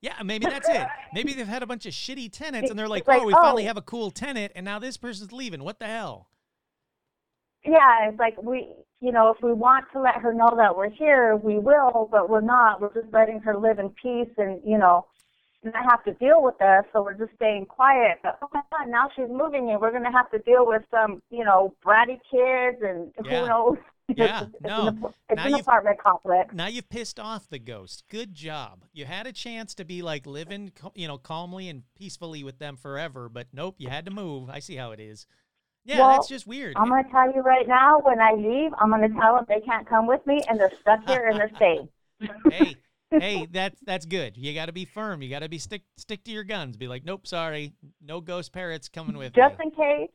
Yeah, 0.00 0.22
maybe 0.22 0.46
that's 0.46 0.68
it. 0.68 0.86
Maybe 1.12 1.34
they've 1.34 1.48
had 1.48 1.62
a 1.62 1.66
bunch 1.66 1.84
of 1.84 1.92
shitty 1.92 2.30
tenants, 2.30 2.70
and 2.70 2.78
they're 2.78 2.88
like, 2.88 3.08
like, 3.08 3.22
"Oh, 3.22 3.26
we 3.26 3.32
finally 3.32 3.64
oh. 3.64 3.66
have 3.66 3.76
a 3.76 3.82
cool 3.82 4.10
tenant, 4.10 4.52
and 4.54 4.64
now 4.64 4.78
this 4.78 4.96
person's 4.96 5.32
leaving. 5.32 5.64
What 5.64 5.80
the 5.80 5.86
hell?" 5.86 6.28
Yeah, 7.64 8.08
it's 8.08 8.18
like 8.18 8.40
we, 8.40 8.68
you 9.00 9.10
know, 9.10 9.32
if 9.36 9.42
we 9.42 9.52
want 9.52 9.86
to 9.94 10.00
let 10.00 10.16
her 10.16 10.32
know 10.32 10.54
that 10.56 10.76
we're 10.76 10.90
here, 10.90 11.34
we 11.36 11.58
will, 11.58 12.08
but 12.10 12.30
we're 12.30 12.40
not. 12.40 12.80
We're 12.80 12.94
just 12.94 13.12
letting 13.12 13.40
her 13.40 13.56
live 13.56 13.80
in 13.80 13.90
peace 13.90 14.32
and, 14.38 14.60
you 14.64 14.78
know, 14.78 15.06
not 15.72 15.84
have 15.90 16.04
to 16.04 16.12
deal 16.14 16.42
with 16.42 16.60
us. 16.62 16.84
So 16.92 17.02
we're 17.02 17.14
just 17.14 17.34
staying 17.36 17.66
quiet. 17.66 18.18
But 18.22 18.38
oh 18.42 18.48
my 18.52 18.62
God, 18.70 18.88
now 18.88 19.10
she's 19.14 19.28
moving 19.28 19.70
and 19.70 19.80
we're 19.80 19.90
going 19.90 20.04
to 20.04 20.10
have 20.10 20.30
to 20.30 20.38
deal 20.38 20.66
with 20.66 20.82
some, 20.90 21.22
you 21.30 21.44
know, 21.44 21.74
bratty 21.84 22.18
kids 22.30 22.82
and 22.82 23.12
Yeah. 23.24 23.40
who 23.40 23.48
knows. 23.48 23.76
Yeah, 24.16 24.44
it's 24.54 24.64
no. 24.64 24.86
An, 24.86 25.04
it's 25.28 25.36
Now 25.36 25.46
an 25.48 25.54
apartment 25.54 25.98
complex. 26.00 26.54
Now 26.54 26.68
you've 26.68 26.88
pissed 26.88 27.18
off 27.18 27.48
the 27.50 27.58
ghost. 27.58 28.04
Good 28.08 28.34
job. 28.34 28.84
You 28.92 29.04
had 29.04 29.26
a 29.26 29.32
chance 29.32 29.74
to 29.74 29.84
be 29.84 30.00
like 30.00 30.26
living, 30.26 30.70
you 30.94 31.08
know, 31.08 31.18
calmly 31.18 31.68
and 31.68 31.82
peacefully 31.98 32.44
with 32.44 32.60
them 32.60 32.76
forever, 32.76 33.28
but 33.28 33.48
nope, 33.52 33.74
you 33.78 33.88
had 33.88 34.04
to 34.04 34.12
move. 34.12 34.48
I 34.48 34.60
see 34.60 34.76
how 34.76 34.92
it 34.92 35.00
is. 35.00 35.26
Yeah, 35.84 35.98
Well, 35.98 36.10
that's 36.10 36.28
just 36.28 36.46
weird. 36.46 36.76
I'm 36.76 36.88
going 36.88 37.04
to 37.04 37.10
tell 37.10 37.32
you 37.34 37.42
right 37.42 37.66
now, 37.66 37.98
when 38.00 38.20
I 38.20 38.32
leave, 38.34 38.72
I'm 38.78 38.90
going 38.90 39.02
to 39.02 39.20
tell 39.20 39.34
them 39.34 39.44
they 39.48 39.60
can't 39.60 39.88
come 39.88 40.06
with 40.06 40.24
me 40.26 40.40
and 40.48 40.58
they're 40.58 40.72
stuck 40.82 41.04
here 41.06 41.28
and 41.28 41.38
they're 41.40 41.50
staying. 41.56 41.88
hey, 42.50 42.76
hey, 43.10 43.46
that's 43.50 43.78
that's 43.80 44.06
good. 44.06 44.36
You 44.36 44.52
got 44.54 44.66
to 44.66 44.72
be 44.72 44.84
firm. 44.84 45.22
You 45.22 45.30
got 45.30 45.40
to 45.40 45.48
be 45.48 45.58
stick 45.58 45.82
stick 45.96 46.24
to 46.24 46.30
your 46.30 46.44
guns. 46.44 46.76
Be 46.76 46.88
like, 46.88 47.04
nope, 47.04 47.26
sorry, 47.26 47.72
no 48.00 48.20
ghost 48.20 48.52
parrots 48.52 48.88
coming 48.88 49.16
with 49.16 49.32
Just 49.34 49.58
me. 49.58 49.66
in 49.66 49.70
case. 49.70 50.10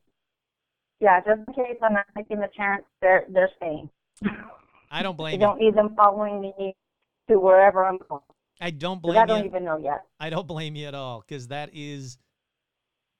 Yeah, 1.00 1.20
just 1.20 1.40
in 1.48 1.54
case 1.54 1.76
I'm 1.82 1.94
not 1.94 2.06
taking 2.16 2.38
the 2.38 2.48
chance, 2.56 2.82
they're, 3.00 3.24
they're 3.28 3.50
staying. 3.56 3.90
I 4.90 5.02
don't 5.02 5.16
blame 5.16 5.34
you. 5.34 5.38
don't 5.40 5.58
need 5.58 5.74
them 5.74 5.94
following 5.96 6.40
me 6.40 6.74
to 7.28 7.40
wherever 7.40 7.84
I'm 7.84 7.98
going. 8.08 8.20
I 8.60 8.70
don't 8.70 9.02
blame 9.02 9.18
I 9.18 9.26
don't 9.26 9.40
you. 9.40 9.46
even 9.46 9.64
know 9.64 9.78
yet. 9.78 10.02
I 10.20 10.30
don't 10.30 10.46
blame 10.46 10.76
you 10.76 10.86
at 10.86 10.94
all 10.94 11.24
because 11.26 11.48
that 11.48 11.70
is 11.72 12.18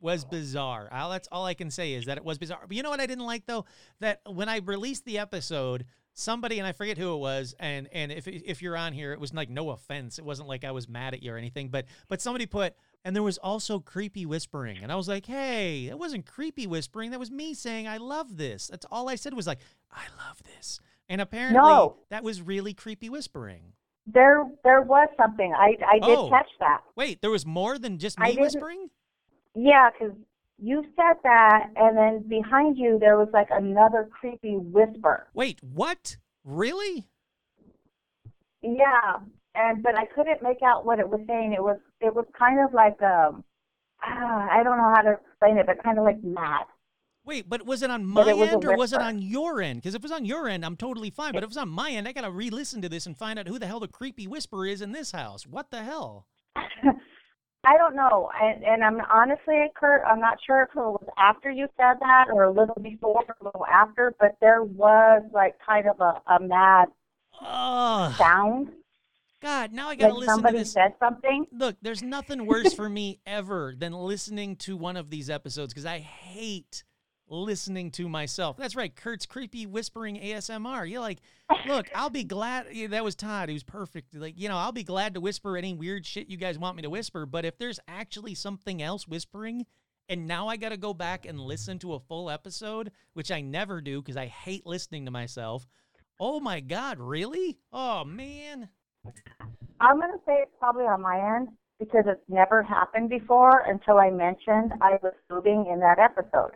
was 0.01 0.25
bizarre. 0.25 0.89
All 0.93 1.11
that's 1.11 1.29
all 1.33 1.45
I 1.45 1.55
can 1.55 1.71
say 1.71 1.95
is 1.95 2.05
that 2.07 2.19
it 2.19 2.25
was 2.25 2.39
bizarre. 2.39 2.61
But 2.69 2.77
you 2.77 2.83
know 2.85 2.91
what 2.91 3.01
I 3.01 3.07
didn't 3.07 3.27
like 3.27 3.47
though 3.47 3.65
that 4.01 4.21
when 4.27 4.49
I 4.49 4.59
released 4.59 5.05
the 5.05 5.19
episode, 5.19 5.85
somebody 6.15 6.59
and 6.59 6.67
I 6.67 6.73
forget 6.73 6.99
who 6.99 7.15
it 7.15 7.19
was, 7.19 7.55
and 7.59 7.89
and 7.93 8.13
if 8.13 8.27
if 8.29 8.63
you're 8.63 8.77
on 8.77 8.93
here, 8.93 9.13
it 9.13 9.21
was 9.21 9.33
like 9.35 9.49
no 9.51 9.71
offense. 9.71 10.19
It 10.19 10.25
wasn't 10.25 10.49
like 10.49 10.65
I 10.65 10.71
was 10.71 10.89
mad 10.89 11.15
at 11.15 11.23
you 11.23 11.33
or 11.33 11.37
anything, 11.37 11.69
but 11.69 11.87
but 12.09 12.21
somebody 12.21 12.47
put. 12.47 12.75
And 13.05 13.17
there 13.17 13.23
was 13.25 13.37
also 13.39 13.81
creepy 13.81 14.27
whispering. 14.27 14.79
And 14.81 14.93
I 14.93 14.95
was 14.95 15.09
like, 15.09 15.27
hey, 15.27 15.89
that 15.89 15.99
wasn't 15.99 16.25
creepy 16.25 16.69
whispering. 16.69 17.11
That 17.11 17.19
was 17.19 17.33
me 17.33 17.53
saying, 17.53 17.89
I 17.89 17.97
love 17.97 18.37
this. 18.37 18.69
That's 18.69 18.87
all 18.93 19.09
I 19.09 19.17
said 19.17 19.35
was 19.35 19.45
like, 19.49 19.59
I 19.91 20.03
love 20.29 20.41
this. 20.45 20.79
And 21.09 21.21
apparently 21.21 21.59
No. 21.61 21.97
that 22.11 22.23
was 22.23 22.41
really 22.41 22.73
creepy 22.75 23.09
whispering. 23.11 23.73
There, 24.07 24.45
there 24.63 24.83
was 24.83 25.09
something. 25.17 25.53
I, 25.53 25.77
I 25.85 25.99
did 25.99 26.17
Oh. 26.17 26.31
catch 26.31 26.47
that. 26.61 26.83
Wait, 26.95 27.21
there 27.23 27.31
was 27.33 27.45
more 27.45 27.77
than 27.77 27.99
just 27.99 28.21
me 28.21 28.37
whispering 28.39 28.89
yeah 29.57 29.91
'cause 29.99 30.13
you 30.59 30.85
said 30.97 31.17
that, 31.25 31.71
and 31.77 31.97
then 31.97 32.29
behind 32.29 32.77
you 32.77 32.99
there 32.99 33.17
was 33.17 33.29
like 33.33 33.49
another 33.51 34.09
creepy 34.11 34.57
whisper. 34.57 35.29
Wait, 35.35 35.61
what? 35.63 36.17
Really? 36.45 37.07
Yeah, 38.63 39.19
and 39.55 39.83
but 39.83 39.97
I 39.97 40.07
couldn't 40.07 40.43
make 40.43 40.63
out 40.65 40.87
what 40.87 40.99
it 40.99 41.09
was 41.09 41.21
saying. 41.27 41.53
It 41.53 41.63
was, 41.63 41.79
it 42.01 42.15
was 42.15 42.27
kind 42.39 42.61
of 42.61 42.73
like 42.73 43.01
um, 43.03 43.45
ah, 44.03 44.49
I 44.51 44.63
don't 44.63 44.77
know 44.77 44.93
how 44.95 45.03
to 45.03 45.13
explain 45.13 45.59
it, 45.59 45.67
but 45.67 45.83
kind 45.83 45.99
of 45.99 46.05
like 46.05 46.23
mad. 46.23 46.65
Wait, 47.25 47.49
but 47.49 47.65
was 47.65 47.83
it 47.83 47.91
on 47.91 48.05
my 48.05 48.29
it 48.29 48.37
was 48.37 48.49
end 48.49 48.65
or 48.65 48.77
was 48.77 48.93
it 48.93 49.01
on 49.01 49.23
your 49.23 49.63
end? 49.63 49.81
Because 49.81 49.95
if 49.95 50.01
it 50.01 50.03
was 50.03 50.13
on 50.13 50.25
your 50.25 50.49
end, 50.49 50.65
I'm 50.65 50.77
totally 50.77 51.11
fine. 51.11 51.33
But 51.33 51.39
if 51.39 51.45
it 51.45 51.51
was 51.51 51.57
on 51.57 51.69
my 51.69 51.91
end, 51.91 52.09
I 52.09 52.13
gotta 52.13 52.31
re-listen 52.31 52.83
to 52.83 52.89
this 52.89 53.07
and 53.07 53.17
find 53.17 53.39
out 53.39 53.47
who 53.47 53.61
the 53.61 53.67
hell 53.67 53.79
the 53.79 53.87
creepy 53.87 54.27
whisper 54.27 54.67
is 54.67 54.83
in 54.83 54.91
this 54.91 55.13
house. 55.13 55.47
What 55.47 55.71
the 55.71 55.85
hell? 55.85 56.27
I 57.65 57.77
don't 57.77 57.95
know, 57.95 58.29
and, 58.41 58.65
and 58.65 58.83
I'm 58.83 59.01
honestly, 59.13 59.67
Kurt, 59.77 60.03
I'm 60.05 60.19
not 60.19 60.39
sure 60.45 60.63
if 60.63 60.71
it 60.71 60.77
was 60.77 61.07
after 61.17 61.49
you 61.49 61.69
said 61.77 61.95
that 62.01 62.27
or 62.33 62.45
a 62.45 62.51
little 62.51 62.81
before 62.83 63.25
or 63.29 63.37
a 63.41 63.45
little 63.45 63.67
after, 63.67 64.15
but 64.19 64.37
there 64.41 64.65
was 64.65 65.23
like 65.33 65.55
kind 65.65 65.87
of 65.89 66.01
a, 66.01 66.21
a 66.33 66.41
mad 66.41 66.89
sound, 68.19 68.71
God! 69.41 69.73
Now 69.73 69.89
I 69.89 69.97
gotta 69.97 70.15
like 70.15 70.21
listen 70.21 70.27
to 70.27 70.35
somebody 70.35 70.59
this. 70.59 70.73
said 70.73 70.95
something. 70.99 71.47
Look, 71.53 71.77
there's 71.83 72.03
nothing 72.03 72.47
worse 72.47 72.73
for 72.73 72.89
me 72.89 73.21
ever 73.27 73.75
than 73.77 73.93
listening 73.93 74.57
to 74.57 74.77
one 74.77 74.97
of 74.97 75.11
these 75.11 75.31
episodes 75.31 75.73
because 75.73 75.87
I 75.87 75.99
hate 75.99 76.85
listening 77.33 77.91
to 77.93 78.09
myself. 78.09 78.57
That's 78.57 78.77
right, 78.77 78.95
Kurt's 78.95 79.27
creepy 79.27 79.67
whispering 79.67 80.21
ASMR. 80.21 80.89
You're 80.89 81.01
like, 81.01 81.19
look, 81.67 81.89
I'll 81.95 82.11
be 82.11 82.25
glad. 82.25 82.67
Yeah, 82.73 82.89
that 82.89 83.03
was 83.03 83.15
Todd. 83.15 83.51
Was 83.51 83.63
perfect. 83.63 84.15
Like, 84.15 84.39
you 84.39 84.49
know, 84.49 84.57
I'll 84.57 84.73
be 84.73 84.85
glad 84.85 85.15
to 85.15 85.21
whisper 85.21 85.57
any 85.57 85.73
weird 85.73 86.05
shit 86.05 86.29
you 86.29 86.37
guys 86.37 86.59
want 86.59 86.77
me 86.77 86.83
to 86.83 86.91
whisper. 86.91 87.25
But 87.27 87.45
if 87.45 87.59
there's 87.59 87.81
actually 87.89 88.35
something 88.35 88.83
else 88.83 89.09
whispering, 89.09 89.67
and 90.09 90.27
now 90.27 90.49
I 90.49 90.57
got 90.57 90.71
to 90.71 90.77
go 90.77 90.93
back 90.93 91.25
and 91.27 91.41
listen 91.41 91.79
to 91.81 91.95
a 91.95 92.01
full 92.01 92.31
episode, 92.31 92.93
which 93.15 93.31
I 93.31 93.41
never 93.41 93.81
do 93.81 94.03
because 94.03 94.17
I 94.17 94.27
hate 94.27 94.67
listening 94.67 95.07
to 95.07 95.11
myself. 95.11 95.67
Oh 96.21 96.39
my 96.39 96.61
God, 96.61 96.99
really? 97.01 97.59
Oh 97.73 98.05
man. 98.05 98.69
I'm 99.81 99.99
going 99.99 100.13
to 100.13 100.19
say 100.27 100.35
it's 100.43 100.53
probably 100.61 100.85
on 100.85 101.01
my 101.01 101.37
end 101.37 101.49
because 101.81 102.05
it's 102.07 102.23
never 102.29 102.63
happened 102.63 103.11
before 103.11 103.65
until 103.67 103.99
I 103.99 104.11
mentioned 104.11 104.73
I 104.81 104.99
was 105.03 105.15
moving 105.31 105.67
in 105.73 105.81
that 105.81 105.99
episode. 105.99 106.53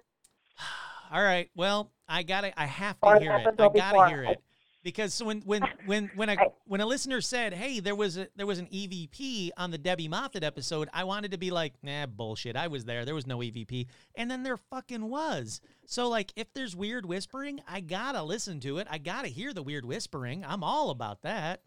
All 1.13 1.23
right. 1.23 1.49
Well, 1.55 1.93
I 2.09 2.23
gotta. 2.23 2.59
I 2.61 2.67
have 2.67 3.01
to 3.01 3.19
hear 3.21 3.33
it. 3.33 3.47
I 3.59 3.69
gotta 3.69 4.09
hear 4.09 4.23
it 4.25 4.41
because 4.83 5.23
when 5.23 5.41
when 5.43 5.63
when 5.87 6.11
when 6.15 6.29
a 6.29 6.33
I- 6.35 6.47
when 6.67 6.81
a 6.81 6.87
listener 6.87 7.21
said, 7.21 7.53
"Hey, 7.53 7.81
there 7.81 7.95
was 7.95 8.17
a 8.17 8.29
there 8.37 8.47
was 8.47 8.59
an 8.59 8.67
EVP 8.67 9.51
on 9.57 9.71
the 9.71 9.79
Debbie 9.79 10.09
Moffat 10.09 10.45
episode," 10.45 10.89
I 10.93 11.05
wanted 11.05 11.31
to 11.33 11.39
be 11.39 11.51
like, 11.51 11.75
"Nah, 11.83 12.07
bullshit. 12.07 12.57
I 12.57 12.69
was 12.69 12.85
there. 12.85 13.05
There 13.05 13.15
was 13.15 13.27
no 13.27 13.39
EVP." 13.39 13.87
And 14.15 14.31
then 14.31 14.43
there 14.43 14.57
fucking 14.57 15.09
was. 15.09 15.61
So 15.87 16.09
like, 16.09 16.33
if 16.37 16.53
there's 16.55 16.75
weird 16.77 17.07
whispering, 17.07 17.61
I 17.69 17.81
gotta 17.81 18.23
listen 18.23 18.61
to 18.61 18.79
it. 18.79 18.87
I 18.91 18.99
gotta 18.99 19.29
hear 19.29 19.53
the 19.53 19.63
weird 19.63 19.85
whispering. 19.85 20.45
I'm 20.45 20.63
all 20.65 20.91
about 20.91 21.23
that. 21.23 21.63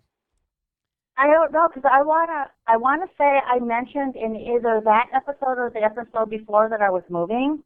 I 1.18 1.28
don't 1.28 1.52
know 1.52 1.68
because 1.68 1.90
I 1.92 2.02
wanna 2.02 2.50
I 2.68 2.78
wanna 2.78 3.08
say 3.18 3.26
I 3.26 3.60
mentioned 3.60 4.16
in 4.16 4.38
either 4.38 4.82
that 4.86 5.08
episode 5.14 5.58
or 5.60 5.70
the 5.74 5.84
episode 5.84 6.30
before 6.30 6.70
that 6.70 6.82
I 6.82 6.90
was 6.90 7.04
moving, 7.10 7.62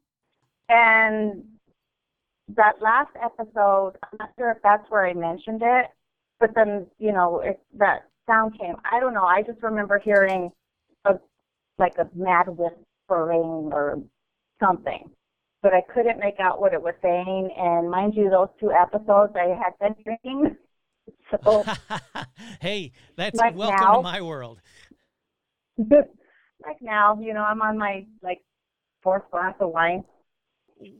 And 0.68 1.44
that 2.48 2.74
last 2.80 3.10
episode, 3.22 3.92
I'm 4.02 4.18
not 4.18 4.30
sure 4.38 4.50
if 4.50 4.58
that's 4.62 4.88
where 4.90 5.06
I 5.06 5.14
mentioned 5.14 5.62
it, 5.62 5.86
but 6.40 6.50
then, 6.54 6.86
you 6.98 7.12
know, 7.12 7.40
it, 7.40 7.60
that 7.78 8.08
sound 8.26 8.58
came. 8.58 8.74
I 8.90 9.00
don't 9.00 9.14
know. 9.14 9.24
I 9.24 9.42
just 9.42 9.62
remember 9.62 9.98
hearing 9.98 10.50
a 11.04 11.14
like 11.78 11.94
a 11.98 12.08
mad 12.14 12.46
whispering 12.48 13.70
or 13.72 14.00
something, 14.62 15.10
but 15.62 15.72
I 15.74 15.82
couldn't 15.92 16.20
make 16.20 16.38
out 16.38 16.60
what 16.60 16.74
it 16.74 16.82
was 16.82 16.94
saying. 17.02 17.50
And 17.56 17.90
mind 17.90 18.14
you, 18.14 18.30
those 18.30 18.48
two 18.60 18.70
episodes 18.72 19.32
I 19.36 19.56
had 19.56 19.72
been 19.80 19.94
drinking, 20.04 20.56
so 21.44 21.64
hey, 22.60 22.92
that's 23.16 23.38
Like 23.38 23.56
welcome 23.56 23.80
now? 23.80 23.96
to 23.96 24.02
my 24.02 24.20
world. 24.20 24.60
like 25.78 26.80
now, 26.80 27.18
you 27.20 27.34
know, 27.34 27.42
I'm 27.42 27.62
on 27.62 27.78
my 27.78 28.06
like 28.22 28.42
fourth 29.02 29.30
glass 29.30 29.54
of 29.60 29.70
wine. 29.70 30.04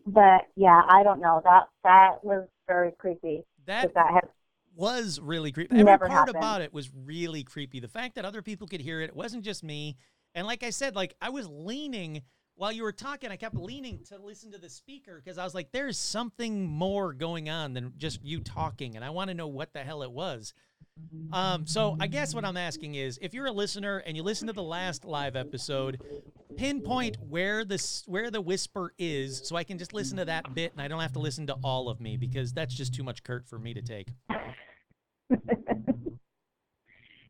But 0.06 0.42
yeah, 0.56 0.82
I 0.88 1.02
don't 1.02 1.20
know. 1.20 1.40
That 1.44 1.64
that 1.82 2.24
was 2.24 2.48
very 2.66 2.92
creepy. 2.92 3.44
That, 3.66 3.94
that 3.94 4.12
had 4.12 4.28
was 4.76 5.20
really 5.20 5.52
creepy. 5.52 5.78
Every 5.78 5.98
part 5.98 6.10
happened. 6.10 6.36
about 6.36 6.60
it 6.60 6.72
was 6.72 6.90
really 7.04 7.44
creepy. 7.44 7.80
The 7.80 7.88
fact 7.88 8.16
that 8.16 8.24
other 8.24 8.42
people 8.42 8.66
could 8.66 8.80
hear 8.80 9.00
it, 9.00 9.10
it 9.10 9.16
wasn't 9.16 9.44
just 9.44 9.62
me. 9.62 9.96
And 10.34 10.46
like 10.46 10.62
I 10.62 10.70
said, 10.70 10.96
like 10.96 11.14
I 11.20 11.30
was 11.30 11.48
leaning 11.48 12.22
while 12.56 12.72
you 12.72 12.84
were 12.84 12.92
talking, 12.92 13.30
I 13.30 13.36
kept 13.36 13.56
leaning 13.56 14.00
to 14.08 14.18
listen 14.18 14.52
to 14.52 14.58
the 14.58 14.68
speaker 14.68 15.20
because 15.22 15.38
I 15.38 15.44
was 15.44 15.54
like, 15.54 15.72
there's 15.72 15.98
something 15.98 16.66
more 16.66 17.12
going 17.12 17.48
on 17.48 17.74
than 17.74 17.92
just 17.96 18.24
you 18.24 18.40
talking, 18.40 18.94
and 18.96 19.04
I 19.04 19.10
want 19.10 19.28
to 19.28 19.34
know 19.34 19.48
what 19.48 19.72
the 19.72 19.80
hell 19.80 20.02
it 20.02 20.12
was. 20.12 20.54
Um, 21.32 21.66
so 21.66 21.96
I 22.00 22.06
guess 22.06 22.34
what 22.34 22.44
I'm 22.44 22.56
asking 22.56 22.94
is, 22.94 23.18
if 23.20 23.34
you're 23.34 23.46
a 23.46 23.52
listener 23.52 23.98
and 23.98 24.16
you 24.16 24.22
listen 24.22 24.46
to 24.46 24.52
the 24.52 24.62
last 24.62 25.04
live 25.04 25.36
episode, 25.36 26.00
pinpoint 26.56 27.16
where 27.28 27.64
this 27.64 28.04
where 28.06 28.30
the 28.30 28.40
whisper 28.40 28.92
is, 28.98 29.46
so 29.46 29.56
I 29.56 29.64
can 29.64 29.78
just 29.78 29.92
listen 29.92 30.16
to 30.18 30.24
that 30.26 30.54
bit 30.54 30.72
and 30.72 30.80
I 30.80 30.88
don't 30.88 31.00
have 31.00 31.12
to 31.12 31.20
listen 31.20 31.46
to 31.48 31.56
all 31.64 31.88
of 31.88 32.00
me 32.00 32.16
because 32.16 32.52
that's 32.52 32.74
just 32.74 32.94
too 32.94 33.02
much 33.02 33.22
Kurt 33.22 33.46
for 33.48 33.58
me 33.58 33.74
to 33.74 33.82
take. 33.82 34.08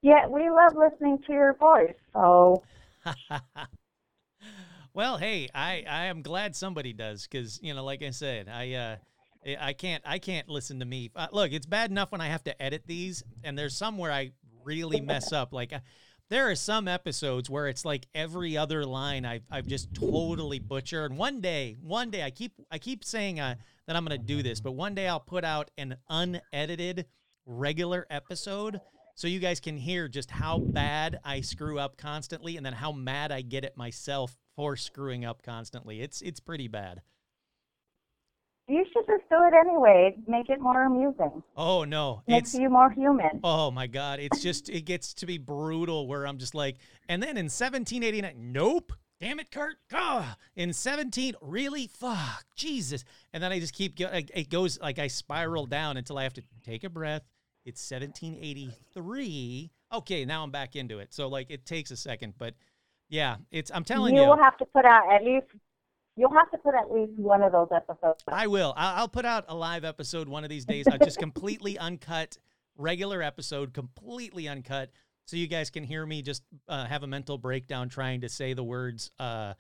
Yeah, 0.05 0.27
we 0.27 0.51
love 0.51 0.77
listening 0.77 1.19
to 1.27 1.33
your 1.33 1.55
voice. 1.55 1.95
So 2.13 2.63
well, 4.95 5.17
hey, 5.17 5.49
I, 5.55 5.83
I 5.89 6.05
am 6.05 6.21
glad 6.21 6.55
somebody 6.55 6.93
does 6.93 7.27
because 7.27 7.59
you 7.63 7.73
know, 7.73 7.83
like 7.83 8.03
I 8.03 8.11
said, 8.11 8.51
I 8.51 8.73
uh, 8.75 8.97
I- 9.61 9.73
can't 9.73 10.03
I 10.07 10.19
can't 10.19 10.49
listen 10.49 10.81
to 10.81 10.87
me. 10.87 11.11
Uh, 11.15 11.29
look, 11.33 11.53
it's 11.53 11.67
bad 11.67 11.91
enough 11.91 12.13
when 12.13 12.21
I 12.21 12.29
have 12.29 12.45
to 12.45 12.63
edit 12.63 12.85
these, 12.87 13.23
and 13.43 13.59
there's 13.59 13.77
some 13.77 13.99
where 13.99 14.13
I 14.13 14.33
really 14.65 15.01
mess 15.01 15.33
up. 15.33 15.53
Like 15.53 15.73
uh, 15.73 15.81
there 16.31 16.51
are 16.51 16.55
some 16.55 16.89
episodes 16.89 17.51
where 17.51 17.69
it's 17.69 17.85
like 17.85 18.07
every 18.15 18.57
other 18.57 18.85
line 18.85 19.25
I've 19.25 19.45
I've 19.51 19.67
just 19.67 19.93
totally 19.95 20.59
butchered. 20.59 21.11
And 21.11 21.19
one 21.19 21.41
day, 21.41 21.77
one 21.83 22.11
day, 22.11 22.23
I 22.23 22.31
keep 22.31 22.53
I 22.71 22.79
keep 22.79 23.05
saying 23.05 23.41
uh, 23.41 23.57
that 23.87 23.97
I'm 23.97 24.05
gonna 24.05 24.19
do 24.19 24.43
this, 24.43 24.61
but 24.61 24.73
one 24.73 24.95
day 24.95 25.09
I'll 25.09 25.21
put 25.21 25.45
out 25.45 25.71
an 25.77 25.97
unedited 26.09 27.07
regular 27.47 28.07
episode 28.11 28.81
so 29.15 29.29
you 29.29 29.39
guys 29.39 29.61
can 29.61 29.77
hear 29.77 30.09
just 30.09 30.31
how 30.31 30.59
bad 30.59 31.21
I 31.25 31.41
screw 31.41 31.79
up 31.79 31.97
constantly 31.97 32.57
and 32.57 32.65
then 32.67 32.73
how 32.73 32.91
mad 32.91 33.31
I 33.31 33.43
get 33.43 33.65
at 33.65 33.77
myself 33.77 34.37
for 34.57 34.77
screwing 34.77 35.25
up 35.25 35.43
constantly. 35.43 36.01
It's 36.01 36.21
it's 36.23 36.41
pretty 36.41 36.69
bad. 36.69 37.03
You 38.69 38.85
should 38.93 39.07
just 39.07 39.29
do 39.31 39.37
it 39.45 39.55
anyway. 39.55 40.15
Make 40.27 40.49
it 40.51 40.61
more 40.61 40.85
amusing. 40.85 41.43
Oh 41.57 41.85
no, 41.85 42.23
Makes 42.27 42.55
it's 42.55 42.61
you 42.61 42.71
more 42.71 42.91
human. 42.91 43.41
oh 43.45 43.71
my 43.71 43.87
god, 43.87 44.21
it's 44.21 44.43
just 44.43 44.69
it 44.69 44.83
gets 44.83 45.15
to 45.15 45.27
be 45.27 45.39
brutal 45.39 46.07
where 46.07 46.27
I'm 46.27 46.39
just 46.39 46.55
like, 46.55 46.77
and 47.09 47.23
then 47.23 47.37
in 47.37 47.47
1789, 47.47 48.53
nope. 48.53 48.93
Damn 49.21 49.39
it, 49.39 49.51
Kurt. 49.51 49.77
Ah, 49.93 50.37
in 50.57 50.73
17, 50.73 51.35
really? 51.41 51.87
Fuck, 51.87 52.45
Jesus. 52.57 53.05
And 53.33 53.43
then 53.43 53.53
I 53.53 53.61
just 53.61 53.73
keep, 53.73 53.97
going. 53.97 54.29
it 54.35 54.51
goes 54.51 54.79
like 54.81 54.99
I 54.99 55.07
spiral 55.07 55.67
down 55.67 55.97
until 55.97 56.19
I 56.19 56.25
have 56.25 56.35
to 56.35 56.43
take 56.65 56.83
a 56.85 56.91
breath. 56.91 57.23
It's 57.65 57.81
1783. 57.91 59.71
Okay, 59.93 60.25
now 60.25 60.43
I'm 60.43 60.51
back 60.51 60.77
into 60.77 60.99
it. 60.99 61.15
So, 61.15 61.29
like, 61.29 61.51
it 61.51 61.65
takes 61.65 61.91
a 61.91 61.97
second, 61.97 62.35
but 62.39 62.55
yeah, 63.09 63.37
it's, 63.51 63.71
I'm 63.73 63.85
telling 63.85 64.15
you 64.17 64.23
you. 64.23 64.29
will 64.29 64.37
have 64.37 64.57
to 64.59 64.67
put 64.67 64.85
out 64.85 65.11
at 65.13 65.25
least. 65.25 65.47
You'll 66.17 66.33
have 66.33 66.51
to 66.53 66.59
put 66.59 66.75
at 66.75 66.93
least 66.93 67.19
one 67.19 67.43
of 67.43 67.53
those 67.53 67.69
episodes. 67.75 68.23
I 68.29 68.47
will. 68.47 68.73
I'll, 68.77 69.01
I'll 69.01 69.09
put 69.09 69.25
out 69.25 69.47
a 69.49 69.55
live 69.55 69.85
episode 69.85 70.29
one 70.29 70.45
of 70.45 70.51
these 70.51 70.65
days. 70.65 70.87
I'll 70.87 70.99
just 70.99 71.19
completely 71.19 71.79
uncut, 71.81 72.39
regular 72.77 73.23
episode, 73.23 73.75
completely 73.75 74.49
uncut, 74.49 74.91
so 75.27 75.37
you 75.37 75.47
guys 75.49 75.71
can 75.71 75.83
hear 75.83 76.05
me 76.07 76.23
just 76.23 76.43
uh, 76.69 76.85
have 76.85 77.03
a 77.03 77.07
mental 77.07 77.39
breakdown 77.39 77.89
trying 77.89 78.21
to 78.21 78.29
say 78.29 78.53
the 78.53 78.63
words 78.63 79.11
uh, 79.19 79.55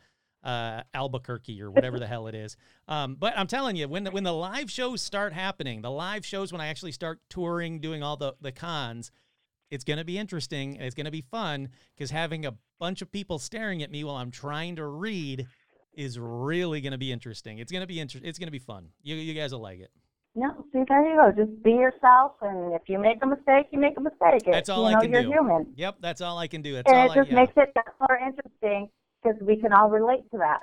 uh, 0.45 0.83
Albuquerque 0.93 1.61
or 1.61 1.71
whatever 1.71 1.99
the 1.99 2.07
hell 2.07 2.27
it 2.29 2.35
is. 2.35 2.57
Um, 2.87 3.17
but 3.17 3.37
I'm 3.37 3.47
telling 3.47 3.77
you, 3.77 3.89
when 3.89 4.05
the, 4.05 4.11
when 4.11 4.25
the 4.25 4.33
live 4.33 4.71
shows 4.71 5.01
start 5.01 5.33
happening, 5.33 5.83
the 5.83 5.91
live 5.91 6.25
shows 6.25 6.53
when 6.53 6.61
I 6.61 6.69
actually 6.69 6.93
start 6.93 7.21
touring, 7.31 7.81
doing 7.81 8.03
all 8.03 8.17
the 8.17 8.35
the 8.41 8.53
cons, 8.53 9.11
it's 9.71 9.85
going 9.85 9.99
to 9.99 10.05
be 10.05 10.19
interesting. 10.19 10.77
and 10.77 10.85
It's 10.85 10.95
going 10.95 11.07
to 11.07 11.11
be 11.11 11.23
fun 11.23 11.71
because 11.97 12.11
having 12.11 12.47
a 12.47 12.55
bunch 12.79 13.03
of 13.03 13.11
people 13.11 13.39
staring 13.39 13.83
at 13.83 13.91
me 13.91 14.05
while 14.05 14.17
I'm 14.17 14.31
trying 14.31 14.77
to 14.77 14.87
read 14.87 15.47
is 15.97 16.19
really 16.19 16.81
going 16.81 16.93
to 16.93 16.99
be 16.99 17.13
interesting. 17.13 17.59
It's 17.59 17.71
going 17.73 17.81
to 17.83 17.87
be 17.87 18.01
inter- 18.01 18.21
It's 18.23 18.39
going 18.39 18.47
to 18.49 18.53
be 18.53 18.59
fun. 18.59 18.89
You 19.03 19.17
you 19.17 19.35
guys 19.35 19.53
will 19.53 19.61
like 19.61 19.81
it. 19.81 19.91
No, 20.37 20.51
see, 20.73 20.83
there 20.89 21.09
you 21.09 21.15
go. 21.15 21.45
Just 21.45 21.63
be 21.63 21.71
yourself, 21.73 22.33
and 22.43 22.75
if 22.75 22.83
you 22.89 22.99
make 22.99 23.19
a 23.23 23.27
mistake, 23.27 23.67
you 23.71 23.79
make 23.79 23.97
a 23.97 24.01
mistake. 24.01 24.43
That's 24.45 24.69
all 24.69 24.83
you 24.83 24.89
I 24.89 24.93
know, 24.95 25.01
can 25.03 25.13
you're 25.13 25.23
do. 25.23 25.29
human. 25.31 25.67
Yep, 25.77 25.97
that's 26.01 26.21
all 26.21 26.39
I 26.39 26.49
can 26.49 26.61
do. 26.61 26.75
That's 26.75 26.91
And 26.91 26.99
all 27.03 27.13
it 27.13 27.15
just 27.15 27.29
I. 27.29 27.35
Yeah. 27.35 27.41
makes 27.41 27.53
it 27.57 27.71
that 27.77 27.95
more 28.01 28.19
interesting 28.19 28.89
because 29.23 29.41
we 29.43 29.57
can 29.57 29.73
all 29.73 29.89
relate 29.91 30.29
to 30.33 30.39
that. 30.39 30.61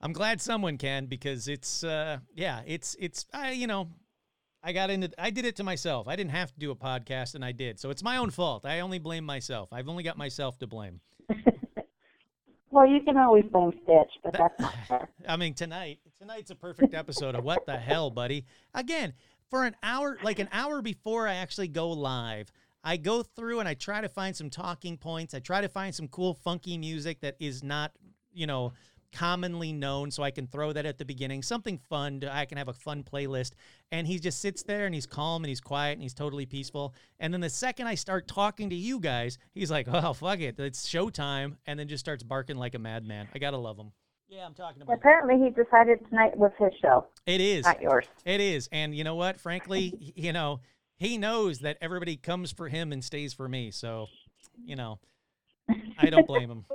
I'm 0.00 0.12
glad 0.12 0.40
someone 0.40 0.76
can 0.78 1.06
because 1.06 1.48
it's 1.48 1.82
uh 1.82 2.18
yeah 2.34 2.60
it's 2.66 2.94
it's 3.00 3.26
I 3.32 3.52
you 3.52 3.66
know 3.66 3.88
I 4.62 4.72
got 4.72 4.90
into 4.90 5.10
I 5.18 5.30
did 5.30 5.46
it 5.46 5.56
to 5.56 5.64
myself. 5.64 6.06
I 6.08 6.14
didn't 6.14 6.32
have 6.32 6.52
to 6.52 6.58
do 6.60 6.70
a 6.70 6.76
podcast 6.76 7.34
and 7.34 7.44
I 7.44 7.52
did. 7.52 7.80
So 7.80 7.90
it's 7.90 8.02
my 8.02 8.18
own 8.18 8.30
fault. 8.30 8.64
I 8.66 8.80
only 8.80 8.98
blame 8.98 9.24
myself. 9.24 9.72
I've 9.72 9.88
only 9.88 10.02
got 10.04 10.16
myself 10.18 10.58
to 10.58 10.66
blame. 10.66 11.00
Well, 12.74 12.88
you 12.88 13.00
can 13.02 13.16
always 13.16 13.44
blame 13.52 13.72
Stitch, 13.84 14.10
but 14.24 14.32
that's 14.32 14.58
not 14.58 14.74
fair. 14.88 15.08
I 15.28 15.36
mean 15.36 15.54
tonight 15.54 16.00
tonight's 16.18 16.50
a 16.50 16.56
perfect 16.56 16.92
episode 16.92 17.36
of 17.36 17.44
what 17.44 17.66
the 17.66 17.76
hell, 17.76 18.10
buddy. 18.10 18.46
Again, 18.74 19.12
for 19.48 19.64
an 19.64 19.76
hour 19.84 20.18
like 20.24 20.40
an 20.40 20.48
hour 20.50 20.82
before 20.82 21.28
I 21.28 21.34
actually 21.34 21.68
go 21.68 21.90
live, 21.90 22.50
I 22.82 22.96
go 22.96 23.22
through 23.22 23.60
and 23.60 23.68
I 23.68 23.74
try 23.74 24.00
to 24.00 24.08
find 24.08 24.34
some 24.34 24.50
talking 24.50 24.96
points. 24.96 25.34
I 25.34 25.38
try 25.38 25.60
to 25.60 25.68
find 25.68 25.94
some 25.94 26.08
cool 26.08 26.34
funky 26.34 26.76
music 26.76 27.20
that 27.20 27.36
is 27.38 27.62
not, 27.62 27.92
you 28.32 28.48
know, 28.48 28.72
commonly 29.14 29.72
known 29.72 30.10
so 30.10 30.22
I 30.22 30.30
can 30.30 30.46
throw 30.46 30.72
that 30.72 30.84
at 30.84 30.98
the 30.98 31.04
beginning. 31.04 31.42
Something 31.42 31.78
fun. 31.88 32.20
To, 32.20 32.34
I 32.34 32.44
can 32.44 32.58
have 32.58 32.68
a 32.68 32.72
fun 32.72 33.02
playlist. 33.02 33.52
And 33.92 34.06
he 34.06 34.18
just 34.18 34.40
sits 34.40 34.62
there 34.62 34.86
and 34.86 34.94
he's 34.94 35.06
calm 35.06 35.44
and 35.44 35.48
he's 35.48 35.60
quiet 35.60 35.92
and 35.92 36.02
he's 36.02 36.14
totally 36.14 36.44
peaceful. 36.46 36.94
And 37.20 37.32
then 37.32 37.40
the 37.40 37.48
second 37.50 37.86
I 37.86 37.94
start 37.94 38.26
talking 38.28 38.68
to 38.70 38.76
you 38.76 38.98
guys, 39.00 39.38
he's 39.54 39.70
like, 39.70 39.86
"Oh, 39.88 40.12
fuck 40.12 40.40
it. 40.40 40.58
It's 40.58 40.88
showtime." 40.88 41.56
And 41.66 41.78
then 41.78 41.88
just 41.88 42.04
starts 42.04 42.22
barking 42.22 42.56
like 42.56 42.74
a 42.74 42.78
madman. 42.78 43.28
I 43.34 43.38
got 43.38 43.52
to 43.52 43.58
love 43.58 43.78
him. 43.78 43.92
Yeah, 44.28 44.46
I'm 44.46 44.54
talking 44.54 44.82
about 44.82 44.96
Apparently, 44.96 45.38
he 45.38 45.50
decided 45.50 46.00
tonight 46.08 46.36
was 46.36 46.50
his 46.58 46.72
show, 46.82 47.06
It 47.26 47.40
is. 47.40 47.64
not 47.64 47.80
yours. 47.80 48.06
It 48.24 48.40
is. 48.40 48.68
And 48.72 48.94
you 48.94 49.04
know 49.04 49.14
what? 49.14 49.38
Frankly, 49.38 49.94
you 50.16 50.32
know, 50.32 50.60
he 50.96 51.18
knows 51.18 51.60
that 51.60 51.76
everybody 51.80 52.16
comes 52.16 52.50
for 52.50 52.68
him 52.68 52.90
and 52.92 53.04
stays 53.04 53.32
for 53.32 53.48
me. 53.48 53.70
So, 53.70 54.06
you 54.64 54.76
know, 54.76 54.98
I 55.98 56.10
don't 56.10 56.26
blame 56.26 56.50
him. 56.50 56.64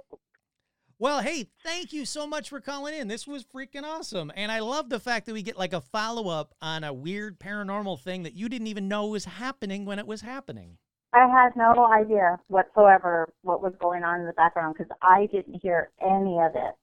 Well, 1.02 1.22
hey, 1.22 1.48
thank 1.64 1.94
you 1.94 2.04
so 2.04 2.28
much 2.28 2.50
for 2.50 2.60
calling 2.60 2.94
in. 2.94 3.08
This 3.08 3.26
was 3.26 3.46
freaking 3.46 3.84
awesome. 3.84 4.34
And 4.36 4.52
I 4.52 4.60
love 4.60 4.90
the 4.90 5.00
fact 5.00 5.28
that 5.28 5.34
we 5.34 5.42
get 5.42 5.58
like 5.58 5.72
a 5.72 5.80
follow 5.80 6.28
up 6.28 6.54
on 6.62 6.84
a 6.84 6.92
weird 6.92 7.40
paranormal 7.40 8.02
thing 8.02 8.24
that 8.24 8.34
you 8.34 8.50
didn't 8.50 8.68
even 8.68 8.90
know 8.90 9.08
was 9.08 9.24
happening 9.24 9.86
when 9.86 9.98
it 9.98 10.06
was 10.06 10.20
happening. 10.20 10.78
I 11.14 11.26
had 11.28 11.56
no 11.56 11.86
idea 11.86 12.38
whatsoever 12.48 13.32
what 13.44 13.62
was 13.62 13.74
going 13.80 14.04
on 14.04 14.20
in 14.20 14.26
the 14.26 14.34
background 14.34 14.76
because 14.78 14.92
I 15.02 15.28
didn't 15.32 15.62
hear 15.62 15.90
any 16.02 16.38
of 16.38 16.52
it. 16.56 16.76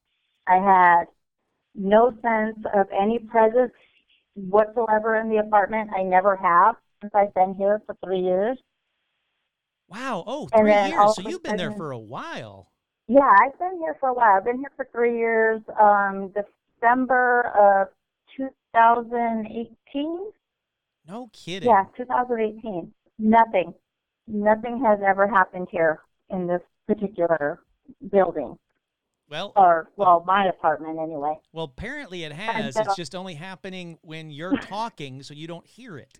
I 0.48 0.56
had 0.56 1.04
no 1.74 2.10
sense 2.22 2.58
of 2.74 2.86
any 2.98 3.18
presence 3.18 3.72
whatsoever 4.34 5.16
in 5.16 5.28
the 5.28 5.36
apartment. 5.36 5.90
I 5.94 6.02
never 6.02 6.36
have 6.36 6.76
since 7.02 7.12
I've 7.14 7.34
been 7.34 7.54
here 7.54 7.82
for 7.84 7.94
three 8.02 8.20
years. 8.20 8.56
Wow. 9.88 10.24
Oh, 10.26 10.48
three 10.48 10.72
years. 10.72 11.14
So 11.14 11.28
you've 11.28 11.42
been 11.42 11.58
there 11.58 11.72
for 11.72 11.92
a 11.92 11.98
while. 11.98 12.72
Yeah, 13.08 13.30
I've 13.40 13.58
been 13.58 13.78
here 13.78 13.96
for 14.00 14.08
a 14.10 14.14
while. 14.14 14.36
I've 14.36 14.44
been 14.44 14.58
here 14.58 14.72
for 14.76 14.86
three 14.92 15.16
years. 15.18 15.60
Um, 15.80 16.32
December 16.80 17.52
of 17.56 17.88
2018. 18.36 20.32
No 21.08 21.30
kidding. 21.32 21.68
Yeah, 21.68 21.84
2018. 21.96 22.92
Nothing. 23.18 23.72
Nothing 24.26 24.82
has 24.84 24.98
ever 25.06 25.28
happened 25.28 25.68
here 25.70 26.00
in 26.30 26.48
this 26.48 26.60
particular 26.88 27.60
building, 28.10 28.58
Well, 29.30 29.52
or 29.54 29.88
well, 29.96 30.24
my 30.26 30.46
apartment 30.48 30.98
anyway. 30.98 31.38
well, 31.52 31.66
apparently 31.66 32.24
it 32.24 32.32
has. 32.32 32.76
It's 32.76 32.96
just 32.96 33.14
only 33.14 33.34
happening 33.34 33.98
when 34.02 34.30
you're 34.30 34.56
talking, 34.62 35.22
so 35.22 35.32
you 35.34 35.46
don't 35.46 35.64
hear 35.66 35.96
it. 35.96 36.18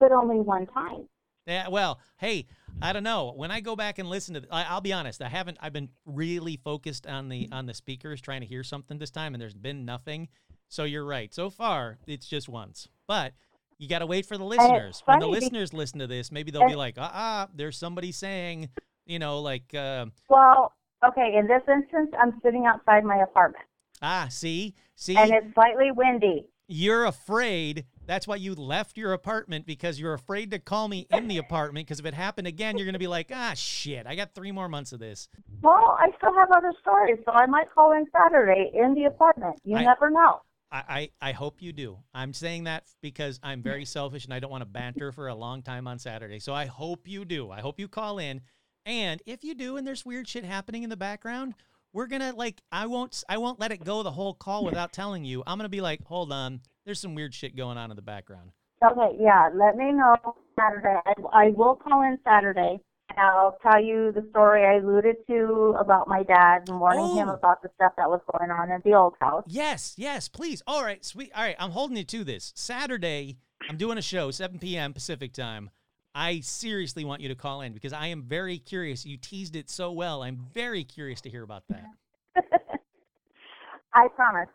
But 0.00 0.10
only 0.10 0.40
one 0.40 0.66
time. 0.66 1.08
Yeah, 1.46 1.68
well, 1.68 2.00
hey, 2.16 2.46
I 2.80 2.92
don't 2.92 3.02
know. 3.02 3.32
When 3.36 3.50
I 3.50 3.60
go 3.60 3.76
back 3.76 3.98
and 3.98 4.08
listen 4.08 4.34
to, 4.34 4.40
th- 4.40 4.50
I, 4.52 4.64
I'll 4.64 4.80
be 4.80 4.92
honest. 4.92 5.20
I 5.22 5.28
haven't. 5.28 5.58
I've 5.60 5.72
been 5.72 5.90
really 6.06 6.56
focused 6.56 7.06
on 7.06 7.28
the 7.28 7.48
on 7.52 7.66
the 7.66 7.74
speakers, 7.74 8.20
trying 8.20 8.40
to 8.40 8.46
hear 8.46 8.64
something 8.64 8.98
this 8.98 9.10
time, 9.10 9.34
and 9.34 9.40
there's 9.42 9.54
been 9.54 9.84
nothing. 9.84 10.28
So 10.68 10.84
you're 10.84 11.04
right. 11.04 11.32
So 11.34 11.50
far, 11.50 11.98
it's 12.06 12.26
just 12.26 12.48
once. 12.48 12.88
But 13.06 13.34
you 13.78 13.88
got 13.88 13.98
to 13.98 14.06
wait 14.06 14.24
for 14.24 14.38
the 14.38 14.44
listeners. 14.44 15.02
When 15.04 15.18
the 15.18 15.26
listeners 15.28 15.74
listen 15.74 15.98
to 15.98 16.06
this, 16.06 16.32
maybe 16.32 16.50
they'll 16.50 16.66
be 16.66 16.74
like, 16.74 16.94
ah, 16.98 17.10
ah, 17.12 17.48
there's 17.54 17.76
somebody 17.76 18.12
saying, 18.12 18.70
you 19.04 19.18
know, 19.18 19.40
like, 19.40 19.74
uh, 19.74 20.06
Well, 20.30 20.72
okay, 21.06 21.34
in 21.36 21.46
this 21.46 21.62
instance, 21.68 22.10
I'm 22.18 22.40
sitting 22.42 22.64
outside 22.66 23.04
my 23.04 23.16
apartment, 23.18 23.66
ah, 24.00 24.28
see, 24.30 24.74
see, 24.96 25.16
and 25.16 25.30
it's 25.32 25.52
slightly 25.54 25.90
windy. 25.90 26.46
you're 26.66 27.04
afraid. 27.04 27.84
That's 28.06 28.26
why 28.26 28.36
you 28.36 28.54
left 28.54 28.96
your 28.96 29.12
apartment 29.12 29.66
because 29.66 29.98
you're 29.98 30.14
afraid 30.14 30.50
to 30.50 30.58
call 30.58 30.88
me 30.88 31.06
in 31.10 31.28
the 31.28 31.38
apartment. 31.38 31.86
Because 31.86 32.00
if 32.00 32.06
it 32.06 32.14
happened 32.14 32.46
again, 32.46 32.76
you're 32.76 32.84
going 32.84 32.94
to 32.94 32.98
be 32.98 33.06
like, 33.06 33.30
ah, 33.32 33.52
shit, 33.54 34.06
I 34.06 34.14
got 34.14 34.34
three 34.34 34.52
more 34.52 34.68
months 34.68 34.92
of 34.92 35.00
this. 35.00 35.28
Well, 35.62 35.96
I 35.98 36.08
still 36.18 36.34
have 36.34 36.50
other 36.54 36.72
stories, 36.80 37.18
so 37.24 37.32
I 37.32 37.46
might 37.46 37.72
call 37.72 37.92
in 37.92 38.06
Saturday 38.12 38.70
in 38.74 38.94
the 38.94 39.04
apartment. 39.04 39.56
You 39.64 39.76
I- 39.78 39.84
never 39.84 40.10
know. 40.10 40.40
I, 40.72 41.10
I, 41.22 41.28
I 41.28 41.32
hope 41.32 41.62
you 41.62 41.72
do. 41.72 41.98
I'm 42.12 42.32
saying 42.32 42.64
that 42.64 42.84
because 43.00 43.38
I'm 43.44 43.62
very 43.62 43.84
selfish 43.84 44.24
and 44.24 44.34
I 44.34 44.40
don't 44.40 44.50
want 44.50 44.62
to 44.62 44.66
banter 44.68 45.12
for 45.12 45.28
a 45.28 45.34
long 45.34 45.62
time 45.62 45.86
on 45.86 46.00
Saturday. 46.00 46.40
So 46.40 46.52
I 46.52 46.66
hope 46.66 47.06
you 47.06 47.24
do. 47.24 47.52
I 47.52 47.60
hope 47.60 47.78
you 47.78 47.86
call 47.86 48.18
in. 48.18 48.40
And 48.84 49.22
if 49.24 49.44
you 49.44 49.54
do 49.54 49.76
and 49.76 49.86
there's 49.86 50.04
weird 50.04 50.26
shit 50.26 50.44
happening 50.44 50.82
in 50.82 50.90
the 50.90 50.96
background, 50.96 51.54
we're 51.92 52.08
gonna 52.08 52.32
like 52.34 52.60
I 52.72 52.86
won't 52.86 53.22
I 53.28 53.38
won't 53.38 53.60
let 53.60 53.70
it 53.70 53.84
go 53.84 54.02
the 54.02 54.10
whole 54.10 54.34
call 54.34 54.64
without 54.64 54.92
telling 54.92 55.24
you. 55.24 55.44
I'm 55.46 55.58
gonna 55.58 55.68
be 55.68 55.80
like, 55.80 56.02
hold 56.04 56.32
on, 56.32 56.60
there's 56.84 57.00
some 57.00 57.14
weird 57.14 57.34
shit 57.34 57.56
going 57.56 57.78
on 57.78 57.90
in 57.90 57.96
the 57.96 58.02
background. 58.02 58.50
Okay, 58.84 59.16
yeah, 59.20 59.48
let 59.54 59.76
me 59.76 59.92
know 59.92 60.16
Saturday. 60.58 60.98
I, 61.06 61.12
I 61.32 61.48
will 61.50 61.74
call 61.76 62.02
in 62.02 62.18
Saturday. 62.24 62.80
and 63.10 63.18
I'll 63.18 63.56
tell 63.62 63.82
you 63.82 64.12
the 64.12 64.26
story 64.30 64.64
I 64.66 64.74
alluded 64.78 65.16
to 65.28 65.74
about 65.78 66.08
my 66.08 66.22
dad 66.22 66.68
and 66.68 66.80
warning 66.80 67.16
him 67.16 67.28
Oh. 67.28 67.34
about 67.34 67.62
the 67.62 67.70
stuff 67.76 67.92
that 67.96 68.08
was 68.08 68.20
going 68.36 68.50
on 68.50 68.70
at 68.70 68.82
the 68.84 68.92
old 68.94 69.14
house. 69.20 69.44
Yes, 69.46 69.94
yes, 69.96 70.28
please. 70.28 70.62
All 70.66 70.84
right, 70.84 71.04
sweet. 71.04 71.30
All 71.34 71.42
right, 71.42 71.56
I'm 71.58 71.70
holding 71.70 71.96
you 71.96 72.04
to 72.04 72.24
this. 72.24 72.52
Saturday, 72.56 73.38
I'm 73.68 73.76
doing 73.76 73.96
a 73.98 74.02
show, 74.02 74.30
7 74.30 74.58
p.m. 74.58 74.92
Pacific 74.92 75.32
time. 75.32 75.70
I 76.14 76.40
seriously 76.40 77.04
want 77.04 77.22
you 77.22 77.28
to 77.28 77.34
call 77.34 77.60
in 77.62 77.72
because 77.72 77.92
I 77.92 78.08
am 78.08 78.22
very 78.22 78.58
curious. 78.58 79.04
You 79.06 79.16
teased 79.16 79.56
it 79.56 79.68
so 79.70 79.90
well. 79.92 80.22
I'm 80.22 80.36
very 80.52 80.84
curious 80.84 81.20
to 81.22 81.30
hear 81.30 81.42
about 81.42 81.64
that. 81.70 81.84
I 83.94 84.08
promise. 84.08 84.48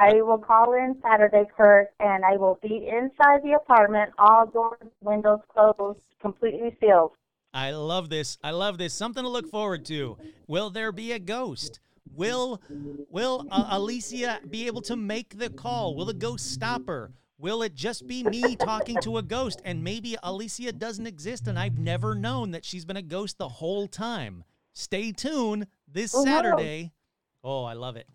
I 0.00 0.22
will 0.22 0.38
call 0.38 0.72
in 0.72 0.96
Saturday, 1.02 1.44
Kurt, 1.54 1.88
and 2.00 2.24
I 2.24 2.38
will 2.38 2.58
be 2.62 2.88
inside 2.88 3.42
the 3.42 3.52
apartment, 3.52 4.10
all 4.18 4.46
doors, 4.46 4.78
windows 5.02 5.40
closed, 5.52 6.00
completely 6.22 6.74
sealed. 6.80 7.12
I 7.52 7.72
love 7.72 8.08
this. 8.08 8.38
I 8.42 8.52
love 8.52 8.78
this. 8.78 8.94
Something 8.94 9.24
to 9.24 9.28
look 9.28 9.50
forward 9.50 9.84
to. 9.86 10.16
Will 10.46 10.70
there 10.70 10.90
be 10.90 11.12
a 11.12 11.18
ghost? 11.18 11.80
Will 12.14 12.62
Will 13.10 13.46
uh, 13.50 13.68
Alicia 13.72 14.40
be 14.48 14.66
able 14.66 14.80
to 14.82 14.96
make 14.96 15.36
the 15.36 15.50
call? 15.50 15.94
Will 15.94 16.06
the 16.06 16.14
ghost 16.14 16.50
stop 16.50 16.86
her? 16.86 17.12
Will 17.38 17.60
it 17.62 17.74
just 17.74 18.06
be 18.06 18.22
me 18.22 18.56
talking 18.56 18.96
to 19.02 19.18
a 19.18 19.22
ghost 19.22 19.60
and 19.66 19.84
maybe 19.84 20.16
Alicia 20.22 20.72
doesn't 20.72 21.06
exist 21.06 21.46
and 21.46 21.58
I've 21.58 21.78
never 21.78 22.14
known 22.14 22.52
that 22.52 22.64
she's 22.64 22.86
been 22.86 22.96
a 22.96 23.02
ghost 23.02 23.36
the 23.36 23.48
whole 23.48 23.86
time? 23.86 24.44
Stay 24.72 25.12
tuned 25.12 25.66
this 25.86 26.12
Saturday. 26.12 26.92
Oh, 27.44 27.64
I 27.64 27.74
love 27.74 27.96
it. 27.96 28.06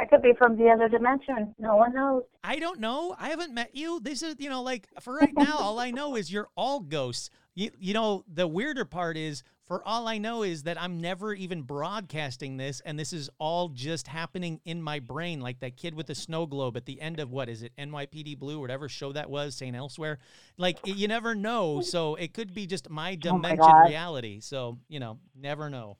I 0.00 0.06
could 0.06 0.22
be 0.22 0.32
from 0.38 0.56
the 0.56 0.70
other 0.70 0.88
dimension. 0.88 1.54
No 1.58 1.76
one 1.76 1.94
knows. 1.94 2.22
I 2.42 2.58
don't 2.58 2.80
know. 2.80 3.14
I 3.18 3.28
haven't 3.28 3.52
met 3.52 3.76
you. 3.76 4.00
This 4.00 4.22
is, 4.22 4.36
you 4.38 4.48
know, 4.48 4.62
like 4.62 4.88
for 5.00 5.14
right 5.14 5.34
now, 5.36 5.58
all 5.58 5.78
I 5.78 5.90
know 5.90 6.16
is 6.16 6.32
you're 6.32 6.48
all 6.56 6.80
ghosts. 6.80 7.28
You, 7.54 7.70
you 7.78 7.92
know, 7.92 8.24
the 8.32 8.48
weirder 8.48 8.86
part 8.86 9.18
is, 9.18 9.42
for 9.66 9.86
all 9.86 10.08
I 10.08 10.16
know, 10.16 10.42
is 10.42 10.62
that 10.62 10.80
I'm 10.80 11.02
never 11.02 11.34
even 11.34 11.62
broadcasting 11.62 12.56
this, 12.56 12.80
and 12.80 12.98
this 12.98 13.12
is 13.12 13.28
all 13.38 13.68
just 13.68 14.08
happening 14.08 14.60
in 14.64 14.82
my 14.82 15.00
brain, 15.00 15.40
like 15.40 15.60
that 15.60 15.76
kid 15.76 15.94
with 15.94 16.06
the 16.06 16.14
snow 16.14 16.46
globe 16.46 16.78
at 16.78 16.86
the 16.86 16.98
end 17.00 17.20
of 17.20 17.30
what 17.30 17.50
is 17.50 17.62
it, 17.62 17.72
NYPD 17.78 18.38
Blue, 18.38 18.58
whatever 18.58 18.88
show 18.88 19.12
that 19.12 19.28
was, 19.28 19.54
St. 19.54 19.76
Elsewhere. 19.76 20.18
Like 20.56 20.78
you 20.84 21.08
never 21.08 21.34
know, 21.34 21.82
so 21.82 22.14
it 22.14 22.32
could 22.32 22.54
be 22.54 22.66
just 22.66 22.88
my 22.88 23.18
Oh 23.26 23.36
my 23.36 23.50
dimension 23.50 23.76
reality. 23.86 24.40
So 24.40 24.78
you 24.88 24.98
know, 24.98 25.18
never 25.36 25.68
know. 25.68 25.98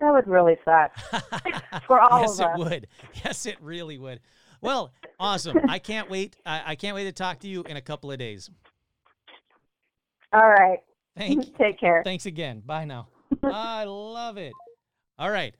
That 0.00 0.12
would 0.12 0.26
really 0.26 0.56
suck. 0.64 0.96
For 1.86 2.00
all 2.00 2.22
yes, 2.22 2.40
of 2.40 2.46
us. 2.46 2.58
Yes, 2.58 2.58
it 2.58 2.58
would. 2.58 2.86
Yes, 3.24 3.46
it 3.46 3.56
really 3.60 3.98
would. 3.98 4.20
Well, 4.62 4.92
awesome. 5.18 5.58
I 5.68 5.78
can't 5.78 6.10
wait. 6.10 6.36
I, 6.44 6.62
I 6.66 6.74
can't 6.74 6.94
wait 6.94 7.04
to 7.04 7.12
talk 7.12 7.40
to 7.40 7.48
you 7.48 7.62
in 7.64 7.76
a 7.76 7.80
couple 7.80 8.10
of 8.10 8.18
days. 8.18 8.50
All 10.32 10.48
right. 10.48 10.78
Thank, 11.16 11.56
Take 11.58 11.78
care. 11.78 12.02
thanks 12.04 12.26
again. 12.26 12.62
Bye 12.64 12.84
now. 12.84 13.08
I 13.42 13.84
love 13.84 14.36
it. 14.38 14.52
All 15.18 15.30
right. 15.30 15.54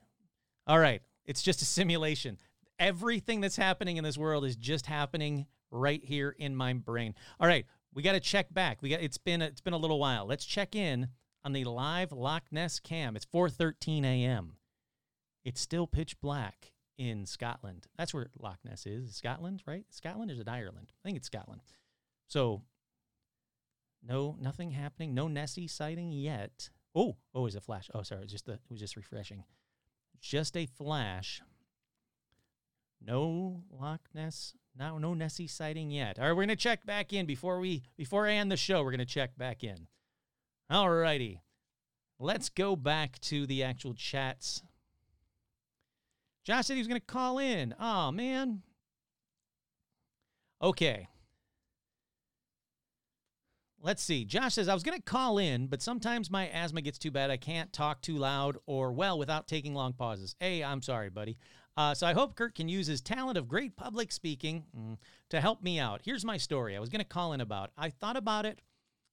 All 0.67 0.79
right. 0.79 1.01
It's 1.25 1.41
just 1.41 1.61
a 1.61 1.65
simulation. 1.65 2.37
Everything 2.79 3.41
that's 3.41 3.55
happening 3.55 3.97
in 3.97 4.03
this 4.03 4.17
world 4.17 4.43
is 4.43 4.55
just 4.55 4.87
happening 4.87 5.45
right 5.69 6.03
here 6.03 6.35
in 6.37 6.55
my 6.55 6.73
brain. 6.73 7.13
All 7.39 7.47
right. 7.47 7.65
We 7.93 8.01
got 8.01 8.13
to 8.13 8.19
check 8.19 8.53
back. 8.53 8.81
We 8.81 8.89
got 8.89 9.01
it's 9.01 9.17
been 9.17 9.41
it's 9.41 9.61
been 9.61 9.73
a 9.73 9.77
little 9.77 9.99
while. 9.99 10.25
Let's 10.25 10.45
check 10.45 10.75
in 10.75 11.09
on 11.43 11.53
the 11.53 11.63
live 11.63 12.11
Loch 12.11 12.43
Ness 12.51 12.79
cam. 12.79 13.15
It's 13.15 13.25
4:13 13.25 14.03
a.m. 14.03 14.57
It's 15.43 15.61
still 15.61 15.87
pitch 15.87 16.19
black 16.21 16.73
in 16.97 17.25
Scotland. 17.25 17.87
That's 17.97 18.13
where 18.13 18.27
Loch 18.39 18.59
Ness 18.63 18.85
is. 18.85 19.15
Scotland, 19.15 19.63
right? 19.65 19.85
Scotland 19.89 20.31
is 20.31 20.39
it 20.39 20.47
Ireland? 20.47 20.91
I 21.03 21.07
think 21.07 21.17
it's 21.17 21.27
Scotland. 21.27 21.61
So 22.27 22.61
no, 24.03 24.35
nothing 24.39 24.71
happening. 24.71 25.13
No 25.13 25.27
Nessie 25.27 25.67
sighting 25.67 26.11
yet. 26.11 26.69
Oh, 26.93 27.17
oh, 27.33 27.43
was 27.43 27.55
a 27.55 27.61
flash. 27.61 27.89
Oh, 27.93 28.03
sorry, 28.03 28.21
it 28.21 28.25
was 28.25 28.31
just 28.31 28.45
the, 28.45 28.53
it 28.53 28.69
was 28.69 28.79
just 28.79 28.95
refreshing. 28.95 29.43
Just 30.19 30.57
a 30.57 30.65
flash. 30.65 31.41
No 33.03 33.63
Loch 33.71 34.01
Ness. 34.13 34.53
No, 34.77 34.97
no 34.97 35.13
Nessie 35.13 35.47
sighting 35.47 35.91
yet. 35.91 36.19
All 36.19 36.25
right, 36.25 36.35
we're 36.35 36.43
gonna 36.43 36.55
check 36.55 36.85
back 36.85 37.13
in 37.13 37.25
before 37.25 37.59
we 37.59 37.83
before 37.97 38.27
I 38.27 38.33
end 38.33 38.51
the 38.51 38.57
show. 38.57 38.83
We're 38.83 38.91
gonna 38.91 39.05
check 39.05 39.35
back 39.37 39.63
in. 39.63 39.87
All 40.71 40.89
righty, 40.89 41.41
let's 42.17 42.47
go 42.47 42.77
back 42.77 43.19
to 43.21 43.45
the 43.45 43.61
actual 43.63 43.93
chats. 43.93 44.63
Josh 46.45 46.65
said 46.65 46.75
he 46.75 46.79
was 46.79 46.87
gonna 46.87 47.01
call 47.01 47.39
in. 47.39 47.75
Oh 47.77 48.09
man. 48.11 48.61
Okay. 50.61 51.09
Let's 53.83 54.03
see. 54.03 54.23
Josh 54.25 54.53
says, 54.53 54.69
I 54.69 54.75
was 54.75 54.83
going 54.83 54.97
to 54.97 55.03
call 55.03 55.39
in, 55.39 55.65
but 55.65 55.81
sometimes 55.81 56.29
my 56.29 56.47
asthma 56.49 56.81
gets 56.81 56.99
too 56.99 57.09
bad. 57.09 57.31
I 57.31 57.37
can't 57.37 57.73
talk 57.73 58.03
too 58.03 58.15
loud 58.15 58.57
or 58.67 58.91
well 58.91 59.17
without 59.17 59.47
taking 59.47 59.73
long 59.73 59.93
pauses. 59.93 60.35
Hey, 60.39 60.63
I'm 60.63 60.83
sorry, 60.83 61.09
buddy. 61.09 61.35
Uh, 61.75 61.95
so 61.95 62.05
I 62.05 62.13
hope 62.13 62.35
Kurt 62.35 62.53
can 62.53 62.69
use 62.69 62.85
his 62.85 63.01
talent 63.01 63.39
of 63.39 63.47
great 63.47 63.75
public 63.75 64.11
speaking 64.11 64.65
mm, 64.77 64.97
to 65.29 65.41
help 65.41 65.63
me 65.63 65.79
out. 65.79 66.01
Here's 66.05 66.23
my 66.23 66.37
story 66.37 66.77
I 66.77 66.79
was 66.79 66.89
going 66.89 67.01
to 67.01 67.05
call 67.05 67.33
in 67.33 67.41
about. 67.41 67.71
I 67.75 67.89
thought 67.89 68.17
about 68.17 68.45
it 68.45 68.61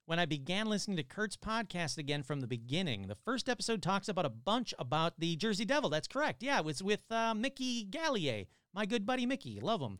when 0.09 0.18
I 0.18 0.24
began 0.24 0.68
listening 0.68 0.97
to 0.97 1.02
Kurt's 1.02 1.36
podcast 1.36 1.98
again 1.98 2.22
from 2.22 2.40
the 2.40 2.47
beginning. 2.47 3.09
The 3.09 3.14
first 3.26 3.47
episode 3.47 3.82
talks 3.82 4.09
about 4.09 4.24
a 4.24 4.30
bunch 4.30 4.72
about 4.78 5.20
the 5.20 5.36
Jersey 5.36 5.66
Devil. 5.66 5.90
That's 5.90 6.09
correct. 6.09 6.43
Yeah, 6.43 6.59
it 6.59 6.64
was 6.64 6.82
with 6.82 7.02
uh, 7.10 7.35
Mickey 7.35 7.85
Gallier, 7.85 8.47
my 8.72 8.86
good 8.86 9.05
buddy 9.05 9.26
Mickey. 9.26 9.60
Love 9.60 9.82
him. 9.82 9.98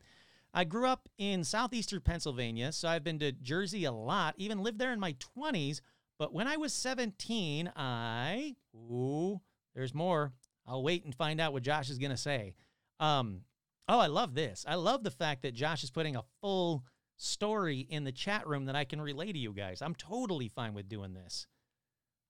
I 0.51 0.63
grew 0.63 0.87
up 0.87 1.09
in 1.19 1.43
southeastern 1.43 2.01
Pennsylvania, 2.01 2.71
so 2.71 2.89
I've 2.89 3.03
been 3.03 3.19
to 3.19 3.31
Jersey 3.31 3.85
a 3.85 3.91
lot, 3.91 4.33
even 4.37 4.63
lived 4.63 4.79
there 4.79 4.93
in 4.93 4.99
my 4.99 5.15
20s. 5.37 5.81
But 6.17 6.33
when 6.33 6.47
I 6.47 6.57
was 6.57 6.73
17, 6.73 7.71
I. 7.75 8.55
Ooh, 8.75 9.39
there's 9.75 9.93
more. 9.93 10.33
I'll 10.65 10.81
wait 10.81 11.05
and 11.05 11.13
find 11.13 11.39
out 11.39 11.53
what 11.53 11.61
Josh 11.61 11.91
is 11.91 11.99
going 11.99 12.09
to 12.09 12.17
say. 12.17 12.55
Um, 12.99 13.41
oh, 13.87 13.99
I 13.99 14.07
love 14.07 14.33
this. 14.33 14.65
I 14.67 14.73
love 14.73 15.03
the 15.03 15.11
fact 15.11 15.43
that 15.43 15.53
Josh 15.53 15.83
is 15.83 15.91
putting 15.91 16.15
a 16.15 16.23
full 16.41 16.83
story 17.19 17.85
in 17.89 18.03
the 18.03 18.11
chat 18.11 18.47
room 18.47 18.65
that 18.65 18.75
I 18.75 18.83
can 18.83 18.99
relay 18.99 19.31
to 19.31 19.37
you 19.37 19.53
guys. 19.53 19.81
I'm 19.81 19.95
totally 19.95 20.49
fine 20.49 20.73
with 20.73 20.89
doing 20.89 21.13
this. 21.13 21.47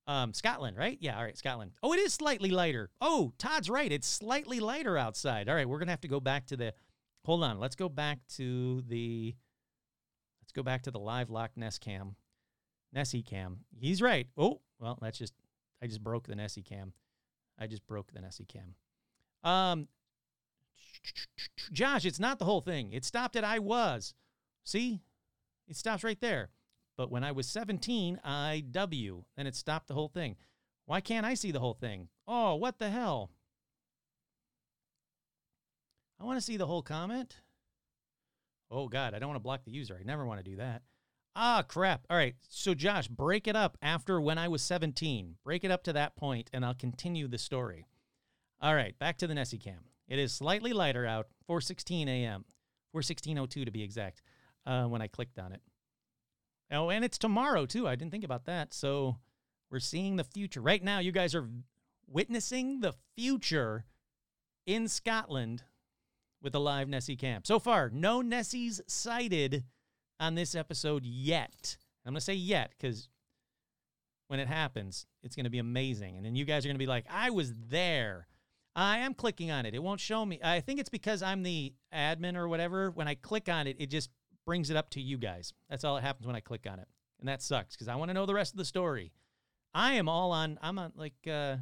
Um, 0.08 0.34
Scotland, 0.34 0.76
right? 0.76 0.98
Yeah, 1.00 1.18
all 1.18 1.24
right, 1.24 1.38
Scotland. 1.38 1.72
Oh, 1.84 1.94
it 1.94 2.00
is 2.00 2.14
slightly 2.14 2.50
lighter. 2.50 2.90
Oh, 3.00 3.32
Todd's 3.38 3.70
right. 3.70 3.92
It's 3.92 4.08
slightly 4.08 4.60
lighter 4.60 4.98
outside. 4.98 5.48
All 5.48 5.56
right, 5.56 5.70
we're 5.70 5.78
to 5.80 5.92
have 5.92 6.02
to 6.02 6.08
go 6.08 6.20
back 6.20 6.48
to 6.48 6.58
the 6.58 6.74
Hold 7.26 7.44
on. 7.44 7.60
Let's 7.60 7.76
go 7.76 7.90
back 7.90 8.20
to 8.36 8.82
the 8.88 9.36
let's 10.42 10.52
go 10.52 10.64
back 10.64 10.84
to 10.84 10.92
the 10.92 11.00
live 11.00 11.30
Loch 11.30 11.52
Ness 11.56 11.78
cam. 11.78 12.16
Nessie 12.92 13.22
cam. 13.22 13.60
He's 13.78 14.02
right. 14.02 14.28
Oh, 14.38 14.62
well, 14.80 14.98
that's 15.02 15.18
just 15.18 15.34
I 15.82 15.88
just 15.88 16.04
broke 16.04 16.28
the 16.28 16.36
Nessie 16.36 16.64
cam. 16.64 16.94
I 17.60 17.68
just 17.68 17.86
broke 17.86 18.12
the 18.14 18.22
Nessie 18.22 18.46
cam. 18.46 18.76
Um 19.44 19.88
Josh, 21.72 22.06
it's 22.06 22.20
not 22.20 22.40
the 22.40 22.46
whole 22.46 22.62
thing. 22.62 22.94
It 22.94 23.06
stopped 23.06 23.36
at 23.36 23.44
I 23.44 23.60
was. 23.60 24.14
See? 24.64 25.02
It 25.68 25.76
stops 25.76 26.04
right 26.04 26.20
there. 26.20 26.50
But 26.98 27.12
when 27.12 27.24
I 27.24 27.32
was 27.32 27.48
17, 27.48 28.20
I 28.24 28.64
W. 28.72 29.24
and 29.38 29.48
it 29.48 29.56
stopped 29.56 29.88
the 29.88 29.94
whole 29.94 30.10
thing. 30.10 30.36
Why 30.86 31.02
can't 31.02 31.26
I 31.26 31.36
see 31.36 31.52
the 31.52 31.60
whole 31.60 31.76
thing? 31.76 32.10
Oh, 32.28 32.56
what 32.56 32.80
the 32.80 32.90
hell? 32.90 33.32
I 36.20 36.26
want 36.26 36.38
to 36.38 36.46
see 36.46 36.58
the 36.58 36.66
whole 36.66 36.82
comment. 36.82 37.38
Oh, 38.70 38.88
God, 38.88 39.14
I 39.14 39.20
don't 39.20 39.30
want 39.30 39.38
to 39.38 39.44
block 39.44 39.64
the 39.64 39.72
user. 39.72 39.98
I 40.00 40.04
never 40.04 40.26
want 40.26 40.44
to 40.44 40.50
do 40.50 40.58
that. 40.58 40.82
Ah, 41.36 41.64
crap. 41.66 42.06
All 42.10 42.18
right. 42.18 42.36
So, 42.50 42.74
Josh, 42.74 43.08
break 43.08 43.48
it 43.48 43.56
up 43.56 43.78
after 43.82 44.20
when 44.20 44.38
I 44.38 44.48
was 44.48 44.62
17. 44.62 45.36
Break 45.44 45.64
it 45.64 45.72
up 45.72 45.84
to 45.84 45.94
that 45.94 46.16
point, 46.16 46.50
and 46.52 46.66
I'll 46.66 46.74
continue 46.74 47.28
the 47.28 47.38
story. 47.38 47.86
All 48.62 48.76
right. 48.76 48.98
Back 49.00 49.18
to 49.20 49.28
the 49.28 49.36
Nessie 49.36 49.58
cam. 49.58 49.86
It 50.08 50.20
is 50.20 50.34
slightly 50.34 50.74
lighter 50.74 51.06
out, 51.06 51.28
4:16 51.48 52.08
a.m., 52.08 52.46
4:16:02 52.94 53.66
to 53.66 53.72
be 53.72 53.84
exact, 53.84 54.22
uh, 54.70 54.86
when 54.86 55.02
I 55.02 55.08
clicked 55.08 55.40
on 55.40 55.52
it. 55.52 55.62
Oh, 56.72 56.92
and 56.92 57.04
it's 57.04 57.18
tomorrow 57.18 57.66
too. 57.66 57.88
I 57.88 57.96
didn't 57.96 58.12
think 58.12 58.24
about 58.24 58.46
that. 58.46 58.74
So 58.74 59.18
we're 59.72 59.80
seeing 59.80 60.16
the 60.16 60.24
future 60.24 60.62
right 60.62 60.84
now. 60.84 61.00
You 61.00 61.12
guys 61.12 61.34
are 61.34 61.50
witnessing 62.08 62.82
the 62.82 62.94
future 63.18 63.86
in 64.68 64.88
Scotland 64.88 65.64
with 66.42 66.54
a 66.54 66.60
live 66.60 66.88
Nessie 66.88 67.16
cam. 67.16 67.44
So 67.44 67.58
far, 67.58 67.90
no 67.90 68.22
Nessies 68.22 68.80
sighted 68.88 69.64
on 70.20 70.36
this 70.36 70.54
episode 70.54 71.04
yet. 71.04 71.78
I'm 72.06 72.14
going 72.14 72.20
to 72.20 72.22
say 72.22 72.36
yet 72.36 72.72
because 72.78 73.10
when 74.28 74.40
it 74.40 74.48
happens, 74.48 75.08
it's 75.24 75.36
going 75.36 75.46
to 75.46 75.50
be 75.50 75.58
amazing. 75.58 76.16
And 76.16 76.26
then 76.26 76.36
you 76.36 76.46
guys 76.46 76.64
are 76.64 76.70
going 76.70 76.76
to 76.76 76.80
be 76.80 76.86
like, 76.86 77.06
I 77.10 77.32
was 77.32 77.54
there. 77.70 78.28
I 78.76 79.00
am 79.00 79.16
clicking 79.16 79.50
on 79.50 79.66
it. 79.66 79.74
It 79.74 79.82
won't 79.82 80.00
show 80.00 80.24
me. 80.24 80.40
I 80.44 80.60
think 80.60 80.80
it's 80.80 80.90
because 80.90 81.24
I'm 81.24 81.42
the 81.42 81.74
admin 81.94 82.36
or 82.36 82.48
whatever. 82.48 82.92
When 82.92 83.08
I 83.08 83.16
click 83.16 83.50
on 83.50 83.66
it, 83.66 83.78
it 83.80 83.90
just 83.90 84.12
brings 84.50 84.72
it 84.72 84.76
up 84.76 84.90
to 84.90 85.00
you 85.00 85.16
guys. 85.16 85.54
That's 85.70 85.84
all 85.84 85.94
that 85.94 86.02
happens 86.02 86.26
when 86.26 86.36
I 86.36 86.40
click 86.40 86.66
on 86.68 86.80
it. 86.80 86.88
And 87.20 87.30
that 87.30 87.44
sucks 87.44 87.76
because 87.76 87.88
I 87.88 87.94
want 87.94 88.10
to 88.10 88.16
know 88.16 88.26
the 88.26 88.34
rest 88.34 88.52
of 88.52 88.58
the 88.58 88.66
story. 88.66 89.12
I 89.76 89.94
am 89.94 90.10
all 90.10 90.32
on, 90.32 90.58
I'm 90.60 90.80
on 90.80 90.92
like 90.96 91.14
uh, 91.32 91.58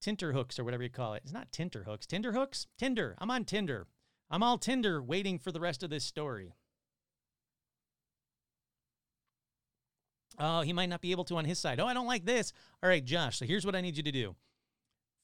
Tinter 0.00 0.32
hooks 0.32 0.58
or 0.58 0.64
whatever 0.64 0.82
you 0.82 0.90
call 0.90 1.14
it. 1.14 1.22
It's 1.22 1.32
not 1.32 1.52
Tinter 1.52 1.84
hooks. 1.84 2.04
Tinder 2.04 2.32
hooks? 2.32 2.66
Tinder. 2.76 3.14
I'm 3.18 3.30
on 3.30 3.44
Tinder. 3.44 3.86
I'm 4.28 4.42
all 4.42 4.58
Tinder 4.58 5.00
waiting 5.00 5.38
for 5.38 5.52
the 5.52 5.60
rest 5.60 5.84
of 5.84 5.90
this 5.90 6.02
story. 6.02 6.52
Oh, 10.40 10.62
he 10.62 10.72
might 10.72 10.88
not 10.88 11.00
be 11.00 11.12
able 11.12 11.26
to 11.26 11.36
on 11.36 11.44
his 11.44 11.60
side. 11.60 11.78
Oh, 11.78 11.86
I 11.86 11.94
don't 11.94 12.08
like 12.08 12.26
this. 12.26 12.52
All 12.82 12.88
right, 12.90 13.04
Josh. 13.04 13.38
So 13.38 13.44
here's 13.44 13.64
what 13.64 13.76
I 13.76 13.82
need 13.82 13.96
you 13.96 14.02
to 14.02 14.10
do. 14.10 14.34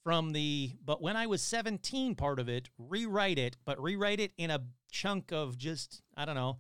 From 0.05 0.31
the 0.31 0.71
but 0.85 1.03
when 1.03 1.17
I 1.17 1.27
was 1.27 1.43
17 1.43 2.15
part 2.15 2.39
of 2.39 2.49
it, 2.49 2.71
rewrite 2.79 3.41
it, 3.41 3.57
but 3.65 3.83
rewrite 3.83 4.21
it 4.21 4.33
in 4.39 4.53
a 4.53 4.63
chunk 4.93 5.33
of 5.33 5.59
just, 5.59 6.03
I 6.17 6.25
don't 6.25 6.37
know, 6.37 6.59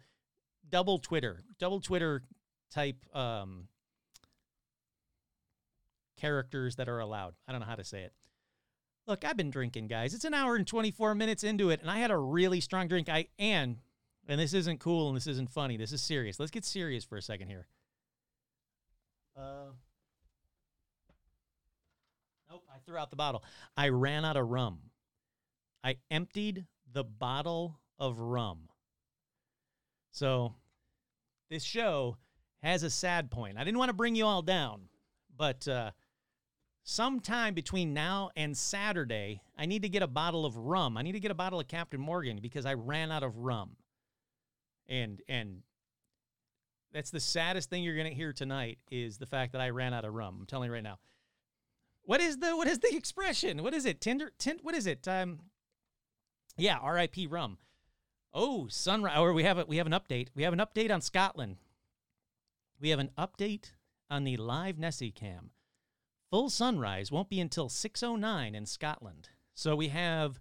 double 0.69 0.99
Twitter, 0.99 1.41
double 1.61 1.81
Twitter 1.81 2.23
type 2.73 2.97
um, 3.15 3.69
characters 6.19 6.77
that 6.77 6.89
are 6.89 6.99
allowed. 6.99 7.35
I 7.47 7.53
don't 7.53 7.61
know 7.61 7.67
how 7.67 7.77
to 7.77 7.85
say 7.85 8.03
it. 8.03 8.13
Look, 9.07 9.25
I've 9.25 9.37
been 9.37 9.51
drinking, 9.51 9.89
guys. 9.89 10.15
It's 10.15 10.25
an 10.25 10.35
hour 10.35 10.57
and 10.57 10.67
24 10.67 11.15
minutes 11.15 11.45
into 11.45 11.71
it, 11.71 11.81
and 11.81 11.91
I 11.91 11.99
had 11.99 12.11
a 12.11 12.17
really 12.17 12.61
strong 12.61 12.89
drink. 12.89 13.09
I 13.09 13.27
and 13.39 13.79
and 14.29 14.41
this 14.41 14.55
isn't 14.55 14.79
cool 14.79 15.09
and 15.09 15.17
this 15.17 15.27
isn't 15.27 15.51
funny. 15.51 15.77
This 15.77 15.93
is 15.93 16.01
serious. 16.01 16.39
Let's 16.39 16.53
get 16.53 16.65
serious 16.65 17.05
for 17.05 17.17
a 17.17 17.23
second 17.23 17.49
here. 17.49 17.67
Uh, 19.37 19.73
nope, 22.49 22.63
I 22.73 22.79
threw 22.87 22.97
out 22.97 23.11
the 23.11 23.17
bottle. 23.17 23.43
I 23.77 23.89
ran 23.89 24.25
out 24.25 24.37
of 24.37 24.49
rum. 24.49 24.79
I 25.83 25.97
emptied 26.11 26.67
the 26.93 27.03
bottle 27.03 27.81
of 27.98 28.19
rum. 28.19 28.69
So, 30.10 30.55
this 31.51 31.62
show 31.62 32.16
has 32.62 32.82
a 32.82 32.90
sad 32.90 33.31
point. 33.31 33.59
I 33.59 33.64
didn't 33.64 33.78
want 33.78 33.89
to 33.89 33.94
bring 33.94 34.14
you 34.14 34.27
all 34.27 34.43
down, 34.43 34.82
but 35.36 35.66
uh, 35.66 35.90
sometime 36.85 37.55
between 37.55 37.93
now 37.93 38.31
and 38.36 38.56
Saturday, 38.56 39.43
I 39.56 39.66
need 39.66 39.82
to 39.82 39.89
get 39.89 40.02
a 40.02 40.06
bottle 40.06 40.44
of 40.44 40.56
rum. 40.56 40.97
I 40.97 41.02
need 41.02 41.12
to 41.12 41.20
get 41.20 41.31
a 41.31 41.35
bottle 41.35 41.60
of 41.60 41.69
Captain 41.69 42.01
Morgan 42.01 42.39
because 42.40 42.66
I 42.66 42.74
ran 42.74 43.10
out 43.10 43.23
of 43.23 43.36
rum. 43.36 43.77
And 44.89 45.23
and 45.28 45.62
that's 46.93 47.10
the 47.10 47.20
saddest 47.20 47.70
thing 47.70 47.82
you're 47.82 47.97
going 47.97 48.09
to 48.09 48.14
hear 48.14 48.32
tonight 48.32 48.78
is 48.90 49.19
the 49.19 49.27
fact 49.27 49.52
that 49.52 49.60
I 49.60 49.70
ran 49.70 49.94
out 49.94 50.05
of 50.05 50.12
rum. 50.12 50.39
I'm 50.40 50.47
telling 50.47 50.69
you 50.69 50.74
right 50.74 50.82
now. 50.82 50.98
What 52.05 52.20
is 52.20 52.39
the 52.39 52.56
what 52.56 52.66
is 52.66 52.81
the 52.81 52.94
expression? 52.94 53.62
What 53.62 53.74
is 53.74 53.86
it? 53.86 54.01
Tinder 54.01 54.32
tint 54.39 54.60
what 54.62 54.74
is 54.74 54.86
it? 54.86 55.06
Um 55.06 55.40
Yeah, 56.56 56.85
RIP 56.86 57.16
rum. 57.28 57.59
Oh, 58.35 58.67
sunrise 58.69 59.19
or 59.19 59.33
we 59.33 59.45
have 59.45 59.59
a, 59.59 59.65
we 59.67 59.77
have 59.77 59.87
an 59.87 59.93
update. 59.93 60.29
We 60.35 60.43
have 60.45 60.53
an 60.53 60.59
update 60.59 60.91
on 60.91 61.01
Scotland. 61.01 61.57
We 62.81 62.89
have 62.89 62.99
an 62.99 63.11
update 63.19 63.73
on 64.11 64.25
the 64.25 64.37
live 64.37 64.79
Nessie 64.79 65.11
cam. 65.11 65.51
Full 66.31 66.49
sunrise 66.49 67.13
won't 67.13 67.29
be 67.29 67.41
until 67.41 67.69
6:09 67.69 68.55
in 68.55 68.67
Scotland. 68.67 69.29
So 69.55 69.77
we 69.77 69.89
have 69.89 70.41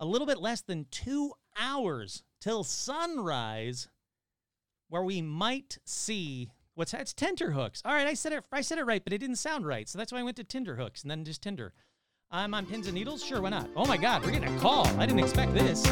a 0.00 0.06
little 0.06 0.26
bit 0.26 0.40
less 0.40 0.60
than 0.60 0.86
2 0.90 1.32
hours 1.56 2.24
till 2.40 2.64
sunrise 2.64 3.88
where 4.88 5.04
we 5.04 5.22
might 5.22 5.78
see 5.84 6.50
what's 6.74 6.92
it's 6.92 7.14
Tinder 7.14 7.52
hooks. 7.52 7.80
All 7.84 7.94
right, 7.94 8.08
I 8.08 8.14
said 8.14 8.32
it 8.32 8.44
I 8.50 8.60
said 8.60 8.78
it 8.78 8.84
right, 8.84 9.04
but 9.04 9.12
it 9.12 9.18
didn't 9.18 9.36
sound 9.36 9.66
right. 9.66 9.88
So 9.88 9.98
that's 9.98 10.12
why 10.12 10.18
I 10.18 10.24
went 10.24 10.36
to 10.38 10.44
Tinder 10.44 10.76
hooks 10.76 11.02
and 11.02 11.10
then 11.10 11.24
just 11.24 11.42
Tinder. 11.42 11.72
I'm 12.30 12.54
on 12.54 12.66
pins 12.66 12.86
and 12.88 12.94
needles. 12.94 13.24
Sure, 13.24 13.40
why 13.40 13.50
not? 13.50 13.70
Oh 13.76 13.86
my 13.86 13.96
God, 13.96 14.24
we're 14.24 14.32
getting 14.32 14.52
a 14.52 14.60
call. 14.60 14.86
I 14.98 15.06
didn't 15.06 15.20
expect 15.20 15.54
this. 15.54 15.86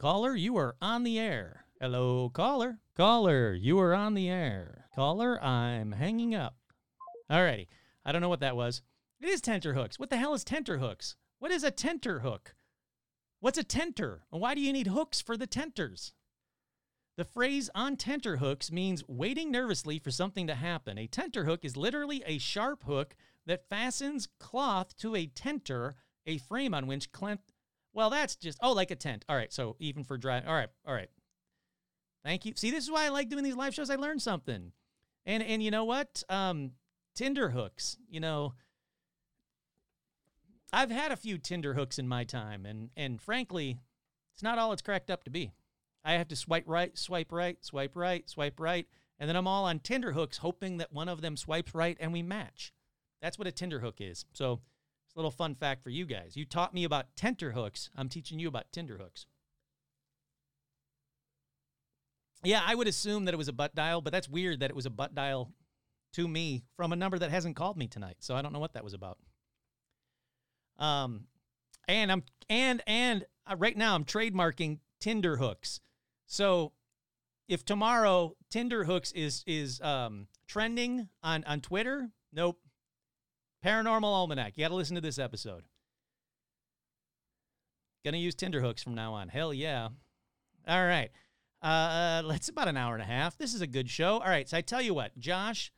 Caller, 0.00 0.34
you 0.34 0.56
are 0.56 0.76
on 0.80 1.02
the 1.02 1.18
air. 1.18 1.66
Hello, 1.78 2.30
caller. 2.30 2.78
Caller, 2.96 3.52
you 3.52 3.78
are 3.78 3.94
on 3.94 4.14
the 4.14 4.30
air. 4.30 4.86
Caller, 4.94 5.38
I'm 5.44 5.92
hanging 5.92 6.34
up. 6.34 6.56
Alrighty. 7.30 7.66
I 8.02 8.10
don't 8.10 8.22
know 8.22 8.30
what 8.30 8.40
that 8.40 8.56
was. 8.56 8.80
It 9.20 9.28
is 9.28 9.42
tenter 9.42 9.74
hooks. 9.74 9.98
What 9.98 10.08
the 10.08 10.16
hell 10.16 10.32
is 10.32 10.42
tenter 10.42 10.78
hooks? 10.78 11.16
What 11.38 11.50
is 11.50 11.62
a 11.64 11.70
tenter 11.70 12.20
hook? 12.20 12.54
What's 13.40 13.58
a 13.58 13.62
tenter? 13.62 14.22
And 14.32 14.40
why 14.40 14.54
do 14.54 14.62
you 14.62 14.72
need 14.72 14.86
hooks 14.86 15.20
for 15.20 15.36
the 15.36 15.46
tenters? 15.46 16.14
The 17.18 17.24
phrase 17.26 17.68
on 17.74 17.98
tenter 17.98 18.38
hooks 18.38 18.72
means 18.72 19.04
waiting 19.06 19.50
nervously 19.50 19.98
for 19.98 20.10
something 20.10 20.46
to 20.46 20.54
happen. 20.54 20.96
A 20.96 21.08
tenter 21.08 21.44
hook 21.44 21.62
is 21.62 21.76
literally 21.76 22.22
a 22.24 22.38
sharp 22.38 22.84
hook 22.84 23.14
that 23.44 23.68
fastens 23.68 24.28
cloth 24.38 24.96
to 24.96 25.14
a 25.14 25.26
tenter, 25.26 25.96
a 26.24 26.38
frame 26.38 26.72
on 26.72 26.86
which. 26.86 27.10
Well, 27.92 28.10
that's 28.10 28.36
just 28.36 28.58
oh, 28.62 28.72
like 28.72 28.90
a 28.90 28.96
tent. 28.96 29.24
All 29.28 29.36
right, 29.36 29.52
so 29.52 29.76
even 29.78 30.04
for 30.04 30.16
dry. 30.16 30.40
All 30.40 30.54
right, 30.54 30.68
all 30.86 30.94
right. 30.94 31.10
Thank 32.24 32.44
you. 32.44 32.52
See, 32.56 32.70
this 32.70 32.84
is 32.84 32.90
why 32.90 33.06
I 33.06 33.08
like 33.08 33.28
doing 33.28 33.44
these 33.44 33.56
live 33.56 33.74
shows. 33.74 33.90
I 33.90 33.96
learned 33.96 34.22
something, 34.22 34.72
and 35.26 35.42
and 35.42 35.62
you 35.62 35.70
know 35.70 35.84
what? 35.84 36.22
Um, 36.28 36.72
Tinder 37.14 37.50
hooks. 37.50 37.96
You 38.08 38.20
know, 38.20 38.54
I've 40.72 40.90
had 40.90 41.12
a 41.12 41.16
few 41.16 41.38
Tinder 41.38 41.74
hooks 41.74 41.98
in 41.98 42.06
my 42.06 42.24
time, 42.24 42.66
and 42.66 42.90
and 42.96 43.20
frankly, 43.20 43.78
it's 44.34 44.42
not 44.42 44.58
all 44.58 44.72
it's 44.72 44.82
cracked 44.82 45.10
up 45.10 45.24
to 45.24 45.30
be. 45.30 45.52
I 46.04 46.12
have 46.14 46.28
to 46.28 46.36
swipe 46.36 46.64
right, 46.66 46.96
swipe 46.96 47.32
right, 47.32 47.62
swipe 47.64 47.96
right, 47.96 48.28
swipe 48.28 48.58
right, 48.60 48.86
and 49.18 49.28
then 49.28 49.36
I'm 49.36 49.46
all 49.46 49.64
on 49.64 49.80
Tinder 49.80 50.12
hooks, 50.12 50.38
hoping 50.38 50.78
that 50.78 50.92
one 50.92 51.08
of 51.08 51.20
them 51.20 51.36
swipes 51.36 51.74
right 51.74 51.96
and 52.00 52.12
we 52.12 52.22
match. 52.22 52.72
That's 53.20 53.38
what 53.38 53.48
a 53.48 53.52
Tinder 53.52 53.80
hook 53.80 53.96
is. 54.00 54.24
So 54.32 54.60
it's 55.10 55.16
a 55.16 55.18
little 55.18 55.32
fun 55.32 55.56
fact 55.56 55.82
for 55.82 55.90
you 55.90 56.06
guys. 56.06 56.36
You 56.36 56.44
taught 56.44 56.72
me 56.72 56.84
about 56.84 57.16
tenter 57.16 57.50
hooks. 57.50 57.90
I'm 57.96 58.08
teaching 58.08 58.38
you 58.38 58.46
about 58.46 58.70
Tinder 58.70 58.96
hooks. 58.96 59.26
Yeah, 62.44 62.62
I 62.64 62.76
would 62.76 62.86
assume 62.86 63.24
that 63.24 63.34
it 63.34 63.36
was 63.36 63.48
a 63.48 63.52
butt 63.52 63.74
dial, 63.74 64.00
but 64.02 64.12
that's 64.12 64.28
weird 64.28 64.60
that 64.60 64.70
it 64.70 64.76
was 64.76 64.86
a 64.86 64.90
butt 64.90 65.12
dial 65.12 65.50
to 66.12 66.28
me 66.28 66.62
from 66.76 66.92
a 66.92 66.96
number 66.96 67.18
that 67.18 67.32
hasn't 67.32 67.56
called 67.56 67.76
me 67.76 67.88
tonight. 67.88 68.18
So 68.20 68.36
I 68.36 68.42
don't 68.42 68.52
know 68.52 68.60
what 68.60 68.74
that 68.74 68.84
was 68.84 68.94
about. 68.94 69.18
Um, 70.78 71.24
and 71.88 72.12
I'm 72.12 72.22
and 72.48 72.80
and 72.86 73.24
uh, 73.50 73.56
right 73.58 73.76
now 73.76 73.96
I'm 73.96 74.04
trademarking 74.04 74.78
Tinder 75.00 75.38
hooks. 75.38 75.80
So 76.26 76.70
if 77.48 77.64
tomorrow 77.64 78.36
Tinder 78.48 78.84
hooks 78.84 79.10
is 79.10 79.42
is 79.44 79.80
um, 79.80 80.28
trending 80.46 81.08
on 81.24 81.42
on 81.44 81.60
Twitter, 81.60 82.10
nope. 82.32 82.60
Paranormal 83.64 84.04
Almanac. 84.04 84.56
You 84.56 84.64
got 84.64 84.68
to 84.68 84.74
listen 84.74 84.94
to 84.94 85.00
this 85.00 85.18
episode. 85.18 85.64
Gonna 88.04 88.16
use 88.16 88.34
Tinder 88.34 88.62
hooks 88.62 88.82
from 88.82 88.94
now 88.94 89.12
on. 89.12 89.28
Hell 89.28 89.52
yeah. 89.52 89.88
All 90.66 90.86
right. 90.86 91.10
Uh, 91.62 92.22
let's 92.24 92.48
about 92.48 92.68
an 92.68 92.76
hour 92.76 92.94
and 92.94 93.02
a 93.02 93.06
half. 93.06 93.36
This 93.36 93.52
is 93.52 93.60
a 93.60 93.66
good 93.66 93.90
show. 93.90 94.14
All 94.14 94.28
right. 94.28 94.48
So 94.48 94.56
I 94.56 94.62
tell 94.62 94.80
you 94.80 94.94
what, 94.94 95.18
Josh, 95.18 95.70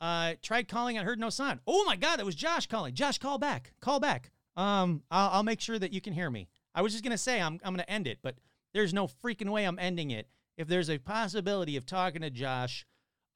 uh, 0.00 0.34
tried 0.42 0.66
calling. 0.66 0.98
I 0.98 1.04
heard 1.04 1.20
no 1.20 1.30
sound. 1.30 1.60
Oh 1.66 1.84
my 1.84 1.94
God, 1.94 2.16
that 2.18 2.26
was 2.26 2.34
Josh 2.34 2.66
calling. 2.66 2.94
Josh, 2.94 3.18
call 3.18 3.38
back. 3.38 3.72
Call 3.80 4.00
back. 4.00 4.32
Um, 4.56 5.02
I'll, 5.10 5.30
I'll 5.30 5.42
make 5.44 5.60
sure 5.60 5.78
that 5.78 5.92
you 5.92 6.00
can 6.00 6.12
hear 6.12 6.30
me. 6.30 6.48
I 6.74 6.82
was 6.82 6.92
just 6.92 7.04
gonna 7.04 7.18
say 7.18 7.40
I'm 7.40 7.60
I'm 7.64 7.72
gonna 7.72 7.84
end 7.86 8.08
it, 8.08 8.18
but 8.22 8.36
there's 8.72 8.92
no 8.92 9.06
freaking 9.06 9.50
way 9.50 9.64
I'm 9.64 9.78
ending 9.78 10.10
it. 10.10 10.28
If 10.56 10.66
there's 10.66 10.90
a 10.90 10.98
possibility 10.98 11.76
of 11.76 11.86
talking 11.86 12.22
to 12.22 12.30
Josh, 12.30 12.84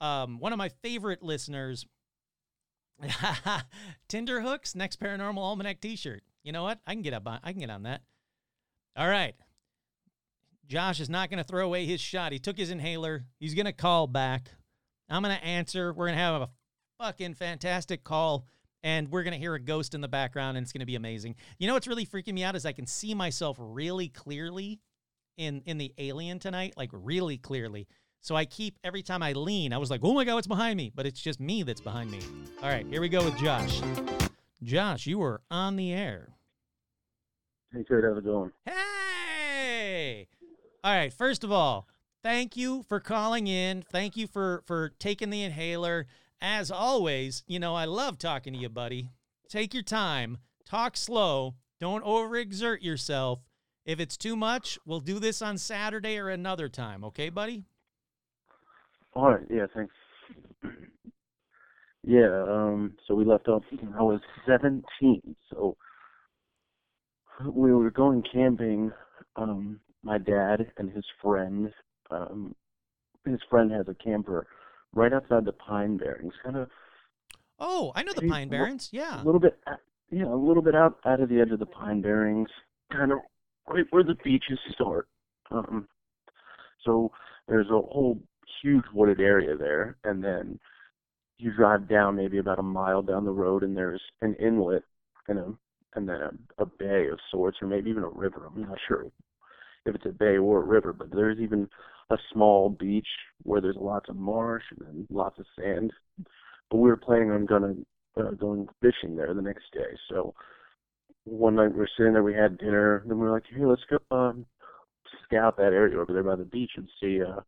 um, 0.01 0.41
one 0.41 0.53
of 0.53 0.59
my 0.59 0.69
favorite 0.69 1.23
listeners, 1.23 1.87
Tinder 4.09 4.41
hooks 4.41 4.75
next 4.75 5.01
paranormal 5.01 5.39
almanac 5.39 5.81
T-shirt. 5.81 6.23
You 6.43 6.53
know 6.53 6.63
what? 6.63 6.81
I 6.87 6.93
can 6.93 7.03
get 7.03 7.15
up 7.15 7.27
on. 7.27 7.41
I 7.43 7.53
can 7.53 7.61
get 7.61 7.71
on 7.71 7.85
that. 7.85 8.03
All 8.97 9.09
right. 9.09 9.35
Josh 10.67 11.01
is 11.01 11.09
not 11.09 11.31
going 11.31 11.39
to 11.39 11.45
throw 11.45 11.65
away 11.65 11.87
his 11.87 12.01
shot. 12.01 12.33
He 12.33 12.39
took 12.39 12.59
his 12.59 12.71
inhaler. 12.71 13.25
He's 13.39 13.55
going 13.55 13.67
to 13.67 13.73
call 13.73 14.07
back. 14.07 14.51
I'm 15.09 15.23
going 15.23 15.37
to 15.37 15.45
answer. 15.45 15.93
We're 15.93 16.07
going 16.07 16.19
to 16.19 16.23
have 16.23 16.43
a 16.43 16.51
fucking 16.99 17.35
fantastic 17.35 18.05
call 18.05 18.47
and 18.83 19.11
we're 19.11 19.23
going 19.23 19.33
to 19.33 19.39
hear 19.39 19.55
a 19.55 19.61
ghost 19.61 19.95
in 19.95 20.01
the 20.01 20.09
background 20.09 20.57
and 20.57 20.65
it's 20.65 20.73
going 20.73 20.81
to 20.81 20.87
be 20.87 20.97
amazing. 20.97 21.37
You 21.59 21.67
know 21.67 21.75
what's 21.75 21.89
really 21.89 22.07
freaking 22.07 22.35
me 22.35 22.45
out 22.45 22.57
is 22.57 22.67
I 22.67 22.73
can 22.73 22.87
see 22.87 23.15
myself 23.15 23.57
really 23.59 24.09
clearly 24.09 24.81
in 25.37 25.63
in 25.65 25.79
the 25.79 25.95
alien 25.99 26.39
tonight, 26.39 26.75
like 26.77 26.91
really 26.93 27.39
clearly. 27.39 27.87
So 28.21 28.37
I 28.37 28.45
keep 28.45 28.79
every 28.85 29.03
time 29.03 29.23
I 29.23 29.33
lean, 29.33 29.73
I 29.73 29.79
was 29.79 29.91
like, 29.91 30.01
"Oh 30.03 30.13
my 30.15 30.25
god, 30.25 30.35
what's 30.35 30.47
behind 30.47 30.77
me?" 30.77 30.93
But 30.95 31.07
it's 31.07 31.21
just 31.21 31.41
me 31.41 31.63
that's 31.63 31.81
behind 31.81 32.11
me. 32.11 32.21
All 32.63 32.69
right, 32.69 32.87
here 32.87 33.01
we 33.01 33.09
go 33.09 33.25
with 33.25 33.37
Josh. 33.39 33.81
Josh, 34.63 35.07
you 35.07 35.23
are 35.23 35.41
on 35.51 35.77
the 35.77 35.93
air. 35.93 36.35
Hey, 37.73 37.85
Kurt, 37.85 38.05
how's 38.05 38.19
it 38.19 38.25
going? 38.25 38.51
Hey! 38.65 40.27
All 40.83 40.93
right, 40.93 41.13
first 41.13 41.45
of 41.45 41.53
all, 41.53 41.87
thank 42.23 42.57
you 42.57 42.83
for 42.89 42.99
calling 42.99 43.47
in. 43.47 43.83
Thank 43.83 44.17
you 44.17 44.27
for 44.27 44.63
for 44.67 44.91
taking 44.99 45.31
the 45.31 45.43
inhaler. 45.43 46.07
As 46.41 46.71
always, 46.71 47.43
you 47.47 47.59
know, 47.59 47.75
I 47.75 47.85
love 47.85 48.19
talking 48.19 48.53
to 48.53 48.59
you, 48.59 48.69
buddy. 48.69 49.11
Take 49.49 49.75
your 49.75 49.83
time. 49.83 50.39
Talk 50.65 50.97
slow. 50.97 51.55
Don't 51.81 52.05
overexert 52.05 52.83
yourself. 52.83 53.41
If 53.85 54.01
it's 54.01 54.17
too 54.17 54.37
much, 54.37 54.79
we'll 54.85 55.01
do 55.01 55.19
this 55.19 55.41
on 55.41 55.57
Saturday 55.57 56.19
or 56.19 56.29
another 56.29 56.69
time, 56.69 57.03
okay, 57.05 57.31
buddy? 57.31 57.65
All 59.19 59.33
right, 59.33 59.47
yeah, 59.51 59.67
thanks. 59.75 59.95
Yeah, 62.05 62.45
um, 62.49 62.95
so 63.07 63.15
we 63.17 63.25
left 63.25 63.49
off 63.49 63.65
I 63.73 64.03
was 64.03 64.21
17, 64.47 64.83
so 65.51 65.77
we 67.45 67.73
were 67.73 67.91
going 67.91 68.23
camping. 68.33 68.93
Um, 69.35 69.81
my 70.05 70.17
dad 70.17 70.71
and 70.79 70.91
his 70.91 71.05
friend, 71.21 71.71
um, 72.11 72.55
his 73.27 73.41
friend 73.51 73.73
has 73.73 73.89
a 73.89 73.95
camper 73.95 74.47
right 74.95 75.13
outside 75.13 75.45
the 75.45 75.53
Pine 75.53 75.99
Barrens, 75.99 76.33
kind 76.43 76.57
of 76.57 76.71
Oh, 77.59 77.93
I 77.97 78.05
know 78.05 78.13
the 78.15 78.29
Pine 78.29 78.49
Barrens. 78.49 78.89
Yeah. 78.93 79.21
a 79.21 79.25
little 79.25 79.41
bit, 79.41 79.59
yeah, 80.11 80.33
a 80.33 80.35
little 80.35 80.63
bit 80.63 80.77
out 80.77 80.99
out 81.05 81.21
of 81.21 81.29
the 81.29 81.41
edge 81.41 81.51
of 81.51 81.59
the 81.59 81.67
Pine 81.67 82.01
Barrens, 82.01 82.49
kind 82.93 83.11
of 83.11 83.19
right 83.69 83.85
where 83.91 84.05
the 84.05 84.17
beaches 84.25 84.61
start. 84.73 85.09
Um, 85.51 85.89
so 86.87 87.11
there's 87.49 87.69
a 87.69 87.81
whole 87.81 88.23
huge 88.63 88.85
wooded 88.93 89.21
area 89.21 89.57
there, 89.57 89.97
and 90.05 90.23
then 90.23 90.59
you 91.39 91.53
drive 91.55 91.89
down 91.89 92.17
maybe 92.17 92.39
about 92.39 92.59
a 92.59 92.63
mile 92.63 93.03
down 93.03 93.25
the 93.25 93.31
road, 93.31 93.63
and 93.63 93.77
there's 93.77 94.03
an 94.23 94.35
inlet 94.35 94.83
and 95.29 95.39
a 95.39 95.53
and 95.95 96.09
then 96.09 96.21
a, 96.21 96.63
a 96.63 96.67
bay 96.67 97.09
of 97.11 97.19
sorts, 97.31 97.59
or 97.63 97.69
maybe 97.69 97.91
even 97.91 98.03
a 98.03 98.09
river. 98.09 98.47
I'm 98.47 98.63
not 98.63 98.79
sure 98.87 99.07
if 99.87 99.95
it's 99.95 100.07
a 100.07 100.11
bay 100.11 100.37
or 100.37 100.63
a 100.63 100.67
river, 100.67 100.93
but 100.93 101.11
there's 101.11 101.39
even 101.39 101.69
a 102.11 102.17
small 102.33 102.71
beach 102.71 103.07
where 103.43 103.61
there's 103.61 103.77
lots 103.79 104.09
of 104.09 104.17
marsh 104.17 104.65
and 104.71 104.87
then 104.87 105.07
lots 105.11 105.39
of 105.39 105.47
sand. 105.59 105.93
But 106.71 106.79
we 106.79 106.89
were 106.89 106.97
planning 106.97 107.31
on 107.31 107.47
gonna 107.47 107.75
uh, 108.19 108.33
going 108.33 108.69
fishing 108.83 109.17
there 109.17 109.33
the 109.35 109.43
next 109.43 109.65
day. 109.73 109.97
So 110.11 110.35
one 111.25 111.57
night 111.57 111.73
we 111.73 111.79
were 111.79 111.91
sitting 111.97 112.13
there, 112.13 112.23
we 112.23 112.35
had 112.35 112.59
dinner, 112.59 113.03
then 113.07 113.19
we 113.19 113.27
were 113.27 113.33
like, 113.33 113.45
hey, 113.55 113.65
let's 113.65 113.83
go 113.89 114.17
um, 114.17 114.47
scout 115.25 115.57
that 115.57 115.73
area 115.73 115.99
over 115.99 116.13
there 116.13 116.23
by 116.23 116.37
the 116.37 116.45
beach 116.45 116.73
and 116.77 116.89
see 117.01 117.21
uh, 117.23 117.41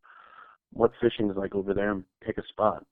what 0.72 0.92
fishing 1.00 1.30
is 1.30 1.36
like 1.36 1.54
over 1.54 1.74
there 1.74 1.90
and 1.92 2.04
pick 2.24 2.38
a 2.38 2.42
spot. 2.48 2.84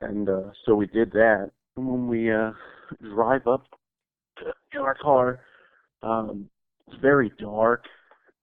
And 0.00 0.28
uh, 0.28 0.50
so 0.64 0.74
we 0.74 0.86
did 0.86 1.10
that. 1.12 1.50
And 1.76 1.86
when 1.88 2.08
we 2.08 2.32
uh, 2.32 2.52
drive 3.00 3.46
up 3.46 3.66
to, 4.38 4.52
in 4.72 4.80
our 4.80 4.94
car, 4.94 5.40
um, 6.02 6.48
it's 6.86 7.00
very 7.00 7.32
dark. 7.38 7.84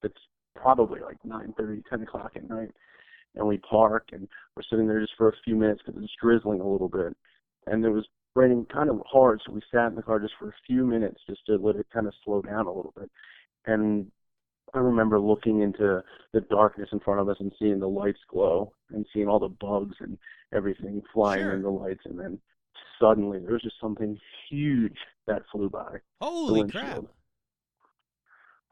It's 0.03 0.17
probably 0.55 0.99
like 1.01 1.17
9:30, 1.25 1.83
10 1.89 2.01
o'clock 2.01 2.33
at 2.35 2.49
night, 2.49 2.71
and 3.35 3.47
we 3.47 3.57
park 3.59 4.09
and 4.11 4.27
we're 4.55 4.63
sitting 4.69 4.87
there 4.87 5.01
just 5.01 5.13
for 5.17 5.29
a 5.29 5.35
few 5.45 5.55
minutes 5.55 5.81
because 5.85 6.01
it's 6.01 6.13
drizzling 6.21 6.61
a 6.61 6.67
little 6.67 6.89
bit, 6.89 7.15
and 7.67 7.85
it 7.85 7.89
was 7.89 8.05
raining 8.35 8.65
kind 8.65 8.89
of 8.89 9.01
hard, 9.05 9.41
so 9.45 9.53
we 9.53 9.61
sat 9.71 9.87
in 9.87 9.95
the 9.95 10.01
car 10.01 10.19
just 10.19 10.33
for 10.39 10.49
a 10.49 10.55
few 10.65 10.85
minutes 10.85 11.21
just 11.29 11.45
to 11.45 11.55
let 11.55 11.75
it 11.75 11.85
kind 11.93 12.07
of 12.07 12.13
slow 12.23 12.41
down 12.41 12.65
a 12.65 12.71
little 12.71 12.93
bit. 12.97 13.09
And 13.65 14.11
I 14.73 14.80
remember 14.80 15.19
looking 15.19 15.61
into 15.61 16.03
the 16.34 16.41
darkness 16.41 16.90
in 16.91 16.99
front 17.02 17.19
of 17.19 17.30
us 17.30 17.38
and 17.40 17.52
seeing 17.60 17.80
the 17.80 17.88
lights 17.88 18.19
glow 18.27 18.73
and 18.91 19.06
seeing 19.14 19.27
all 19.27 19.40
the 19.40 19.49
bugs 19.49 19.95
and 19.99 20.18
everything 20.53 21.02
flying 21.14 21.41
Sure. 21.44 21.53
in 21.53 21.61
the 21.61 21.69
lights, 21.69 22.02
and 22.06 22.19
then 22.19 22.40
suddenly 22.99 23.40
there 23.40 23.53
was 23.53 23.61
just 23.61 23.80
something 23.80 24.19
huge 24.49 24.98
that 25.27 25.44
flew 25.52 25.69
by 25.69 25.98
Holy 26.22 26.68
crap. 26.69 27.03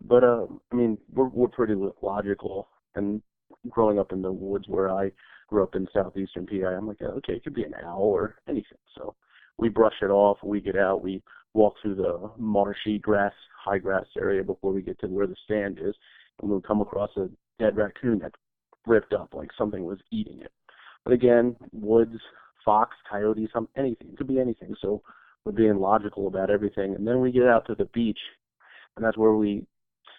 but 0.01 0.23
uh, 0.23 0.45
I 0.71 0.75
mean, 0.75 0.97
we're 1.13 1.27
we're 1.29 1.47
pretty 1.47 1.75
logical. 2.01 2.69
And 2.95 3.21
growing 3.69 3.99
up 3.99 4.11
in 4.11 4.21
the 4.21 4.31
woods 4.31 4.67
where 4.67 4.89
I 4.89 5.11
grew 5.47 5.63
up 5.63 5.75
in 5.75 5.87
southeastern 5.93 6.47
PA, 6.47 6.67
I'm 6.67 6.87
like, 6.87 7.01
okay, 7.01 7.33
it 7.33 7.43
could 7.43 7.53
be 7.53 7.63
an 7.63 7.75
owl 7.83 8.01
or 8.01 8.35
anything. 8.47 8.77
So 8.97 9.15
we 9.57 9.69
brush 9.69 9.93
it 10.01 10.09
off. 10.09 10.37
We 10.43 10.61
get 10.61 10.75
out. 10.77 11.03
We 11.03 11.21
walk 11.53 11.75
through 11.81 11.95
the 11.95 12.31
marshy 12.37 12.99
grass, 12.99 13.33
high 13.63 13.77
grass 13.77 14.05
area 14.17 14.43
before 14.43 14.71
we 14.71 14.81
get 14.81 14.99
to 14.99 15.07
where 15.07 15.27
the 15.27 15.35
stand 15.45 15.79
is, 15.79 15.95
and 16.41 16.49
we'll 16.49 16.61
come 16.61 16.81
across 16.81 17.09
a 17.17 17.29
dead 17.59 17.75
raccoon 17.75 18.19
that 18.19 18.31
ripped 18.87 19.13
up 19.13 19.33
like 19.33 19.49
something 19.57 19.83
was 19.83 19.99
eating 20.11 20.39
it. 20.41 20.51
But 21.03 21.13
again, 21.13 21.55
woods, 21.71 22.17
fox, 22.63 22.95
coyote, 23.09 23.49
some 23.53 23.67
anything. 23.75 24.09
It 24.11 24.17
could 24.17 24.27
be 24.27 24.39
anything. 24.39 24.75
So 24.81 25.01
we're 25.45 25.51
being 25.51 25.79
logical 25.79 26.27
about 26.27 26.49
everything. 26.49 26.95
And 26.95 27.07
then 27.07 27.21
we 27.21 27.31
get 27.31 27.47
out 27.47 27.65
to 27.67 27.75
the 27.75 27.85
beach, 27.85 28.19
and 28.95 29.05
that's 29.05 29.17
where 29.17 29.33
we 29.33 29.65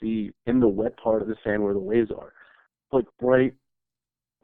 see 0.00 0.32
in 0.46 0.60
the 0.60 0.68
wet 0.68 0.96
part 0.96 1.22
of 1.22 1.28
the 1.28 1.36
sand 1.44 1.62
where 1.62 1.74
the 1.74 1.78
waves 1.78 2.10
are, 2.10 2.32
like 2.92 3.06
bright, 3.20 3.54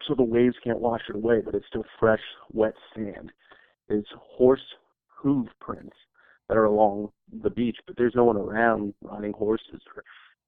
so 0.06 0.14
the 0.14 0.22
waves 0.22 0.54
can't 0.62 0.80
wash 0.80 1.02
it 1.08 1.16
away, 1.16 1.40
but 1.44 1.54
it's 1.54 1.66
still 1.66 1.84
fresh, 1.98 2.22
wet 2.52 2.74
sand. 2.94 3.32
Is 3.90 4.04
horse 4.36 4.60
hoof 5.06 5.48
prints 5.60 5.96
that 6.48 6.56
are 6.56 6.64
along 6.64 7.10
the 7.42 7.50
beach, 7.50 7.76
but 7.86 7.96
there's 7.96 8.14
no 8.14 8.24
one 8.24 8.36
around 8.36 8.94
riding 9.02 9.32
horses. 9.32 9.80
Or 9.94 10.02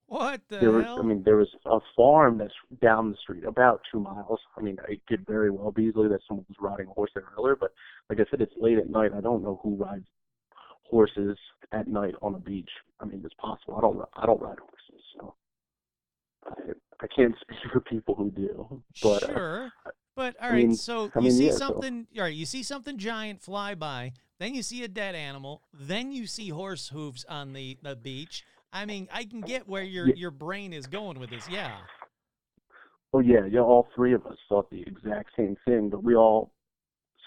What 0.07 0.41
the 0.49 0.59
there 0.59 0.71
was, 0.73 0.85
hell? 0.85 0.99
I 0.99 1.03
mean, 1.03 1.23
there 1.25 1.37
was 1.37 1.49
a 1.67 1.79
farm 1.97 2.39
that's 2.39 2.55
down 2.81 3.11
the 3.11 3.17
street, 3.23 3.45
about 3.45 3.83
two 3.93 4.01
miles. 4.01 4.41
I 4.57 4.63
mean, 4.63 4.79
it 4.89 5.01
could 5.07 5.27
very 5.27 5.51
well 5.51 5.71
be 5.71 5.85
easily 5.85 6.09
that 6.09 6.21
someone 6.27 6.47
was 6.49 6.57
riding 6.61 6.87
a 6.89 6.93
horse 6.93 7.11
there 7.15 7.25
earlier, 7.39 7.57
but 7.57 7.73
like 8.09 8.19
I 8.19 8.25
said, 8.31 8.41
it's 8.41 8.55
late 8.59 8.79
at 8.79 8.89
night. 8.91 9.13
I 9.17 9.21
don't 9.21 9.43
know 9.43 9.61
who 9.63 9.77
rides 9.77 10.07
horses 10.85 11.39
at 11.73 11.87
night 11.87 12.15
on 12.23 12.35
a 12.35 12.39
beach. 12.41 12.71
I 12.99 13.05
mean, 13.05 13.23
it's 13.25 13.35
possible. 13.35 13.77
I 13.77 13.81
don't. 13.83 14.01
I 14.17 14.27
don't 14.27 14.41
ride 14.41 14.59
horses, 14.59 15.05
so 15.17 15.35
I, 16.47 16.55
I 17.03 17.07
can't 17.15 17.35
speak 17.41 17.59
for 17.73 17.81
people 17.81 18.15
who 18.15 18.31
do. 18.31 18.83
But 19.03 19.23
uh, 19.25 19.27
sure. 19.33 19.73
But 20.17 20.37
all 20.41 20.49
I 20.49 20.53
right, 20.53 20.67
mean- 20.67 20.75
so 20.77 21.11
I 21.15 21.19
you 21.19 21.25
mean, 21.25 21.33
see 21.33 21.47
yeah, 21.47 21.53
so- 21.53 21.59
something 21.59 22.07
all 22.17 22.23
right, 22.25 22.35
you 22.35 22.47
see 22.47 22.63
something 22.63 22.97
giant 22.99 23.41
fly 23.43 23.75
by, 23.75 24.13
then 24.41 24.55
you 24.55 24.63
see 24.63 24.83
a 24.83 24.89
dead 24.89 25.15
animal, 25.15 25.63
then 25.73 26.11
you 26.11 26.27
see 26.27 26.49
horse 26.49 26.89
hooves 26.89 27.25
on 27.29 27.53
the, 27.53 27.79
the 27.83 27.95
beach. 27.95 28.43
I 28.73 28.87
mean, 28.87 29.07
I 29.13 29.25
can 29.25 29.41
get 29.43 29.69
where 29.69 29.83
your 29.85 30.09
Yeah. 30.09 30.15
your 30.17 30.31
brain 30.33 30.73
is 30.73 30.87
going 30.87 31.21
with 31.21 31.31
this. 31.31 31.49
Yeah. 31.49 31.77
Oh 33.13 33.21
yeah, 33.21 33.45
yeah. 33.45 33.61
All 33.61 33.89
three 33.95 34.15
of 34.15 34.25
us 34.27 34.39
thought 34.49 34.71
the 34.71 34.83
exact 34.83 35.31
same 35.37 35.57
thing, 35.67 35.91
but 35.91 36.03
we 36.03 36.15
all 36.17 36.53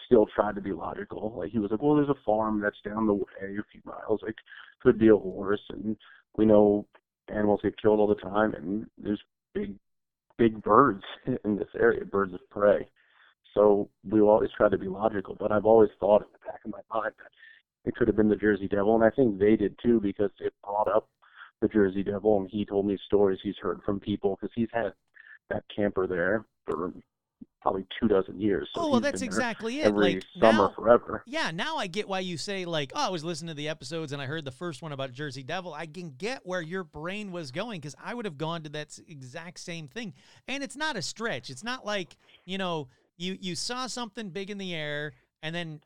still 0.06 0.26
tried 0.34 0.56
to 0.56 0.62
be 0.62 0.72
logical. 0.72 1.34
Like 1.38 1.52
he 1.52 1.60
was 1.60 1.72
like, 1.72 1.82
"Well, 1.82 1.96
there's 1.96 2.10
a 2.10 2.22
farm 2.26 2.62
that's 2.62 2.82
down 2.84 3.06
the 3.08 3.14
way 3.14 3.24
a 3.42 3.64
few 3.72 3.82
miles. 3.86 4.22
Like, 4.24 4.36
could 4.82 4.98
be 4.98 5.10
a 5.10 5.16
horse, 5.16 5.62
and 5.70 5.96
we 6.38 6.46
know 6.46 6.88
animals 7.28 7.60
get 7.64 7.80
killed 7.82 8.00
all 8.00 8.08
the 8.08 8.16
time, 8.16 8.54
and 8.54 8.86
there's 8.98 9.22
big, 9.54 9.76
big 10.38 10.62
birds 10.64 11.04
in 11.46 11.58
this 11.58 11.70
area, 11.78 12.06
birds 12.06 12.34
of 12.34 12.40
prey. 12.50 12.88
So 13.54 13.90
we 14.10 14.22
will 14.22 14.30
always 14.30 14.50
try 14.56 14.70
to 14.70 14.78
be 14.78 14.88
logical. 14.88 15.36
But 15.40 15.52
I've 15.52 15.66
always 15.66 15.90
thought 16.00 16.22
in 16.22 16.28
the 16.34 16.52
back 16.52 16.60
of 16.66 16.72
my 16.72 16.80
mind 16.94 17.14
that 17.18 17.90
it 17.90 17.96
could 17.96 18.08
have 18.08 18.18
been 18.18 18.30
the 18.30 18.36
Jersey 18.36 18.68
Devil, 18.68 18.96
and 18.96 19.04
I 19.04 19.10
think 19.10 19.40
they 19.40 19.56
did 19.56 19.78
too 19.84 20.00
because 20.00 20.32
it 20.40 20.54
brought 20.64 20.88
up 20.88 21.10
the 21.62 21.68
Jersey 21.68 22.04
Devil, 22.04 22.40
and 22.40 22.50
he 22.50 22.66
told 22.66 22.86
me 22.86 22.98
stories 23.06 23.40
he's 23.44 23.58
heard 23.62 23.82
from 23.86 24.00
people 24.00 24.38
because 24.40 24.54
he's 24.56 24.70
had 24.74 24.94
that 25.50 25.64
camper 25.76 26.08
there 26.08 26.46
for 26.66 26.94
probably 27.64 27.86
two 28.00 28.10
dozen 28.10 28.40
years. 28.40 28.70
So 28.76 28.82
oh 28.82 28.90
well 28.90 29.00
that's 29.00 29.22
exactly 29.22 29.80
it. 29.80 29.86
every 29.86 30.16
like 30.16 30.24
summer 30.40 30.68
now, 30.68 30.74
forever. 30.76 31.24
Yeah, 31.26 31.50
now 31.52 31.78
I 31.78 31.88
get 31.88 32.10
why 32.10 32.20
you 32.20 32.38
say 32.38 32.66
like, 32.66 32.92
oh, 32.94 33.08
I 33.08 33.10
was 33.10 33.24
listening 33.24 33.48
to 33.48 33.54
the 33.54 33.70
episodes 33.70 34.12
and 34.12 34.22
I 34.22 34.26
heard 34.26 34.44
the 34.44 34.52
first 34.52 34.82
one 34.82 34.92
about 34.92 35.14
Jersey 35.14 35.44
Devil. 35.44 35.74
I 35.74 35.86
can 35.86 36.14
get 36.18 36.46
where 36.46 36.62
your 36.62 36.84
brain 36.84 37.32
was 37.32 37.52
going 37.52 37.80
because 37.80 37.96
I 38.04 38.14
would 38.14 38.26
have 38.26 38.38
gone 38.38 38.64
to 38.64 38.70
that 38.70 39.00
exact 39.08 39.60
same 39.60 39.88
thing. 39.88 40.14
And 40.48 40.62
it's 40.62 40.76
not 40.76 40.98
a 40.98 41.02
stretch. 41.02 41.50
It's 41.50 41.64
not 41.64 41.86
like 41.86 42.18
you 42.46 42.58
know 42.58 42.90
you 43.18 43.38
you 43.40 43.56
saw 43.56 43.88
something 43.88 44.30
big 44.30 44.50
in 44.50 44.58
the 44.58 44.74
air 44.74 45.14
and 45.42 45.54
then 45.54 45.82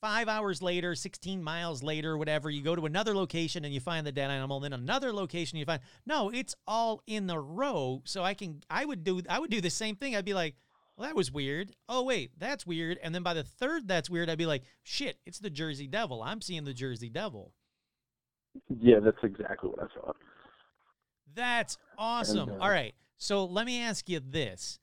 five 0.00 0.28
hours 0.28 0.62
later, 0.62 0.94
sixteen 0.94 1.42
miles 1.42 1.82
later, 1.82 2.16
whatever, 2.16 2.50
you 2.50 2.62
go 2.62 2.74
to 2.74 2.86
another 2.86 3.14
location 3.14 3.64
and 3.64 3.74
you 3.74 3.80
find 3.80 4.06
the 4.06 4.12
dead 4.12 4.30
animal. 4.30 4.60
Then 4.60 4.72
another 4.72 5.12
location 5.12 5.58
you 5.58 5.64
find 5.64 5.80
no, 6.06 6.30
it's 6.30 6.54
all 6.66 7.02
in 7.06 7.26
the 7.26 7.38
row. 7.38 8.02
So 8.04 8.22
I 8.22 8.34
can 8.34 8.62
I 8.70 8.84
would 8.84 9.04
do 9.04 9.22
I 9.28 9.38
would 9.38 9.50
do 9.50 9.60
the 9.60 9.70
same 9.70 9.96
thing. 9.96 10.16
I'd 10.16 10.24
be 10.24 10.34
like. 10.34 10.56
Well, 10.96 11.08
that 11.08 11.16
was 11.16 11.32
weird. 11.32 11.70
Oh, 11.88 12.02
wait, 12.02 12.32
that's 12.36 12.66
weird. 12.66 12.98
And 13.02 13.14
then 13.14 13.22
by 13.22 13.32
the 13.32 13.42
third, 13.42 13.88
that's 13.88 14.10
weird, 14.10 14.28
I'd 14.28 14.36
be 14.36 14.44
like, 14.44 14.64
shit, 14.82 15.16
it's 15.24 15.38
the 15.38 15.48
Jersey 15.48 15.86
Devil. 15.86 16.22
I'm 16.22 16.42
seeing 16.42 16.64
the 16.64 16.74
Jersey 16.74 17.08
Devil. 17.08 17.54
Yeah, 18.68 18.98
that's 19.00 19.16
exactly 19.22 19.70
what 19.70 19.78
I 19.78 19.86
thought. 19.98 20.16
That's 21.34 21.78
awesome. 21.96 22.50
uh, 22.50 22.58
All 22.58 22.68
right. 22.68 22.94
So 23.16 23.46
let 23.46 23.64
me 23.64 23.80
ask 23.80 24.10
you 24.10 24.20
this. 24.20 24.78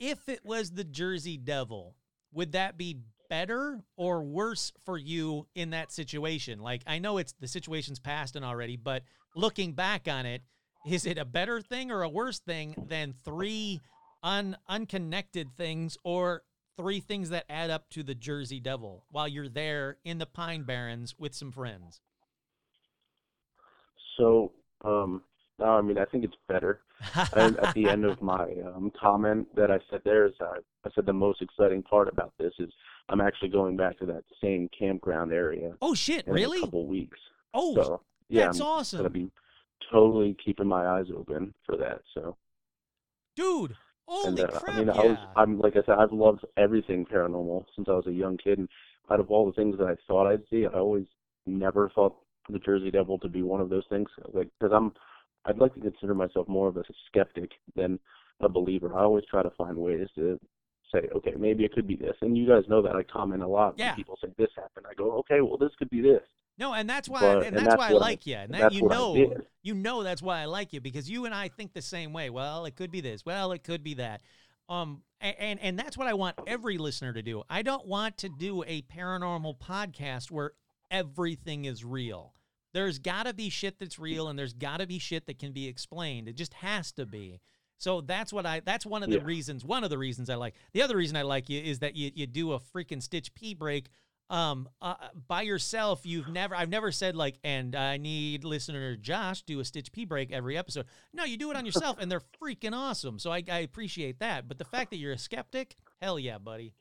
If 0.00 0.30
it 0.30 0.40
was 0.44 0.70
the 0.70 0.82
Jersey 0.82 1.36
Devil, 1.36 1.94
would 2.32 2.52
that 2.52 2.78
be 2.78 2.96
better 3.28 3.84
or 3.96 4.22
worse 4.22 4.72
for 4.84 4.96
you 4.96 5.46
in 5.54 5.70
that 5.70 5.92
situation? 5.92 6.58
Like, 6.58 6.82
I 6.86 6.98
know 6.98 7.18
it's 7.18 7.34
the 7.38 7.46
situation's 7.46 8.00
past 8.00 8.34
and 8.34 8.44
already, 8.44 8.76
but 8.76 9.02
looking 9.36 9.74
back 9.74 10.08
on 10.08 10.24
it, 10.24 10.42
is 10.86 11.04
it 11.04 11.18
a 11.18 11.26
better 11.26 11.60
thing 11.60 11.90
or 11.90 12.02
a 12.02 12.08
worse 12.08 12.38
thing 12.38 12.74
than 12.88 13.12
three 13.12 13.80
un- 14.22 14.56
unconnected 14.68 15.48
things 15.56 15.98
or 16.02 16.44
three 16.78 17.00
things 17.00 17.28
that 17.28 17.44
add 17.50 17.68
up 17.68 17.90
to 17.90 18.02
the 18.02 18.14
Jersey 18.14 18.58
Devil 18.58 19.04
while 19.10 19.28
you're 19.28 19.50
there 19.50 19.98
in 20.02 20.16
the 20.16 20.24
Pine 20.24 20.62
Barrens 20.62 21.14
with 21.18 21.34
some 21.34 21.52
friends? 21.52 22.00
So, 24.16 24.52
um, 24.82 25.22
now 25.58 25.76
I 25.76 25.82
mean 25.82 25.98
I 25.98 26.06
think 26.06 26.24
it's 26.24 26.36
better. 26.48 26.80
And 27.34 27.58
at 27.58 27.74
the 27.74 27.88
end 27.88 28.04
of 28.04 28.20
my 28.20 28.44
um, 28.74 28.92
comment 29.00 29.46
that 29.54 29.70
I 29.70 29.78
said 29.90 30.02
there 30.04 30.26
is 30.26 30.32
I, 30.40 30.58
I 30.84 30.90
said 30.94 31.06
the 31.06 31.12
most 31.12 31.42
exciting 31.42 31.82
part 31.82 32.08
about 32.08 32.32
this 32.38 32.52
is 32.58 32.70
I'm 33.08 33.20
actually 33.20 33.48
going 33.48 33.76
back 33.76 33.98
to 33.98 34.06
that 34.06 34.24
same 34.40 34.68
campground 34.76 35.32
area 35.32 35.72
oh 35.82 35.94
shit, 35.94 36.26
in 36.26 36.32
really? 36.32 36.58
a 36.58 36.60
couple 36.60 36.86
weeks. 36.86 37.18
Oh, 37.54 37.74
So 37.74 38.00
yeah, 38.28 38.46
that's 38.46 38.60
awesome. 38.60 38.66
I'm 38.66 38.78
awesome. 38.78 38.98
gonna 38.98 39.10
be 39.10 39.30
totally 39.90 40.36
keeping 40.44 40.66
my 40.66 40.86
eyes 40.86 41.06
open 41.16 41.54
for 41.66 41.76
that. 41.76 42.00
So 42.14 42.36
dude. 43.36 43.76
Holy 44.06 44.42
and 44.42 44.50
uh, 44.50 44.58
crap! 44.58 44.76
I 44.76 44.78
mean, 44.78 44.86
yeah. 44.88 45.00
I 45.00 45.06
was 45.06 45.18
I'm 45.36 45.58
like 45.60 45.74
I 45.76 45.86
said, 45.86 45.96
I've 45.98 46.12
loved 46.12 46.44
everything 46.56 47.06
paranormal 47.06 47.64
since 47.76 47.88
I 47.88 47.92
was 47.92 48.06
a 48.08 48.12
young 48.12 48.36
kid. 48.36 48.58
And 48.58 48.68
out 49.10 49.20
of 49.20 49.30
all 49.30 49.46
the 49.46 49.52
things 49.52 49.78
that 49.78 49.86
I 49.86 49.94
thought 50.06 50.28
I'd 50.28 50.42
see, 50.50 50.66
I 50.66 50.78
always 50.78 51.04
never 51.46 51.90
thought 51.94 52.16
the 52.48 52.58
Jersey 52.58 52.90
Devil 52.90 53.18
to 53.20 53.28
be 53.28 53.42
one 53.42 53.60
of 53.60 53.68
those 53.68 53.84
things. 53.88 54.08
Like 54.32 54.48
because 54.58 54.74
I'm 54.74 54.92
I'd 55.46 55.58
like 55.58 55.74
to 55.74 55.80
consider 55.80 56.14
myself 56.14 56.48
more 56.48 56.68
of 56.68 56.76
a 56.76 56.84
skeptic 57.06 57.50
than 57.74 57.98
a 58.40 58.48
believer. 58.48 58.94
I 58.96 59.02
always 59.02 59.24
try 59.30 59.42
to 59.42 59.50
find 59.50 59.76
ways 59.76 60.08
to 60.16 60.38
say, 60.92 61.08
okay, 61.16 61.32
maybe 61.38 61.64
it 61.64 61.72
could 61.72 61.86
be 61.86 61.96
this. 61.96 62.16
And 62.20 62.36
you 62.36 62.46
guys 62.48 62.64
know 62.68 62.82
that 62.82 62.96
I 62.96 63.02
comment 63.04 63.42
a 63.42 63.46
lot 63.48 63.74
Yeah. 63.78 63.88
when 63.90 63.96
people 63.96 64.18
say 64.22 64.28
this 64.36 64.50
happened. 64.56 64.86
I 64.90 64.94
go, 64.94 65.12
okay, 65.20 65.40
well 65.40 65.56
this 65.56 65.70
could 65.78 65.90
be 65.90 66.00
this. 66.00 66.22
no, 66.58 66.74
and 66.74 66.88
that's 66.90 67.08
why, 67.08 67.20
But- 67.20 67.36
and 67.38 67.46
and 67.46 67.56
that's, 67.56 67.68
that's 67.68 67.78
why 67.78 67.88
I 67.88 67.92
what 67.94 68.02
I- 68.02 68.06
like 68.06 68.26
you. 68.26 68.36
And 68.36 68.52
that 68.54 68.72
you 68.72 68.82
know, 68.88 69.34
you 69.62 69.74
know 69.74 70.02
that's 70.02 70.20
why 70.20 70.40
I 70.40 70.44
like 70.46 70.72
you 70.74 70.80
because 70.80 71.08
you 71.08 71.24
and 71.24 71.34
I 71.34 71.48
think 71.48 71.72
the 71.72 71.80
same 71.82 72.12
way. 72.12 72.28
Well, 72.28 72.66
it 72.66 72.76
could 72.76 72.90
be 72.90 73.00
this. 73.00 73.24
Well, 73.24 73.52
it 73.52 73.62
could 73.64 73.82
be 73.82 73.94
that. 73.94 74.20
Um, 74.68 75.02
and 75.20 75.58
and 75.60 75.78
that's 75.78 75.96
what 75.96 76.06
I 76.06 76.14
want 76.14 76.36
every 76.46 76.76
listener 76.76 77.12
to 77.14 77.22
do. 77.22 77.42
I 77.48 77.62
don't 77.62 77.86
want 77.86 78.18
to 78.18 78.28
do 78.28 78.62
a 78.66 78.82
paranormal 78.82 79.58
podcast 79.58 80.30
where 80.30 80.52
everything 80.90 81.64
is 81.64 81.84
real. 81.84 82.34
There's 82.72 82.98
got 82.98 83.24
to 83.26 83.34
be 83.34 83.50
shit 83.50 83.78
that's 83.78 83.98
real, 83.98 84.28
and 84.28 84.38
there's 84.38 84.52
got 84.52 84.78
to 84.78 84.86
be 84.86 84.98
shit 84.98 85.26
that 85.26 85.38
can 85.38 85.52
be 85.52 85.66
explained. 85.66 86.28
It 86.28 86.36
just 86.36 86.54
has 86.54 86.92
to 86.92 87.06
be. 87.06 87.40
So 87.78 88.00
that's 88.00 88.32
what 88.32 88.46
I. 88.46 88.60
That's 88.60 88.84
one 88.86 89.02
of 89.02 89.10
the 89.10 89.16
Yeah. 89.18 89.24
reasons. 89.24 89.64
One 89.64 89.84
of 89.84 89.90
the 89.90 89.98
reasons 89.98 90.28
I 90.30 90.34
like. 90.34 90.54
The 90.72 90.82
other 90.82 90.96
reason 90.96 91.16
I 91.16 91.22
like 91.22 91.48
you 91.48 91.60
is 91.60 91.78
that 91.80 91.96
you 91.96 92.10
you 92.14 92.26
do 92.26 92.52
a 92.52 92.60
freaking 92.60 93.02
Stitch 93.02 93.34
P 93.34 93.54
break. 93.54 93.88
Um, 94.28 94.68
uh, 94.80 94.94
by 95.26 95.42
yourself, 95.42 96.06
you've 96.06 96.28
never. 96.28 96.54
I've 96.54 96.68
never 96.68 96.92
said 96.92 97.16
like, 97.16 97.38
and 97.42 97.74
I 97.74 97.96
need 97.96 98.44
listener 98.44 98.94
Josh 98.96 99.42
do 99.42 99.58
a 99.58 99.64
Stitch 99.64 99.90
P 99.90 100.04
break 100.04 100.30
every 100.30 100.56
episode. 100.56 100.86
No, 101.12 101.24
you 101.24 101.36
do 101.36 101.50
it 101.50 101.56
on 101.56 101.64
yourself, 101.66 101.96
and 101.98 102.12
they're 102.12 102.22
freaking 102.40 102.72
awesome. 102.72 103.18
So 103.18 103.32
I, 103.32 103.42
I 103.50 103.58
appreciate 103.60 104.20
that. 104.20 104.46
But 104.46 104.58
the 104.58 104.64
fact 104.64 104.90
that 104.90 104.98
you're 104.98 105.12
a 105.12 105.18
skeptic, 105.18 105.74
hell 106.00 106.18
yeah, 106.18 106.38
buddy. 106.38 106.74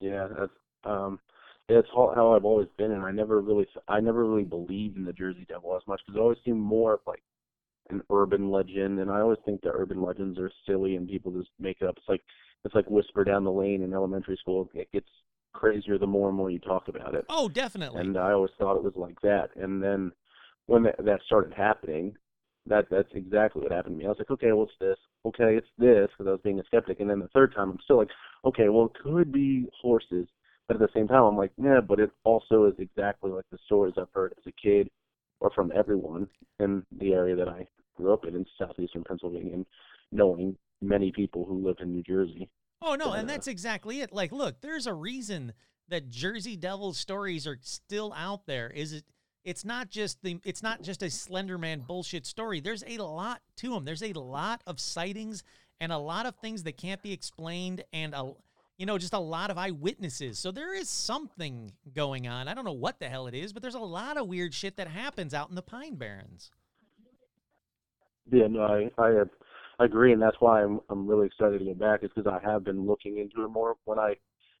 Yeah, 0.00 0.28
that's 0.38 0.52
um, 0.84 1.18
it's 1.68 1.88
how, 1.94 2.12
how 2.14 2.32
I've 2.34 2.44
always 2.44 2.68
been, 2.76 2.92
and 2.92 3.02
I 3.04 3.10
never 3.10 3.40
really, 3.40 3.66
I 3.88 4.00
never 4.00 4.24
really 4.24 4.44
believed 4.44 4.96
in 4.96 5.04
the 5.04 5.12
Jersey 5.12 5.46
Devil 5.48 5.74
as 5.76 5.86
much 5.86 6.00
because 6.06 6.18
it 6.18 6.22
always 6.22 6.38
seemed 6.44 6.60
more 6.60 6.94
of 6.94 7.00
like 7.06 7.22
an 7.90 8.02
urban 8.10 8.50
legend, 8.50 8.98
and 9.00 9.10
I 9.10 9.20
always 9.20 9.38
think 9.44 9.62
that 9.62 9.72
urban 9.74 10.02
legends 10.02 10.38
are 10.38 10.50
silly 10.66 10.96
and 10.96 11.08
people 11.08 11.32
just 11.32 11.50
make 11.58 11.78
it 11.80 11.88
up. 11.88 11.96
It's 11.96 12.08
like 12.08 12.22
it's 12.64 12.74
like 12.74 12.88
whisper 12.90 13.24
down 13.24 13.44
the 13.44 13.52
lane 13.52 13.82
in 13.82 13.92
elementary 13.92 14.36
school. 14.36 14.68
It 14.74 14.90
gets 14.92 15.08
crazier 15.52 15.98
the 15.98 16.06
more 16.06 16.28
and 16.28 16.36
more 16.36 16.50
you 16.50 16.58
talk 16.58 16.88
about 16.88 17.14
it, 17.14 17.24
Oh, 17.28 17.48
definitely. 17.48 18.00
and 18.00 18.16
I 18.18 18.32
always 18.32 18.50
thought 18.58 18.76
it 18.76 18.82
was 18.82 18.94
like 18.96 19.20
that. 19.22 19.50
And 19.56 19.82
then 19.82 20.12
when 20.66 20.82
that, 20.84 20.96
that 21.04 21.20
started 21.26 21.52
happening, 21.54 22.16
that 22.66 22.86
that's 22.90 23.08
exactly 23.14 23.62
what 23.62 23.70
happened 23.72 23.94
to 23.94 23.98
me. 23.98 24.06
I 24.06 24.08
was 24.08 24.18
like, 24.18 24.30
okay, 24.30 24.52
well 24.52 24.68
this, 24.80 24.96
okay, 25.26 25.56
it's 25.56 25.68
this, 25.78 26.08
because 26.10 26.26
I 26.26 26.32
was 26.32 26.40
being 26.42 26.58
a 26.58 26.64
skeptic. 26.64 27.00
And 27.00 27.08
then 27.08 27.20
the 27.20 27.28
third 27.28 27.54
time, 27.54 27.70
I'm 27.70 27.78
still 27.84 27.98
like, 27.98 28.10
okay, 28.44 28.68
well 28.68 28.86
it 28.86 29.02
could 29.02 29.30
be 29.30 29.66
horses, 29.80 30.26
but 30.68 30.80
at 30.80 30.80
the 30.80 30.92
same 30.94 31.08
time, 31.08 31.22
I'm 31.22 31.36
like, 31.36 31.52
yeah, 31.56 31.80
but 31.80 32.00
it 32.00 32.10
also 32.24 32.64
is 32.66 32.74
exactly 32.78 33.30
like 33.30 33.44
the 33.50 33.58
stories 33.66 33.94
I've 33.98 34.12
heard 34.14 34.34
as 34.38 34.44
a 34.46 34.52
kid, 34.52 34.88
or 35.40 35.50
from 35.50 35.72
everyone 35.74 36.28
in 36.58 36.84
the 36.98 37.12
area 37.12 37.36
that 37.36 37.48
I 37.48 37.66
grew 37.96 38.12
up 38.12 38.24
in 38.24 38.34
in 38.34 38.46
southeastern 38.58 39.04
Pennsylvania, 39.04 39.54
and 39.54 39.66
knowing 40.12 40.56
many 40.80 41.12
people 41.12 41.44
who 41.44 41.64
live 41.64 41.76
in 41.80 41.92
New 41.92 42.02
Jersey. 42.02 42.48
Oh 42.82 42.94
no, 42.94 43.12
and 43.12 43.28
Uh, 43.28 43.32
that's 43.32 43.46
exactly 43.46 44.00
it. 44.00 44.12
Like, 44.12 44.32
look, 44.32 44.60
there's 44.60 44.86
a 44.86 44.94
reason 44.94 45.52
that 45.88 46.10
Jersey 46.10 46.56
Devil 46.56 46.92
stories 46.94 47.46
are 47.46 47.58
still 47.60 48.12
out 48.16 48.46
there. 48.46 48.70
Is 48.70 48.92
it? 48.92 49.04
It's 49.44 49.64
not 49.64 49.90
just 49.90 50.22
the. 50.22 50.40
It's 50.44 50.62
not 50.62 50.82
just 50.82 51.02
a 51.02 51.10
Slender 51.10 51.58
Man 51.58 51.80
bullshit 51.80 52.24
story. 52.24 52.60
There's 52.60 52.84
a 52.86 52.98
lot 52.98 53.42
to 53.56 53.70
them. 53.70 53.84
There's 53.84 54.02
a 54.02 54.14
lot 54.14 54.62
of 54.66 54.80
sightings 54.80 55.42
and 55.80 55.92
a 55.92 55.98
lot 55.98 56.24
of 56.24 56.36
things 56.36 56.62
that 56.62 56.78
can't 56.78 57.02
be 57.02 57.12
explained, 57.12 57.84
and 57.92 58.14
a, 58.14 58.32
you 58.76 58.86
know, 58.86 58.98
just 58.98 59.14
a 59.14 59.18
lot 59.18 59.50
of 59.50 59.58
eyewitnesses. 59.58 60.38
So 60.38 60.50
there 60.50 60.74
is 60.74 60.88
something 60.88 61.72
going 61.94 62.26
on. 62.26 62.48
I 62.48 62.54
don't 62.54 62.64
know 62.64 62.72
what 62.72 62.98
the 62.98 63.08
hell 63.08 63.26
it 63.26 63.34
is, 63.34 63.52
but 63.52 63.62
there's 63.62 63.74
a 63.74 63.80
lot 63.80 64.16
of 64.16 64.26
weird 64.26 64.52
shit 64.52 64.76
that 64.76 64.88
happens 64.88 65.32
out 65.32 65.48
in 65.48 65.54
the 65.54 65.62
Pine 65.62 65.94
Barrens. 65.94 66.50
Yeah, 68.30 68.46
no, 68.48 68.62
I 68.62 68.90
I, 68.98 69.84
agree, 69.84 70.12
and 70.12 70.22
that's 70.22 70.36
why 70.40 70.62
I'm 70.62 70.80
I'm 70.88 71.06
really 71.06 71.26
excited 71.26 71.58
to 71.58 71.64
get 71.64 71.78
back. 71.78 72.02
Is 72.02 72.10
because 72.14 72.32
I 72.32 72.44
have 72.48 72.64
been 72.64 72.86
looking 72.86 73.18
into 73.18 73.44
it 73.44 73.48
more. 73.48 73.76
When 73.84 73.98
I, 73.98 74.14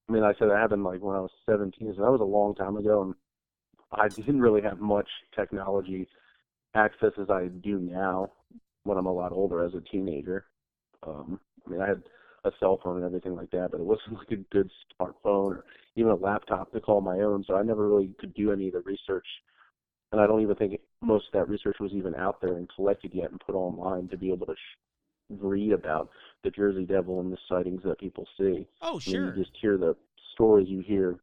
I 0.08 0.12
mean, 0.12 0.22
I 0.22 0.34
said 0.38 0.50
I 0.50 0.66
been 0.66 0.84
like 0.84 1.00
when 1.00 1.16
I 1.16 1.20
was 1.20 1.30
17, 1.46 1.94
so 1.96 2.02
that 2.02 2.10
was 2.10 2.20
a 2.20 2.24
long 2.24 2.54
time 2.54 2.76
ago, 2.76 3.02
and 3.02 3.14
I 3.90 4.08
didn't 4.08 4.40
really 4.40 4.60
have 4.62 4.80
much 4.80 5.08
technology 5.34 6.06
access 6.74 7.12
as 7.20 7.30
I 7.30 7.46
do 7.46 7.78
now 7.78 8.30
when 8.82 8.98
I'm 8.98 9.06
a 9.06 9.12
lot 9.12 9.32
older 9.32 9.64
as 9.64 9.72
a 9.74 9.80
teenager. 9.80 10.44
Um, 11.06 11.40
I 11.66 11.70
mean, 11.70 11.80
I 11.80 11.88
had 11.88 12.02
a 12.44 12.50
cell 12.60 12.80
phone 12.82 12.96
and 12.96 13.04
everything 13.04 13.34
like 13.34 13.50
that, 13.50 13.70
but 13.70 13.80
it 13.80 13.86
wasn't 13.86 14.12
like 14.18 14.30
a 14.30 14.36
good 14.54 14.70
smartphone 15.00 15.14
or 15.24 15.64
even 15.96 16.10
a 16.10 16.16
laptop 16.16 16.72
to 16.72 16.80
call 16.80 17.00
my 17.00 17.20
own. 17.20 17.44
So 17.46 17.56
I 17.56 17.62
never 17.62 17.88
really 17.88 18.14
could 18.18 18.34
do 18.34 18.52
any 18.52 18.68
of 18.68 18.74
the 18.74 18.80
research 18.80 19.26
and 20.14 20.22
I 20.22 20.28
don't 20.28 20.42
even 20.42 20.54
think 20.54 20.78
most 21.02 21.26
of 21.26 21.32
that 21.32 21.48
research 21.48 21.78
was 21.80 21.90
even 21.92 22.14
out 22.14 22.40
there 22.40 22.56
and 22.56 22.70
collected 22.72 23.10
yet 23.12 23.32
and 23.32 23.40
put 23.40 23.56
online 23.56 24.06
to 24.08 24.16
be 24.16 24.30
able 24.30 24.46
to 24.46 24.54
sh- 24.54 25.34
read 25.40 25.72
about 25.72 26.08
the 26.44 26.50
Jersey 26.50 26.84
Devil 26.84 27.18
and 27.18 27.32
the 27.32 27.38
sightings 27.48 27.82
that 27.84 27.98
people 27.98 28.24
see. 28.38 28.64
Oh 28.80 29.00
sure. 29.00 29.34
you 29.34 29.42
just 29.42 29.56
hear 29.60 29.76
the 29.76 29.96
stories 30.32 30.68
you 30.68 30.84
hear 30.86 31.18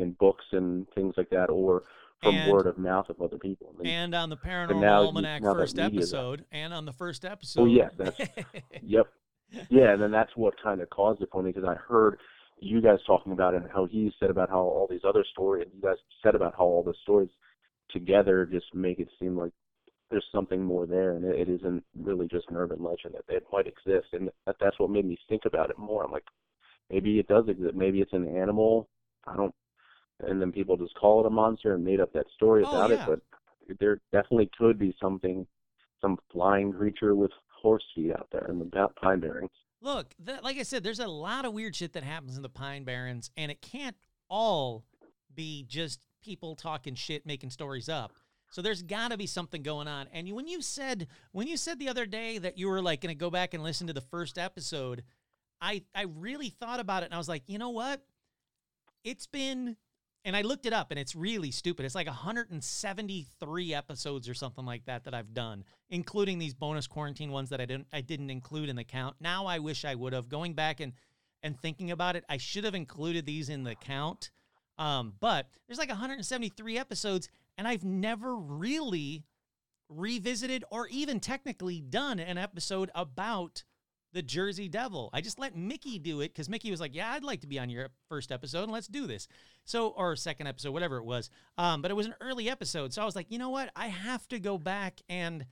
in 0.00 0.12
books 0.18 0.44
and 0.50 0.88
things 0.96 1.14
like 1.16 1.30
that, 1.30 1.50
or 1.50 1.84
from 2.20 2.34
And- 2.34 2.50
word 2.50 2.66
of 2.66 2.78
mouth 2.78 3.08
of 3.10 3.22
other 3.22 3.38
people. 3.38 3.72
I 3.78 3.82
mean, 3.82 3.92
And 3.92 4.14
on 4.14 4.28
the 4.28 4.36
Paranormal 4.36 5.06
Almanac 5.06 5.42
first 5.42 5.78
episode, 5.78 6.44
and 6.50 6.74
on 6.74 6.84
the 6.84 6.92
first 6.92 7.24
oh, 7.24 7.30
episode. 7.30 7.60
Oh, 7.60 7.66
yes, 7.66 7.92
that's- 7.96 8.28
Yep. 8.82 9.06
Yeah, 9.70 9.92
and 9.92 10.02
then 10.02 10.10
that's 10.10 10.36
what 10.36 10.54
kind 10.62 10.80
of 10.80 10.90
caused 10.90 11.22
it 11.22 11.28
for 11.32 11.42
me 11.42 11.52
because 11.52 11.68
I 11.68 11.74
heard 11.74 12.18
you 12.60 12.80
guys 12.80 12.98
talking 13.06 13.32
about 13.32 13.54
it 13.54 13.62
and 13.62 13.70
how 13.70 13.86
he 13.86 14.12
said 14.20 14.30
about 14.30 14.50
how 14.50 14.60
all 14.60 14.86
these 14.88 15.04
other 15.06 15.24
stories, 15.32 15.64
and 15.64 15.74
you 15.74 15.88
guys 15.88 15.98
said 16.22 16.34
about 16.34 16.54
how 16.56 16.64
all 16.64 16.82
the 16.82 16.94
stories 17.02 17.30
together 17.90 18.46
just 18.46 18.66
make 18.74 18.98
it 18.98 19.08
seem 19.18 19.36
like 19.36 19.52
there's 20.10 20.24
something 20.32 20.62
more 20.62 20.86
there, 20.86 21.12
and 21.12 21.24
it, 21.24 21.48
it 21.48 21.48
isn't 21.48 21.82
really 21.98 22.28
just 22.28 22.48
an 22.50 22.56
urban 22.56 22.82
legend 22.82 23.14
that 23.14 23.34
it 23.34 23.46
might 23.52 23.66
exist, 23.66 24.08
and 24.12 24.30
that, 24.46 24.56
that's 24.60 24.78
what 24.78 24.90
made 24.90 25.06
me 25.06 25.18
think 25.28 25.42
about 25.46 25.70
it 25.70 25.78
more. 25.78 26.04
I'm 26.04 26.12
like, 26.12 26.24
maybe 26.90 27.18
it 27.18 27.28
does 27.28 27.48
exist, 27.48 27.74
maybe 27.74 28.00
it's 28.00 28.12
an 28.12 28.28
animal. 28.36 28.88
I 29.26 29.36
don't, 29.36 29.54
and 30.20 30.40
then 30.40 30.52
people 30.52 30.76
just 30.76 30.94
call 30.94 31.20
it 31.20 31.26
a 31.26 31.30
monster 31.30 31.74
and 31.74 31.84
made 31.84 32.00
up 32.00 32.12
that 32.12 32.26
story 32.36 32.64
Oh, 32.64 32.76
about 32.76 32.90
yeah. 32.90 32.96
it, 32.96 33.20
but 33.68 33.76
there 33.80 34.00
definitely 34.12 34.50
could 34.58 34.78
be 34.78 34.94
something, 35.00 35.46
some 36.00 36.18
flying 36.30 36.72
creature 36.72 37.14
with 37.14 37.30
horse 37.62 37.84
feet 37.94 38.12
out 38.12 38.28
there 38.32 38.46
in 38.48 38.58
the 38.58 38.88
Pine 39.00 39.20
Barrens. 39.20 39.50
Look, 39.80 40.14
that, 40.20 40.44
like 40.44 40.58
I 40.58 40.62
said, 40.62 40.84
there's 40.84 41.00
a 41.00 41.08
lot 41.08 41.44
of 41.44 41.52
weird 41.52 41.74
shit 41.74 41.94
that 41.94 42.04
happens 42.04 42.36
in 42.36 42.42
the 42.42 42.48
Pine 42.48 42.84
Barrens, 42.84 43.30
and 43.36 43.50
it 43.50 43.62
can't 43.62 43.96
all 44.28 44.84
be 45.34 45.64
just 45.68 46.06
people 46.22 46.54
talking 46.54 46.94
shit, 46.94 47.26
making 47.26 47.50
stories 47.50 47.88
up. 47.88 48.12
So 48.50 48.60
there's 48.60 48.82
got 48.82 49.12
to 49.12 49.16
be 49.16 49.26
something 49.26 49.62
going 49.62 49.88
on. 49.88 50.08
And 50.12 50.30
when 50.32 50.46
you 50.46 50.60
said 50.60 51.08
when 51.32 51.46
you 51.46 51.56
said 51.56 51.78
the 51.78 51.88
other 51.88 52.04
day 52.04 52.36
that 52.38 52.58
you 52.58 52.68
were 52.68 52.82
like 52.82 53.00
going 53.00 53.14
to 53.14 53.18
go 53.18 53.30
back 53.30 53.54
and 53.54 53.62
listen 53.62 53.86
to 53.86 53.92
the 53.94 54.02
first 54.02 54.36
episode, 54.36 55.02
I 55.60 55.82
I 55.94 56.02
really 56.02 56.50
thought 56.50 56.78
about 56.78 57.02
it, 57.02 57.06
and 57.06 57.14
I 57.14 57.18
was 57.18 57.28
like, 57.28 57.44
you 57.46 57.58
know 57.58 57.70
what? 57.70 58.02
It's 59.04 59.26
been, 59.26 59.76
and 60.24 60.36
I 60.36 60.42
looked 60.42 60.66
it 60.66 60.72
up, 60.72 60.90
and 60.90 61.00
it's 61.00 61.16
really 61.16 61.50
stupid. 61.50 61.84
It's 61.84 61.94
like 61.94 62.06
173 62.06 63.74
episodes 63.74 64.28
or 64.28 64.34
something 64.34 64.64
like 64.64 64.84
that 64.86 65.04
that 65.04 65.14
I've 65.14 65.34
done, 65.34 65.64
including 65.90 66.38
these 66.38 66.54
bonus 66.54 66.86
quarantine 66.86 67.32
ones 67.32 67.50
that 67.50 67.60
I 67.60 67.66
didn't 67.66 67.88
I 67.92 68.00
didn't 68.00 68.30
include 68.30 68.68
in 68.68 68.76
the 68.76 68.84
count. 68.84 69.16
Now 69.20 69.46
I 69.46 69.58
wish 69.58 69.84
I 69.84 69.94
would 69.94 70.12
have. 70.12 70.28
Going 70.28 70.54
back 70.54 70.80
and 70.80 70.92
and 71.42 71.58
thinking 71.58 71.90
about 71.90 72.14
it, 72.14 72.24
I 72.28 72.36
should 72.36 72.64
have 72.64 72.74
included 72.74 73.26
these 73.26 73.48
in 73.48 73.64
the 73.64 73.74
count. 73.74 74.30
Um, 74.78 75.14
but 75.20 75.48
there's 75.66 75.78
like 75.78 75.88
173 75.88 76.78
episodes, 76.78 77.28
and 77.58 77.66
I've 77.66 77.84
never 77.84 78.36
really 78.36 79.24
revisited 79.88 80.64
or 80.70 80.88
even 80.88 81.20
technically 81.20 81.80
done 81.80 82.18
an 82.18 82.38
episode 82.38 82.90
about 82.94 83.64
the 84.12 84.22
Jersey 84.22 84.68
Devil. 84.68 85.10
I 85.12 85.20
just 85.20 85.38
let 85.38 85.56
Mickey 85.56 85.98
do 85.98 86.20
it 86.20 86.28
because 86.28 86.48
Mickey 86.48 86.70
was 86.70 86.80
like, 86.80 86.94
"Yeah, 86.94 87.10
I'd 87.12 87.24
like 87.24 87.40
to 87.40 87.46
be 87.46 87.58
on 87.58 87.70
your 87.70 87.88
first 88.08 88.30
episode, 88.30 88.64
and 88.64 88.72
let's 88.72 88.86
do 88.86 89.06
this." 89.06 89.28
So, 89.64 89.88
or 89.88 90.16
second 90.16 90.46
episode, 90.46 90.72
whatever 90.72 90.98
it 90.98 91.04
was. 91.04 91.30
Um, 91.58 91.82
but 91.82 91.90
it 91.90 91.94
was 91.94 92.06
an 92.06 92.14
early 92.20 92.50
episode, 92.50 92.92
so 92.92 93.02
I 93.02 93.04
was 93.04 93.16
like, 93.16 93.30
you 93.30 93.38
know 93.38 93.50
what? 93.50 93.70
I 93.74 93.88
have 93.88 94.26
to 94.28 94.38
go 94.38 94.58
back 94.58 95.00
and 95.08 95.46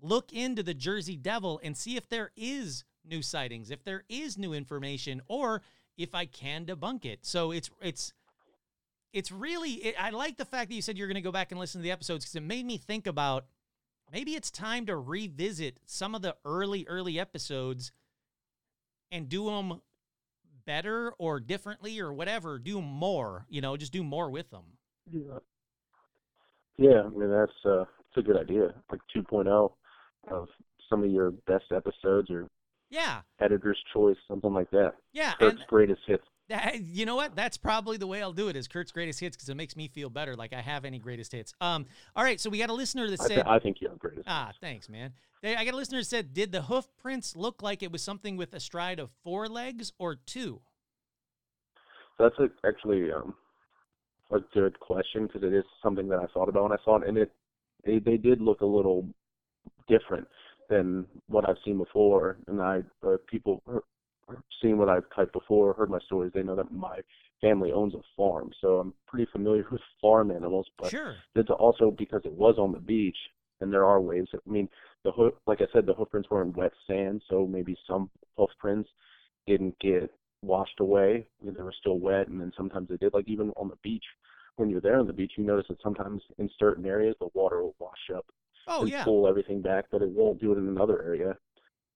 look 0.00 0.32
into 0.32 0.62
the 0.62 0.74
Jersey 0.74 1.16
Devil 1.16 1.60
and 1.62 1.76
see 1.76 1.96
if 1.96 2.08
there 2.08 2.30
is 2.36 2.84
new 3.04 3.22
sightings, 3.22 3.70
if 3.70 3.84
there 3.84 4.04
is 4.08 4.38
new 4.38 4.52
information, 4.52 5.22
or 5.28 5.62
if 5.96 6.14
I 6.14 6.26
can 6.26 6.66
debunk 6.66 7.04
it. 7.04 7.24
So 7.24 7.50
it's 7.50 7.70
it's 7.82 8.12
it's 9.12 9.32
really 9.32 9.72
it, 9.72 9.94
I 9.98 10.10
like 10.10 10.36
the 10.36 10.44
fact 10.44 10.68
that 10.70 10.74
you 10.74 10.82
said 10.82 10.96
you're 10.96 11.08
going 11.08 11.16
to 11.16 11.20
go 11.20 11.32
back 11.32 11.50
and 11.50 11.58
listen 11.58 11.80
to 11.80 11.82
the 11.82 11.90
episodes 11.90 12.24
because 12.24 12.36
it 12.36 12.42
made 12.42 12.66
me 12.66 12.76
think 12.78 13.06
about 13.06 13.46
maybe 14.12 14.34
it's 14.34 14.50
time 14.50 14.86
to 14.86 14.96
revisit 14.96 15.78
some 15.86 16.14
of 16.14 16.22
the 16.22 16.36
early 16.44 16.86
early 16.88 17.18
episodes 17.18 17.92
and 19.10 19.28
do 19.28 19.46
them 19.46 19.80
better 20.66 21.12
or 21.18 21.40
differently 21.40 21.98
or 22.00 22.12
whatever. 22.12 22.58
Do 22.58 22.82
more, 22.82 23.46
you 23.48 23.60
know, 23.60 23.76
just 23.76 23.92
do 23.92 24.04
more 24.04 24.30
with 24.30 24.50
them. 24.50 24.64
Yeah. 25.10 25.38
Yeah, 26.76 27.02
I 27.04 27.08
mean 27.08 27.30
that's 27.30 27.52
uh 27.64 27.82
it's 27.82 28.16
a 28.16 28.22
good 28.22 28.36
idea. 28.36 28.74
Like 28.90 29.00
2.0 29.14 29.72
of 30.30 30.48
some 30.88 31.02
of 31.04 31.10
your 31.10 31.32
best 31.46 31.64
episodes 31.74 32.30
or 32.30 32.48
Yeah, 32.90 33.20
editor's 33.40 33.78
choice, 33.92 34.16
something 34.28 34.52
like 34.52 34.70
that. 34.70 34.94
yeah, 35.12 35.34
Kurt's 35.38 35.58
and 35.58 35.66
greatest 35.68 36.02
hits. 36.06 36.24
That, 36.48 36.80
you 36.80 37.04
know 37.06 37.16
what? 37.16 37.36
That's 37.36 37.56
probably 37.56 37.96
the 37.96 38.06
way 38.06 38.22
I'll 38.22 38.32
do 38.32 38.48
it. 38.48 38.56
Is 38.56 38.68
Kurt's 38.68 38.92
greatest 38.92 39.20
hits 39.20 39.36
because 39.36 39.48
it 39.48 39.56
makes 39.56 39.76
me 39.76 39.88
feel 39.88 40.10
better, 40.10 40.34
like 40.34 40.52
I 40.52 40.60
have 40.60 40.84
any 40.84 40.98
greatest 40.98 41.32
hits. 41.32 41.52
Um, 41.60 41.86
all 42.16 42.24
right, 42.24 42.40
so 42.40 42.50
we 42.50 42.58
got 42.58 42.70
a 42.70 42.74
listener 42.74 43.10
that 43.10 43.20
I, 43.20 43.24
said, 43.24 43.34
th- 43.34 43.46
I 43.46 43.58
think 43.58 43.80
you 43.80 43.88
have 43.88 43.98
greatest. 43.98 44.26
Ah, 44.26 44.52
thanks, 44.60 44.88
man. 44.88 45.12
They, 45.42 45.54
I 45.54 45.64
got 45.64 45.74
a 45.74 45.76
listener 45.76 45.98
that 45.98 46.06
said, 46.06 46.32
did 46.32 46.52
the 46.52 46.62
hoof 46.62 46.88
prints 47.00 47.36
look 47.36 47.62
like 47.62 47.82
it 47.82 47.92
was 47.92 48.02
something 48.02 48.36
with 48.36 48.54
a 48.54 48.60
stride 48.60 48.98
of 48.98 49.10
four 49.22 49.48
legs 49.48 49.92
or 49.98 50.16
two? 50.16 50.60
That's 52.18 52.34
a, 52.38 52.48
actually 52.66 53.12
um, 53.12 53.34
a 54.32 54.38
good 54.52 54.78
question 54.80 55.26
because 55.26 55.42
it 55.42 55.52
is 55.54 55.64
something 55.82 56.08
that 56.08 56.18
I 56.18 56.26
thought 56.32 56.48
about 56.48 56.64
when 56.64 56.72
I 56.72 56.84
saw 56.84 56.96
it, 56.96 57.08
and 57.08 57.16
it 57.18 57.30
they 57.84 57.98
they 58.00 58.16
did 58.16 58.40
look 58.40 58.60
a 58.60 58.66
little 58.66 59.06
different 59.88 60.26
than 60.68 61.06
what 61.28 61.48
I've 61.48 61.56
seen 61.64 61.78
before. 61.78 62.38
And 62.48 62.60
I 62.60 62.82
uh, 63.06 63.16
people 63.30 63.62
seen 64.62 64.78
what 64.78 64.88
I've 64.88 65.08
typed 65.14 65.32
before, 65.32 65.72
heard 65.74 65.90
my 65.90 66.00
stories. 66.00 66.32
They 66.34 66.42
know 66.42 66.56
that 66.56 66.72
my 66.72 67.00
family 67.40 67.72
owns 67.72 67.94
a 67.94 68.00
farm, 68.16 68.50
so 68.60 68.78
I'm 68.78 68.94
pretty 69.06 69.26
familiar 69.32 69.64
with 69.70 69.80
farm 70.00 70.30
animals. 70.30 70.66
But 70.78 70.90
Sure. 70.90 71.14
it's 71.34 71.50
also 71.50 71.90
because 71.90 72.22
it 72.24 72.32
was 72.32 72.56
on 72.58 72.72
the 72.72 72.80
beach, 72.80 73.16
and 73.60 73.72
there 73.72 73.84
are 73.84 74.00
waves. 74.00 74.30
I 74.34 74.50
mean, 74.50 74.68
the 75.04 75.12
hoof, 75.12 75.34
like 75.46 75.60
I 75.60 75.66
said, 75.72 75.86
the 75.86 75.94
hoof 75.94 76.10
prints 76.10 76.30
were 76.30 76.42
in 76.42 76.52
wet 76.52 76.72
sand, 76.86 77.22
so 77.28 77.46
maybe 77.46 77.76
some 77.86 78.10
hoof 78.36 78.50
prints 78.58 78.88
didn't 79.46 79.78
get 79.80 80.10
washed 80.42 80.80
away. 80.80 81.26
They 81.42 81.62
were 81.62 81.74
still 81.80 81.98
wet, 81.98 82.28
and 82.28 82.40
then 82.40 82.52
sometimes 82.56 82.88
they 82.88 82.96
did. 82.96 83.14
Like 83.14 83.28
even 83.28 83.50
on 83.56 83.68
the 83.68 83.76
beach, 83.82 84.04
when 84.56 84.68
you're 84.70 84.80
there 84.80 84.98
on 84.98 85.06
the 85.06 85.12
beach, 85.12 85.32
you 85.36 85.44
notice 85.44 85.66
that 85.68 85.80
sometimes 85.82 86.22
in 86.38 86.50
certain 86.58 86.86
areas 86.86 87.16
the 87.20 87.28
water 87.34 87.62
will 87.62 87.76
wash 87.78 88.10
up 88.14 88.26
Oh, 88.66 88.82
and 88.82 88.92
yeah. 88.92 89.04
pull 89.04 89.26
everything 89.26 89.62
back, 89.62 89.86
but 89.90 90.02
it 90.02 90.08
won't 90.10 90.40
do 90.40 90.52
it 90.52 90.58
in 90.58 90.68
another 90.68 91.02
area. 91.02 91.36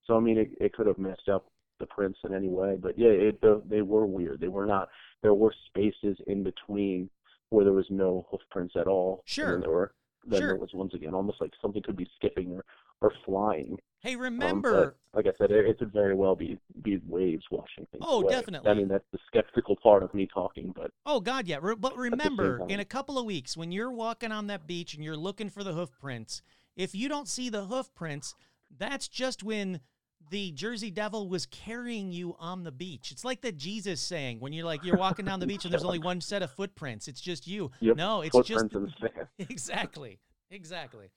So 0.07 0.17
I 0.17 0.21
mean, 0.21 0.39
it, 0.39 0.51
it 0.61 0.73
could 0.73 0.87
have 0.87 0.99
messed 0.99 1.29
up 1.29 1.47
the 1.83 1.87
prints 1.87 2.19
in 2.25 2.33
any 2.35 2.49
way. 2.49 2.79
But 2.81 2.99
yeah, 2.99 3.09
it 3.09 3.41
the, 3.43 3.61
they 3.69 3.83
were 3.83 4.07
weird. 4.07 4.41
They 4.41 4.49
were 4.49 4.65
not. 4.67 4.89
There 5.23 5.35
were 5.35 5.55
spaces 5.69 6.17
in 6.27 6.43
between 6.43 7.11
where 7.51 7.65
there 7.65 7.75
was 7.75 7.87
no 7.91 8.27
hoof 8.31 8.41
prints 8.51 8.75
at 8.77 8.87
all. 8.87 9.23
Sure. 9.27 9.61
There 9.61 9.71
were. 9.71 9.93
Then 10.25 10.39
Sure. 10.41 10.49
there 10.51 10.57
was 10.57 10.71
once 10.73 10.95
again 10.95 11.15
almost 11.15 11.41
like 11.41 11.51
something 11.61 11.83
could 11.83 11.97
be 11.97 12.09
skipping 12.17 12.53
or 12.53 12.65
or 13.01 13.13
flying. 13.27 13.77
Hey, 13.99 14.15
Um, 14.15 14.21
remember, 14.21 14.97
but, 15.13 15.17
like 15.17 15.27
I 15.27 15.37
said, 15.37 15.51
it, 15.51 15.67
it 15.67 15.79
could 15.81 15.93
very 15.93 16.15
well 16.15 16.37
be 16.37 16.57
be 16.83 17.01
waves 17.09 17.43
washing 17.51 17.87
things 17.91 18.05
Oh, 18.07 18.23
away. 18.23 18.31
definitely. 18.33 18.71
I 18.71 18.75
mean, 18.75 18.87
that's 18.87 19.05
the 19.13 19.19
skeptical 19.27 19.75
part 19.83 20.05
of 20.05 20.15
me 20.15 20.29
talking, 20.33 20.73
but 20.77 20.93
oh, 21.05 21.19
God, 21.19 21.49
yeah. 21.49 21.59
Re- 21.61 21.75
But 21.75 21.97
remember, 21.97 22.65
in 22.69 22.79
a 22.79 22.85
couple 22.85 23.19
of 23.19 23.25
weeks, 23.25 23.57
when 23.57 23.73
you're 23.73 23.91
walking 23.91 24.31
on 24.31 24.47
that 24.47 24.69
beach 24.69 24.95
and 24.95 25.03
you're 25.03 25.17
looking 25.17 25.51
for 25.51 25.65
the 25.65 25.73
hoof 25.73 25.91
prints, 26.01 26.41
if 26.77 26.95
you 26.95 27.09
don't 27.09 27.27
see 27.29 27.49
the 27.49 27.65
hoof 27.65 27.93
prints, 27.93 28.37
that's 28.79 29.09
just 29.09 29.43
when 29.43 29.81
the 30.31 30.51
Jersey 30.53 30.91
Devil 30.91 31.29
was 31.29 31.47
carrying 31.47 32.11
you 32.13 32.35
on 32.39 32.65
the 32.65 32.73
beach. 32.73 33.11
It's 33.11 33.25
like 33.25 33.41
the 33.43 33.53
Jesus 33.53 34.01
saying 34.01 34.41
when 34.41 34.53
you're 34.53 34.65
like, 34.65 34.83
you're 34.85 34.97
walking 34.97 35.25
down 35.27 35.41
the 35.41 35.47
beach 35.47 35.65
and 35.65 35.73
there's 35.73 35.85
only 35.85 35.99
one 35.99 36.21
set 36.21 36.43
of 36.43 36.51
footprints. 36.51 37.09
It's 37.09 37.21
just 37.21 37.47
you. 37.47 37.71
Yep, 37.81 37.97
No, 37.97 38.21
it's 38.23 38.35
just. 38.47 38.63
footprints 38.71 38.95
in 39.01 39.29
the. 39.39 39.45
Exactly. 39.51 40.19
Exactly. 40.51 41.11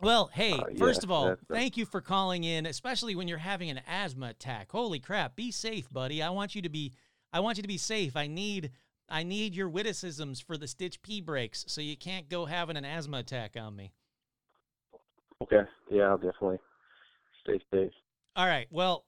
Well, 0.00 0.28
hey, 0.34 0.52
Uh, 0.52 0.64
yeah, 0.70 0.78
first 0.78 1.04
of 1.04 1.10
all, 1.10 1.24
that's- 1.26 1.44
that's- 1.48 1.62
thank 1.62 1.76
you 1.76 1.86
for 1.86 2.00
calling 2.00 2.44
in, 2.44 2.66
especially 2.66 3.14
when 3.14 3.28
you're 3.28 3.38
having 3.38 3.70
an 3.70 3.80
asthma 3.86 4.26
attack. 4.28 4.70
Holy 4.72 4.98
crap, 5.00 5.36
be 5.36 5.50
safe, 5.50 5.88
buddy. 5.90 6.22
I 6.22 6.30
want 6.30 6.54
you 6.54 6.62
to 6.62 6.68
be 6.68 6.92
I 7.32 7.40
want 7.40 7.56
you 7.58 7.62
to 7.62 7.68
be 7.68 7.78
safe. 7.78 8.16
I 8.16 8.26
need 8.28 8.70
I 9.08 9.22
need 9.22 9.54
your 9.54 9.68
witticisms 9.68 10.40
for 10.40 10.56
the 10.56 10.66
Stitch 10.68 11.00
P 11.02 11.20
breaks 11.20 11.64
so 11.68 11.80
you 11.80 11.96
can't 11.96 12.28
go 12.28 12.44
having 12.46 12.76
an 12.76 12.84
asthma 12.84 13.18
attack 13.18 13.56
on 13.56 13.74
me. 13.76 13.92
Okay, 15.44 15.68
yeah, 15.90 16.04
I'll 16.04 16.16
definitely 16.16 16.58
stay 17.42 17.60
safe. 17.70 17.92
All 18.34 18.46
right. 18.46 18.66
Well, 18.70 19.04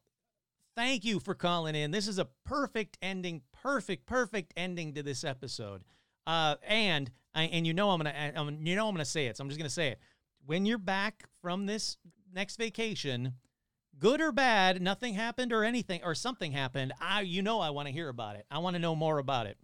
thank 0.76 1.02
you 1.02 1.18
for 1.18 1.34
calling 1.34 1.74
in. 1.74 1.92
This 1.92 2.06
is 2.06 2.18
a 2.18 2.28
perfect 2.44 2.98
ending, 3.00 3.40
perfect, 3.62 4.06
perfect 4.06 4.52
ending 4.54 4.92
to 4.94 5.02
this 5.02 5.24
episode. 5.24 5.82
Uh, 6.26 6.56
and 6.66 7.10
I, 7.34 7.44
and 7.44 7.66
you 7.66 7.72
know 7.72 7.90
I'm 7.90 7.98
gonna 7.98 8.32
I'm, 8.36 8.66
you 8.66 8.76
know 8.76 8.86
I'm 8.86 8.94
gonna 8.94 9.06
say 9.06 9.26
it. 9.26 9.38
So 9.38 9.44
I'm 9.44 9.48
just 9.48 9.58
gonna 9.58 9.70
say 9.70 9.88
it. 9.88 9.98
When 10.44 10.66
you're 10.66 10.76
back 10.76 11.24
from 11.40 11.64
this 11.64 11.96
next 12.34 12.56
vacation, 12.56 13.34
good 13.98 14.20
or 14.20 14.30
bad, 14.30 14.82
nothing 14.82 15.14
happened 15.14 15.54
or 15.54 15.64
anything 15.64 16.02
or 16.04 16.14
something 16.14 16.52
happened. 16.52 16.92
I 17.00 17.22
you 17.22 17.40
know 17.40 17.60
I 17.60 17.70
want 17.70 17.88
to 17.88 17.94
hear 17.94 18.10
about 18.10 18.36
it. 18.36 18.44
I 18.50 18.58
want 18.58 18.74
to 18.74 18.80
know 18.80 18.94
more 18.94 19.18
about 19.18 19.46
it. 19.46 19.56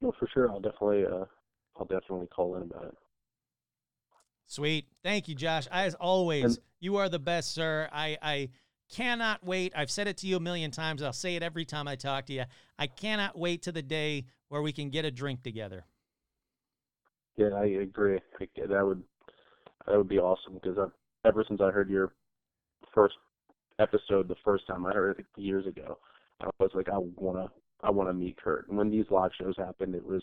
No, 0.00 0.12
for 0.18 0.26
sure. 0.32 0.48
I'll 0.48 0.60
definitely, 0.60 1.04
uh, 1.04 1.24
I'll 1.76 1.86
definitely 1.86 2.28
call 2.28 2.56
in 2.56 2.62
about 2.62 2.84
it. 2.84 2.94
Sweet. 4.48 4.86
Thank 5.02 5.28
you, 5.28 5.34
Josh. 5.34 5.68
As 5.70 5.94
always, 5.94 6.58
you 6.80 6.96
are 6.96 7.10
the 7.10 7.18
best, 7.18 7.52
sir. 7.52 7.86
I, 7.92 8.16
I 8.22 8.48
cannot 8.90 9.44
wait. 9.44 9.74
I've 9.76 9.90
said 9.90 10.08
it 10.08 10.16
to 10.18 10.26
you 10.26 10.36
a 10.36 10.40
million 10.40 10.70
times. 10.70 11.02
I'll 11.02 11.12
say 11.12 11.36
it 11.36 11.42
every 11.42 11.66
time 11.66 11.86
I 11.86 11.96
talk 11.96 12.24
to 12.26 12.32
you. 12.32 12.44
I 12.78 12.86
cannot 12.86 13.38
wait 13.38 13.62
to 13.64 13.72
the 13.72 13.82
day 13.82 14.24
where 14.48 14.62
we 14.62 14.72
can 14.72 14.88
get 14.88 15.04
a 15.04 15.10
drink 15.10 15.42
together. 15.42 15.84
Yeah, 17.36 17.50
I 17.54 17.66
agree. 17.66 18.20
That 18.56 18.86
would, 18.86 19.02
that 19.86 19.96
would 19.98 20.08
be 20.08 20.18
awesome 20.18 20.54
because 20.54 20.78
I've, 20.78 20.92
ever 21.26 21.44
since 21.46 21.60
I 21.60 21.70
heard 21.70 21.90
your 21.90 22.14
first 22.94 23.16
episode, 23.78 24.28
the 24.28 24.36
first 24.44 24.66
time 24.66 24.86
I 24.86 24.92
heard 24.92 25.18
it 25.18 25.26
years 25.36 25.66
ago, 25.66 25.98
I 26.40 26.48
was 26.58 26.70
like, 26.72 26.88
I 26.88 26.96
wanna, 27.16 27.50
I 27.82 27.90
wanna 27.90 28.14
meet 28.14 28.42
Kurt. 28.42 28.66
And 28.68 28.78
when 28.78 28.90
these 28.90 29.04
live 29.10 29.32
shows 29.38 29.56
happened, 29.58 29.94
it 29.94 30.04
was, 30.04 30.22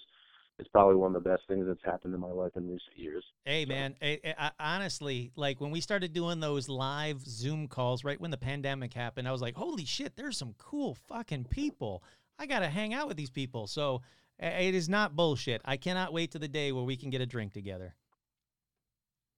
it's 0.57 0.69
probably 0.69 0.95
one 0.95 1.13
of 1.15 1.21
the 1.23 1.29
best 1.29 1.43
things 1.47 1.65
that's 1.67 1.83
happened 1.83 2.13
in 2.13 2.19
my 2.19 2.31
life 2.31 2.51
in 2.55 2.63
recent 2.63 2.95
years. 2.97 3.23
Hey, 3.43 3.63
So- 3.65 3.69
man. 3.69 3.95
I, 4.01 4.19
I, 4.37 4.51
honestly, 4.59 5.31
like 5.35 5.59
when 5.59 5.71
we 5.71 5.81
started 5.81 6.13
doing 6.13 6.39
those 6.39 6.69
live 6.69 7.21
Zoom 7.25 7.67
calls 7.67 8.03
right 8.03 8.19
when 8.19 8.31
the 8.31 8.37
pandemic 8.37 8.93
happened, 8.93 9.27
I 9.27 9.31
was 9.31 9.41
like, 9.41 9.55
holy 9.55 9.85
shit, 9.85 10.15
there's 10.15 10.37
some 10.37 10.55
cool 10.57 10.95
fucking 11.07 11.45
people. 11.45 12.03
I 12.39 12.45
got 12.45 12.59
to 12.59 12.67
hang 12.69 12.93
out 12.93 13.07
with 13.07 13.17
these 13.17 13.29
people. 13.29 13.67
So 13.67 14.01
uh, 14.41 14.45
it 14.47 14.75
is 14.75 14.87
not 14.87 15.15
bullshit. 15.15 15.61
I 15.65 15.77
cannot 15.77 16.13
wait 16.13 16.31
to 16.31 16.39
the 16.39 16.47
day 16.47 16.71
where 16.71 16.83
we 16.83 16.95
can 16.97 17.09
get 17.09 17.21
a 17.21 17.25
drink 17.25 17.53
together. 17.53 17.95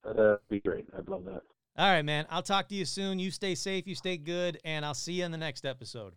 That'd 0.03 0.37
be 0.49 0.59
great. 0.59 0.85
I'd 0.97 1.09
love 1.09 1.25
that. 1.25 1.41
All 1.77 1.91
right, 1.91 2.05
man. 2.05 2.25
I'll 2.29 2.41
talk 2.43 2.69
to 2.69 2.75
you 2.75 2.85
soon. 2.85 3.19
You 3.19 3.29
stay 3.29 3.53
safe, 3.53 3.85
you 3.87 3.93
stay 3.93 4.17
good, 4.17 4.57
and 4.63 4.83
I'll 4.85 4.93
see 4.95 5.13
you 5.13 5.25
in 5.25 5.31
the 5.31 5.37
next 5.37 5.65
episode. 5.65 6.13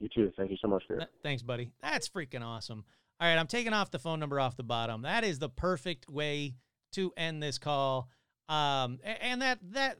You 0.00 0.08
too. 0.08 0.32
Thank 0.36 0.50
you 0.50 0.56
so 0.60 0.68
much, 0.68 0.82
Kurt. 0.86 1.04
Thanks, 1.22 1.42
buddy. 1.42 1.70
That's 1.80 2.08
freaking 2.08 2.42
awesome. 2.42 2.84
All 3.20 3.28
right, 3.28 3.38
I'm 3.38 3.46
taking 3.46 3.72
off 3.72 3.90
the 3.90 3.98
phone 3.98 4.18
number 4.18 4.40
off 4.40 4.56
the 4.56 4.62
bottom. 4.64 5.02
That 5.02 5.22
is 5.24 5.38
the 5.38 5.48
perfect 5.48 6.08
way 6.08 6.54
to 6.92 7.12
end 7.16 7.42
this 7.42 7.58
call. 7.58 8.08
Um, 8.48 8.98
and 9.04 9.40
that 9.42 9.58
that 9.70 9.98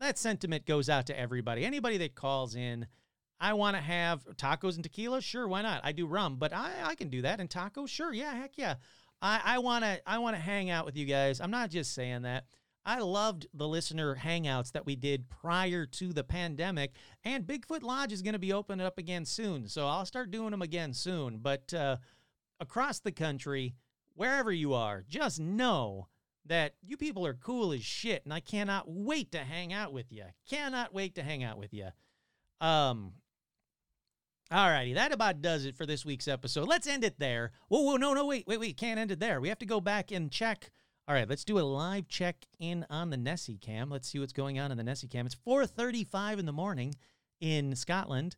that 0.00 0.18
sentiment 0.18 0.66
goes 0.66 0.88
out 0.88 1.06
to 1.06 1.18
everybody. 1.18 1.64
Anybody 1.64 1.98
that 1.98 2.14
calls 2.14 2.54
in, 2.54 2.86
I 3.40 3.52
want 3.52 3.76
to 3.76 3.82
have 3.82 4.24
tacos 4.36 4.74
and 4.74 4.82
tequila. 4.82 5.20
Sure, 5.20 5.46
why 5.46 5.62
not? 5.62 5.80
I 5.84 5.92
do 5.92 6.06
rum, 6.06 6.36
but 6.36 6.52
I 6.52 6.70
I 6.84 6.94
can 6.94 7.10
do 7.10 7.22
that. 7.22 7.40
And 7.40 7.48
tacos, 7.48 7.88
sure, 7.88 8.12
yeah, 8.12 8.34
heck 8.34 8.52
yeah. 8.56 8.74
I 9.20 9.40
I 9.44 9.58
want 9.58 9.84
to 9.84 10.00
I 10.06 10.18
want 10.18 10.36
to 10.36 10.42
hang 10.42 10.70
out 10.70 10.86
with 10.86 10.96
you 10.96 11.06
guys. 11.06 11.40
I'm 11.40 11.50
not 11.50 11.70
just 11.70 11.94
saying 11.94 12.22
that. 12.22 12.44
I 12.86 13.00
loved 13.00 13.46
the 13.52 13.68
listener 13.68 14.16
hangouts 14.16 14.72
that 14.72 14.86
we 14.86 14.96
did 14.96 15.28
prior 15.28 15.84
to 15.84 16.12
the 16.14 16.24
pandemic, 16.24 16.92
and 17.22 17.46
Bigfoot 17.46 17.82
Lodge 17.82 18.12
is 18.12 18.22
going 18.22 18.32
to 18.32 18.38
be 18.38 18.52
opening 18.52 18.86
up 18.86 18.96
again 18.96 19.26
soon. 19.26 19.68
So 19.68 19.86
I'll 19.86 20.06
start 20.06 20.30
doing 20.30 20.52
them 20.52 20.62
again 20.62 20.94
soon. 20.94 21.38
But 21.38 21.74
uh, 21.74 21.98
across 22.60 23.00
the 23.00 23.12
country, 23.12 23.74
wherever 24.14 24.52
you 24.52 24.74
are, 24.74 25.04
just 25.08 25.40
know 25.40 26.08
that 26.46 26.74
you 26.82 26.96
people 26.96 27.26
are 27.26 27.34
cool 27.34 27.72
as 27.72 27.84
shit, 27.84 28.24
and 28.24 28.32
I 28.32 28.40
cannot 28.40 28.84
wait 28.88 29.32
to 29.32 29.38
hang 29.38 29.72
out 29.72 29.92
with 29.92 30.10
you. 30.10 30.24
Cannot 30.48 30.94
wait 30.94 31.14
to 31.16 31.22
hang 31.22 31.44
out 31.44 31.58
with 31.58 31.72
you. 31.72 31.88
Um. 32.60 33.12
Alrighty, 34.50 34.94
that 34.94 35.12
about 35.12 35.42
does 35.42 35.66
it 35.66 35.76
for 35.76 35.84
this 35.84 36.06
week's 36.06 36.26
episode. 36.26 36.68
Let's 36.68 36.86
end 36.86 37.04
it 37.04 37.18
there. 37.18 37.52
Whoa, 37.68 37.82
whoa, 37.82 37.96
no, 37.96 38.14
no, 38.14 38.24
wait, 38.24 38.46
wait, 38.46 38.58
wait, 38.58 38.78
can't 38.78 38.98
end 38.98 39.10
it 39.10 39.20
there. 39.20 39.42
We 39.42 39.50
have 39.50 39.58
to 39.58 39.66
go 39.66 39.78
back 39.78 40.10
and 40.10 40.32
check. 40.32 40.70
All 41.06 41.14
right, 41.14 41.28
let's 41.28 41.44
do 41.44 41.58
a 41.58 41.60
live 41.60 42.08
check 42.08 42.46
in 42.58 42.86
on 42.88 43.10
the 43.10 43.18
Nessie 43.18 43.58
cam. 43.58 43.90
Let's 43.90 44.08
see 44.08 44.18
what's 44.18 44.32
going 44.32 44.58
on 44.58 44.70
in 44.70 44.78
the 44.78 44.84
Nessie 44.84 45.06
cam. 45.06 45.26
It's 45.26 45.34
4:35 45.34 46.38
in 46.38 46.46
the 46.46 46.52
morning 46.52 46.94
in 47.40 47.76
Scotland. 47.76 48.36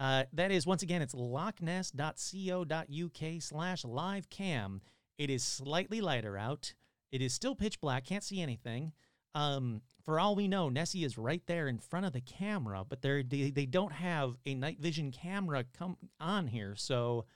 Uh, 0.00 0.24
that 0.32 0.50
is 0.50 0.66
once 0.66 0.82
again, 0.82 1.02
it's 1.02 1.14
lochness.co.uk 1.14 3.42
slash 3.42 3.84
live 3.84 4.30
cam. 4.30 4.80
It 5.18 5.28
is 5.28 5.44
slightly 5.44 6.00
lighter 6.00 6.38
out. 6.38 6.72
It 7.12 7.20
is 7.20 7.34
still 7.34 7.54
pitch 7.54 7.82
black. 7.82 8.06
Can't 8.06 8.24
see 8.24 8.40
anything. 8.40 8.92
Um, 9.34 9.82
for 10.04 10.18
all 10.18 10.34
we 10.34 10.48
know, 10.48 10.70
Nessie 10.70 11.04
is 11.04 11.18
right 11.18 11.42
there 11.46 11.68
in 11.68 11.78
front 11.78 12.06
of 12.06 12.14
the 12.14 12.22
camera, 12.22 12.82
but 12.88 13.02
they 13.02 13.22
they 13.22 13.66
don't 13.66 13.92
have 13.92 14.36
a 14.46 14.54
night 14.54 14.80
vision 14.80 15.12
camera 15.12 15.64
come 15.78 15.98
on 16.18 16.46
here. 16.46 16.74
So, 16.76 17.26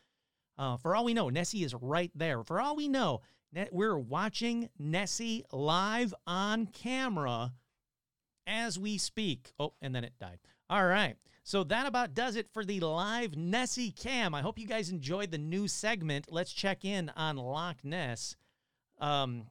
uh, 0.56 0.78
for 0.78 0.96
all 0.96 1.04
we 1.04 1.12
know, 1.12 1.28
Nessie 1.28 1.64
is 1.64 1.74
right 1.74 2.10
there. 2.14 2.42
For 2.42 2.62
all 2.62 2.74
we 2.74 2.88
know, 2.88 3.20
we're 3.70 3.98
watching 3.98 4.70
Nessie 4.78 5.44
live 5.52 6.14
on 6.26 6.64
camera 6.66 7.52
as 8.46 8.78
we 8.78 8.96
speak. 8.96 9.52
Oh, 9.58 9.74
and 9.82 9.94
then 9.94 10.04
it 10.04 10.14
died. 10.18 10.38
All 10.70 10.86
right. 10.86 11.18
So 11.46 11.62
that 11.64 11.86
about 11.86 12.14
does 12.14 12.36
it 12.36 12.48
for 12.54 12.64
the 12.64 12.80
live 12.80 13.36
Nessie 13.36 13.90
cam. 13.90 14.34
I 14.34 14.40
hope 14.40 14.58
you 14.58 14.66
guys 14.66 14.88
enjoyed 14.88 15.30
the 15.30 15.36
new 15.36 15.68
segment. 15.68 16.24
Let's 16.30 16.52
check 16.52 16.86
in 16.86 17.10
on 17.10 17.36
Loch 17.36 17.84
Ness. 17.84 18.34
Um, 18.98 19.48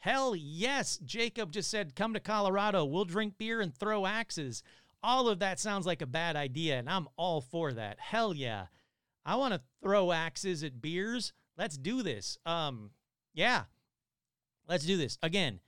hell 0.00 0.34
yes, 0.34 0.98
Jacob 1.04 1.52
just 1.52 1.70
said, 1.70 1.94
come 1.94 2.14
to 2.14 2.20
Colorado. 2.20 2.86
We'll 2.86 3.04
drink 3.04 3.34
beer 3.36 3.60
and 3.60 3.74
throw 3.74 4.06
axes. 4.06 4.62
All 5.02 5.28
of 5.28 5.40
that 5.40 5.60
sounds 5.60 5.84
like 5.84 6.00
a 6.00 6.06
bad 6.06 6.34
idea, 6.34 6.78
and 6.78 6.88
I'm 6.88 7.08
all 7.16 7.42
for 7.42 7.74
that. 7.74 8.00
Hell 8.00 8.32
yeah. 8.32 8.66
I 9.26 9.36
want 9.36 9.52
to 9.52 9.60
throw 9.82 10.12
axes 10.12 10.64
at 10.64 10.80
beers. 10.80 11.34
Let's 11.58 11.76
do 11.76 12.02
this. 12.02 12.38
Um, 12.46 12.90
yeah. 13.34 13.64
Let's 14.66 14.86
do 14.86 14.96
this. 14.96 15.18
Again, 15.22 15.60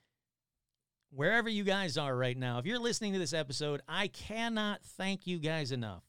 wherever 1.11 1.49
you 1.49 1.65
guys 1.65 1.97
are 1.97 2.16
right 2.16 2.37
now, 2.37 2.59
if 2.59 2.66
you're 2.66 2.78
listening 2.78 3.12
to 3.12 3.19
this 3.19 3.33
episode, 3.33 3.81
I 3.89 4.09
cannot 4.09 4.83
thank 4.83 5.27
you 5.27 5.39
guys 5.39 5.73
enough. 5.73 6.03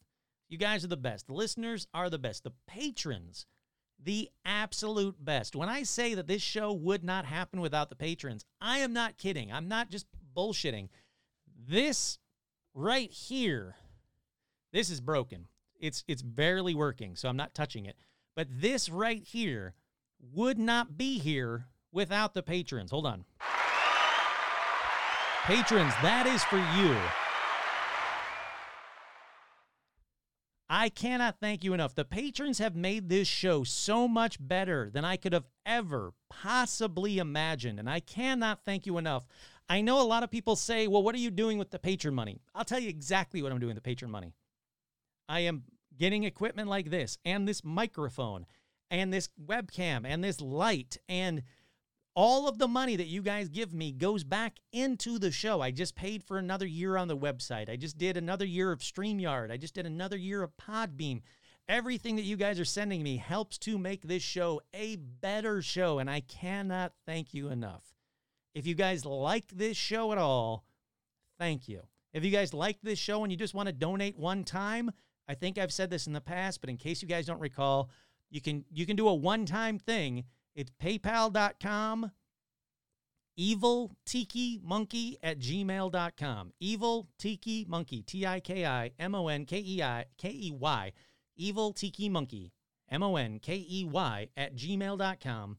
You 0.48 0.58
guys 0.58 0.84
are 0.84 0.88
the 0.88 0.96
best. 0.96 1.26
The 1.26 1.34
listeners 1.34 1.86
are 1.92 2.08
the 2.08 2.18
best. 2.18 2.44
The 2.44 2.52
patrons, 2.66 3.46
the 4.02 4.30
absolute 4.44 5.22
best. 5.22 5.54
When 5.54 5.68
I 5.68 5.82
say 5.82 6.14
that 6.14 6.26
this 6.26 6.42
show 6.42 6.72
would 6.72 7.04
not 7.04 7.26
happen 7.26 7.60
without 7.60 7.90
the 7.90 7.96
patrons, 7.96 8.44
I 8.60 8.78
am 8.78 8.92
not 8.92 9.18
kidding. 9.18 9.52
I'm 9.52 9.68
not 9.68 9.90
just 9.90 10.06
bullshitting. 10.34 10.88
This 11.68 12.18
right 12.74 13.10
here, 13.10 13.76
this 14.72 14.90
is 14.90 15.00
broken. 15.00 15.48
It's 15.80 16.02
it's 16.08 16.22
barely 16.22 16.74
working, 16.74 17.14
so 17.14 17.28
I'm 17.28 17.36
not 17.36 17.54
touching 17.54 17.86
it. 17.86 17.96
But 18.34 18.48
this 18.50 18.88
right 18.88 19.22
here 19.22 19.74
would 20.32 20.58
not 20.58 20.96
be 20.96 21.18
here 21.18 21.66
without 21.92 22.34
the 22.34 22.42
patrons. 22.42 22.90
Hold 22.90 23.06
on. 23.06 23.24
Patrons, 25.48 25.94
that 26.02 26.26
is 26.26 26.44
for 26.44 26.58
you. 26.58 26.94
I 30.68 30.90
cannot 30.90 31.36
thank 31.40 31.64
you 31.64 31.72
enough. 31.72 31.94
The 31.94 32.04
patrons 32.04 32.58
have 32.58 32.76
made 32.76 33.08
this 33.08 33.26
show 33.26 33.64
so 33.64 34.06
much 34.06 34.36
better 34.38 34.90
than 34.92 35.06
I 35.06 35.16
could 35.16 35.32
have 35.32 35.46
ever 35.64 36.12
possibly 36.28 37.16
imagined, 37.16 37.78
and 37.78 37.88
I 37.88 38.00
cannot 38.00 38.60
thank 38.66 38.84
you 38.84 38.98
enough. 38.98 39.26
I 39.70 39.80
know 39.80 40.02
a 40.02 40.04
lot 40.04 40.22
of 40.22 40.30
people 40.30 40.54
say, 40.54 40.86
well, 40.86 41.02
what 41.02 41.14
are 41.14 41.18
you 41.18 41.30
doing 41.30 41.56
with 41.56 41.70
the 41.70 41.78
patron 41.78 42.14
money? 42.14 42.42
I'll 42.54 42.66
tell 42.66 42.78
you 42.78 42.90
exactly 42.90 43.42
what 43.42 43.50
I'm 43.50 43.58
doing 43.58 43.74
with 43.74 43.82
the 43.82 43.88
patron 43.88 44.10
money. 44.10 44.34
I 45.30 45.40
am 45.40 45.62
getting 45.96 46.24
equipment 46.24 46.68
like 46.68 46.90
this, 46.90 47.16
and 47.24 47.48
this 47.48 47.64
microphone, 47.64 48.44
and 48.90 49.10
this 49.10 49.30
webcam, 49.42 50.02
and 50.04 50.22
this 50.22 50.42
light, 50.42 50.98
and 51.08 51.42
all 52.18 52.48
of 52.48 52.58
the 52.58 52.66
money 52.66 52.96
that 52.96 53.06
you 53.06 53.22
guys 53.22 53.48
give 53.48 53.72
me 53.72 53.92
goes 53.92 54.24
back 54.24 54.56
into 54.72 55.20
the 55.20 55.30
show. 55.30 55.60
I 55.60 55.70
just 55.70 55.94
paid 55.94 56.24
for 56.24 56.36
another 56.36 56.66
year 56.66 56.96
on 56.96 57.06
the 57.06 57.16
website. 57.16 57.70
I 57.70 57.76
just 57.76 57.96
did 57.96 58.16
another 58.16 58.44
year 58.44 58.72
of 58.72 58.80
StreamYard. 58.80 59.52
I 59.52 59.56
just 59.56 59.72
did 59.72 59.86
another 59.86 60.16
year 60.16 60.42
of 60.42 60.56
Podbean. 60.56 61.22
Everything 61.68 62.16
that 62.16 62.24
you 62.24 62.34
guys 62.34 62.58
are 62.58 62.64
sending 62.64 63.04
me 63.04 63.18
helps 63.18 63.56
to 63.58 63.78
make 63.78 64.02
this 64.02 64.24
show 64.24 64.60
a 64.74 64.96
better 64.96 65.62
show, 65.62 66.00
and 66.00 66.10
I 66.10 66.18
cannot 66.18 66.92
thank 67.06 67.34
you 67.34 67.50
enough. 67.50 67.84
If 68.52 68.66
you 68.66 68.74
guys 68.74 69.06
like 69.06 69.46
this 69.52 69.76
show 69.76 70.10
at 70.10 70.18
all, 70.18 70.64
thank 71.38 71.68
you. 71.68 71.82
If 72.12 72.24
you 72.24 72.32
guys 72.32 72.52
like 72.52 72.80
this 72.82 72.98
show 72.98 73.22
and 73.22 73.30
you 73.30 73.38
just 73.38 73.54
want 73.54 73.68
to 73.68 73.72
donate 73.72 74.18
one 74.18 74.42
time, 74.42 74.90
I 75.28 75.34
think 75.34 75.56
I've 75.56 75.72
said 75.72 75.88
this 75.88 76.08
in 76.08 76.14
the 76.14 76.20
past, 76.20 76.60
but 76.60 76.68
in 76.68 76.78
case 76.78 77.00
you 77.00 77.06
guys 77.06 77.26
don't 77.26 77.38
recall, 77.38 77.90
you 78.28 78.40
can 78.40 78.64
you 78.72 78.86
can 78.86 78.96
do 78.96 79.06
a 79.06 79.14
one-time 79.14 79.78
thing 79.78 80.24
it's 80.58 80.72
paypal.com, 80.82 82.10
evil 83.36 83.96
tiki 84.04 84.58
monkey 84.60 85.16
at 85.22 85.38
gmail.com. 85.38 86.52
Evil 86.58 87.08
tiki 87.16 87.64
monkey, 87.68 88.02
T 88.02 88.26
I 88.26 88.40
K 88.40 88.66
I 88.66 88.90
M 88.98 89.14
O 89.14 89.28
N 89.28 89.44
K 89.44 89.62
E 89.64 89.80
I 89.80 90.06
K 90.18 90.28
E 90.30 90.50
Y. 90.50 90.92
Evil 91.36 91.72
tiki 91.72 92.08
monkey, 92.08 92.52
M 92.90 93.04
O 93.04 93.14
N 93.14 93.38
K 93.38 93.64
E 93.70 93.84
Y 93.84 94.28
at 94.36 94.56
gmail.com. 94.56 95.58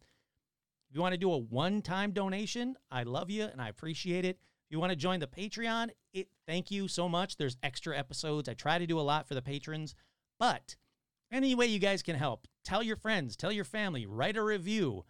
If 0.89 0.95
you 0.95 1.01
want 1.01 1.13
to 1.13 1.17
do 1.17 1.31
a 1.31 1.37
one 1.37 1.81
time 1.81 2.11
donation, 2.11 2.75
I 2.91 3.03
love 3.03 3.29
you 3.29 3.45
and 3.45 3.61
I 3.61 3.69
appreciate 3.69 4.25
it. 4.25 4.35
If 4.67 4.71
you 4.71 4.81
want 4.81 4.89
to 4.89 4.97
join 4.97 5.21
the 5.21 5.27
Patreon, 5.27 5.91
it 6.13 6.27
thank 6.45 6.71
you 6.71 6.89
so 6.89 7.07
much. 7.07 7.37
There's 7.37 7.55
extra 7.63 7.97
episodes. 7.97 8.49
I 8.49 8.53
try 8.53 8.77
to 8.77 8.85
do 8.85 8.99
a 8.99 9.01
lot 9.01 9.29
for 9.29 9.33
the 9.33 9.41
patrons, 9.41 9.95
but 10.39 10.75
any 11.31 11.55
way 11.55 11.67
you 11.67 11.79
guys 11.79 12.03
can 12.03 12.17
help, 12.17 12.47
tell 12.69 12.83
your 12.83 12.95
friends, 12.95 13.35
tell 13.35 13.51
your 13.51 13.65
family, 13.65 14.05
write 14.05 14.37
a 14.37 14.43
review, 14.43 15.03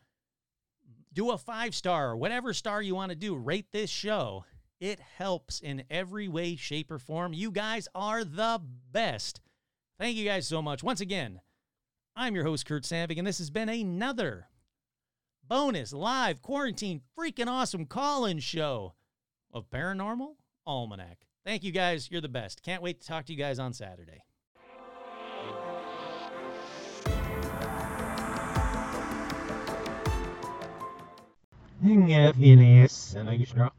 do 1.11 1.31
a 1.31 1.37
five 1.37 1.75
star, 1.75 2.11
or 2.11 2.17
whatever 2.17 2.53
star 2.53 2.81
you 2.81 2.95
want 2.95 3.09
to 3.09 3.17
do, 3.17 3.35
rate 3.35 3.67
this 3.73 3.89
show. 3.89 4.45
It 4.79 5.01
helps 5.17 5.59
in 5.59 5.83
every 5.89 6.29
way, 6.29 6.55
shape, 6.55 6.89
or 6.89 6.99
form. 6.99 7.33
You 7.33 7.51
guys 7.51 7.89
are 7.93 8.23
the 8.23 8.61
best. 8.93 9.41
Thank 9.99 10.15
you 10.15 10.23
guys 10.23 10.47
so 10.47 10.61
much. 10.61 10.83
Once 10.83 11.01
again, 11.01 11.41
I'm 12.15 12.33
your 12.33 12.45
host, 12.45 12.65
Kurt 12.65 12.83
Sandvik, 12.83 13.17
and 13.17 13.27
this 13.27 13.39
has 13.39 13.49
been 13.49 13.67
another 13.67 14.47
bonus 15.45 15.91
live 15.91 16.41
quarantine 16.41 17.01
freaking 17.17 17.47
awesome 17.47 17.85
call 17.85 18.25
in 18.25 18.39
show 18.39 18.93
of 19.51 19.69
Paranormal 19.69 20.35
Almanac. 20.65 21.25
Thank 21.45 21.65
you 21.65 21.73
guys. 21.73 22.09
You're 22.09 22.21
the 22.21 22.29
best. 22.29 22.63
Can't 22.63 22.81
wait 22.81 23.01
to 23.01 23.07
talk 23.07 23.25
to 23.25 23.33
you 23.33 23.39
guys 23.39 23.59
on 23.59 23.73
Saturday. 23.73 24.21
And 31.83 33.29
I 33.29 33.37
just 33.37 33.55
dropped 33.55 33.77